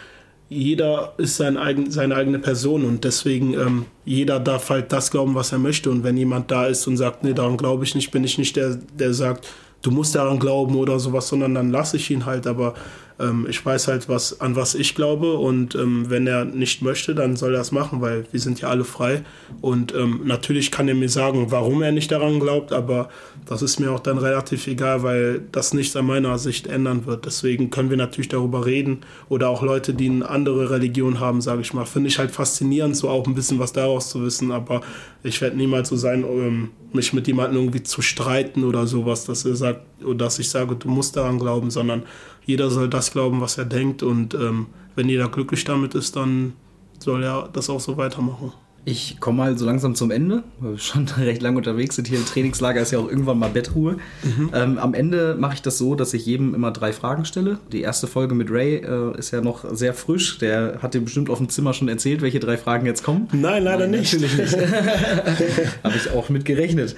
jeder 0.50 1.14
ist 1.18 1.38
sein 1.38 1.58
eigen, 1.58 1.90
seine 1.90 2.16
eigene 2.16 2.40
Person 2.40 2.84
und 2.84 3.04
deswegen 3.04 3.54
ähm, 3.54 3.86
jeder 4.06 4.40
darf 4.40 4.70
halt 4.70 4.92
das 4.92 5.10
glauben, 5.10 5.36
was 5.36 5.52
er 5.52 5.58
möchte. 5.58 5.90
Und 5.90 6.04
wenn 6.04 6.16
jemand 6.16 6.52
da 6.52 6.66
ist 6.68 6.86
und 6.86 6.98
sagt, 6.98 7.24
nee, 7.24 7.34
daran 7.34 7.58
glaube 7.58 7.84
ich 7.86 7.96
nicht, 7.96 8.12
bin 8.12 8.24
ich 8.24 8.38
nicht 8.38 8.56
der, 8.56 8.76
der 8.76 9.14
sagt, 9.14 9.48
du 9.82 9.92
musst 9.92 10.16
daran 10.16 10.40
glauben 10.40 10.76
oder 10.76 11.00
sowas, 11.00 11.28
sondern 11.28 11.56
dann 11.56 11.72
lasse 11.72 11.98
ich 11.98 12.12
ihn 12.12 12.26
halt. 12.26 12.46
Aber 12.46 12.76
ähm, 13.20 13.46
ich 13.50 13.64
weiß 13.66 13.88
halt, 13.88 14.10
was, 14.10 14.42
an 14.42 14.56
was 14.56 14.76
ich 14.76 14.96
glaube 14.96 15.34
und 15.34 15.76
ähm, 15.76 16.10
wenn 16.10 16.28
er 16.28 16.46
nicht 16.46 16.82
möchte, 16.82 17.16
dann 17.16 17.36
soll 17.36 17.56
er 17.56 17.62
es 17.62 17.72
machen, 17.72 18.02
weil 18.02 18.26
wir 18.32 18.40
sind 18.40 18.62
ja 18.62 18.70
alle 18.70 18.84
frei. 18.84 19.24
Und 19.62 19.94
ähm, 19.94 20.22
natürlich 20.26 20.72
kann 20.72 20.88
er 20.88 20.96
mir 20.96 21.10
sagen, 21.10 21.48
warum 21.50 21.82
er 21.82 21.92
nicht 21.92 22.12
daran 22.12 22.40
glaubt, 22.40 22.72
aber 22.72 23.10
das 23.46 23.62
ist 23.62 23.80
mir 23.80 23.92
auch 23.92 24.00
dann 24.00 24.18
relativ 24.18 24.68
egal, 24.68 25.04
weil 25.04 25.42
das 25.52 25.74
nichts 25.74 25.96
an 25.96 26.06
meiner 26.06 26.38
Sicht 26.38 26.68
ändern 26.68 27.06
wird. 27.06 27.26
Deswegen 27.26 27.70
können 27.70 27.90
wir 27.90 27.98
natürlich 27.98 28.30
darüber 28.30 28.66
reden 28.66 29.02
oder 29.30 29.50
auch 29.50 29.62
Leute, 29.62 29.94
die 29.94 30.10
eine 30.10 30.30
andere 30.30 30.70
Religion 30.70 31.20
haben, 31.20 31.42
sage 31.42 31.62
ich 31.62 31.74
mal. 31.74 31.86
Finde 31.86 32.10
ich 32.10 32.20
halt 32.20 32.32
faszinierend, 32.32 32.96
so 32.96 33.10
auch 33.10 33.28
ein 33.28 33.36
bisschen 33.36 33.60
was 33.60 33.74
daraus 33.74 34.10
zu 34.10 34.24
wissen, 34.24 34.52
aber 34.52 34.82
ich 35.24 35.40
werde 35.42 35.58
niemals 35.58 35.90
so 35.90 35.96
sein, 35.96 36.24
ähm, 36.24 36.70
mich 36.94 37.14
mit 37.14 37.28
jemandem 37.28 37.60
irgendwie 37.60 37.84
zu 37.84 38.02
streiten 38.02 38.64
oder 38.64 38.86
sowas, 38.88 39.26
dass 39.26 39.46
er 39.46 39.56
sagt, 39.56 39.82
oder 40.04 40.26
dass 40.26 40.40
ich 40.40 40.50
sage, 40.50 40.76
du 40.76 40.90
musst 40.90 41.16
daran 41.16 41.40
glauben, 41.40 41.72
sondern 41.72 42.04
jeder 42.46 42.70
soll 42.70 42.90
das 42.90 43.12
glauben, 43.12 43.42
was 43.42 43.58
er 43.58 43.66
denkt. 43.66 44.04
Und 44.04 44.34
ähm, 44.34 44.68
wenn 44.96 45.10
jeder 45.10 45.30
glücklich 45.30 45.64
damit 45.64 45.96
ist, 45.96 46.16
dann 46.16 46.54
soll 47.00 47.24
er 47.24 47.50
das 47.52 47.70
auch 47.70 47.80
so 47.80 47.98
weitermachen. 47.98 48.54
Ich 48.86 49.22
komme 49.22 49.38
mal 49.38 49.58
so 49.58 49.66
langsam 49.66 49.96
zum 49.96 50.12
Ende, 50.12 50.44
weil 50.60 50.72
wir 50.72 50.78
schon 50.78 51.08
recht 51.18 51.42
lange 51.42 51.58
unterwegs 51.58 51.96
sind. 51.96 52.10
Hier 52.10 52.18
im 52.18 52.26
Trainingslager 52.26 52.82
ist 52.82 52.92
ja 52.92 53.00
auch 53.00 53.08
irgendwann 53.08 53.40
mal 53.40 53.50
Bettruhe. 53.50 53.96
Mhm. 54.24 54.50
Ähm, 54.54 54.78
am 54.78 54.94
Ende 54.94 55.38
mache 55.40 55.54
ich 55.54 55.62
das 55.62 55.78
so, 55.78 55.96
dass 55.96 56.14
ich 56.14 56.26
jedem 56.26 56.54
immer 56.54 56.72
drei 56.72 56.92
Fragen 56.92 57.24
stelle. 57.24 57.60
Die 57.72 57.82
erste 57.82 58.08
Folge 58.08 58.36
mit 58.36 58.52
Ray 58.52 58.76
äh, 58.84 59.18
ist 59.18 59.32
ja 59.32 59.40
noch 59.40 59.64
sehr 59.74 59.94
frisch. 59.94 60.38
Der 60.40 60.80
hat 60.82 60.94
dir 60.94 61.02
bestimmt 61.02 61.30
auf 61.30 61.38
dem 61.38 61.48
Zimmer 61.48 61.74
schon 61.74 61.88
erzählt, 61.88 62.22
welche 62.22 62.42
drei 62.42 62.58
Fragen 62.58 62.86
jetzt 62.86 63.04
kommen. 63.04 63.30
Nein, 63.32 63.64
leider 63.64 63.88
Nein, 63.88 64.02
nicht. 64.02 64.14
Natürlich 64.14 64.38
nicht. 64.38 64.58
Habe 65.84 65.96
ich 65.96 66.12
auch 66.12 66.28
mit 66.28 66.44
gerechnet. 66.44 66.96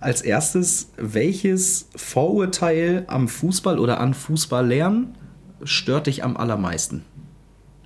Als 0.00 0.22
erstes, 0.22 0.90
welches 0.96 1.88
Vorurteil 1.96 3.04
am 3.08 3.28
Fußball 3.28 3.78
oder 3.78 4.00
an 4.00 4.14
Fußball 4.14 4.66
lernen 4.66 5.14
stört 5.64 6.06
dich 6.06 6.22
am 6.24 6.36
allermeisten? 6.36 7.04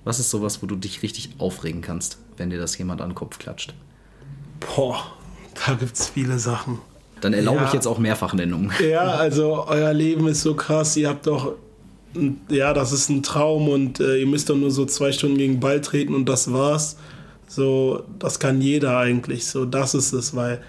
Was 0.03 0.19
ist 0.19 0.29
sowas, 0.29 0.61
wo 0.61 0.67
du 0.67 0.75
dich 0.75 1.01
richtig 1.01 1.29
aufregen 1.39 1.81
kannst, 1.81 2.17
wenn 2.37 2.49
dir 2.49 2.59
das 2.59 2.77
jemand 2.77 3.01
an 3.01 3.09
den 3.09 3.15
Kopf 3.15 3.39
klatscht? 3.39 3.73
Boah, 4.75 4.99
Da 5.65 5.73
gibt 5.75 5.95
es 5.97 6.09
viele 6.09 6.39
Sachen. 6.39 6.79
Dann 7.21 7.33
erlaube 7.33 7.59
Ja. 7.59 7.67
ich 7.67 7.73
jetzt 7.73 7.87
auch 7.87 7.99
Mehrfachnennungen. 7.99 8.71
Ja, 8.87 9.01
also 9.13 9.65
euer 9.67 9.93
Leben 9.93 10.27
ist 10.27 10.41
so 10.41 10.55
krass. 10.55 10.97
Ihr 10.97 11.07
habt 11.09 11.25
doch, 11.27 11.53
ja, 12.49 12.73
das 12.73 12.91
ist 12.91 13.09
ein 13.09 13.23
Traum 13.23 13.69
und 13.69 13.99
äh, 13.99 14.17
ihr 14.17 14.27
müsst 14.27 14.49
doch 14.49 14.55
nur 14.57 14.71
so 14.71 14.85
zwei 14.85 15.11
Stunden 15.11 15.37
gegen 15.37 15.53
den 15.53 15.59
Ball 15.61 15.79
treten 15.79 16.13
und 16.15 16.25
das 16.27 16.51
war's. 16.51 16.97
So, 17.47 18.03
das 18.19 18.39
kann 18.39 18.61
jeder 18.61 18.97
eigentlich. 18.97 19.45
So, 19.45 19.65
das 19.65 19.93
ist 19.93 20.11
es, 20.11 20.35
weil 20.35 20.61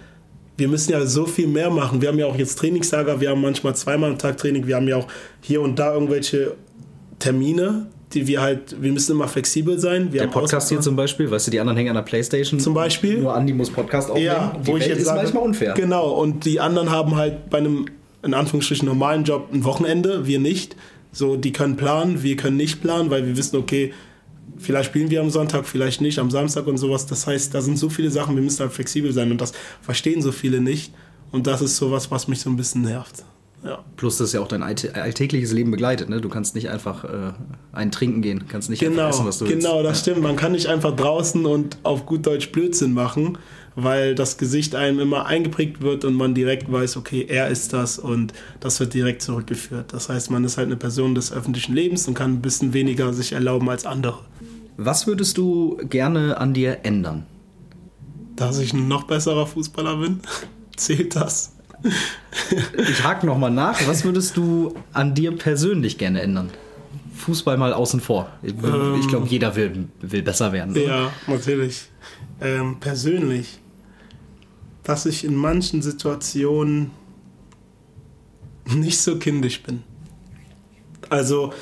wir 0.57 0.69
müssen 0.69 0.93
ja 0.93 1.05
so 1.05 1.27
viel 1.27 1.47
mehr 1.47 1.71
machen. 1.71 2.01
Wir 2.01 2.09
haben 2.09 2.19
ja 2.19 2.27
auch 2.27 2.37
jetzt 2.37 2.59
Trainingslager, 2.59 3.21
wir 3.21 3.31
haben 3.31 3.41
manchmal 3.41 3.75
zweimal 3.75 4.11
am 4.11 4.19
Tag 4.19 4.37
Training, 4.37 4.67
wir 4.67 4.77
haben 4.77 4.89
ja 4.89 4.97
auch 4.97 5.09
hier 5.41 5.61
und 5.61 5.79
da 5.79 5.93
irgendwelche 5.95 6.55
Termine, 7.19 7.87
die 8.13 8.27
wir 8.27 8.41
halt, 8.41 8.81
wir 8.81 8.93
müssen 8.93 9.13
immer 9.13 9.27
flexibel 9.27 9.79
sein. 9.79 10.13
Wir 10.13 10.21
Der 10.21 10.23
haben 10.29 10.33
Podcast 10.33 10.69
hier 10.69 10.81
zum 10.81 10.95
Beispiel, 10.95 11.31
weißt 11.31 11.49
du, 11.49 11.51
die 11.51 11.61
anderen 11.61 11.77
hängen 11.77 11.91
an 11.91 11.97
der 11.97 12.03
Playstation. 12.03 12.61
Zum 12.61 12.75
Beispiel? 12.75 13.19
Nur 13.19 13.35
Andi 13.35 13.53
muss 13.53 13.71
Podcast 13.71 14.11
aufnehmen. 14.11 14.27
Ja, 14.27 14.57
die 14.61 14.67
wo 14.67 14.75
Welt 14.75 14.83
ich 14.83 14.89
jetzt 14.89 14.99
ist 14.99 15.07
sage, 15.07 15.23
manchmal 15.23 15.43
unfair. 15.43 15.75
Genau, 15.75 16.11
und 16.11 16.45
die 16.45 16.61
anderen 16.61 16.91
haben 16.91 17.17
halt 17.17 17.51
bei 17.51 17.59
einem, 17.59 17.87
in 18.23 18.35
Anführungsstrichen, 18.35 18.87
normalen 18.87 19.25
Job 19.25 19.49
ein 19.53 19.65
Wochenende, 19.65 20.27
wir 20.27 20.39
nicht. 20.39 20.77
So, 21.11 21.37
die 21.37 21.53
können 21.53 21.77
planen, 21.77 22.23
wir 22.23 22.37
können 22.37 22.57
nicht 22.57 22.81
planen, 22.81 23.11
weil 23.11 23.27
wir 23.27 23.37
wissen, 23.37 23.57
okay, 23.57 23.93
vielleicht 24.59 24.87
spielen 24.91 25.11
wir 25.11 25.21
am 25.21 25.31
Sonntag, 25.31 25.67
vielleicht 25.67 26.01
nicht, 26.01 26.19
am 26.19 26.31
Samstag 26.31 26.67
und 26.67 26.77
sowas. 26.79 27.07
Das 27.07 27.27
heißt, 27.27 27.55
da 27.55 27.61
sind 27.61 27.79
so 27.79 27.89
viele 27.89 28.11
Sachen, 28.11 28.35
wir 28.37 28.43
müssen 28.43 28.61
halt 28.61 28.73
flexibel 28.73 29.13
sein 29.13 29.31
und 29.31 29.41
das 29.41 29.53
verstehen 29.83 30.23
so 30.23 30.33
viele 30.33 30.61
nicht. 30.61 30.93
Und 31.33 31.47
das 31.49 31.63
ist 31.63 31.77
sowas, 31.77 32.11
was 32.11 32.29
mich 32.29 32.41
so 32.41 32.49
ein 32.51 32.57
bisschen 32.57 32.83
nervt. 32.83 33.25
Ja. 33.65 33.83
Plus, 33.97 34.19
dass 34.19 34.33
ja 34.35 34.41
auch 34.41 34.47
dein 34.49 34.63
allt- 34.63 34.95
alltägliches 34.95 35.53
Leben 35.53 35.71
begleitet. 35.71 36.09
Ne? 36.11 36.21
Du 36.21 36.29
kannst 36.29 36.55
nicht 36.55 36.69
einfach 36.69 37.03
äh, 37.05 37.33
einen 37.73 37.91
trinken 37.91 38.21
gehen, 38.21 38.45
kannst 38.47 38.69
nicht 38.69 38.81
Genau, 38.81 39.07
einfach 39.07 39.09
essen, 39.17 39.27
was 39.27 39.39
du 39.39 39.47
willst. 39.47 39.57
genau, 39.67 39.83
das 39.83 40.01
stimmt. 40.01 40.21
Man 40.23 40.37
kann 40.37 40.53
nicht 40.53 40.67
einfach 40.67 40.95
draußen 40.95 41.47
und 41.47 41.79
auf 41.83 42.05
gut 42.05 42.27
Deutsch 42.27 42.53
Blödsinn 42.53 42.93
machen, 42.93 43.39
weil 43.77 44.15
das 44.15 44.39
Gesicht 44.39 44.75
einem 44.75 45.01
immer 45.01 45.27
eingeprägt 45.27 45.83
wird 45.83 46.05
und 46.05 46.15
man 46.15 46.35
direkt 46.35 46.71
weiß, 46.71 46.97
okay, 46.97 47.27
er 47.29 47.49
ist 47.49 47.73
das 47.73 47.99
und 47.99 48.33
das 48.61 48.79
wird 48.81 48.95
direkt 48.95 49.23
zurückgeführt. 49.23 49.93
Das 49.93 50.09
heißt, 50.09 50.31
man 50.31 50.45
ist 50.45 50.57
halt 50.57 50.67
eine 50.67 50.77
Person 50.77 51.15
des 51.15 51.33
öffentlichen 51.33 51.75
Lebens 51.75 52.07
und 52.07 52.15
kann 52.15 52.35
ein 52.35 52.43
bisschen 52.43 52.73
weniger 52.73 53.13
sich 53.13 53.33
erlauben 53.33 53.69
als 53.69 53.87
andere. 53.87 54.21
Was 54.77 55.07
würdest 55.07 55.39
du 55.39 55.79
gerne 55.89 56.39
an 56.39 56.53
dir 56.55 56.79
ändern? 56.85 57.27
Dass 58.37 58.59
ich 58.59 58.73
ein 58.73 58.89
noch 58.89 59.05
besserer 59.05 59.47
Fußballer 59.47 59.97
bin, 59.99 60.21
zählt 60.77 61.15
das. 61.17 61.53
Ich 62.89 63.05
hake 63.05 63.27
nochmal 63.27 63.51
nach. 63.51 63.87
Was 63.87 64.05
würdest 64.05 64.37
du 64.37 64.75
an 64.93 65.15
dir 65.15 65.37
persönlich 65.37 65.99
gerne 65.99 66.23
ändern? 66.23 66.51
Fußball 67.15 67.57
mal 67.57 67.73
außen 67.73 68.01
vor. 68.01 68.29
Ich, 68.43 68.53
ich 68.53 69.09
glaube, 69.09 69.27
jeder 69.29 69.55
will, 69.55 69.89
will 70.01 70.23
besser 70.23 70.53
werden. 70.53 70.73
oder? 70.73 70.83
Ja, 70.85 71.13
natürlich. 71.27 71.89
Ähm, 72.41 72.79
persönlich, 72.81 73.61
dass 74.85 75.07
ich 75.07 75.25
in 75.25 75.35
manchen 75.35 75.83
Situationen 75.83 76.91
nicht 78.67 78.99
so 78.99 79.19
kindisch 79.19 79.63
bin. 79.63 79.83
Also 81.11 81.53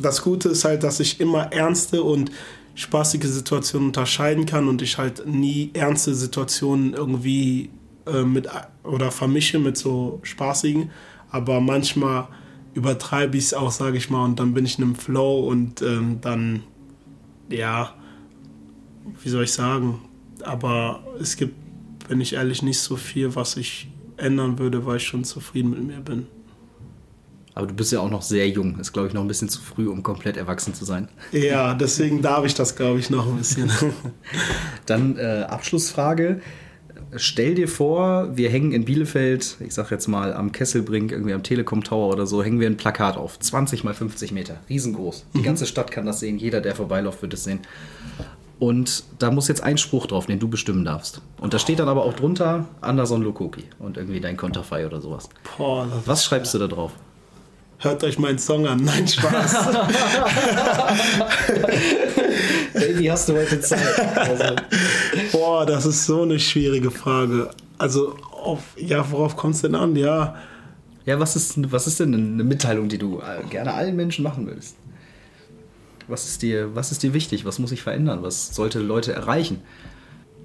das 0.00 0.22
Gute 0.22 0.50
ist 0.50 0.64
halt, 0.64 0.82
dass 0.82 1.00
ich 1.00 1.20
immer 1.20 1.52
ernste 1.52 2.02
und 2.02 2.30
spaßige 2.74 3.24
Situationen 3.24 3.88
unterscheiden 3.88 4.46
kann 4.46 4.68
und 4.68 4.82
ich 4.82 4.98
halt 4.98 5.26
nie 5.26 5.70
ernste 5.74 6.14
Situationen 6.14 6.94
irgendwie 6.94 7.70
äh, 8.06 8.22
mit 8.22 8.48
oder 8.84 9.10
vermische 9.10 9.58
mit 9.58 9.76
so 9.76 10.20
spaßigen. 10.22 10.90
Aber 11.30 11.60
manchmal 11.60 12.28
übertreibe 12.74 13.36
ich 13.36 13.44
es 13.44 13.54
auch, 13.54 13.70
sage 13.70 13.96
ich 13.96 14.10
mal, 14.10 14.24
und 14.24 14.38
dann 14.38 14.54
bin 14.54 14.64
ich 14.64 14.78
in 14.78 14.84
einem 14.84 14.94
Flow 14.94 15.46
und 15.48 15.82
ähm, 15.82 16.18
dann, 16.20 16.62
ja, 17.48 17.94
wie 19.22 19.28
soll 19.28 19.44
ich 19.44 19.52
sagen, 19.52 20.00
aber 20.42 21.02
es 21.20 21.36
gibt, 21.36 21.54
wenn 22.10 22.20
ich 22.20 22.32
ehrlich, 22.32 22.62
nicht 22.62 22.80
so 22.80 22.96
viel, 22.96 23.36
was 23.36 23.56
ich 23.56 23.88
ändern 24.16 24.58
würde, 24.58 24.84
weil 24.84 24.96
ich 24.96 25.04
schon 25.04 25.22
zufrieden 25.22 25.70
mit 25.70 25.84
mir 25.84 26.00
bin. 26.00 26.26
Aber 27.54 27.68
du 27.68 27.74
bist 27.74 27.92
ja 27.92 28.00
auch 28.00 28.10
noch 28.10 28.22
sehr 28.22 28.48
jung. 28.48 28.80
Ist, 28.80 28.92
glaube 28.92 29.06
ich, 29.06 29.14
noch 29.14 29.22
ein 29.22 29.28
bisschen 29.28 29.48
zu 29.48 29.60
früh, 29.60 29.88
um 29.88 30.02
komplett 30.02 30.36
erwachsen 30.36 30.74
zu 30.74 30.84
sein. 30.84 31.08
Ja, 31.30 31.74
deswegen 31.74 32.20
darf 32.20 32.44
ich 32.44 32.54
das, 32.54 32.74
glaube 32.74 32.98
ich, 32.98 33.10
noch 33.10 33.28
ein 33.28 33.36
bisschen. 33.36 33.70
Dann 34.86 35.16
äh, 35.18 35.44
Abschlussfrage. 35.48 36.40
Stell 37.14 37.54
dir 37.54 37.68
vor, 37.68 38.36
wir 38.36 38.50
hängen 38.50 38.72
in 38.72 38.84
Bielefeld, 38.84 39.56
ich 39.60 39.72
sag 39.72 39.92
jetzt 39.92 40.08
mal 40.08 40.32
am 40.32 40.50
Kesselbrink, 40.50 41.12
irgendwie 41.12 41.34
am 41.34 41.44
Telekom 41.44 41.84
Tower 41.84 42.12
oder 42.12 42.26
so, 42.26 42.42
hängen 42.42 42.58
wir 42.58 42.68
ein 42.68 42.76
Plakat 42.76 43.16
auf. 43.16 43.38
20 43.38 43.84
mal 43.84 43.94
50 43.94 44.32
Meter. 44.32 44.58
Riesengroß. 44.68 45.26
Die 45.34 45.42
ganze 45.42 45.66
Stadt 45.66 45.92
kann 45.92 46.06
das 46.06 46.20
sehen. 46.20 46.38
Jeder, 46.38 46.60
der 46.60 46.74
vorbeiläuft, 46.74 47.22
wird 47.22 47.34
es 47.34 47.44
sehen. 47.44 47.60
Und 48.60 49.04
da 49.18 49.30
muss 49.32 49.48
jetzt 49.48 49.62
ein 49.62 49.78
Spruch 49.78 50.06
drauf, 50.06 50.26
den 50.26 50.38
du 50.38 50.46
bestimmen 50.46 50.84
darfst. 50.84 51.22
Und 51.40 51.52
da 51.54 51.58
steht 51.58 51.78
dann 51.80 51.88
aber 51.88 52.04
auch 52.04 52.12
drunter 52.12 52.66
Anderson 52.82 53.22
Lukoki 53.22 53.64
und 53.78 53.96
irgendwie 53.96 54.20
dein 54.20 54.36
Konterfei 54.36 54.86
oder 54.86 55.00
sowas. 55.00 55.28
Boah, 55.56 55.88
Was 56.04 56.24
schreibst 56.24 56.54
du 56.54 56.58
da 56.58 56.68
drauf? 56.68 56.92
hört 57.80 58.04
euch 58.04 58.18
meinen 58.18 58.38
Song 58.38 58.66
an. 58.66 58.84
Nein, 58.84 59.08
Spaß. 59.08 59.54
Baby, 62.74 63.06
hast 63.06 63.28
du 63.28 63.36
heute 63.36 63.60
Zeit? 63.60 64.16
Also, 64.16 64.56
Boah, 65.32 65.66
das 65.66 65.86
ist 65.86 66.06
so 66.06 66.22
eine 66.22 66.38
schwierige 66.38 66.90
Frage. 66.90 67.50
Also, 67.78 68.14
auf, 68.30 68.60
ja, 68.76 69.10
worauf 69.10 69.36
kommt 69.36 69.54
es 69.54 69.62
denn 69.62 69.74
an? 69.74 69.96
Ja, 69.96 70.34
ja, 71.06 71.18
was 71.18 71.34
ist, 71.36 71.72
was 71.72 71.86
ist 71.86 72.00
denn 72.00 72.12
eine 72.14 72.44
Mitteilung, 72.44 72.88
die 72.88 72.98
du 72.98 73.20
äh, 73.20 73.42
gerne 73.48 73.72
allen 73.72 73.96
Menschen 73.96 74.22
machen 74.22 74.46
würdest? 74.46 74.76
Was 76.10 76.28
ist 76.28 76.42
dir, 76.42 76.74
was 76.74 76.92
ist 76.92 77.02
dir 77.02 77.14
wichtig? 77.14 77.44
Was 77.44 77.58
muss 77.58 77.70
sich 77.70 77.82
verändern? 77.82 78.22
Was 78.22 78.54
sollte 78.54 78.80
Leute 78.80 79.12
erreichen? 79.12 79.62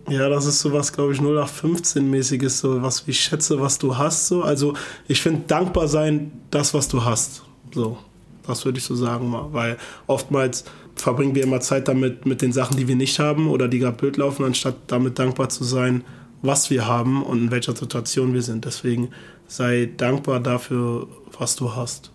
Ja, 0.07 0.30
das 0.30 0.45
ist 0.45 0.59
sowas, 0.59 0.93
glaube 0.93 1.13
ich, 1.13 1.20
0815-mäßiges, 1.20 2.49
so 2.49 2.82
was 2.84 3.07
wie 3.07 3.13
schätze, 3.13 3.59
was 3.59 3.80
du 3.80 3.97
hast. 3.97 4.28
So. 4.28 4.43
Also 4.43 4.76
ich 5.07 5.22
finde 5.22 5.41
dankbar 5.47 5.88
sein, 5.88 6.32
das, 6.51 6.74
was 6.76 6.88
du 6.88 7.03
hast. 7.03 7.43
So, 7.74 7.97
das 8.45 8.63
würde 8.66 8.78
ich 8.78 8.84
so 8.84 8.95
sagen 8.95 9.30
mal. 9.30 9.47
Weil 9.51 9.78
oftmals 10.05 10.63
verbringen 10.95 11.34
wir 11.34 11.43
immer 11.43 11.59
Zeit 11.59 11.88
damit, 11.88 12.26
mit 12.26 12.43
den 12.43 12.53
Sachen, 12.53 12.78
die 12.78 12.88
wir 12.88 12.95
nicht 12.95 13.20
haben 13.20 13.49
oder 13.49 13.68
die 13.68 13.80
gerade 13.80 13.97
blöd 13.97 14.18
laufen, 14.18 14.45
anstatt 14.45 14.76
damit 14.88 15.18
dankbar 15.18 15.49
zu 15.49 15.63
sein, 15.63 16.03
was 16.43 16.70
wir 16.70 16.88
haben 16.88 17.24
und 17.24 17.39
in 17.39 17.51
welcher 17.51 17.76
Situation 17.76 18.34
wir 18.36 18.43
sind. 18.43 18.66
Deswegen 18.66 19.09
sei 19.47 19.89
dankbar 19.97 20.39
dafür, 20.39 21.07
was 21.39 21.55
du 21.55 21.76
hast. 21.76 22.11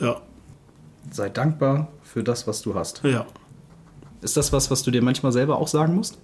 Ja, 0.00 0.20
Sei 1.10 1.28
dankbar 1.28 1.88
für 2.02 2.22
das, 2.22 2.46
was 2.46 2.62
du 2.62 2.74
hast. 2.74 3.02
ja. 3.04 3.26
Ist 4.22 4.38
das 4.38 4.54
was, 4.54 4.70
was 4.70 4.82
du 4.82 4.90
dir 4.90 5.02
manchmal 5.02 5.32
selber 5.32 5.58
auch 5.58 5.68
sagen 5.68 5.96
musst? 5.96 6.18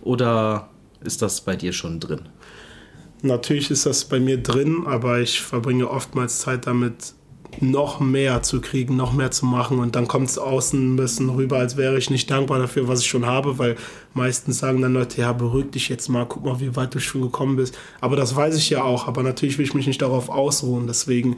Oder 0.00 0.70
ist 1.02 1.20
das 1.20 1.42
bei 1.42 1.54
dir 1.54 1.74
schon 1.74 2.00
drin? 2.00 2.22
Natürlich 3.20 3.70
ist 3.70 3.84
das 3.84 4.06
bei 4.06 4.18
mir 4.18 4.42
drin, 4.42 4.84
aber 4.86 5.20
ich 5.20 5.42
verbringe 5.42 5.90
oftmals 5.90 6.38
Zeit 6.38 6.66
damit, 6.66 7.14
noch 7.60 8.00
mehr 8.00 8.42
zu 8.42 8.60
kriegen, 8.60 8.96
noch 8.96 9.12
mehr 9.12 9.30
zu 9.30 9.46
machen. 9.46 9.78
Und 9.78 9.96
dann 9.96 10.08
kommt 10.08 10.28
es 10.28 10.38
außen 10.38 10.94
ein 10.94 10.96
bisschen 10.96 11.30
rüber, 11.30 11.58
als 11.58 11.76
wäre 11.76 11.96
ich 11.98 12.10
nicht 12.10 12.30
dankbar 12.30 12.58
dafür, 12.58 12.88
was 12.88 13.00
ich 13.00 13.06
schon 13.06 13.26
habe, 13.26 13.58
weil 13.58 13.76
meistens 14.12 14.58
sagen 14.58 14.82
dann 14.82 14.94
Leute, 14.94 15.20
ja, 15.20 15.32
beruhig 15.32 15.70
dich 15.70 15.88
jetzt 15.88 16.08
mal, 16.08 16.26
guck 16.26 16.44
mal, 16.44 16.60
wie 16.60 16.74
weit 16.76 16.94
du 16.94 17.00
schon 17.00 17.22
gekommen 17.22 17.56
bist. 17.56 17.76
Aber 18.00 18.16
das 18.16 18.34
weiß 18.34 18.56
ich 18.56 18.70
ja 18.70 18.82
auch, 18.82 19.06
aber 19.06 19.22
natürlich 19.22 19.58
will 19.58 19.64
ich 19.64 19.74
mich 19.74 19.86
nicht 19.86 20.02
darauf 20.02 20.28
ausruhen. 20.28 20.86
Deswegen 20.86 21.36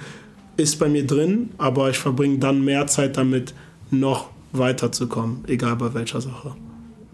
ist 0.56 0.78
bei 0.78 0.88
mir 0.88 1.06
drin, 1.06 1.50
aber 1.58 1.90
ich 1.90 1.98
verbringe 1.98 2.38
dann 2.38 2.64
mehr 2.64 2.86
Zeit 2.86 3.16
damit, 3.16 3.54
noch 3.90 4.30
weiterzukommen, 4.52 5.44
egal 5.46 5.76
bei 5.76 5.92
welcher 5.94 6.20
Sache. 6.20 6.56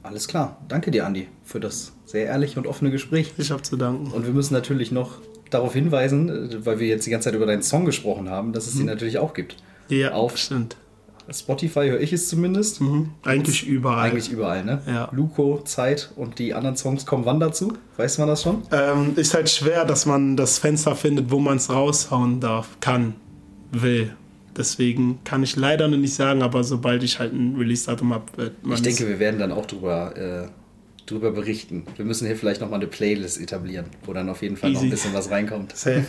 Alles 0.03 0.29
klar. 0.29 0.59
Danke 0.69 0.91
dir, 0.91 1.07
Andi, 1.07 1.29
für 1.45 1.61
das 1.61 1.93
sehr 2.05 2.27
ehrliche 2.27 2.59
und 2.59 2.67
offene 2.67 2.91
Gespräch. 2.91 3.33
Ich 3.39 3.51
habe 3.51 3.63
zu 3.63 3.77
danken. 3.77 4.11
Und 4.13 4.27
wir 4.27 4.33
müssen 4.33 4.55
natürlich 4.55 4.93
noch 4.93 5.19
darauf 5.51 5.73
hinweisen, 5.75 6.29
äh, 6.29 6.67
weil 6.67 6.79
wir 6.79 6.87
jetzt 6.87 7.07
die 7.07 7.11
ganze 7.11 7.27
Zeit 7.27 7.35
über 7.35 7.47
deinen 7.47 7.63
Song 7.63 7.85
gesprochen 7.85 8.29
haben, 8.31 8.53
dass 8.53 8.67
es 8.67 8.79
ihn 8.79 8.87
natürlich 8.87 9.19
auch 9.19 9.35
gibt. 9.35 9.57
Ja, 9.89 10.13
Auf 10.13 10.39
stimmt. 10.39 10.77
Spotify 11.31 11.89
höre 11.89 12.01
ich 12.01 12.13
es 12.13 12.29
zumindest. 12.29 12.81
Mhm. 12.81 13.11
Eigentlich 13.23 13.67
überall. 13.67 14.11
Eigentlich 14.11 14.31
überall, 14.31 14.65
ne? 14.65 14.83
Ja. 14.87 15.09
Luko, 15.13 15.61
Zeit 15.65 16.11
und 16.17 16.39
die 16.39 16.53
anderen 16.53 16.77
Songs 16.77 17.07
kommen 17.07 17.25
wann 17.25 17.39
dazu? 17.39 17.75
Weiß 17.97 18.19
man 18.19 18.29
das 18.29 18.43
schon? 18.43 18.63
Ähm, 18.73 19.13
ist 19.17 19.33
halt 19.35 19.49
schwer, 19.49 19.85
dass 19.85 20.05
man 20.05 20.37
das 20.37 20.59
Fenster 20.59 20.97
findet, 20.97 21.31
wo 21.31 21.39
man 21.39 21.59
es 21.59 21.71
raushauen 21.71 22.41
darf, 22.41 22.69
kann, 22.81 23.15
will. 23.73 24.15
Deswegen 24.57 25.25
kann 25.25 25.43
ich 25.43 25.57
leider 25.57 25.89
noch 25.89 25.97
nicht 25.97 26.15
sagen, 26.15 26.43
aber 26.43 26.63
sobald 26.63 27.03
ich 27.03 27.19
halt 27.19 27.33
ein 27.33 27.57
Release-Datum 27.57 28.13
habe, 28.13 28.25
wird 28.37 28.63
man 28.67 28.77
Ich 28.77 28.83
denke, 28.83 29.09
wir 29.09 29.19
werden 29.19 29.41
dann 29.41 29.51
auch 29.51 29.65
drüber, 29.65 30.15
äh, 30.17 30.49
drüber 31.07 31.31
berichten. 31.33 31.87
Wir 31.97 32.05
müssen 32.05 32.27
hier 32.27 32.37
vielleicht 32.37 32.61
nochmal 32.61 32.81
eine 32.81 32.87
Playlist 32.89 33.41
etablieren, 33.41 33.87
wo 34.05 34.13
dann 34.13 34.29
auf 34.29 34.43
jeden 34.43 34.57
Fall 34.59 34.71
noch 34.71 34.81
ein 34.81 34.87
Easy. 34.87 34.95
bisschen 34.95 35.15
was 35.15 35.31
reinkommt. 35.31 35.75
Safe. 35.75 36.05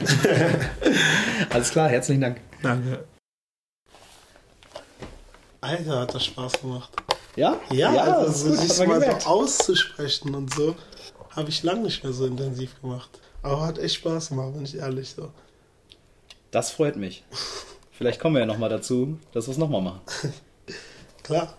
Alles 1.49 1.71
klar, 1.71 1.87
herzlichen 1.87 2.21
Dank. 2.21 2.41
Danke. 2.61 3.05
Alter, 5.61 6.01
hat 6.01 6.13
das 6.13 6.25
Spaß 6.25 6.61
gemacht. 6.61 6.91
Ja? 7.37 7.59
Ja, 7.71 7.93
das 7.93 8.43
also 8.43 8.53
ist 8.53 8.59
gut, 8.59 8.69
sich 8.69 8.87
mal 8.87 8.99
gemerkt. 8.99 9.21
so 9.21 9.29
auszusprechen 9.29 10.35
und 10.35 10.53
so, 10.53 10.75
habe 11.31 11.49
ich 11.49 11.63
lange 11.63 11.83
nicht 11.83 12.03
mehr 12.03 12.11
so 12.11 12.25
intensiv 12.25 12.79
gemacht. 12.81 13.21
Aber 13.41 13.65
hat 13.65 13.79
echt 13.79 13.95
Spaß 13.95 14.29
gemacht, 14.29 14.53
bin 14.53 14.65
ich 14.65 14.75
ehrlich 14.75 15.09
so. 15.09 15.31
Das 16.53 16.69
freut 16.69 16.97
mich. 16.97 17.23
Vielleicht 17.91 18.19
kommen 18.19 18.35
wir 18.35 18.41
ja 18.41 18.45
nochmal 18.45 18.69
dazu, 18.69 19.17
dass 19.31 19.47
wir 19.47 19.53
es 19.53 19.57
nochmal 19.57 19.81
machen. 19.81 20.01
Klar. 21.23 21.57